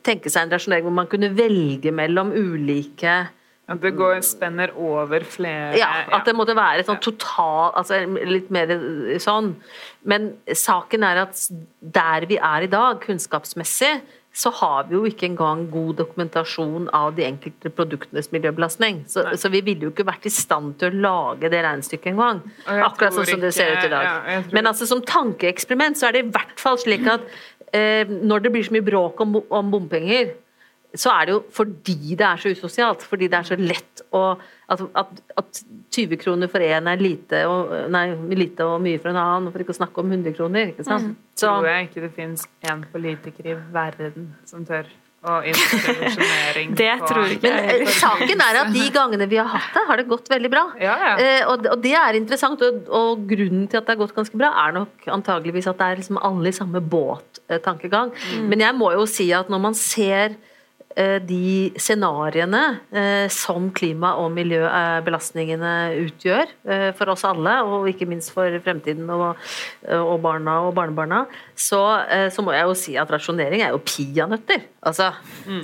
tenke 0.04 0.30
seg 0.32 0.44
en 0.44 0.54
rasjonering 0.56 0.84
hvor 0.84 0.98
man 1.00 1.08
kunne 1.10 1.32
velge 1.38 1.92
mellom 1.94 2.34
ulike 2.36 3.22
At 3.68 3.82
det 3.84 3.92
går 3.98 4.22
spenner 4.24 4.70
over 4.80 5.24
flere 5.28 5.76
ja, 5.76 5.88
at 6.16 6.24
det 6.24 6.32
måtte 6.36 6.54
være 6.56 6.86
sånn 6.88 7.02
total 7.04 7.74
altså 7.76 7.98
Litt 8.08 8.48
mer 8.54 8.70
sånn. 9.20 9.50
Men 10.08 10.30
saken 10.56 11.04
er 11.04 11.20
at 11.26 11.42
der 11.80 12.24
vi 12.30 12.38
er 12.40 12.64
i 12.64 12.70
dag, 12.72 13.02
kunnskapsmessig, 13.02 13.98
så 14.38 14.52
har 14.54 14.86
vi 14.88 14.94
jo 14.94 15.02
ikke 15.08 15.26
engang 15.26 15.64
god 15.72 15.98
dokumentasjon 15.98 16.88
av 16.94 17.16
de 17.16 17.24
enkelte 17.26 17.72
produktenes 17.74 18.30
miljøbelastning. 18.34 19.02
Så, 19.10 19.24
så 19.40 19.50
vi 19.50 19.62
ville 19.66 19.88
jo 19.88 19.92
ikke 19.92 20.06
vært 20.06 20.28
i 20.28 20.32
stand 20.32 20.76
til 20.78 20.92
å 20.92 21.02
lage 21.08 21.50
det 21.50 21.62
regnestykket 21.64 22.12
engang. 22.12 22.42
Akkurat 22.64 23.16
sånn 23.16 23.26
som 23.32 23.42
det 23.42 23.54
ser 23.56 23.74
ut 23.74 23.88
i 23.88 23.92
dag. 23.92 24.08
ja, 24.08 24.42
Men 24.54 24.70
altså 24.70 24.86
som 24.88 25.02
tankeeksperiment 25.02 25.98
så 25.98 26.08
er 26.08 26.16
det 26.16 26.26
i 26.26 26.30
hvert 26.36 26.60
fall 26.60 26.78
slik 26.80 27.08
at 27.10 27.24
eh, 27.72 28.06
når 28.06 28.46
det 28.46 28.54
blir 28.54 28.68
så 28.68 28.76
mye 28.76 28.86
bråk 28.86 29.24
om, 29.24 29.40
om 29.42 29.74
bompenger, 29.74 30.36
så 30.96 31.12
er 31.12 31.28
det 31.28 31.34
jo 31.34 31.40
fordi 31.52 32.14
det 32.16 32.24
er 32.24 32.40
så 32.40 32.52
usosialt. 32.54 33.02
Fordi 33.04 33.28
det 33.28 33.38
er 33.40 33.50
så 33.50 33.58
lett 33.60 34.06
å 34.16 34.22
At, 34.68 34.82
at, 35.00 35.20
at 35.40 35.58
20 35.96 36.18
kroner 36.20 36.48
for 36.52 36.60
én 36.60 36.90
er 36.92 37.00
lite 37.00 37.38
og, 37.48 37.70
nei, 37.88 38.10
lite 38.36 38.66
og 38.68 38.82
mye 38.84 38.98
for 39.00 39.08
en 39.08 39.16
annen, 39.16 39.48
for 39.48 39.64
ikke 39.64 39.72
å 39.72 39.78
snakke 39.78 40.02
om 40.02 40.12
100 40.12 40.34
kroner. 40.36 40.74
ikke 40.74 40.84
sant? 40.84 41.14
Så, 41.32 41.48
tror 41.48 41.70
jeg 41.70 41.86
ikke 41.88 42.02
det 42.04 42.10
finnes 42.12 42.44
én 42.68 42.82
politiker 42.92 43.48
i 43.48 43.56
verden 43.72 44.34
som 44.44 44.66
tør 44.68 44.90
å 45.26 45.38
innføre 45.42 45.94
rasjonering. 45.98 46.74
Det 46.78 46.90
tror 47.02 47.32
ikke 47.34 47.50
men 47.50 47.70
eh, 47.72 47.88
saken 47.96 48.42
er 48.44 48.58
at 48.60 48.70
de 48.74 48.84
gangene 48.94 49.26
vi 49.30 49.40
har 49.40 49.48
hatt 49.50 49.72
det, 49.74 49.86
har 49.88 49.98
det 49.98 50.04
gått 50.10 50.28
veldig 50.30 50.50
bra. 50.52 50.66
Ja, 50.78 50.94
ja. 51.02 51.14
Eh, 51.22 51.40
og, 51.48 51.66
og 51.72 51.82
det 51.82 51.94
er 51.98 52.18
interessant, 52.18 52.62
og, 52.62 52.92
og 52.94 53.24
grunnen 53.30 53.64
til 53.66 53.80
at 53.80 53.88
det 53.88 53.96
har 53.96 54.02
gått 54.04 54.14
ganske 54.18 54.38
bra, 54.38 54.52
er 54.66 54.76
nok 54.76 55.08
antageligvis 55.16 55.70
at 55.72 55.80
det 55.80 55.88
er 55.88 56.02
liksom 56.02 56.20
alle 56.28 56.52
i 56.52 56.58
samme 56.60 56.84
båt-tankegang. 56.94 58.14
Men 58.46 58.62
jeg 58.62 58.78
må 58.78 58.92
jo 58.94 59.08
si 59.10 59.32
at 59.34 59.50
når 59.50 59.64
man 59.66 59.78
ser 59.78 60.36
eh, 60.36 60.54
de 61.22 61.70
scenarioene 61.78 62.62
eh, 62.90 63.26
som 63.30 63.68
klima- 63.74 64.16
og 64.18 64.32
miljøbelastningene 64.34 65.72
utgjør 66.02 66.50
eh, 66.68 66.88
for 66.98 67.12
oss 67.12 67.22
alle, 67.28 67.54
og 67.62 67.86
ikke 67.90 68.08
minst 68.10 68.32
for 68.34 68.58
fremtiden 68.64 69.10
og, 69.14 69.38
barna 70.24 70.58
og 70.66 70.72
barnebarna, 70.78 71.22
så, 71.54 71.80
eh, 72.10 72.26
så 72.34 72.42
må 72.42 72.56
jeg 72.56 72.66
jo 72.66 72.76
si 72.78 72.96
at 72.98 73.12
rasjonering 73.14 73.62
er 73.62 73.74
jo 73.76 73.82
peanøtter. 73.84 74.66
Altså, 74.88 75.10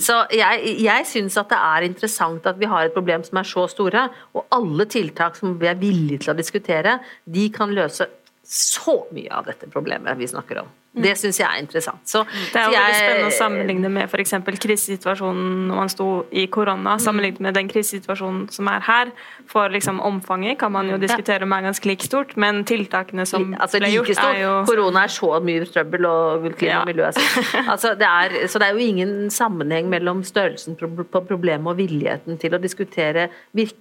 Så 0.03 0.21
jeg, 0.35 0.77
jeg 0.85 1.09
syns 1.09 1.39
at 1.41 1.51
det 1.51 1.59
er 1.59 1.89
interessant 1.89 2.47
at 2.47 2.61
vi 2.61 2.71
har 2.71 2.87
et 2.87 2.95
problem 2.95 3.25
som 3.27 3.41
er 3.41 3.49
så 3.49 3.67
store, 3.71 4.09
og 4.35 4.47
alle 4.55 4.87
tiltak 4.91 5.39
som 5.41 5.59
vi 5.59 5.71
er 5.71 5.81
villige 5.81 6.25
til 6.25 6.35
å 6.35 6.39
diskutere, 6.39 6.99
de 7.25 7.49
kan 7.55 7.75
løse 7.75 8.07
så 8.45 9.01
mye 9.15 9.33
av 9.33 9.47
dette 9.49 9.71
problemet 9.73 10.19
vi 10.21 10.29
snakker 10.31 10.63
om. 10.63 10.73
Det 10.95 11.17
syns 11.19 11.41
jeg 11.41 11.49
er 11.49 11.59
interessant. 11.59 12.03
Så, 12.07 12.23
Det 12.53 12.61
er 12.61 12.69
jo 12.69 12.75
jeg, 12.77 12.83
veldig 12.83 12.99
spennende 12.99 13.31
å 13.31 13.35
sammenligne 13.35 13.91
med 13.91 14.07
f.eks. 14.07 14.35
krisesituasjonen 14.63 15.65
når 15.69 15.81
man 15.81 15.91
sto 15.91 16.09
i 16.31 16.45
korona, 16.47 16.95
sammenlignet 17.03 17.43
med 17.43 17.57
den 17.59 17.71
krisesituasjonen 17.71 18.45
som 18.55 18.69
er 18.71 18.85
her. 18.87 19.11
For 19.51 19.73
liksom 19.75 19.99
omfanget 20.05 20.61
kan 20.61 20.71
man 20.75 20.91
jo 20.93 20.99
diskutere 21.03 21.47
om 21.47 21.55
er 21.57 21.67
ganske 21.67 21.89
like 21.91 22.07
stort, 22.07 22.37
men 22.39 22.63
tiltakene 22.69 23.27
som 23.27 23.51
altså, 23.59 23.81
ble 23.83 23.91
gjort, 23.91 24.13
er 24.23 24.39
jo 24.45 24.53
Korona 24.69 25.07
er 25.09 25.15
så 25.15 25.33
mye 25.45 25.65
trøbbel, 25.67 26.07
og 26.07 26.47
klima 26.61 26.83
og 26.85 26.91
miljø 26.93 27.11
så 27.15 27.25
altså, 27.75 27.95
det 27.99 28.11
er, 28.11 28.37
Så 28.49 28.63
det 28.63 28.69
er 28.69 28.79
jo 28.79 28.85
ingen 28.85 29.33
sammenheng 29.35 29.91
mellom 29.91 30.23
størrelsen 30.27 30.79
på 30.79 31.25
problemet 31.27 31.75
og 31.75 31.81
villigheten 31.81 32.39
til 32.39 32.55
å 32.55 32.63
diskutere 32.63 33.29
virk, 33.57 33.75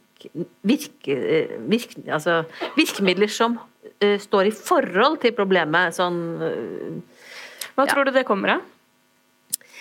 virke, 0.66 1.20
virk, 1.70 1.96
altså, 2.08 2.42
virkemidler 2.80 3.30
som 3.30 3.60
står 4.22 4.50
i 4.50 4.56
forhold 4.56 5.20
til 5.24 5.36
problemet. 5.38 5.96
Sånn 5.98 6.22
Hva 7.74 7.84
Hva 7.84 7.88
tror 7.90 8.08
du 8.08 8.14
det 8.16 8.26
kommer 8.28 8.58
av? 8.58 8.70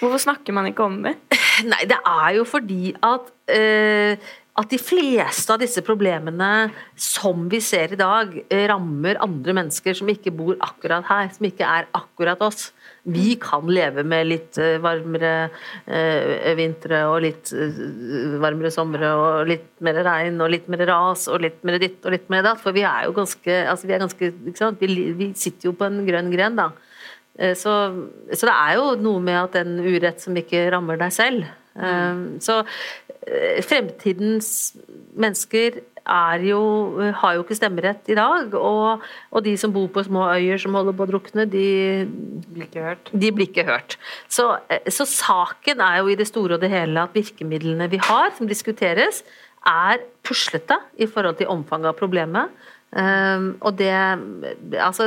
Hvorfor 0.03 0.19
snakker 0.19 0.55
man 0.57 0.67
ikke 0.71 0.87
om 0.87 0.97
det? 1.05 1.15
Nei, 1.71 1.85
det 1.87 1.99
er 2.01 2.31
jo 2.39 2.47
fordi 2.49 2.95
at 3.07 3.29
eh, 3.55 4.33
at 4.61 4.69
de 4.69 4.77
fleste 4.77 5.49
av 5.55 5.63
disse 5.63 5.81
problemene 5.81 6.69
som 7.01 7.47
vi 7.49 7.57
ser 7.65 7.95
i 7.95 7.97
dag, 7.97 8.35
eh, 8.51 8.67
rammer 8.69 9.17
andre 9.25 9.55
mennesker 9.57 9.97
som 9.97 10.11
ikke 10.13 10.33
bor 10.37 10.59
akkurat 10.61 11.07
her, 11.09 11.31
som 11.33 11.47
ikke 11.49 11.65
er 11.65 11.89
akkurat 11.97 12.43
oss. 12.45 12.71
Vi 13.09 13.35
kan 13.41 13.65
leve 13.67 14.05
med 14.05 14.29
litt 14.29 14.59
eh, 14.61 14.77
varmere 14.77 15.49
eh, 15.89 16.53
vintre 16.59 17.01
og 17.09 17.23
litt 17.25 17.49
varmere 18.43 18.71
somre 18.71 19.15
og 19.17 19.49
litt 19.49 19.73
mer 19.81 20.03
regn 20.05 20.37
og 20.45 20.53
litt 20.53 20.69
mer 20.69 20.85
ras 20.87 21.25
og 21.33 21.41
litt 21.47 21.65
mer 21.65 21.81
ditt 21.81 22.05
og 22.05 22.13
litt 22.13 22.29
mer 22.29 22.45
datt. 22.45 22.61
For 22.61 22.77
vi 22.77 22.85
er 22.85 23.09
jo 23.09 23.17
ganske, 23.17 23.57
altså 23.73 23.89
vi 23.89 23.97
er 23.97 24.05
ganske? 24.05 24.33
Vi, 24.85 25.33
sitter 25.33 25.71
jo 25.71 25.75
på 25.79 25.89
en 25.89 26.05
grønn 26.05 26.31
gren, 26.31 26.61
da. 26.61 26.69
Eh, 27.39 27.57
Så, 27.57 27.73
så 28.37 28.53
det 28.53 28.55
er 28.55 28.77
jo 28.77 28.95
noe 29.01 29.25
med 29.25 29.41
at 29.41 29.59
en 29.65 29.81
urett 29.81 30.21
som 30.21 30.37
ikke 30.37 30.69
rammer 30.77 31.01
deg 31.01 31.17
selv. 31.17 31.49
Eh, 31.73 32.39
Så 32.45 32.61
fremtidens 33.63 34.73
mennesker 35.15 35.81
er 36.03 36.43
jo, 36.47 36.61
har 37.15 37.37
jo 37.37 37.45
ikke 37.45 37.57
stemmerett 37.57 38.09
i 38.11 38.17
dag. 38.19 38.55
Og, 38.59 39.05
og 39.31 39.45
de 39.45 39.55
som 39.61 39.73
bor 39.75 39.87
på 39.93 40.05
små 40.07 40.27
øyer 40.35 40.61
som 40.61 40.75
holder 40.75 40.97
på 40.97 41.07
å 41.07 41.11
drukne, 41.13 41.47
de, 41.51 41.67
Blir 42.53 42.67
ikke 42.67 42.87
hørt. 42.89 43.13
de 43.13 43.31
blir 43.35 43.51
ikke 43.51 43.67
hørt. 43.69 43.97
Så, 44.33 44.49
eh, 44.69 44.91
så 44.91 45.07
saken 45.09 45.83
er 45.85 46.01
jo 46.01 46.11
i 46.11 46.19
det 46.19 46.27
store 46.31 46.59
og 46.59 46.65
det 46.65 46.73
hele 46.73 47.07
at 47.07 47.15
virkemidlene 47.15 47.91
vi 47.93 48.03
har, 48.03 48.33
som 48.37 48.51
diskuteres, 48.51 49.23
er 49.69 50.03
puslete 50.27 50.81
i 50.99 51.07
forhold 51.07 51.39
til 51.39 51.51
omfanget 51.53 51.93
av 51.93 51.99
problemet. 52.01 52.51
Um, 52.93 53.55
og 53.65 53.79
det 53.79 53.89
Altså 54.77 55.07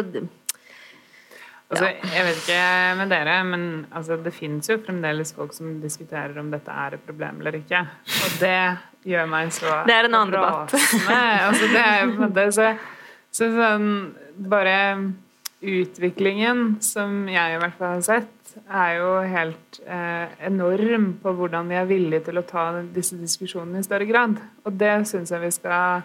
Altså, 1.66 1.88
jeg 1.90 2.26
vet 2.28 2.42
ikke 2.44 2.58
med 3.00 3.10
dere, 3.10 3.36
men 3.48 3.64
altså, 3.90 4.20
det 4.22 4.36
finnes 4.36 4.70
jo 4.70 4.78
fremdeles 4.86 5.34
folk 5.34 5.54
som 5.56 5.80
diskuterer 5.82 6.38
om 6.38 6.52
dette 6.54 6.70
er 6.70 6.98
et 6.98 7.06
problem 7.08 7.42
eller 7.42 7.58
ikke. 7.58 7.82
Og 8.06 8.38
det 8.42 8.60
gjør 9.10 9.30
meg 9.32 9.50
så 9.56 9.82
Det 9.88 9.96
er 9.96 10.10
en 10.10 10.18
annen 10.20 10.36
debatt. 10.36 10.76
Altså, 11.48 11.72
det 11.74 11.82
er 11.82 12.06
på 12.06 12.14
en 12.14 12.24
måte 12.28 12.48
så, 12.54 12.72
så 13.34 13.52
sånn 13.58 13.92
Bare 14.36 14.78
utviklingen, 15.66 16.76
som 16.84 17.24
jeg 17.32 17.56
i 17.56 17.60
hvert 17.62 17.78
fall 17.80 17.96
har 17.96 18.04
sett, 18.06 18.56
er 18.70 18.98
jo 19.00 19.12
helt 19.28 19.80
eh, 19.84 20.34
enorm 20.48 21.08
på 21.24 21.34
hvordan 21.38 21.72
vi 21.72 21.78
er 21.80 21.88
villige 21.90 22.28
til 22.28 22.40
å 22.40 22.46
ta 22.48 22.66
disse 22.96 23.18
diskusjonene 23.20 23.82
i 23.82 23.88
større 23.88 24.08
grad. 24.10 24.38
Og 24.68 24.76
det 24.80 24.98
syns 25.10 25.34
jeg 25.34 25.44
vi 25.44 25.52
skal 25.56 26.04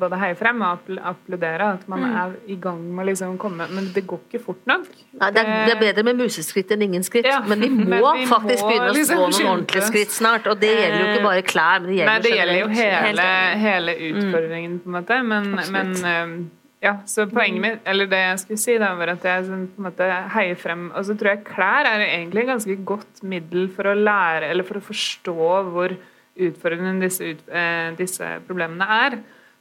både 0.00 0.18
heie 0.20 0.34
frem 0.36 0.60
og 0.66 0.90
applaudere. 1.12 1.70
At 1.78 1.86
man 1.88 2.04
er 2.04 2.34
i 2.50 2.56
gang 2.60 2.80
med 2.90 3.04
å 3.04 3.08
liksom 3.10 3.36
komme 3.40 3.68
Men 3.70 3.88
det 3.94 4.02
går 4.08 4.20
ikke 4.26 4.42
fort 4.42 4.60
nok. 4.68 4.86
Nei, 5.20 5.30
det, 5.32 5.44
er, 5.44 5.64
det 5.68 5.74
er 5.74 5.80
bedre 5.80 6.04
med 6.10 6.20
museskritt 6.20 6.74
enn 6.74 6.84
ingen 6.88 7.06
skritt, 7.06 7.28
Ja, 7.30 7.40
men 7.46 7.64
vi 7.64 7.70
må 7.76 7.86
men 7.88 8.20
vi 8.20 8.28
faktisk 8.28 8.64
må 8.64 8.70
begynne 8.72 8.92
å 8.92 8.96
liksom 8.98 9.20
stå 9.20 9.32
noen 9.38 9.52
ordentlige 9.54 9.88
skritt 9.88 10.14
snart. 10.14 10.48
Og 10.50 10.60
det 10.60 10.72
gjelder 10.74 11.00
jo 11.00 11.10
ikke 11.10 11.26
bare 11.28 11.44
klær, 11.46 11.84
men 11.84 11.90
det 11.90 11.98
gjelder 11.98 12.12
Nei, 12.12 12.22
det 12.26 12.36
gjelder 12.36 12.60
jo 12.60 12.70
hele, 12.76 13.28
hele 13.64 13.98
utfordringen, 14.10 14.80
på 14.82 14.90
en 14.90 14.98
måte. 14.98 15.20
Men, 15.30 15.52
men 15.72 15.96
eh, 16.12 16.34
ja, 16.80 16.94
så 17.08 17.26
poenget 17.28 17.60
mitt, 17.60 17.80
eller 17.88 18.08
det 18.08 18.20
jeg 18.22 18.38
skulle 18.44 18.60
si, 18.62 18.76
da, 18.80 18.94
var 18.96 19.12
at 19.12 19.24
jeg 19.28 19.48
sånn, 19.48 19.66
på 19.74 19.82
en 19.82 19.88
måte 19.90 20.06
heier 20.32 20.56
frem 20.56 20.86
Og 20.96 21.04
så 21.04 21.16
tror 21.18 21.34
jeg 21.34 21.42
klær 21.44 21.88
er 21.90 22.06
egentlig 22.06 22.46
et 22.46 22.52
ganske 22.54 22.76
godt 22.88 23.20
middel 23.28 23.68
for 23.74 23.90
å 23.90 23.98
lære, 23.98 24.48
eller 24.48 24.64
for 24.64 24.80
å 24.80 24.86
forstå 24.86 25.36
hvor 25.72 25.96
utfordrende 26.40 27.04
disse, 27.04 27.34
ut, 27.34 27.42
eh, 27.52 27.90
disse 27.98 28.32
problemene 28.46 28.86
er. 29.04 29.18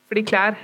Fordi 0.09 0.25
klær 0.25 0.59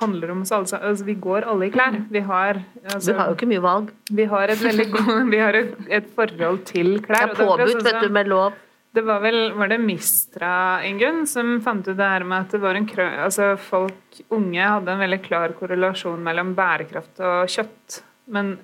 handler 0.00 0.32
om 0.34 0.42
oss 0.44 0.52
alle 0.54 0.70
sammen. 0.70 0.88
Altså, 0.90 1.06
vi 1.08 1.14
går 1.26 1.46
alle 1.50 1.68
i 1.68 1.74
klær. 1.74 1.96
Vi 2.10 2.22
har, 2.26 2.60
altså, 2.84 3.12
Vi 3.12 3.18
har 3.18 3.30
jo 3.30 3.36
ikke 3.38 3.50
mye 3.50 3.62
valg. 3.64 3.92
vi 4.10 4.26
har 4.32 4.54
et 4.54 4.64
veldig 4.64 4.88
god, 4.96 5.30
vi 5.30 5.38
har 5.42 5.58
et, 5.60 5.76
et 5.88 6.10
forhold 6.16 6.64
til 6.70 6.98
klær. 7.04 7.30
det 7.32 7.38
er 7.38 7.46
påbudt, 7.46 7.72
sånn 7.76 7.86
vet 7.88 8.02
du, 8.04 8.08
med 8.14 8.30
lov. 8.30 8.58
det 8.94 9.04
var 9.06 9.20
vel 9.22 9.52
var 9.54 9.70
det 9.70 9.78
Mistra, 9.82 10.52
Ingunn, 10.86 11.26
som 11.30 11.60
fant 11.62 11.86
ut 11.86 11.96
det 11.96 12.08
her 12.14 12.24
med 12.26 12.46
at 12.46 12.56
det 12.56 12.62
var 12.62 12.78
en 12.78 12.88
krø... 12.90 13.06
Altså 13.26 13.52
folk, 13.62 14.22
unge 14.30 14.72
hadde 14.74 14.94
en 14.96 15.04
veldig 15.06 15.20
klar 15.26 15.54
korrelasjon 15.58 16.22
mellom 16.26 16.54
bærekraft 16.58 17.22
og 17.22 17.46
kjøtt. 17.50 18.02
Men 18.30 18.58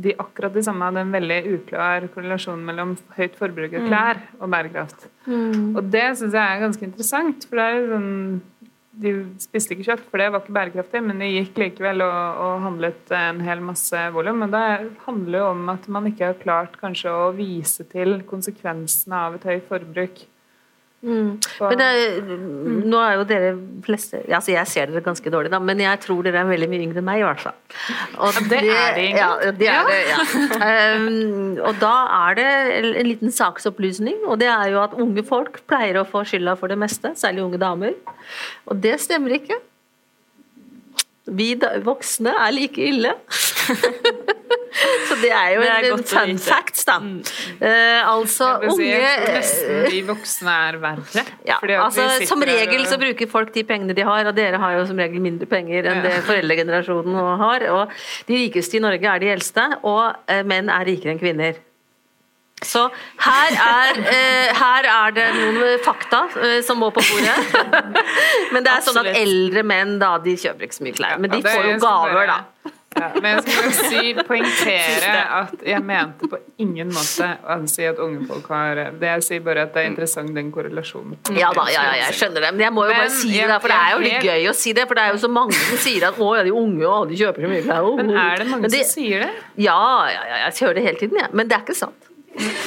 de 0.00 0.12
akkurat 0.22 0.54
de 0.54 0.62
samme 0.62 0.86
hadde 0.86 1.02
en 1.02 1.12
veldig 1.12 1.38
uklar 1.56 2.04
korrelasjon 2.14 2.60
mellom 2.64 2.92
høyt 3.16 3.34
forbruk 3.40 3.72
av 3.74 3.88
klær 3.88 4.20
og 4.38 4.52
bærekraft. 4.52 5.08
Og 5.26 5.80
det 5.90 6.06
syns 6.20 6.36
jeg 6.36 6.44
er 6.44 6.62
ganske 6.62 6.86
interessant, 6.86 7.48
for 7.48 7.58
det 7.58 7.64
er 7.66 7.80
jo 7.80 7.88
sånn 7.96 8.12
de 8.90 9.12
spiste 9.38 9.76
ikke 9.76 9.86
kjøtt, 9.86 10.02
for 10.10 10.20
det 10.20 10.26
var 10.32 10.42
ikke 10.42 10.54
bærekraftig, 10.56 11.02
men 11.06 11.22
de 11.22 11.28
gikk 11.30 11.60
likevel 11.62 12.02
og, 12.02 12.40
og 12.42 12.64
handlet 12.64 13.12
en 13.14 13.38
hel 13.46 13.62
masse 13.62 14.02
volum. 14.14 14.42
Men 14.42 14.54
det 14.54 14.64
handler 15.04 15.38
jo 15.38 15.46
om 15.52 15.70
at 15.72 15.86
man 15.92 16.10
ikke 16.10 16.32
har 16.32 16.40
klart 16.40 16.76
kanskje 16.80 17.14
å 17.14 17.30
vise 17.36 17.86
til 17.92 18.18
konsekvensene 18.28 19.24
av 19.28 19.38
et 19.38 19.46
høyt 19.46 19.68
forbruk. 19.70 20.24
Mm. 21.00 21.28
Men 21.64 21.78
det, 21.80 21.84
er- 21.96 22.26
nå 22.92 22.98
er 23.00 23.14
jo 23.16 23.22
dere 23.24 23.52
fleste 23.86 24.18
Altså, 24.28 24.50
jeg 24.52 24.68
ser 24.68 24.90
dere 24.90 25.00
ganske 25.00 25.30
dårlig, 25.32 25.48
da, 25.54 25.56
men 25.64 25.80
jeg 25.80 26.00
tror 26.02 26.18
dere 26.26 26.42
er 26.42 26.50
veldig 26.50 26.68
mye 26.68 26.82
yngre 26.84 27.00
enn 27.00 27.06
meg, 27.06 27.22
i 27.22 27.24
hvert 27.24 27.40
fall. 27.40 27.56
Og 28.20 28.40
det 28.50 28.58
er 28.68 28.92
det, 28.98 29.06
Ja, 29.16 29.30
det 29.56 29.70
er 29.72 29.88
det, 29.88 30.00
ja. 30.10 30.18
Um, 30.98 31.56
og 31.64 31.80
da 31.80 31.94
er 32.28 32.36
det 32.36 32.50
en 33.00 33.08
liten 33.08 33.32
saksopplysning, 33.32 34.20
og 34.28 34.42
det 34.42 34.50
er 34.52 34.74
jo 34.74 34.82
at 34.84 34.92
unge 35.00 35.24
folk 35.24 35.62
pleier 35.70 36.02
å 36.02 36.04
få 36.08 36.20
skylda 36.28 36.58
for 36.60 36.68
det 36.68 36.76
meste, 36.82 37.14
særlig 37.16 37.46
unge 37.46 37.62
damer. 37.64 37.96
Og 38.68 38.76
det 38.84 38.98
stemmer 39.00 39.38
ikke. 39.40 39.56
Vi 41.30 41.54
voksne 41.86 42.36
er 42.44 42.52
like 42.56 42.90
ille. 42.92 43.16
Så 45.08 45.16
det 45.20 45.30
er 45.34 45.54
jo 45.54 45.62
Det 45.64 45.70
er 45.70 45.88
en, 45.90 46.04
fun 46.12 46.38
fact, 46.42 46.82
da. 46.88 46.98
da. 46.98 47.32
Uh, 47.60 48.10
altså, 48.14 48.50
si, 48.60 48.70
unge 48.72 48.88
jeg 48.90 49.22
tror 49.24 49.38
nesten 49.38 49.88
de 49.90 50.02
voksne 50.08 50.56
er 50.68 50.80
verre. 50.82 51.24
ja, 51.48 51.58
altså 51.80 52.08
Som 52.28 52.44
regel 52.46 52.86
så 52.88 52.98
bruker 53.00 53.30
folk 53.30 53.54
de 53.54 53.64
pengene 53.68 53.96
de 53.96 54.06
har, 54.06 54.28
og 54.30 54.36
dere 54.36 54.60
har 54.62 54.78
jo 54.78 54.84
som 54.90 55.00
regel 55.00 55.22
mindre 55.24 55.48
penger 55.50 55.90
enn 55.90 56.00
Ja. 56.00 56.06
det 56.08 56.24
foreldregenerasjonen 56.28 57.18
har. 57.40 57.66
Og 57.74 57.96
de 58.28 58.44
rikeste 58.44 58.78
i 58.78 58.84
Norge 58.84 59.06
er 59.10 59.22
de 59.22 59.32
eldste, 59.34 59.66
og 59.82 60.14
eh, 60.30 60.44
menn 60.46 60.70
er 60.72 60.86
rikere 60.88 61.14
enn 61.14 61.20
kvinner. 61.20 61.58
Så 62.64 62.82
her 63.24 63.54
er, 63.56 64.00
eh, 64.14 64.50
her 64.56 64.88
er 64.92 65.14
det 65.16 65.28
noen 65.36 65.78
fakta 65.84 66.26
eh, 66.40 66.58
som 66.66 66.80
må 66.80 66.90
på 66.94 67.04
bordet. 67.04 67.94
Men 68.52 68.66
det 68.66 68.74
er 68.74 68.84
sånn 68.84 69.00
at 69.00 69.14
eldre 69.14 69.64
menn 69.66 69.96
da, 70.02 70.16
de 70.22 70.36
kjøper 70.40 70.68
ikke 70.68 70.78
så 70.80 70.86
mye 70.86 70.98
klær. 70.98 71.16
Men 71.22 71.32
de 71.32 71.40
er 71.40 71.48
får 71.48 71.70
jo 71.70 71.78
gaver, 71.82 72.34
da. 72.34 72.74
Ja, 72.98 73.08
men 73.22 73.36
jeg 73.36 73.42
skal 73.46 73.74
si, 73.76 74.12
poengtere 74.26 75.10
at 75.36 75.60
jeg 75.62 75.82
mente 75.86 76.26
på 76.28 76.40
ingen 76.60 76.90
måte 76.90 77.28
å 77.38 77.52
ansi 77.54 77.84
at 77.86 78.00
unge 78.02 78.24
folk 78.26 78.48
har 78.50 78.80
det. 78.98 79.12
Jeg 79.12 79.26
sier 79.28 79.44
bare 79.46 79.62
at 79.68 79.76
det 79.76 79.84
er 79.84 79.90
interessant, 79.92 80.32
den 80.34 80.50
korrelasjonen. 80.52 81.20
Ja 81.38 81.52
da, 81.54 81.68
ja, 81.70 81.84
ja, 81.86 81.94
jeg 82.08 82.18
skjønner 82.18 82.48
det. 82.48 82.52
Men 82.56 82.64
jeg 82.66 82.74
må 82.74 82.88
jo 82.88 82.92
Men 82.92 83.00
bare 83.04 83.14
si 83.14 83.30
det, 83.36 83.46
der, 83.46 83.62
for 83.62 83.72
det 83.72 83.78
er 83.78 83.94
jo 83.94 84.02
litt 84.04 84.26
gøy 84.26 84.50
å 84.50 84.56
si 84.58 84.74
det. 84.76 84.88
For 84.90 84.98
det 84.98 85.06
er 85.06 85.14
jo 85.14 85.22
så 85.22 85.30
mange 85.32 85.54
som 85.54 85.80
sier 85.86 86.08
at 86.10 86.18
å 86.18 86.30
ja, 86.34 86.44
de 86.46 86.54
unge 86.64 86.90
og 86.90 87.12
de 87.12 87.20
kjøper 87.22 87.46
så 87.46 87.52
mye 87.54 87.64
klær. 87.68 87.86
oh, 87.86 87.96
Men 88.00 88.10
er 88.26 88.42
det 88.42 88.48
mange 88.50 88.66
Men 88.66 88.74
som 88.74 88.90
sier 88.90 89.26
det? 89.26 89.32
Ja, 89.68 89.80
ja, 90.10 90.22
ja, 90.32 90.40
jeg 90.48 90.58
hører 90.66 90.80
det 90.80 90.86
hele 90.88 91.02
tiden, 91.04 91.22
jeg. 91.22 91.34
Men 91.36 91.50
det 91.50 91.60
er 91.60 91.66
ikke 91.68 91.78
sant. 91.78 92.10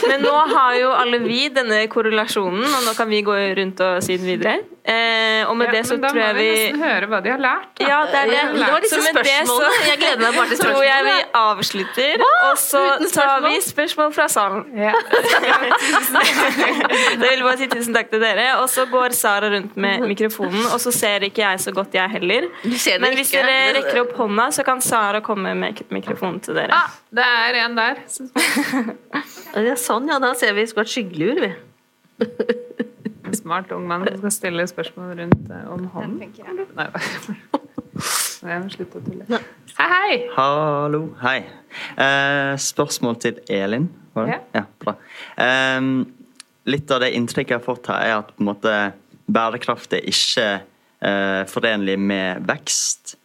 Men 0.07 0.23
nå 0.23 0.33
har 0.55 0.77
jo 0.79 0.91
alle 0.95 1.19
vi 1.23 1.41
denne 1.51 1.83
korrelasjonen, 1.91 2.63
og 2.63 2.87
nå 2.87 2.95
kan 2.95 3.11
vi 3.11 3.21
gå 3.27 3.35
rundt 3.59 3.83
og 3.83 3.99
si 4.05 4.17
den 4.19 4.31
videre. 4.31 4.61
Eh, 4.83 5.47
og 5.47 5.55
med 5.55 5.69
Ja, 5.69 5.71
det 5.77 5.81
så 5.87 5.95
tror 5.95 6.17
jeg 6.19 6.35
vi 6.35 6.43
Da 6.43 6.43
må 6.43 6.43
vi 6.43 6.47
nesten 6.59 6.81
høre 6.83 7.07
hva 7.07 7.19
de 7.23 7.29
har 7.31 7.39
lært. 7.39 7.69
Da. 7.79 7.85
Ja, 7.87 7.99
det 8.11 8.17
er 8.19 8.25
det. 8.27 8.35
Ja, 8.35 8.47
det 8.51 8.71
var 8.73 8.81
disse 8.83 8.97
Så 8.99 9.03
med 9.05 9.23
det 9.23 9.35
så. 9.47 9.67
Jeg 9.87 9.99
gleder 10.01 10.19
meg 10.19 10.35
bare 10.35 10.49
til 10.49 10.59
tror 10.65 10.83
jeg 10.83 11.05
vi 11.07 11.13
avslutter, 11.39 12.23
avslutter, 12.23 12.25
og 12.49 12.57
så 12.59 12.81
tar 13.15 13.45
vi 13.45 13.53
spørsmål 13.63 14.11
fra 14.17 14.27
salen. 14.27 14.65
Ja. 14.75 14.91
Da 17.13 17.29
vil 17.29 17.39
jeg 17.39 17.45
bare 17.45 17.57
si 17.61 17.67
tusen 17.71 17.95
takk 17.95 18.11
til 18.11 18.19
dere. 18.23 18.47
Og 18.59 18.67
så 18.71 18.85
går 18.91 19.15
Sara 19.15 19.49
rundt 19.53 19.77
med 19.79 20.03
mikrofonen, 20.09 20.65
og 20.73 20.81
så 20.83 20.91
ser 20.91 21.23
ikke 21.29 21.43
jeg 21.45 21.63
så 21.63 21.71
godt, 21.75 21.95
jeg 21.95 22.09
heller. 22.17 22.49
Men 22.99 23.15
hvis 23.15 23.31
dere 23.31 23.57
rekker 23.77 24.03
opp 24.03 24.15
hånda, 24.19 24.49
så 24.51 24.65
kan 24.67 24.83
Sara 24.83 25.21
komme 25.23 25.55
med 25.55 25.83
mikrofonen 25.95 26.41
til 26.43 26.59
dere. 26.59 26.75
Ah, 26.75 26.91
det 27.13 27.23
er 27.47 27.61
en 27.65 27.79
der. 27.79 28.03
Ja, 29.53 29.75
sånn, 29.77 30.09
ja. 30.09 30.17
Da 30.19 30.33
ser 30.35 30.55
vi 30.57 30.65
skulle 30.65 30.83
vært 30.83 30.95
skyggelur, 30.95 31.43
vi. 31.45 32.89
En 33.33 33.37
smart 33.37 33.71
ung 33.73 33.87
mann 33.89 34.03
som 34.05 34.19
skal 34.21 34.31
stille 34.35 34.63
spørsmål 34.69 35.15
rundt 35.17 35.47
eh, 35.49 35.69
om 35.73 35.87
hånden. 35.89 36.33
Nei, 36.77 36.85
jeg 38.43 38.59
må 38.61 38.69
slutte 38.69 38.99
å 38.99 39.05
tulle. 39.05 39.39
Hei, 39.79 39.87
hei! 39.89 40.17
Hallo, 40.35 40.99
hei. 41.23 41.39
Eh, 41.97 42.51
spørsmål 42.61 43.17
til 43.23 43.39
Elin, 43.49 43.87
var 44.13 44.29
det? 44.29 44.37
Ja. 44.53 44.61
bra. 44.83 44.93
Ehm, 45.41 45.95
litt 46.69 46.93
av 46.93 47.01
det 47.01 47.09
inntrykket 47.17 47.55
jeg 47.55 47.61
har 47.63 47.65
fått 47.65 47.89
her, 47.89 48.03
er 48.05 48.19
at 48.19 48.29
på 48.35 48.45
en 48.45 48.51
måte 48.51 48.75
bærekraft 49.33 49.97
er 49.97 50.05
ikke 50.13 50.45
eh, 50.51 51.41
forenlig 51.49 51.97
med 51.97 52.45
vekst. 52.45 53.15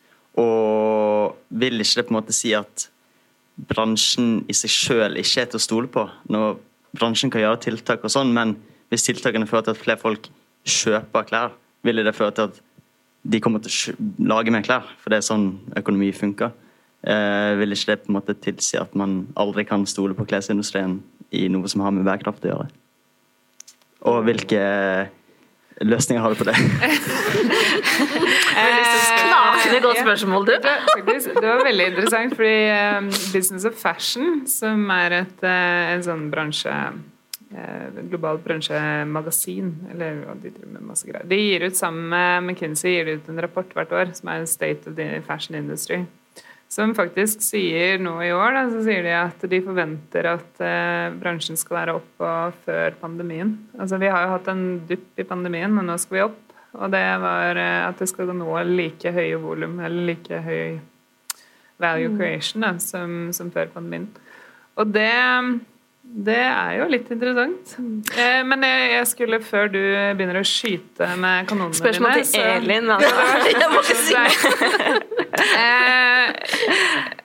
Og 0.41 1.37
vil 1.51 1.85
ikke 1.85 2.01
det 2.01 2.07
på 2.09 2.15
en 2.15 2.21
måte 2.23 2.39
si 2.39 2.55
at 2.57 2.89
bransjen 3.69 4.39
i 4.49 4.57
seg 4.57 4.73
sjøl 4.73 5.21
ikke 5.21 5.45
er 5.45 5.53
til 5.53 5.61
å 5.61 5.67
stole 5.67 5.93
på? 5.93 6.09
Når 6.33 6.57
bransjen 6.97 7.35
kan 7.35 7.45
gjøre 7.45 7.61
tiltak 7.69 8.09
og 8.09 8.17
sånn, 8.17 8.33
men 8.33 8.57
hvis 8.89 9.05
tiltakene 9.05 9.49
fører 9.49 9.69
til 9.69 9.77
at 9.77 9.83
flere 9.83 10.01
folk 10.01 10.31
kjøper 10.69 11.29
klær, 11.29 11.53
vil 11.87 12.05
det 12.05 12.17
føre 12.17 12.35
til 12.35 12.49
at 12.49 12.63
de 13.29 13.41
kommer 13.43 13.61
til 13.63 13.93
å 13.93 14.09
lage 14.31 14.53
mer 14.55 14.65
klær, 14.65 14.89
for 15.03 15.13
det 15.13 15.21
er 15.21 15.27
sånn 15.27 15.51
økonomi 15.77 16.11
funker. 16.17 16.55
Eh, 17.07 17.53
vil 17.61 17.75
ikke 17.75 17.93
det 17.93 18.01
på 18.03 18.11
en 18.11 18.19
måte 18.19 18.35
tilsi 18.43 18.79
at 18.81 18.95
man 18.99 19.21
aldri 19.39 19.65
kan 19.69 19.85
stole 19.87 20.17
på 20.19 20.27
klesindustrien 20.27 20.99
i 21.31 21.47
noe 21.53 21.69
som 21.71 21.85
har 21.85 21.95
med 21.95 22.07
bærekraft 22.09 22.47
å 22.47 22.53
gjøre? 22.53 22.69
Og 24.09 24.23
hvilke 24.27 24.63
løsninger 25.85 26.23
har 26.23 26.35
du 26.35 26.41
på 26.41 26.49
det? 26.49 26.57
Knakende 28.59 29.81
godt 29.85 30.01
spørsmål, 30.01 30.47
du. 30.49 30.55
Det, 30.65 30.75
faktisk, 30.97 31.35
det 31.35 31.47
var 31.49 31.63
veldig 31.67 31.87
interessant, 31.93 32.35
fordi 32.39 32.57
eh, 32.73 33.03
Business 33.35 33.65
of 33.69 33.79
Fashion, 33.79 34.43
som 34.51 34.89
er 34.95 35.21
et, 35.23 35.47
eh, 35.47 35.95
en 35.95 36.05
sånn 36.07 36.27
bransje 36.33 36.75
eh, 37.55 38.03
globalt 38.11 38.45
bransjemagasin, 38.45 39.73
eller 39.93 40.23
de 40.43 40.53
driver 40.53 40.73
med 40.75 40.87
masse 40.91 41.09
greier. 41.09 41.27
De 41.29 41.41
gir 41.41 41.67
ut 41.67 41.77
sammen 41.79 42.09
med 42.13 42.47
McKinsey 42.47 42.97
gir 42.97 43.09
de 43.09 43.19
ut 43.19 43.29
en 43.33 43.43
rapport 43.45 43.77
hvert 43.77 43.95
år 43.95 44.15
som 44.19 44.33
er 44.33 44.49
State 44.51 44.91
of 44.91 44.97
the 44.99 45.21
Fashion 45.27 45.59
Industry. 45.59 46.05
Som 46.69 46.93
faktisk 46.93 47.41
sier 47.41 47.97
nå 48.03 48.19
i 48.21 48.33
år 48.37 48.53
da, 48.53 48.67
så 48.69 48.83
sier 48.85 49.07
de 49.07 49.15
at 49.17 49.45
de 49.49 49.63
forventer 49.65 50.27
at 50.35 50.61
eh, 50.61 51.15
bransjen 51.17 51.57
skal 51.57 51.79
være 51.79 51.95
oppe 51.97 52.35
før 52.67 52.99
pandemien. 53.01 53.55
Altså 53.81 53.97
Vi 53.97 54.11
har 54.13 54.27
jo 54.27 54.35
hatt 54.35 54.51
en 54.53 54.67
dupp 54.91 55.17
i 55.17 55.25
pandemien, 55.25 55.73
men 55.73 55.89
nå 55.89 55.97
skal 56.01 56.19
vi 56.19 56.27
opp. 56.27 56.45
Og 56.77 56.93
det 56.93 57.07
var 57.23 57.57
eh, 57.57 57.87
at 57.89 58.03
det 58.03 58.11
skal 58.11 58.35
nå 58.37 58.53
like 58.69 59.15
høye 59.17 59.41
volum, 59.41 59.81
eller 59.81 60.13
like 60.13 60.43
høy 60.45 60.79
value 61.81 62.13
creation 62.19 62.67
da, 62.67 62.75
som, 62.83 63.31
som 63.33 63.53
før 63.55 63.71
pandemien. 63.73 64.11
Og 64.79 64.93
det, 64.93 65.09
det 66.09 66.41
er 66.41 66.79
jo 66.79 66.87
litt 66.89 67.11
interessant. 67.13 67.75
Eh, 68.17 68.41
men 68.49 68.65
jeg, 68.65 68.85
jeg 68.95 69.09
skulle, 69.11 69.39
før 69.45 69.69
du 69.71 69.81
begynner 70.17 70.41
å 70.41 70.47
skyte 70.47 71.09
med 71.21 71.49
kanonene 71.51 71.77
Spørsmål 71.77 72.17
dine 72.17 72.31
til 72.33 72.47
Elin. 72.57 72.91
Altså. 72.97 74.25
Eh, 75.39 76.33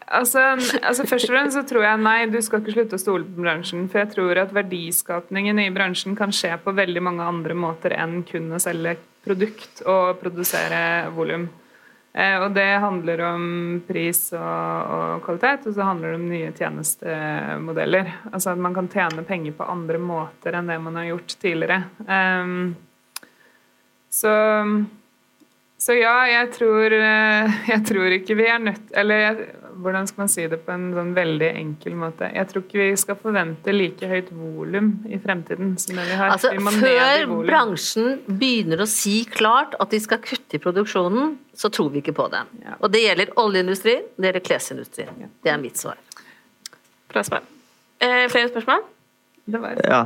altså, 0.05 0.41
altså 0.83 1.05
Først 1.07 1.25
og 1.25 1.31
fremst 1.31 1.55
så 1.57 1.63
tror 1.65 1.85
jeg 1.85 2.01
nei, 2.03 2.17
du 2.29 2.37
skal 2.45 2.61
ikke 2.61 2.75
slutte 2.75 2.99
å 2.99 3.01
stole 3.01 3.25
på 3.25 3.41
bransjen. 3.41 3.87
For 3.89 4.03
jeg 4.03 4.11
tror 4.11 4.41
at 4.43 4.53
verdiskapningen 4.53 5.61
i 5.63 5.71
bransjen 5.73 6.17
kan 6.19 6.33
skje 6.35 6.51
på 6.61 6.75
veldig 6.77 7.01
mange 7.07 7.25
andre 7.25 7.57
måter 7.57 7.95
enn 7.97 8.19
kun 8.27 8.51
å 8.53 8.61
selge 8.61 8.99
produkt 9.25 9.81
og 9.87 10.19
produsere 10.21 11.09
volum. 11.15 11.47
Eh, 12.13 12.35
og 12.37 12.51
det 12.53 12.69
handler 12.83 13.21
om 13.25 13.45
pris 13.87 14.27
og, 14.37 14.91
og 14.95 15.23
kvalitet, 15.25 15.65
og 15.69 15.73
så 15.73 15.87
handler 15.87 16.13
det 16.13 16.19
om 16.19 16.27
nye 16.29 16.51
tjenestemodeller. 16.53 18.11
Altså 18.29 18.53
at 18.53 18.61
man 18.61 18.75
kan 18.77 18.89
tjene 18.93 19.25
penger 19.25 19.55
på 19.57 19.65
andre 19.65 19.97
måter 19.97 20.59
enn 20.59 20.69
det 20.69 20.77
man 20.83 20.99
har 21.01 21.09
gjort 21.09 21.37
tidligere. 21.41 21.79
Um, 22.05 22.75
så 24.13 24.33
Så 25.83 25.97
ja, 25.97 26.15
jeg 26.29 26.51
tror, 26.53 26.93
eh, 26.95 27.55
jeg 27.73 27.81
tror 27.89 28.13
ikke 28.15 28.37
vi 28.39 28.45
er 28.47 28.59
nødt 28.61 28.93
Eller 28.95 29.15
jeg, 29.19 29.47
hvordan 29.81 30.07
skal 30.09 30.23
man 30.23 30.31
si 30.31 30.45
det 30.49 30.59
på 30.65 30.73
en 30.73 30.85
sånn 30.95 31.11
veldig 31.15 31.49
enkel 31.59 31.95
måte? 31.99 32.29
Jeg 32.33 32.49
tror 32.49 32.63
ikke 32.65 32.79
vi 32.79 32.99
skal 32.99 33.17
forvente 33.19 33.73
like 33.75 34.09
høyt 34.09 34.31
volum 34.35 34.91
i 35.09 35.19
fremtiden 35.23 35.75
som 35.81 35.99
det 35.99 36.07
vi 36.09 36.17
har. 36.19 36.33
Altså, 36.35 36.53
vi 36.53 36.75
før 36.83 37.35
bransjen 37.47 38.23
begynner 38.27 38.83
å 38.83 38.89
si 38.89 39.19
klart 39.29 39.77
at 39.79 39.93
de 39.93 40.01
skal 40.03 40.21
kutte 40.23 40.59
i 40.59 40.63
produksjonen, 40.63 41.37
så 41.57 41.71
tror 41.73 41.91
vi 41.93 42.03
ikke 42.03 42.15
på 42.17 42.29
det. 42.33 42.43
Ja. 42.63 42.77
Og 42.79 42.93
det 42.93 43.03
gjelder 43.05 43.35
oljeindustrien, 43.43 44.09
det 44.17 44.29
gjelder 44.29 44.47
klesindustrien. 44.49 45.21
Ja. 45.25 45.31
Det 45.43 45.53
er 45.55 45.61
mitt 45.61 45.81
svar. 45.81 46.01
Bra 47.13 47.23
svar. 47.25 47.45
Eh, 48.03 48.27
flere 48.31 48.49
spørsmål? 48.49 48.83
Ja. 49.45 50.05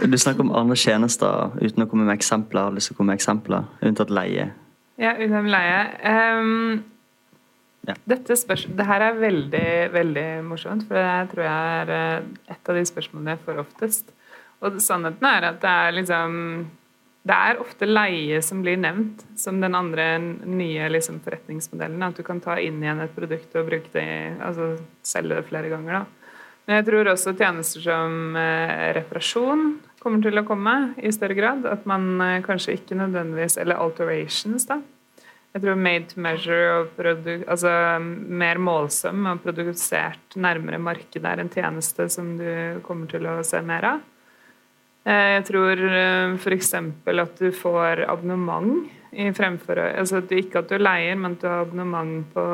du 0.06 0.18
snakker 0.18 0.40
om 0.40 0.52
andre 0.54 0.76
tjenester 0.78 1.50
uten 1.58 1.82
å 1.82 1.88
komme 1.90 2.06
med 2.06 2.14
eksempler. 2.14 2.68
Har 2.68 2.76
lyst 2.76 2.90
til 2.90 2.96
å 2.96 3.00
komme 3.00 3.12
med 3.12 3.18
eksempler, 3.18 3.66
unntatt 3.82 4.12
leie? 4.14 4.52
Ja, 5.00 5.16
unntatt 5.16 5.48
leie. 5.50 5.80
Um, 6.06 6.84
ja. 7.88 7.94
Dette 8.04 8.36
det 8.76 8.86
her 8.86 9.04
er 9.06 9.20
veldig, 9.20 9.68
veldig 9.94 10.26
morsomt, 10.44 10.84
for 10.88 10.98
det 11.00 11.30
tror 11.32 11.46
jeg 11.46 11.78
er 11.78 11.94
eh, 11.96 12.26
et 12.52 12.68
av 12.72 12.76
de 12.76 12.84
spørsmålene 12.88 13.36
jeg 13.36 13.44
får 13.46 13.62
oftest. 13.62 14.12
Og 14.60 14.76
sannheten 14.84 15.24
er 15.30 15.48
at 15.48 15.62
det 15.62 15.72
er 15.86 15.96
liksom 15.96 16.36
det 17.20 17.36
er 17.36 17.58
ofte 17.60 17.84
leie 17.84 18.38
som 18.40 18.62
blir 18.64 18.78
nevnt 18.80 19.26
som 19.38 19.58
den 19.60 19.76
andre 19.76 20.14
nye 20.20 20.86
liksom, 20.88 21.18
forretningsmodellen. 21.24 22.00
At 22.06 22.16
du 22.16 22.24
kan 22.24 22.40
ta 22.40 22.56
inn 22.60 22.80
igjen 22.80 23.02
et 23.04 23.12
produkt 23.16 23.56
og 23.60 23.68
bruke 23.68 23.92
det, 23.92 24.06
altså 24.40 24.72
selge 25.04 25.36
det 25.36 25.48
flere 25.50 25.72
ganger. 25.72 26.00
da. 26.00 26.30
Men 26.64 26.78
jeg 26.78 26.86
tror 26.88 27.10
også 27.12 27.34
tjenester 27.36 27.84
som 27.84 28.38
eh, 28.40 28.88
reparasjon 28.96 29.66
kommer 30.00 30.24
til 30.24 30.40
å 30.40 30.46
komme 30.48 30.74
i 30.96 31.12
større 31.12 31.36
grad. 31.36 31.68
At 31.68 31.84
man 31.88 32.14
eh, 32.24 32.40
kanskje 32.46 32.78
ikke 32.78 32.96
nødvendigvis 32.96 33.58
Eller 33.60 33.80
alterations, 33.80 34.68
da. 34.68 34.80
Jeg 35.50 35.64
tror 35.64 35.80
made 35.82 36.06
to 36.06 36.20
measure 36.22 36.76
og 36.78 37.00
altså 37.50 37.72
mer 38.00 38.60
målsom 38.62 39.26
og 39.26 39.42
produsert 39.42 40.36
nærmere 40.38 40.78
markedet 40.78 41.26
er 41.26 41.42
en 41.42 41.50
tjeneste 41.50 42.06
som 42.12 42.36
du 42.38 42.78
kommer 42.86 43.10
til 43.10 43.26
å 43.26 43.40
se 43.46 43.58
mer 43.66 43.88
av. 43.88 44.06
Eh, 45.08 45.34
jeg 45.40 45.44
tror 45.50 45.84
f.eks. 46.38 46.74
at 46.76 47.42
du 47.42 47.50
får 47.50 48.04
abonnement 48.06 48.86
i 49.10 49.26
fremfor 49.34 49.80
altså 49.80 50.20
Ikke 50.30 50.60
at 50.60 50.70
du 50.70 50.78
leier, 50.78 51.16
men 51.18 51.34
at 51.34 51.42
du 51.42 51.48
har 51.50 51.64
abonnement 51.64 52.28
på 52.34 52.44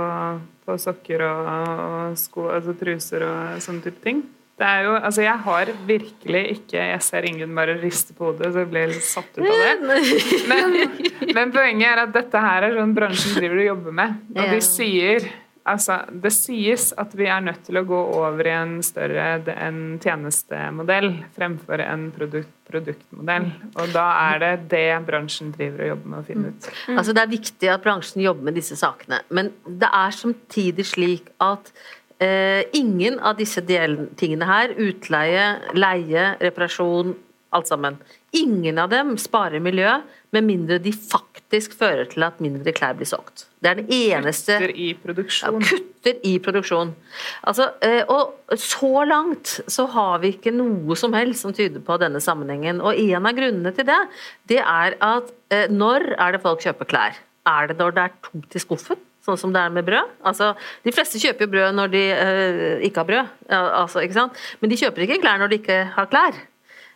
på 0.66 0.76
sokker 0.82 1.22
og, 1.26 1.50
og 1.50 2.16
sko, 2.18 2.48
altså 2.56 2.74
truser 2.78 3.24
og 3.26 3.62
sånne 3.62 3.84
type 3.86 4.02
ting. 4.04 4.24
Det 4.56 4.64
er 4.64 4.86
jo, 4.86 4.92
altså 4.96 5.24
Jeg 5.24 5.38
har 5.44 5.70
virkelig 5.88 6.42
ikke 6.54 6.80
Jeg 6.80 7.00
ser 7.04 7.26
ingen 7.28 7.50
bare 7.56 7.76
riste 7.80 8.14
på 8.16 8.30
hodet, 8.30 8.52
så 8.54 8.62
jeg 8.64 8.70
blir 8.72 8.92
litt 8.92 9.04
satt 9.04 9.36
ut 9.36 9.44
av 9.44 9.56
det. 9.62 9.98
Men, 10.50 10.78
men, 11.34 11.50
poenget 11.52 11.90
er 11.90 12.04
at 12.06 12.14
dette 12.14 12.40
her 12.40 12.68
er 12.68 12.76
sånn 12.78 12.94
bransjen 12.96 13.34
driver 13.36 13.60
og 13.60 13.66
jobber 13.66 13.96
med. 13.98 14.14
Og 14.36 14.54
de 14.54 14.62
sier 14.64 15.26
Altså, 15.66 15.96
det 16.22 16.30
sies 16.30 16.92
at 16.94 17.14
vi 17.18 17.26
er 17.26 17.40
nødt 17.42 17.64
til 17.66 17.80
å 17.80 17.82
gå 17.86 17.98
over 18.14 18.46
i 18.46 18.52
en 18.54 18.76
større 18.86 19.24
en 19.50 19.80
tjenestemodell 20.02 21.08
fremfor 21.34 21.82
en 21.82 22.04
produkt, 22.14 22.52
produktmodell. 22.70 23.48
Og 23.74 23.90
da 23.90 24.04
er 24.28 24.42
det 24.44 24.52
det 24.70 24.84
bransjen 25.08 25.50
driver 25.56 25.82
og 25.82 25.90
jobber 25.90 26.12
med 26.12 26.20
å 26.20 26.26
finne 26.28 26.52
ut. 26.52 26.68
Mm. 26.86 27.00
Altså, 27.00 27.16
det 27.18 27.24
er 27.24 27.32
viktig 27.34 27.72
at 27.72 27.82
bransjen 27.82 28.22
jobber 28.22 28.46
med 28.46 28.58
disse 28.60 28.78
sakene, 28.78 29.18
men 29.26 29.50
det 29.66 29.90
er 29.90 30.14
samtidig 30.14 30.86
slik 30.86 31.34
at 31.42 31.74
ingen 32.18 33.18
av 33.20 33.36
disse 33.36 33.60
tingene 33.66 34.46
her, 34.48 34.70
utleie, 34.80 35.46
leie, 35.76 36.30
reparasjon, 36.40 37.12
alt 37.56 37.68
sammen, 37.68 37.98
ingen 38.36 38.78
av 38.80 38.90
dem 38.92 39.14
sparer 39.20 39.62
miljøet 39.62 40.04
med 40.34 40.44
mindre 40.44 40.78
de 40.82 40.92
faktisk 40.92 41.76
fører 41.78 42.08
til 42.10 42.24
at 42.26 42.40
mindre 42.42 42.72
klær 42.76 42.96
blir 42.98 43.08
solgt. 43.08 43.46
Det 43.62 43.70
er 43.70 43.78
den 43.80 43.92
eneste 43.94 44.58
Kutter 44.60 44.74
i 44.74 44.88
produksjon. 45.00 45.60
Ja, 45.62 45.70
kutter 45.70 46.18
i 46.28 46.32
produksjon. 46.42 46.92
Altså, 47.46 47.70
eh, 47.86 48.02
og 48.12 48.58
så 48.60 49.06
langt 49.08 49.56
så 49.72 49.86
har 49.94 50.20
vi 50.24 50.34
ikke 50.34 50.52
noe 50.54 50.98
som 50.98 51.16
helst 51.16 51.46
som 51.46 51.54
tyder 51.56 51.82
på 51.84 51.98
denne 52.02 52.20
sammenhengen. 52.22 52.82
Og 52.82 52.98
en 52.98 53.30
av 53.30 53.38
grunnene 53.38 53.72
til 53.76 53.88
det, 53.88 54.00
det 54.52 54.60
er 54.62 54.98
at 55.00 55.32
eh, 55.54 55.66
når 55.72 56.12
er 56.18 56.36
det 56.36 56.44
folk 56.44 56.66
kjøper 56.66 56.92
klær? 56.92 57.20
Er 57.46 57.70
det 57.70 57.78
når 57.80 57.96
det 57.96 58.08
er 58.08 58.16
tomt 58.26 58.58
i 58.58 58.62
skuffen? 58.62 59.00
Sånn 59.26 59.38
som 59.40 59.54
det 59.54 59.58
er 59.58 59.72
med 59.74 59.86
brød. 59.86 60.12
Altså, 60.30 60.52
de 60.86 60.94
fleste 60.94 61.18
kjøper 61.18 61.46
jo 61.46 61.52
brød 61.56 61.72
når 61.74 61.94
de 61.94 62.02
øh, 62.14 62.74
ikke 62.86 63.02
har 63.02 63.08
brød, 63.08 63.32
altså, 63.50 64.04
ikke 64.06 64.28
men 64.60 64.70
de 64.70 64.78
kjøper 64.78 65.02
ikke 65.02 65.22
klær 65.24 65.40
når 65.42 65.50
de 65.50 65.58
ikke 65.58 65.80
har 65.96 66.06
klær. 66.12 66.38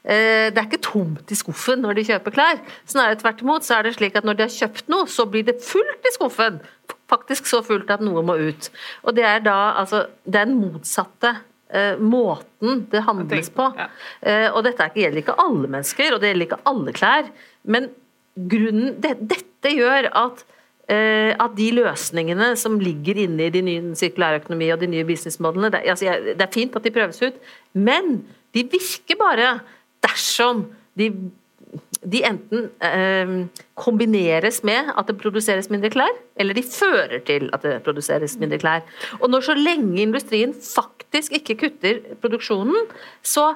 Eh, 0.01 0.49
det 0.49 0.57
er 0.57 0.65
ikke 0.65 0.81
tomt 0.81 1.29
i 1.29 1.37
skuffen 1.37 1.83
når 1.85 1.99
de 1.99 2.07
kjøper 2.09 2.33
klær. 2.33 2.61
Snarere 2.89 3.19
tvert 3.21 3.43
imot 3.45 3.67
så 3.67 3.77
er 3.77 3.89
det 3.89 3.97
slik 3.99 4.17
at 4.17 4.25
når 4.25 4.39
de 4.39 4.47
har 4.47 4.55
kjøpt 4.55 4.89
noe, 4.93 5.09
så 5.11 5.27
blir 5.29 5.45
det 5.49 5.59
fullt 5.65 6.09
i 6.09 6.15
skuffen. 6.15 6.61
Faktisk 7.11 7.51
så 7.51 7.61
fullt 7.67 7.91
at 7.93 8.05
noe 8.05 8.23
må 8.25 8.39
ut. 8.41 8.71
Og 9.05 9.17
det 9.19 9.27
er 9.29 9.43
da 9.45 9.59
altså 9.83 10.07
den 10.25 10.55
motsatte 10.61 11.35
uh, 11.75 11.99
måten 11.99 12.85
det 12.93 13.03
handles 13.03 13.51
på. 13.53 13.67
Uh, 13.75 14.49
og 14.55 14.63
dette 14.65 14.87
gjelder 14.95 15.25
ikke 15.25 15.37
alle 15.43 15.67
mennesker, 15.67 16.15
og 16.15 16.23
det 16.23 16.31
gjelder 16.31 16.49
ikke 16.49 16.63
alle 16.71 16.95
klær. 16.95 17.33
Men 17.67 17.91
grunnen 18.51 18.95
det, 19.03 19.17
Dette 19.35 19.75
gjør 19.75 20.09
at 20.17 20.47
at 20.91 21.53
de 21.55 21.69
løsningene 21.77 22.49
som 22.59 22.81
ligger 22.83 23.21
inne 23.23 23.45
i 23.47 23.53
de 23.55 23.61
nye 23.63 23.95
sirkulærøkonomi 23.95 24.73
og 24.75 24.81
de 24.81 24.89
nye 24.91 25.07
businessmodellene 25.07 25.71
det, 25.71 25.85
altså, 25.93 26.17
det 26.25 26.43
er 26.43 26.51
fint 26.51 26.75
at 26.75 26.83
de 26.83 26.91
prøves 26.95 27.21
ut, 27.23 27.37
men 27.79 28.17
de 28.57 28.65
virker 28.73 29.19
bare 29.21 29.53
dersom 30.03 30.65
de, 30.99 31.11
de 32.03 32.23
enten 32.27 32.69
eh, 32.85 33.35
kombineres 33.79 34.63
med 34.67 34.93
at 34.97 35.09
det 35.11 35.19
produseres 35.21 35.71
mindre 35.73 35.93
klær, 35.93 36.15
eller 36.41 36.57
de 36.57 36.65
fører 36.67 37.21
til 37.27 37.51
at 37.55 37.65
det 37.67 37.81
produseres 37.87 38.39
mindre 38.41 38.61
klær. 38.63 38.87
Og 39.21 39.31
når 39.31 39.51
så 39.51 39.59
lenge 39.59 40.03
industrien 40.03 40.55
faktisk 40.55 41.37
ikke 41.39 41.59
kutter 41.65 42.01
produksjonen, 42.23 42.89
så 43.23 43.53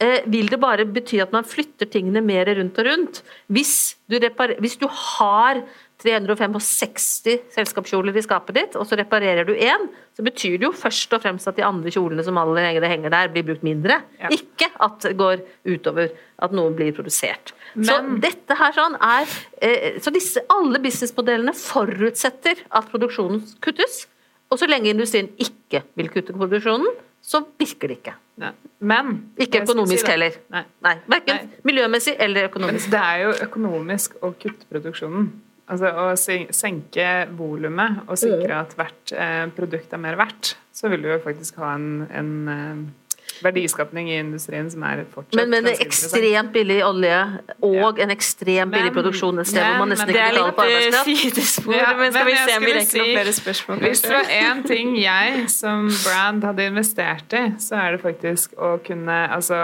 eh, 0.00 0.22
vil 0.26 0.50
det 0.52 0.60
bare 0.62 0.86
bety 0.88 1.20
at 1.22 1.34
man 1.34 1.46
flytter 1.48 1.90
tingene 1.90 2.24
mer 2.24 2.48
rundt 2.58 2.78
og 2.80 2.88
rundt. 2.88 3.22
Hvis 3.46 3.98
du, 4.08 4.18
hvis 4.58 4.78
du 4.80 4.88
har 4.88 5.62
365 5.98 7.48
selskapskjoler 7.56 8.14
i 8.14 8.22
skapet 8.22 8.54
ditt, 8.54 8.76
og 8.78 8.86
så 8.86 8.98
reparerer 9.00 9.48
du 9.48 9.54
én, 9.54 9.88
så 10.14 10.22
betyr 10.22 10.58
det 10.60 10.68
jo 10.68 10.72
først 10.76 11.14
og 11.16 11.24
fremst 11.24 11.50
at 11.50 11.58
de 11.58 11.64
andre 11.66 11.90
kjolene 11.90 12.22
som 12.26 12.38
allerede 12.38 12.90
henger 12.90 13.10
der, 13.14 13.32
blir 13.34 13.46
brukt 13.48 13.64
mindre. 13.66 14.00
Ja. 14.20 14.30
Ikke 14.34 14.70
at 14.84 15.02
det 15.02 15.16
går 15.18 15.42
utover 15.66 16.12
at 16.38 16.54
noen 16.54 16.76
blir 16.78 16.94
produsert. 16.94 17.50
Men, 17.74 17.88
så 17.88 17.98
dette 18.22 18.56
her 18.58 18.72
sånn 18.72 18.94
er 19.04 19.26
eh, 19.60 19.98
Så 20.00 20.10
disse, 20.14 20.40
alle 20.54 20.80
businessmodellene 20.80 21.52
forutsetter 21.52 22.62
at 22.70 22.88
produksjonen 22.88 23.42
kuttes. 23.64 24.06
Og 24.48 24.62
så 24.62 24.70
lenge 24.70 24.88
industrien 24.94 25.28
ikke 25.42 25.82
vil 25.98 26.08
kutte 26.14 26.32
produksjonen, 26.32 26.88
så 27.20 27.42
virker 27.60 27.90
det 27.90 27.98
ikke. 27.98 28.14
Nei. 28.40 28.52
Men 28.78 29.10
Ikke 29.42 29.64
økonomisk 29.66 30.06
si 30.06 30.12
heller. 30.14 30.38
Nei. 30.54 30.62
Nei. 30.86 30.94
Verken 31.10 31.50
miljømessig 31.66 32.14
eller 32.22 32.48
økonomisk. 32.48 32.86
Men 32.86 32.94
det 32.94 33.02
er 33.02 33.24
jo 33.24 33.34
økonomisk 33.48 34.16
å 34.22 34.32
kutte 34.38 34.70
produksjonen. 34.70 35.28
Altså 35.68 35.90
Å 35.92 36.06
senke 36.16 37.08
volumet 37.36 38.06
og 38.08 38.16
sikre 38.20 38.54
mm. 38.54 38.60
at 38.62 38.78
hvert 38.78 39.12
eh, 39.12 39.44
produkt 39.56 39.92
er 39.92 40.00
mer 40.00 40.16
verdt, 40.20 40.54
så 40.72 40.88
vil 40.88 41.04
du 41.04 41.10
jo 41.10 41.18
faktisk 41.20 41.58
ha 41.60 41.74
en, 41.76 42.06
en 42.08 42.32
eh, 42.52 43.08
verdiskapning 43.44 44.08
i 44.10 44.16
industrien 44.18 44.70
som 44.70 44.82
er 44.88 45.02
fortsatt 45.12 45.36
Men 45.38 45.50
med 45.52 45.66
en 45.66 45.82
ekstremt 45.84 46.52
billig 46.54 46.78
olje 46.86 47.18
og 47.60 47.76
ja. 47.76 47.90
en 48.04 48.14
ekstremt 48.14 48.74
billig 48.74 48.92
produksjon 48.96 49.42
et 49.42 49.50
sted 49.50 49.62
hvor 49.62 49.82
man 49.82 49.92
nesten 49.92 50.12
ikke 50.12 50.24
betaler 50.24 50.54
på 50.56 50.64
arbeidskraft 50.64 51.10
Det 51.10 51.16
litt 51.16 51.20
sidespor, 51.36 51.76
ja, 51.76 51.90
men 52.00 52.14
skal 52.14 52.28
vi 52.28 52.36
se 52.38 52.56
om 52.56 52.66
vi 52.66 52.74
rekker 52.78 53.02
noen 53.02 53.12
flere 53.18 53.34
spørsmål? 53.38 53.82
Hvis 53.84 54.04
det 54.04 54.14
var 54.14 54.32
én 54.38 54.62
ting 54.66 54.94
jeg 54.98 55.44
som 55.54 55.90
brand 55.92 56.48
hadde 56.48 56.70
investert 56.72 57.36
i, 57.38 57.44
så 57.62 57.82
er 57.82 57.96
det 57.96 58.02
faktisk 58.04 58.56
å 58.56 58.76
kunne, 58.84 59.18
altså, 59.36 59.58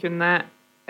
kunne 0.00 0.32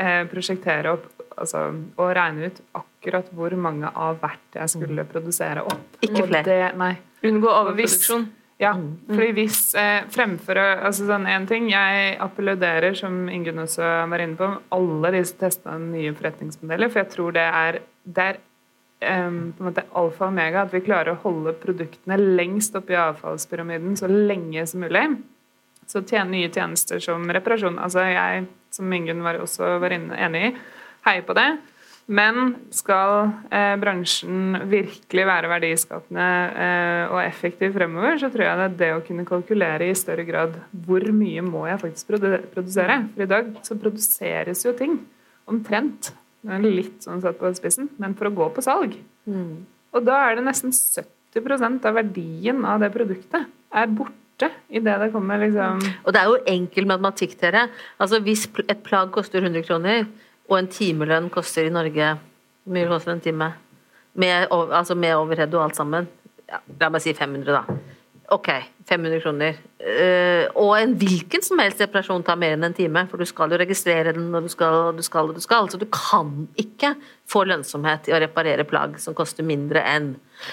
eh, 0.01 0.23
prosjektere 0.31 0.95
opp 0.97 1.11
altså, 1.37 1.67
og 1.97 2.15
regne 2.17 2.49
ut 2.49 2.63
akkurat 2.71 2.90
hvor 3.32 3.55
mange 3.56 3.89
av 3.89 4.18
hvert 4.20 4.59
jeg 4.60 4.68
skulle 4.74 5.06
produsere 5.09 5.62
opp. 5.64 5.97
Ikke 6.05 6.27
flere. 6.27 6.97
Unngå 7.24 7.48
overproduksjon. 7.48 8.28
Ja, 8.60 8.74
mm. 8.77 8.90
fordi 9.09 9.31
hvis 9.39 9.60
eh, 9.78 10.02
fremfor 10.12 10.59
altså 10.60 11.06
sånn 11.09 11.24
en 11.32 11.47
ting, 11.48 11.70
Jeg 11.72 12.18
applauderer, 12.20 12.93
som 12.94 13.24
Ingunn 13.32 13.62
også 13.62 13.86
var 14.10 14.20
inne 14.20 14.36
på, 14.36 14.51
alle 14.77 15.12
disse 15.14 15.39
testene 15.40 15.78
av 15.78 15.86
nye 15.94 16.12
forretningsmodeller. 16.12 16.93
For 16.93 17.01
jeg 17.01 17.10
tror 17.14 17.32
det 17.39 17.47
er, 17.47 17.78
det 18.05 18.27
er 18.27 18.40
um, 19.01 19.39
på 19.56 19.64
en 19.64 19.70
måte 19.70 19.86
alfa 19.97 20.27
og 20.27 20.35
omega 20.35 20.66
at 20.66 20.77
vi 20.77 20.82
klarer 20.85 21.14
å 21.14 21.22
holde 21.22 21.56
produktene 21.62 22.20
lengst 22.20 22.77
oppe 22.77 22.93
i 22.93 23.01
avfallspyramiden 23.01 23.97
så 23.97 24.10
lenge 24.12 24.66
som 24.68 24.85
mulig. 24.85 25.06
Så 25.89 26.05
tjene 26.05 26.35
nye 26.35 26.52
tjenester 26.52 27.01
som 27.01 27.24
reparasjon. 27.32 27.81
Altså 27.81 28.05
jeg, 28.12 28.44
som 28.77 28.93
Ingunn 28.93 29.24
var 29.24 29.40
også 29.40 29.78
var 29.81 29.97
inne, 29.97 30.20
enig 30.20 30.51
i, 30.51 30.55
heier 31.09 31.24
på 31.24 31.39
det. 31.39 31.48
Men 32.10 32.55
skal 32.74 33.31
eh, 33.55 33.77
bransjen 33.78 34.56
virkelig 34.70 35.27
være 35.28 35.51
verdiskapende 35.52 36.27
eh, 36.64 37.12
og 37.12 37.20
effektiv 37.22 37.77
fremover, 37.77 38.16
så 38.18 38.31
tror 38.32 38.47
jeg 38.47 38.59
det 38.59 38.66
er 38.66 38.78
det 38.81 38.90
å 38.97 39.02
kunne 39.06 39.27
kalkulere 39.28 39.90
i 39.90 39.98
større 39.98 40.24
grad 40.27 40.56
hvor 40.86 41.06
mye 41.14 41.44
må 41.47 41.66
jeg 41.68 41.82
faktisk 41.85 42.10
produsere. 42.55 43.02
For 43.14 43.27
i 43.27 43.31
dag 43.31 43.52
så 43.66 43.78
produseres 43.78 44.64
jo 44.66 44.74
ting 44.78 44.98
omtrent 45.51 46.12
Det 46.40 46.56
er 46.56 46.64
litt 46.64 47.05
sånn 47.05 47.20
satt 47.22 47.39
på 47.39 47.51
spissen, 47.59 47.90
men 48.01 48.16
for 48.18 48.31
å 48.31 48.35
gå 48.35 48.47
på 48.56 48.64
salg. 48.64 48.97
Og 49.90 50.06
da 50.06 50.22
er 50.28 50.39
det 50.39 50.47
nesten 50.47 50.72
70% 50.72 51.85
av 51.86 51.98
verdien 51.98 52.64
av 52.64 52.81
det 52.81 52.89
produktet 52.94 53.44
er 53.70 53.93
borte 53.93 54.48
i 54.72 54.81
det 54.81 54.94
det 55.02 55.10
kommer 55.12 55.43
liksom 55.43 55.82
Og 56.06 56.14
det 56.14 56.20
er 56.22 56.31
jo 56.31 56.39
enkel 56.48 56.89
matematikk, 56.89 57.36
dere. 57.43 57.66
Altså 58.01 58.22
hvis 58.24 58.47
et 58.66 58.82
plagg 58.86 59.12
koster 59.12 59.44
100 59.44 59.66
kroner, 59.68 60.06
og 60.51 60.59
en 60.59 60.70
timelønn 60.70 61.31
koster 61.32 61.68
i 61.68 61.72
Norge 61.72 62.16
mye 62.70 62.90
koster 62.90 63.14
en 63.14 63.22
time? 63.24 63.52
Med, 64.18 64.51
altså 64.51 64.97
med 64.98 65.14
overhead 65.14 65.55
og 65.55 65.68
alt 65.68 65.78
sammen. 65.78 66.09
Ja, 66.51 66.59
la 66.81 66.90
meg 66.90 67.02
si 67.05 67.14
500, 67.14 67.55
da. 67.55 67.78
Ok, 68.31 68.47
500 68.86 69.22
kroner. 69.24 69.56
Uh, 69.81 70.47
og 70.59 70.74
en 70.77 70.93
hvilken 70.98 71.43
som 71.43 71.59
helst 71.62 71.81
reparasjon 71.82 72.22
tar 72.27 72.39
mer 72.39 72.55
enn 72.55 72.66
en 72.68 72.74
time, 72.77 73.02
for 73.10 73.18
du 73.18 73.27
skal 73.27 73.51
jo 73.51 73.59
registrere 73.59 74.12
den, 74.14 74.28
og 74.35 74.47
du 74.47 74.52
skal 74.52 74.90
og 74.90 74.98
du 74.98 75.02
skal 75.02 75.31
og 75.31 75.39
du 75.39 75.43
skal. 75.43 75.70
Så 75.70 75.81
du 75.81 75.86
kan 75.90 76.44
ikke 76.59 76.93
få 77.31 77.43
lønnsomhet 77.51 78.10
i 78.10 78.14
å 78.14 78.20
reparere 78.22 78.66
plagg 78.70 78.98
som 79.02 79.16
koster 79.18 79.47
mindre 79.47 79.82
enn. 79.82 80.12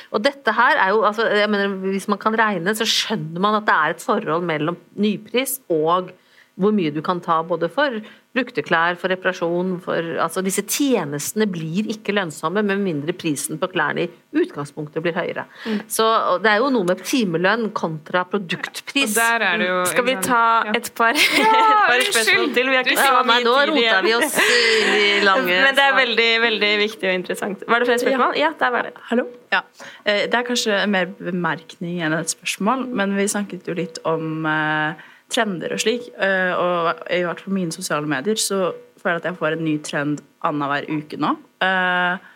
Og 0.09 0.25
dette 0.25 0.53
her 0.57 0.81
er 0.81 0.93
jo, 0.93 1.03
altså, 1.05 1.27
jeg 1.29 1.49
mener, 1.53 1.75
Hvis 1.85 2.09
man 2.09 2.21
kan 2.21 2.37
regne, 2.37 2.73
så 2.77 2.85
skjønner 2.85 3.45
man 3.45 3.59
at 3.59 3.69
det 3.69 3.75
er 3.77 3.93
et 3.93 4.05
forhold 4.05 4.45
mellom 4.49 4.77
nypris 4.97 5.59
og 5.69 6.13
hvor 6.57 6.73
mye 6.73 6.89
du 6.93 7.01
kan 7.05 7.19
ta 7.21 7.43
både 7.45 7.69
for 7.69 7.99
brukte 8.37 8.61
klær, 8.61 8.93
for 9.01 9.09
reparasjon 9.09 9.79
for, 9.81 10.07
altså 10.21 10.43
Disse 10.45 10.61
tjenestene 10.69 11.47
blir 11.49 11.87
ikke 11.89 12.13
lønnsomme 12.13 12.61
med 12.65 12.77
mindre 12.83 13.13
prisen 13.17 13.57
på 13.57 13.65
klærne 13.71 14.03
i 14.05 14.09
utgangspunktet 14.37 15.01
blir 15.01 15.15
høyere. 15.17 15.45
Så 15.89 16.05
Det 16.43 16.51
er 16.51 16.59
jo 16.61 16.69
noe 16.69 16.85
med 16.85 17.01
timelønn 17.01 17.71
kontra 17.77 18.21
Og 18.27 18.31
produktpris. 18.35 19.15
der 19.15 19.41
er 19.47 19.57
det 19.57 19.67
jo 19.71 19.79
Skal 19.89 20.05
vi 20.05 20.15
ta 20.21 20.41
Ja. 20.67 20.71
et 20.77 20.91
par, 20.93 21.13
et 21.17 21.49
par 21.89 22.05
spørsmål 22.11 22.53
til? 22.53 22.69
Vi 22.69 22.75
har 22.77 22.83
ikke 22.85 23.07
ja, 23.09 23.23
nei, 23.25 23.39
nå 23.43 23.55
rota 23.71 24.01
vi 24.05 24.13
oss 24.19 24.37
i 24.37 25.25
lange 25.25 25.57
Men 25.65 25.75
det 25.75 25.83
er 25.87 25.97
veldig, 25.97 26.29
veldig 26.45 26.71
viktig 26.85 27.09
og 27.09 27.13
interessant. 27.23 27.63
Var 27.67 27.79
det 27.79 27.87
flere 27.89 27.99
spørsmål? 28.05 28.37
Ja, 28.37 28.51
der 28.59 28.69
var 28.77 28.81
det. 28.89 28.93
Hallo? 29.09 29.25
Ja. 29.53 29.61
Eh, 30.05 30.25
Det 30.29 30.33
er 30.33 30.43
kanskje 30.45 30.77
en 30.83 30.91
mer 30.93 31.05
bemerkning 31.17 32.01
enn 32.05 32.13
et 32.13 32.29
spørsmål, 32.37 32.85
men 32.93 33.15
vi 33.17 33.25
snakket 33.27 33.65
jo 33.67 33.73
litt 33.77 33.97
om 34.05 34.45
eh, 34.45 34.93
trender 35.33 35.73
og 35.75 35.81
slik. 35.83 36.09
eh, 36.17 36.53
og 36.55 37.03
i 37.11 37.23
hvert 37.25 37.41
fall 37.43 37.53
mine 37.53 37.71
sosiale 37.75 38.07
medier 38.07 38.39
så 38.39 38.73
føler 39.01 39.17
jeg 39.17 39.23
at 39.23 39.29
jeg 39.31 39.39
får 39.39 39.55
en 39.55 39.65
ny 39.65 39.77
trend 39.83 40.21
annenhver 40.47 40.87
uke 40.89 41.19
nå. 41.19 41.33
Eh, 41.63 42.27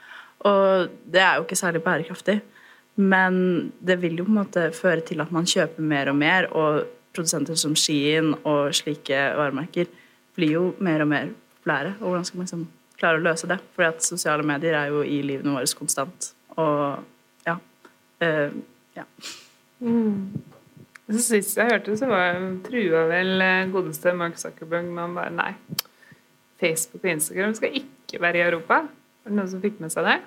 og 0.49 0.89
det 1.05 1.21
er 1.21 1.37
jo 1.37 1.45
ikke 1.45 1.59
særlig 1.59 1.83
bærekraftig. 1.85 2.41
Men 2.95 3.71
det 3.79 4.01
vil 4.01 4.17
jo 4.19 4.25
på 4.27 4.33
en 4.33 4.41
måte 4.41 4.71
føre 4.75 5.03
til 5.05 5.21
at 5.23 5.31
man 5.31 5.47
kjøper 5.47 5.85
mer 5.85 6.11
og 6.11 6.17
mer, 6.19 6.49
og 6.51 6.83
produsenter 7.15 7.57
som 7.59 7.75
Skien 7.75 8.33
og 8.43 8.75
slike 8.75 9.17
varemerker 9.37 9.89
blir 10.35 10.55
jo 10.57 10.63
mer 10.79 11.03
og 11.03 11.11
mer 11.11 11.31
populære. 11.57 11.95
Og 11.99 12.07
hvordan 12.07 12.27
skal 12.27 12.39
man 12.39 12.47
liksom 12.47 12.67
klare 12.99 13.19
å 13.19 13.25
løse 13.25 13.49
det? 13.51 13.59
Fordi 13.75 13.89
at 13.89 14.05
sosiale 14.05 14.45
medier 14.47 14.77
er 14.77 14.91
jo 14.93 15.03
i 15.03 15.21
livene 15.25 15.55
våre 15.55 15.71
konstant. 15.77 16.31
Og 16.57 17.47
ja. 17.47 17.57
Uh, 18.21 18.53
ja. 18.95 19.07
Så 19.81 20.50
Sist 21.29 21.57
jeg 21.59 21.69
hørte, 21.71 21.97
så 21.99 22.09
var, 22.09 22.39
trua 22.65 23.05
vel 23.11 23.43
eh, 23.43 23.69
godeste 23.73 24.13
Mark 24.17 24.39
Zuckerberg 24.41 24.87
med 24.89 25.03
han 25.03 25.17
bare 25.17 25.33
Nei, 25.35 25.51
Facebook 26.61 27.03
og 27.03 27.11
Instagram 27.15 27.57
skal 27.57 27.81
ikke 27.81 28.21
være 28.21 28.41
i 28.41 28.45
Europa. 28.45 28.83
Var 29.21 29.33
det 29.33 29.37
noen 29.37 29.51
som 29.51 29.61
fikk 29.63 29.81
med 29.83 29.93
seg 29.93 30.07
det? 30.07 30.17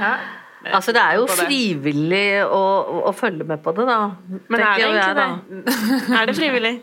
Ja. 0.00 0.14
Altså, 0.62 0.92
det 0.94 1.02
er 1.02 1.16
jo 1.18 1.26
frivillig 1.26 2.26
å, 2.46 2.62
å, 3.08 3.12
følge 3.16 3.44
med 3.48 3.58
på 3.64 3.72
det, 3.74 3.86
da. 3.88 3.98
Men 4.46 4.60
er 4.62 4.78
det 4.78 4.84
egentlig 4.86 5.16
da. 5.18 5.24
det? 5.50 5.76
Er 6.20 6.28
det 6.28 6.36
frivillig? 6.38 6.74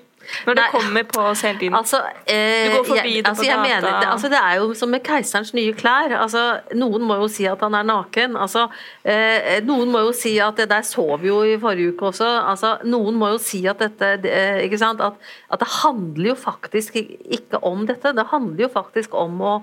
Når 0.45 0.57
det 0.59 0.63
Nei. 0.63 0.71
kommer 0.71 1.03
på 1.09 1.21
oss 1.31 1.41
hele 1.41 1.59
tiden. 1.59 1.75
Altså, 1.79 2.01
eh, 2.25 2.69
Du 2.69 2.77
går 2.77 2.85
forbi 2.85 3.15
jeg, 3.15 3.23
det 3.23 3.25
på 3.25 3.29
altså, 3.29 3.45
gata. 3.49 3.61
mener, 3.61 3.87
det, 3.99 4.07
altså, 4.11 4.29
det 4.29 4.37
er 4.43 4.55
jo 4.61 4.73
som 4.73 4.89
med 4.93 5.03
keiserens 5.03 5.53
nye 5.57 5.73
klær. 5.73 6.15
Altså, 6.21 6.43
noen 6.75 7.01
må 7.09 7.17
jo 7.21 7.27
si 7.27 7.45
at 7.49 7.59
han 7.65 7.73
er 7.79 7.83
naken. 7.89 8.37
Altså, 8.37 8.67
eh, 9.03 9.59
noen 9.65 9.91
må 9.91 10.03
jo 10.07 10.13
si 10.13 10.37
at 10.39 10.55
det 10.61 10.69
der 10.69 10.85
så 10.87 11.05
vi 11.21 11.27
jo 11.31 11.41
i 11.43 11.57
forrige 11.61 11.93
uke 11.95 12.11
også. 12.13 12.29
Altså, 12.53 12.77
noen 12.83 13.15
må 13.19 13.33
jo 13.33 13.41
si 13.41 13.65
at 13.67 13.79
dette 13.79 14.15
det, 14.23 14.31
eh, 14.31 14.63
ikke 14.67 14.79
sant? 14.81 15.01
At, 15.01 15.13
at 15.51 15.59
det 15.59 15.67
handler 15.83 16.33
jo 16.33 16.35
faktisk 16.35 16.95
ikke 16.95 17.63
om 17.63 17.85
dette. 17.89 18.13
Det 18.15 18.27
handler 18.31 18.67
jo 18.67 18.73
faktisk 18.73 19.13
om 19.17 19.39
å 19.41 19.53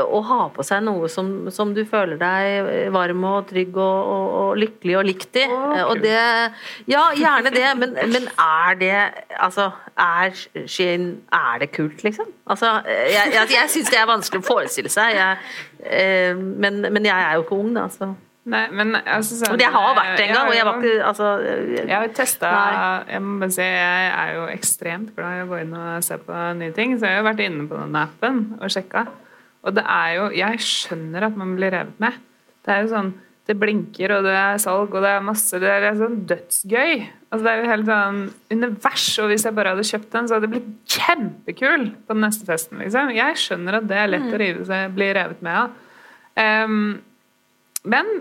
å 0.00 0.20
ha 0.24 0.38
på 0.54 0.64
seg 0.64 0.82
noe 0.86 1.08
som, 1.12 1.50
som 1.52 1.74
du 1.76 1.82
føler 1.88 2.16
deg 2.20 2.88
varm 2.94 3.26
og 3.28 3.50
trygg 3.50 3.76
og, 3.76 4.08
og, 4.14 4.26
og 4.40 4.60
lykkelig 4.62 4.96
og 4.98 5.06
likt 5.08 5.38
i. 5.40 5.44
Okay. 5.44 5.82
og 5.84 6.02
det 6.04 6.16
Ja, 6.90 7.04
gjerne 7.18 7.52
det, 7.52 7.66
men, 7.80 7.94
men 8.14 8.28
er 8.32 8.80
det 8.80 8.96
Altså, 9.42 9.70
er 9.98 10.32
Skien 10.70 11.06
Er 11.32 11.62
det 11.62 11.72
kult, 11.76 12.02
liksom? 12.04 12.30
Altså, 12.46 12.78
jeg, 12.88 13.32
jeg, 13.34 13.52
jeg 13.56 13.72
syns 13.76 13.92
det 13.92 14.00
er 14.00 14.10
vanskelig 14.10 14.42
å 14.42 14.48
forestille 14.48 14.92
seg. 14.92 15.16
Jeg, 15.16 15.54
eh, 15.84 16.36
men, 16.36 16.84
men 16.88 17.06
jeg 17.06 17.16
er 17.16 17.36
jo 17.36 17.46
ikke 17.46 17.58
ung, 17.60 17.72
da, 17.76 17.88
så 17.92 18.14
Nei, 18.42 18.64
men 18.74 18.96
altså 18.98 19.36
sånn, 19.38 19.60
jeg 19.62 19.70
har 19.70 19.92
vært 19.94 20.16
det 20.18 20.24
en 20.24 20.32
gang, 20.34 20.48
og 20.50 20.56
jeg 20.56 20.66
var 20.66 20.78
ikke 20.80 20.94
Altså 21.06 21.26
Jeg 21.46 21.92
har 21.92 22.08
testa. 22.16 22.48
Jeg 23.06 23.22
må 23.22 23.36
bare 23.38 23.54
si, 23.54 23.66
jeg 23.68 24.08
er 24.10 24.32
jo 24.34 24.46
ekstremt 24.50 25.12
glad 25.14 25.36
i 25.36 25.44
å 25.44 25.50
gå 25.50 25.60
inn 25.62 25.76
og 25.78 26.02
se 26.02 26.18
på 26.18 26.40
nye 26.58 26.74
ting, 26.74 26.96
så 26.98 27.06
jeg 27.06 27.20
har 27.20 27.22
jo 27.22 27.28
vært 27.28 27.44
inne 27.44 27.68
på 27.70 27.78
den 27.78 28.00
appen 28.00 28.40
og 28.58 28.72
sjekka. 28.74 29.04
Og 29.62 29.76
det 29.76 29.84
er 29.86 30.14
jo 30.16 30.30
Jeg 30.34 30.62
skjønner 30.66 31.28
at 31.28 31.36
man 31.38 31.54
blir 31.58 31.74
revet 31.74 32.00
med. 32.02 32.16
Det 32.62 32.74
er 32.74 32.82
jo 32.84 32.90
sånn 32.92 33.12
Det 33.48 33.56
blinker, 33.58 34.16
og 34.16 34.26
det 34.26 34.34
er 34.38 34.60
salg, 34.62 34.94
og 34.94 35.04
det 35.04 35.12
er 35.12 35.24
masse 35.26 35.60
Det 35.62 35.70
er 35.70 35.98
sånn 35.98 36.20
dødsgøy. 36.30 36.92
Altså 37.32 37.42
Det 37.44 37.52
er 37.52 37.62
jo 37.62 37.70
helt 37.70 37.88
sånn 37.90 38.20
univers, 38.52 39.06
og 39.22 39.30
hvis 39.32 39.46
jeg 39.48 39.56
bare 39.56 39.72
hadde 39.74 39.86
kjøpt 39.88 40.10
den, 40.12 40.28
så 40.28 40.36
hadde 40.36 40.48
jeg 40.48 40.56
blitt 40.56 40.98
kjempekul 40.98 41.86
på 42.06 42.16
den 42.16 42.26
neste 42.26 42.48
festen, 42.48 42.82
liksom. 42.82 43.14
Jeg 43.16 43.38
skjønner 43.40 43.78
at 43.78 43.88
det 43.88 43.96
er 43.98 44.12
lett 44.12 44.28
å 44.28 44.42
rive 44.42 44.66
seg, 44.68 44.92
bli 44.92 45.08
revet 45.16 45.40
med 45.46 45.62
av. 45.62 45.80
Um, 46.36 46.76
men 47.88 48.12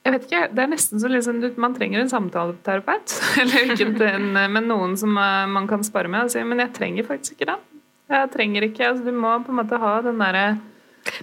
jeg 0.00 0.14
vet 0.14 0.26
ikke, 0.26 0.44
det 0.56 0.62
er 0.64 0.70
nesten 0.72 1.00
så 1.02 1.10
liksom, 1.12 1.42
man 1.60 1.74
trenger 1.76 2.00
en 2.00 2.10
samtaleterapeut. 2.10 3.12
Eller 3.42 3.74
ikke 3.74 3.90
en, 4.08 4.30
men 4.32 4.68
noen 4.70 4.96
som 5.00 5.12
eh, 5.20 5.50
man 5.52 5.68
kan 5.68 5.84
spare 5.84 6.08
med. 6.08 6.24
Og 6.24 6.32
si 6.32 6.40
men 6.46 6.62
jeg 6.64 6.72
trenger 6.76 7.08
faktisk 7.08 7.36
ikke 7.36 7.50
den. 7.52 7.66
Jeg 8.10 8.30
trenger 8.34 8.66
ikke, 8.66 8.88
altså 8.90 9.04
Du 9.06 9.12
må 9.14 9.32
på 9.46 9.52
en 9.54 9.60
måte 9.62 9.78
ha 9.80 9.94
den 10.02 10.18
derre 10.18 10.46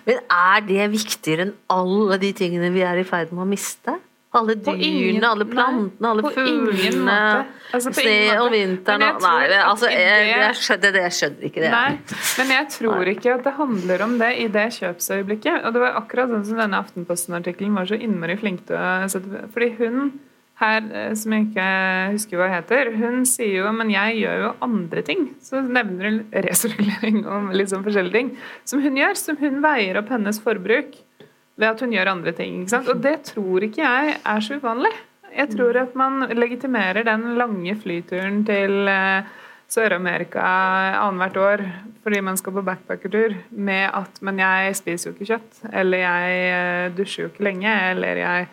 Men 0.07 0.19
er 0.31 0.61
det 0.67 0.89
viktigere 0.95 1.47
enn 1.47 1.55
alle 1.73 2.17
de 2.21 2.33
tingene 2.37 2.69
vi 2.73 2.81
er 2.87 2.97
i 3.01 3.07
ferd 3.07 3.33
med 3.35 3.43
å 3.45 3.49
miste? 3.49 3.97
Alle 4.37 4.53
dyrene, 4.59 5.23
alle 5.23 5.45
plantene, 5.47 6.09
alle 6.09 6.29
fuglene. 6.35 7.13
Altså, 7.73 7.93
Sne 7.95 8.35
og 8.43 8.49
vinteren 8.51 9.05
og 9.07 9.21
Nei, 9.23 9.45
altså, 9.63 9.87
jeg, 9.89 10.25
det- 10.27 10.41
jeg 10.43 10.57
skjønner 10.59 10.91
det. 10.97 11.01
Jeg 11.05 11.15
skjønner 11.17 11.45
ikke 11.47 11.61
det. 11.63 11.71
Nei, 11.71 12.17
men 12.41 12.51
jeg 12.53 12.67
tror 12.75 13.11
ikke 13.13 13.33
at 13.37 13.43
det 13.47 13.53
handler 13.57 14.03
om 14.05 14.17
det 14.19 14.29
i 14.43 14.47
det 14.57 14.65
kjøpsøyeblikket. 14.77 15.63
Og 15.65 15.73
det 15.73 15.81
var 15.85 15.97
akkurat 16.01 16.29
sånn 16.35 16.45
som 16.51 16.59
denne 16.61 16.81
Aftenposten-artikkelen 16.83 17.79
var 17.79 17.89
så 17.89 17.97
innmari 17.97 18.35
flink 18.37 18.65
til 18.67 18.77
å 18.77 18.91
sette 19.09 19.47
Fordi 19.55 19.71
hun 19.79 20.11
her, 20.57 20.85
eh, 20.89 21.11
som 21.17 21.33
jeg 21.35 21.47
ikke 21.49 21.67
husker 22.15 22.39
hva 22.39 22.49
heter, 22.55 22.93
hun 22.97 23.25
sier 23.29 23.59
jo 23.61 23.73
men 23.75 23.91
jeg 23.93 24.21
gjør 24.23 24.45
jo 24.45 24.53
andre 24.65 25.03
ting. 25.05 25.27
Så 25.43 25.61
nevner 25.61 26.09
hun 26.09 26.21
resirkulering 26.47 27.23
og 27.25 27.51
litt 27.57 27.73
sånn 27.73 27.85
forskjellige 27.85 28.17
ting 28.17 28.31
som 28.67 28.81
hun 28.81 28.97
gjør. 28.97 29.19
Som 29.19 29.37
hun 29.41 29.61
veier 29.65 29.99
opp 30.01 30.09
hennes 30.13 30.41
forbruk 30.41 30.97
ved 31.57 31.69
at 31.69 31.83
hun 31.83 31.93
gjør 31.93 32.13
andre 32.13 32.33
ting. 32.37 32.63
Og 32.65 32.95
det 33.03 33.19
tror 33.31 33.65
ikke 33.67 33.83
jeg 33.83 34.17
er 34.17 34.45
så 34.45 34.57
uvanlig. 34.57 34.93
Jeg 35.37 35.51
tror 35.53 35.77
at 35.77 35.97
man 35.97 36.23
legitimerer 36.33 37.05
den 37.05 37.35
lange 37.37 37.75
flyturen 37.77 38.41
til 38.47 38.89
eh, 38.89 39.27
Sør-Amerika 39.67 40.41
annethvert 41.03 41.37
år 41.43 41.63
fordi 42.05 42.21
man 42.23 42.37
skal 42.39 42.53
på 42.55 42.63
backpackertur 42.63 43.33
med 43.51 43.89
at 43.91 44.21
Men 44.23 44.39
jeg 44.39 44.77
spiser 44.79 45.09
jo 45.09 45.15
ikke 45.15 45.27
kjøtt. 45.33 45.61
Eller 45.73 46.05
jeg 46.05 46.37
eh, 46.47 46.95
dusjer 46.95 47.25
jo 47.25 47.31
ikke 47.33 47.47
lenge. 47.49 47.73
Eller 47.91 48.23
jeg 48.23 48.47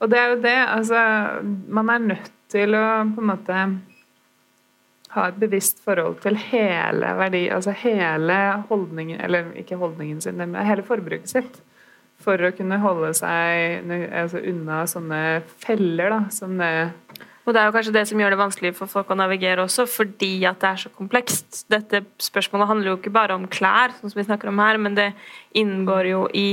Og 0.00 0.10
det 0.12 0.18
er 0.20 0.32
jo 0.32 0.40
det. 0.44 0.56
Altså, 0.76 1.02
man 1.68 1.92
er 1.92 2.08
nødt 2.12 2.32
til 2.52 2.76
å 2.76 2.86
på 3.14 3.22
en 3.22 3.30
måte 3.32 3.60
ha 5.16 5.28
et 5.30 5.38
bevisst 5.40 5.80
forhold 5.84 6.18
til 6.24 6.36
hele 6.50 7.14
verdi, 7.16 7.46
altså 7.52 7.72
hele 7.80 8.36
holdningen 8.68 9.22
Eller 9.24 9.48
ikke 9.56 9.78
holdningen 9.80 10.20
sin, 10.20 10.36
men 10.36 10.56
hele 10.66 10.84
forbruket 10.86 11.32
sitt. 11.32 11.62
For 12.24 12.40
å 12.40 12.52
kunne 12.56 12.80
holde 12.80 13.12
seg 13.16 13.88
altså, 14.10 14.40
unna 14.40 14.84
sånne 14.88 15.22
feller, 15.62 16.12
da, 16.12 16.20
som 16.32 16.56
det 16.60 16.72
Og 17.46 17.54
det 17.54 17.60
er 17.60 17.68
jo 17.68 17.74
kanskje 17.76 17.94
det 17.94 18.04
som 18.10 18.20
gjør 18.20 18.34
det 18.34 18.40
vanskelig 18.40 18.72
for 18.74 18.90
folk 18.90 19.10
å 19.12 19.18
navigere 19.20 19.62
også, 19.62 19.84
fordi 19.86 20.40
at 20.48 20.58
det 20.60 20.70
er 20.72 20.80
så 20.82 20.90
komplekst. 20.90 21.60
Dette 21.70 22.02
spørsmålet 22.18 22.72
handler 22.72 22.90
jo 22.90 22.96
ikke 22.98 23.14
bare 23.14 23.36
om 23.38 23.46
klær, 23.46 23.94
sånn 24.00 24.10
som 24.10 24.18
vi 24.18 24.26
snakker 24.26 24.50
om 24.50 24.58
her, 24.58 24.80
men 24.82 24.96
det 24.98 25.12
inngår 25.54 26.10
jo 26.10 26.24
i 26.34 26.48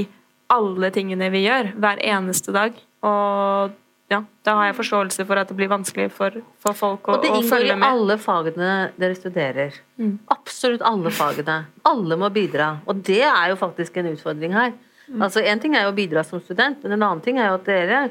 alle 0.54 0.92
tingene 0.94 1.32
vi 1.34 1.48
gjør 1.48 1.72
hver 1.82 2.04
eneste 2.06 2.54
dag. 2.54 2.78
Og 3.04 3.80
ja, 4.12 4.20
da 4.46 4.56
har 4.60 4.70
jeg 4.70 4.78
forståelse 4.78 5.26
for 5.26 5.42
at 5.42 5.50
det 5.50 5.58
blir 5.58 5.72
vanskelig 5.72 6.10
for, 6.14 6.36
for 6.62 6.78
folk 6.78 7.08
å, 7.10 7.16
følge 7.16 7.32
med 7.32 7.40
Og 7.40 7.42
det 7.42 7.46
inngår 7.48 7.68
i 7.70 7.88
alle 7.90 8.18
fagene 8.22 8.74
dere 9.00 9.18
studerer. 9.18 9.80
Mm. 10.02 10.18
Absolutt 10.36 10.84
alle 10.88 11.14
fagene. 11.14 11.58
Alle 11.90 12.20
må 12.20 12.30
bidra. 12.34 12.76
Og 12.88 13.02
det 13.08 13.24
er 13.26 13.54
jo 13.54 13.60
faktisk 13.60 13.98
en 14.00 14.12
utfordring 14.14 14.54
her. 14.56 14.76
Mm. 15.08 15.24
Altså 15.26 15.44
En 15.44 15.64
ting 15.64 15.76
er 15.76 15.88
jo 15.88 15.96
å 15.96 15.98
bidra 15.98 16.24
som 16.28 16.42
student, 16.44 16.84
men 16.84 16.96
en 16.96 17.08
annen 17.10 17.24
ting 17.24 17.40
er 17.42 17.50
jo 17.50 17.58
at 17.58 17.66
dere, 17.68 18.04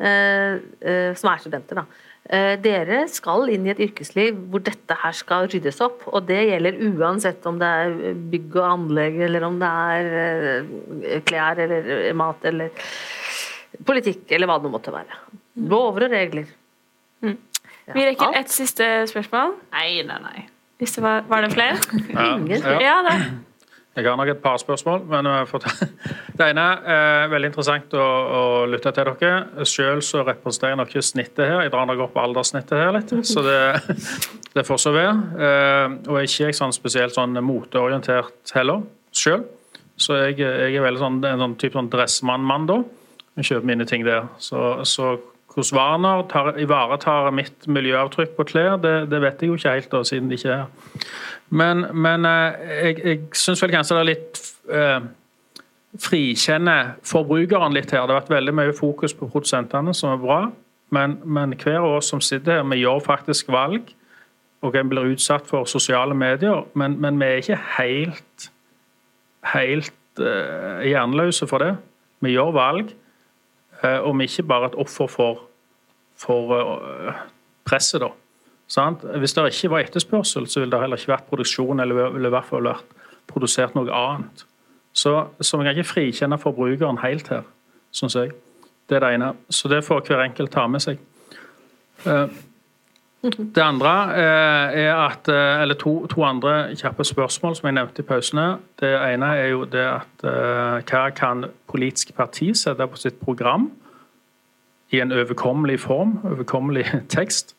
eh, 0.00 0.58
eh, 0.80 1.14
som 1.16 1.30
er 1.32 1.44
studenter, 1.44 1.82
da, 1.82 1.86
Eh, 2.24 2.54
dere 2.56 3.02
skal 3.12 3.50
inn 3.52 3.66
i 3.66 3.72
et 3.74 3.80
yrkesliv 3.84 4.38
hvor 4.48 4.62
dette 4.64 4.96
her 4.96 5.12
skal 5.16 5.44
ryddes 5.52 5.80
opp. 5.84 6.06
Og 6.08 6.24
det 6.28 6.40
gjelder 6.48 6.78
uansett 6.88 7.44
om 7.48 7.58
det 7.60 7.68
er 7.68 8.14
bygg 8.32 8.56
og 8.56 8.68
anlegg, 8.70 9.18
eller 9.26 9.44
om 9.44 9.58
det 9.60 9.72
er 9.96 10.14
eh, 10.22 11.18
klær 11.28 11.60
eller 11.66 11.90
mat 12.16 12.46
eller 12.48 12.72
politikk, 13.86 14.26
eller 14.36 14.46
hva 14.50 14.58
det 14.62 14.70
måtte 14.72 14.92
være. 14.94 15.18
Lover 15.70 16.06
og 16.08 16.14
regler. 16.14 16.46
Mm. 17.24 17.36
Vi 17.94 18.04
rekker 18.10 18.36
ett 18.38 18.52
siste 18.52 18.86
spørsmål. 19.10 19.56
Nei, 19.74 20.02
nei, 20.08 20.20
nei. 20.24 20.44
Hvis 20.80 20.96
det 20.96 21.02
var, 21.04 21.24
var 21.28 21.44
det 21.44 21.52
flere? 21.54 21.76
Ja, 22.10 22.38
ja. 22.80 22.80
Ja. 22.82 23.18
Jeg 23.94 24.08
har 24.10 24.16
nok 24.18 24.26
et 24.32 24.40
par 24.42 24.56
spørsmål. 24.58 25.04
men 25.06 25.24
ta- 25.46 25.86
Det 26.38 26.48
ene 26.50 26.62
er 26.90 27.28
veldig 27.30 27.46
interessant 27.52 27.92
å, 27.94 28.02
å 28.02 28.40
lytte 28.66 28.90
til 28.96 29.06
dere. 29.20 29.64
Selv 29.70 30.02
så 30.02 30.24
representerer 30.26 30.80
jeg 30.82 30.88
ikke 30.90 31.02
snittet 31.06 31.44
her. 31.46 31.60
Jeg 31.62 31.70
drar 31.70 31.86
nok 31.86 32.02
opp 32.08 32.16
alderssnittet 32.18 32.74
her 32.74 32.90
litt, 32.96 33.12
så 33.30 33.44
det, 33.46 33.60
det 34.56 34.64
får 34.66 34.82
så 34.82 34.94
være. 34.96 35.14
Eh, 35.38 35.94
Og 36.10 36.18
jeg 36.18 36.26
er 36.26 36.50
ikke 36.50 36.58
sånn 36.58 36.74
spesielt 36.74 37.14
sånn 37.14 37.38
moteorientert 37.46 38.50
heller, 38.58 38.82
selv. 39.14 39.46
Så 39.94 40.16
jeg, 40.24 40.40
jeg 40.42 40.74
er 40.74 40.82
veldig 40.88 40.98
sånn, 41.04 41.20
en 41.30 41.44
sånn 41.46 41.54
type 41.62 41.78
sånn 41.78 41.92
dressmann-mann, 41.92 42.66
da. 42.66 42.80
Jeg 43.36 43.48
kjøper 43.48 43.66
mine 43.66 43.84
ting 43.84 44.04
der. 44.06 44.28
Så, 44.38 44.84
så 44.84 45.16
hvordan 45.54 45.78
Warner 45.78 46.22
tar, 46.30 46.56
ivaretar 46.58 47.30
mitt 47.30 47.66
miljøavtrykk 47.70 48.36
på 48.36 48.46
klær, 48.50 48.76
det, 48.82 49.10
det 49.10 49.20
vet 49.22 49.42
jeg 49.42 49.50
jo 49.50 49.58
ikke 49.58 49.74
helt, 49.76 49.90
da, 49.92 50.02
siden 50.04 50.30
de 50.30 50.38
ikke 50.38 50.54
er. 50.54 50.64
Men, 51.50 51.86
men 51.94 52.26
eh, 52.26 52.64
jeg, 52.84 53.02
jeg 53.04 53.20
syns 53.38 53.62
vel 53.62 53.74
kanskje 53.74 53.98
det 53.98 54.02
er 54.02 54.10
litt 54.10 54.40
eh, 54.70 55.08
frikjenner 56.02 56.94
forbrukeren 57.06 57.74
litt 57.76 57.92
her. 57.94 58.06
Det 58.06 58.14
har 58.14 58.22
vært 58.22 58.34
veldig 58.34 58.54
mye 58.58 58.74
fokus 58.74 59.14
på 59.14 59.30
produsentene, 59.30 59.94
som 59.94 60.14
er 60.14 60.22
bra. 60.22 60.40
Men, 60.94 61.18
men 61.24 61.54
hver 61.58 61.82
av 61.82 61.98
oss 61.98 62.10
som 62.10 62.22
sitter 62.22 62.58
her, 62.58 62.66
vi 62.70 62.82
gjør 62.82 63.02
faktisk 63.04 63.52
valg. 63.54 63.94
Og 64.64 64.76
en 64.80 64.88
blir 64.88 65.12
utsatt 65.12 65.46
for 65.46 65.68
sosiale 65.68 66.16
medier, 66.16 66.64
men, 66.74 66.96
men 67.02 67.18
vi 67.20 67.26
er 67.28 67.42
ikke 67.42 67.62
helt 67.76 68.50
helt 69.52 70.22
eh, 70.22 70.84
hjerneløse 70.88 71.48
for 71.50 71.62
det. 71.62 71.74
Vi 72.24 72.34
gjør 72.34 72.54
valg, 72.56 72.92
eh, 73.84 74.00
er 74.00 74.26
ikke 74.26 74.46
bare 74.48 74.70
et 74.72 74.78
offer 74.80 75.06
for, 75.10 75.42
for 76.16 76.54
eh, 76.58 77.22
presset, 77.64 78.00
da. 78.00 78.10
Sant? 78.68 79.04
Hvis 79.04 79.36
det 79.36 79.44
ikke 79.50 79.70
var 79.70 79.84
etterspørsel, 79.84 80.48
så 80.48 80.60
ville 80.60 80.72
det 80.72 80.80
heller 80.80 81.00
ikke 81.00 81.12
vært 81.12 81.28
produksjon, 81.28 81.80
eller 81.80 82.10
ville 82.16 82.30
i 82.30 82.34
hvert 82.34 82.48
fall 82.48 82.64
vært 82.64 82.96
produsert 83.30 83.76
noe 83.76 83.92
annet. 83.92 84.46
Så, 84.94 85.12
så 85.40 85.58
vi 85.58 85.66
kan 85.66 85.76
ikke 85.76 85.90
frikjenne 85.90 86.38
forbrukeren 86.38 87.02
helt 87.02 87.28
her, 87.28 87.44
syns 87.92 88.16
jeg. 88.16 88.32
Det 88.88 88.96
er 88.96 89.04
det 89.04 89.14
ene. 89.16 89.32
Så 89.50 89.68
det 89.68 89.84
får 89.84 90.04
hver 90.06 90.22
enkelt 90.24 90.52
ta 90.52 90.66
med 90.70 90.84
seg. 90.84 91.00
Det 93.24 93.62
andre 93.62 93.92
eh, 94.16 94.80
er 94.84 94.94
at 94.94 95.28
eh, 95.32 95.62
Eller 95.62 95.74
to, 95.80 96.06
to 96.06 96.24
andre 96.24 96.76
kjappe 96.76 97.04
spørsmål 97.04 97.56
som 97.56 97.66
jeg 97.66 97.76
nevnte 97.78 98.02
i 98.02 98.06
pausene. 98.06 98.46
Det 98.80 98.90
ene 98.92 99.30
er 99.38 99.48
jo 99.54 99.64
det 99.64 99.84
at 99.88 100.24
eh, 100.28 100.84
hva 100.84 101.08
kan 101.16 101.46
politiske 101.70 102.12
parti 102.12 102.52
sette 102.56 102.86
på 102.86 103.00
sitt 103.00 103.20
program 103.20 103.70
i 104.92 105.00
en 105.00 105.12
overkommelig 105.12 105.80
form, 105.80 106.18
overkommelig 106.24 106.84
tekst, 107.16 107.56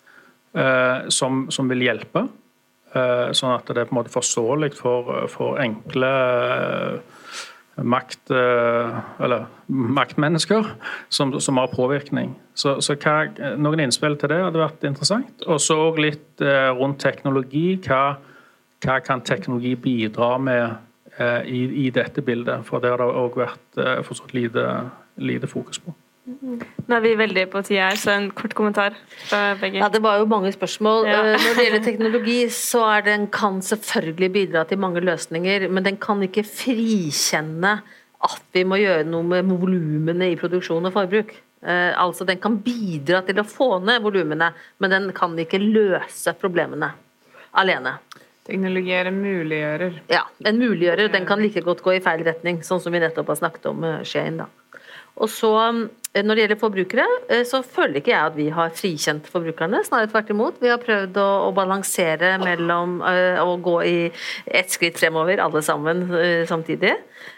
som, 1.11 1.49
som 1.51 1.67
vil 1.67 1.81
hjelpe? 1.83 2.21
Sånn 3.35 3.51
at 3.51 3.67
det 3.67 3.81
er 3.81 3.89
på 3.89 3.91
en 3.91 3.97
måte 3.97 4.13
forståelig 4.13 4.69
for, 4.77 5.25
for 5.27 5.57
enkle 5.59 6.11
makt, 7.83 8.31
eh, 8.31 8.99
eller 9.19 9.45
maktmennesker 9.67 10.69
som, 11.09 11.33
som 11.39 11.57
har 11.57 11.67
påvirkning. 11.73 12.35
Så, 12.55 12.77
så 12.81 12.95
hva, 12.95 13.25
noen 13.59 13.83
innspill 13.83 14.15
til 14.19 14.31
det 14.31 14.39
hadde 14.45 14.61
vært 14.61 14.87
interessant. 14.87 15.43
Og 15.47 15.59
så 15.63 15.77
litt 15.99 16.43
eh, 16.43 16.71
rundt 16.77 17.01
teknologi. 17.03 17.75
Hva, 17.83 18.15
hva 18.85 18.99
kan 19.03 19.23
teknologi 19.27 19.75
bidra 19.75 20.35
med 20.39 20.63
eh, 21.17 21.41
i, 21.51 21.61
i 21.87 21.91
dette 21.95 22.23
bildet? 22.23 22.63
For 22.69 22.83
det 22.83 22.95
har 22.95 23.03
det 23.03 23.11
òg 23.11 23.39
vært 23.43 24.33
lite, 24.35 24.65
lite 25.19 25.51
fokus 25.51 25.81
på. 25.83 25.95
Nå 26.25 26.95
er 26.97 27.03
vi 27.03 27.11
veldig 27.19 27.43
på 27.53 27.61
tida 27.65 27.91
her, 27.91 27.99
så 28.01 28.15
en 28.15 28.31
kort 28.33 28.55
kommentar 28.57 28.95
fra 29.27 29.53
begge. 29.61 29.77
Ja, 29.77 29.89
Det 29.93 30.01
var 30.01 30.17
jo 30.17 30.25
mange 30.25 30.51
spørsmål. 30.53 31.05
Ja. 31.05 31.19
Eh, 31.21 31.37
Når 31.37 31.55
det 31.55 31.65
gjelder 31.67 31.83
teknologi, 31.85 32.39
så 32.49 32.81
er 32.97 33.01
den 33.05 33.27
kan 33.27 33.61
selvfølgelig 33.61 34.31
bidra 34.33 34.63
til 34.65 34.79
mange 34.81 35.01
løsninger, 35.05 35.69
men 35.69 35.83
den 35.83 35.97
kan 35.97 36.21
ikke 36.25 36.43
frikjenne 36.43 37.81
at 38.25 38.41
vi 38.53 38.63
må 38.65 38.79
gjøre 38.81 39.05
noe 39.05 39.23
med 39.23 39.45
volumene 39.45 40.31
i 40.31 40.35
produksjon 40.39 40.85
og 40.89 40.93
forbruk. 40.95 41.35
Eh, 41.65 41.93
altså 41.97 42.25
Den 42.25 42.37
kan 42.41 42.57
bidra 42.57 43.21
til 43.25 43.39
å 43.41 43.45
få 43.45 43.79
ned 43.85 44.01
volumene, 44.01 44.51
men 44.79 44.89
den 44.89 45.11
kan 45.13 45.37
ikke 45.37 45.61
løse 45.61 46.33
problemene 46.33 46.91
alene. 47.53 47.99
Teknologi 48.45 48.91
er 48.93 49.07
en 49.09 49.21
muliggjører. 49.23 49.93
Ja, 50.09 50.23
En 50.45 50.57
muliggjører 50.59 51.11
den 51.11 51.25
kan 51.25 51.41
like 51.41 51.61
godt 51.65 51.81
gå 51.81 51.95
i 51.95 51.99
feil 51.99 52.23
retning, 52.23 52.61
sånn 52.61 52.81
som 52.81 52.93
vi 52.93 52.99
nettopp 52.99 53.27
har 53.27 53.35
snakket 53.35 53.65
om 53.71 53.79
med 53.81 54.05
Shane. 54.05 54.37
da. 54.37 54.45
Og 55.15 55.29
så, 55.31 55.51
eh, 56.13 56.23
Når 56.23 56.35
det 56.35 56.43
gjelder 56.43 56.59
forbrukere, 56.59 57.05
eh, 57.29 57.43
så 57.43 57.59
føler 57.59 57.99
ikke 57.99 58.11
jeg 58.13 58.25
at 58.25 58.35
vi 58.37 58.47
har 58.49 58.69
frikjent 58.71 59.27
forbrukerne. 59.27 59.83
Snarere 59.83 60.07
tvert 60.07 60.29
imot. 60.29 60.61
Vi 60.61 60.69
har 60.71 60.79
prøvd 60.79 61.17
å, 61.19 61.49
å 61.49 61.51
balansere 61.51 62.37
mellom 62.39 63.01
eh, 63.03 63.39
å 63.43 63.57
gå 63.59 63.75
i 63.83 64.11
ett 64.47 64.71
skritt 64.71 64.95
fremover, 64.95 65.41
alle 65.43 65.61
sammen 65.61 66.07
samtidig. 66.47 66.93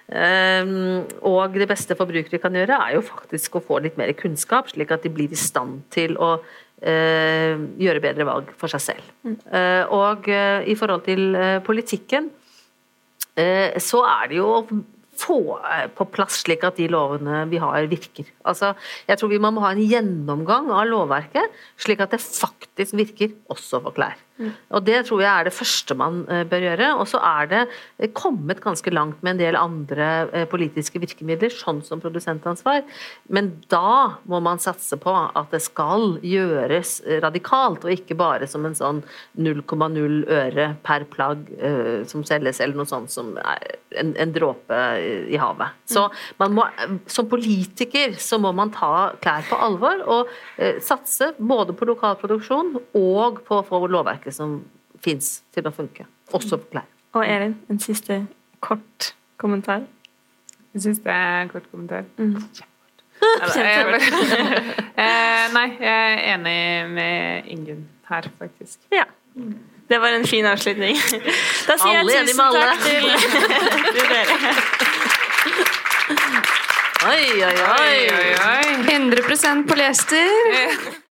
Um, 0.07 1.07
og 1.25 1.57
det 1.57 1.67
beste 1.67 1.95
forbrukere 1.97 2.39
kan 2.39 2.53
gjøre, 2.53 2.77
er 2.77 2.93
jo 2.95 3.01
faktisk 3.01 3.57
å 3.57 3.63
få 3.65 3.81
litt 3.81 3.97
mer 3.97 4.13
kunnskap, 4.13 4.69
slik 4.69 4.91
at 4.91 5.03
de 5.03 5.09
blir 5.09 5.33
i 5.33 5.39
stand 5.39 5.81
til 5.89 6.15
å 6.21 6.37
eh, 6.81 7.57
gjøre 7.81 8.03
bedre 8.03 8.27
valg 8.29 8.53
for 8.61 8.71
seg 8.71 8.83
selv. 8.83 9.09
Eh, 9.25 9.83
og 9.89 10.29
i 10.29 10.77
forhold 10.77 11.03
til 11.09 11.33
politikken, 11.65 12.29
eh, 13.35 13.73
så 13.81 14.03
er 14.05 14.29
det 14.29 14.39
jo 14.39 14.51
få 15.19 15.39
eh, 15.59 15.87
på 15.93 16.07
plass 16.13 16.41
slik 16.43 16.65
at 16.67 16.79
de 16.79 16.89
lovene 16.91 17.43
vi 17.51 17.61
har, 17.61 17.89
virker. 17.89 18.29
Altså, 18.47 18.73
jeg 19.09 19.19
tror 19.19 19.33
vi 19.33 19.41
må 19.41 19.53
ha 19.63 19.73
en 19.73 19.83
gjennomgang 19.83 20.71
av 20.73 20.87
lovverket, 20.89 21.59
slik 21.81 22.03
at 22.03 22.15
det 22.15 22.21
faktisk 22.23 22.97
virker 22.97 23.35
også 23.53 23.81
for 23.85 23.97
klær. 23.97 24.17
Og 24.37 24.83
Det 24.85 24.99
tror 25.07 25.21
jeg 25.23 25.29
er 25.31 25.47
det 25.47 25.55
første 25.55 25.95
man 25.97 26.21
eh, 26.29 26.43
bør 26.47 26.65
gjøre. 26.67 26.89
Og 27.01 27.07
så 27.09 27.21
er 27.25 27.49
det 27.51 27.61
eh, 27.97 28.11
kommet 28.13 28.61
ganske 28.63 28.91
langt 28.93 29.23
med 29.25 29.35
en 29.35 29.41
del 29.41 29.57
andre 29.59 30.09
eh, 30.31 30.47
politiske 30.49 31.01
virkemidler, 31.01 31.53
sånn 31.53 31.81
som 31.85 32.01
produsentansvar. 32.03 32.83
Men 33.33 33.55
da 33.71 34.19
må 34.29 34.41
man 34.43 34.61
satse 34.61 34.99
på 35.01 35.13
at 35.13 35.53
det 35.53 35.63
skal 35.65 36.17
gjøres 36.25 36.99
radikalt, 37.23 37.85
og 37.85 37.93
ikke 37.93 38.17
bare 38.17 38.47
som 38.49 38.65
en 38.67 38.77
sånn 38.77 39.01
0,0 39.37 40.17
øre 40.33 40.67
per 40.85 41.05
plagg 41.09 41.49
som 42.09 42.23
selges, 42.27 42.59
eller 42.63 42.77
noe 42.79 42.89
sånt 42.89 43.11
som 43.13 43.33
en, 43.37 44.11
en 44.19 44.33
dråpe 44.33 44.79
i 45.29 45.37
havet. 45.39 45.75
Så 45.89 46.07
man 46.41 46.55
må, 46.57 46.65
som 47.09 47.29
politiker 47.29 48.15
så 48.21 48.39
må 48.41 48.51
man 48.55 48.71
ta 48.75 49.13
klær 49.23 49.45
på 49.47 49.59
alvor 49.67 50.03
og 50.05 50.33
satse 50.83 51.31
både 51.37 51.75
på 51.77 51.87
lokalproduksjon 51.89 52.73
og 52.97 53.41
på 53.47 53.59
å 53.59 53.65
få 53.67 53.81
lovverket 53.91 54.26
som 54.35 54.59
fins 55.03 55.41
til 55.53 55.67
å 55.67 55.73
funke, 55.73 56.07
også 56.33 56.59
på 56.61 56.71
klær. 56.75 56.87
Og 57.17 57.23
Elin, 57.25 57.55
en 57.71 57.79
siste 57.79 58.21
kort 58.63 59.13
kommentar. 59.41 59.85
Jeg 60.73 60.83
syns 60.83 60.99
det 61.05 61.13
er 61.13 61.41
en 61.45 61.53
kort 61.53 61.69
kommentar. 61.71 62.09
Mm. 62.17 62.41
Eh, 64.97 65.53
nei, 65.53 65.65
jeg 65.77 66.13
er 66.13 66.19
enig 66.33 66.89
med 66.89 67.49
Ingunn 67.53 67.83
her, 68.09 68.25
faktisk. 68.39 68.79
Ja. 68.93 69.03
Det 69.89 69.99
var 70.01 70.07
en 70.17 70.25
fin 70.27 70.45
avslutning. 70.45 70.97
Da 71.67 71.77
sier 71.77 71.99
Alle 72.01 72.13
jeg 72.13 72.27
tusen 72.27 72.53
takk 72.53 72.81
til, 72.81 73.03
til 73.97 74.05
dere. 74.09 74.37
Oi, 77.07 77.25
oi, 77.45 77.53
oi! 77.53 77.77
Oi, 77.77 77.99
oi, 78.17 78.29
oi. 78.41 78.65
100 78.89 79.67
polyester. 79.69 80.27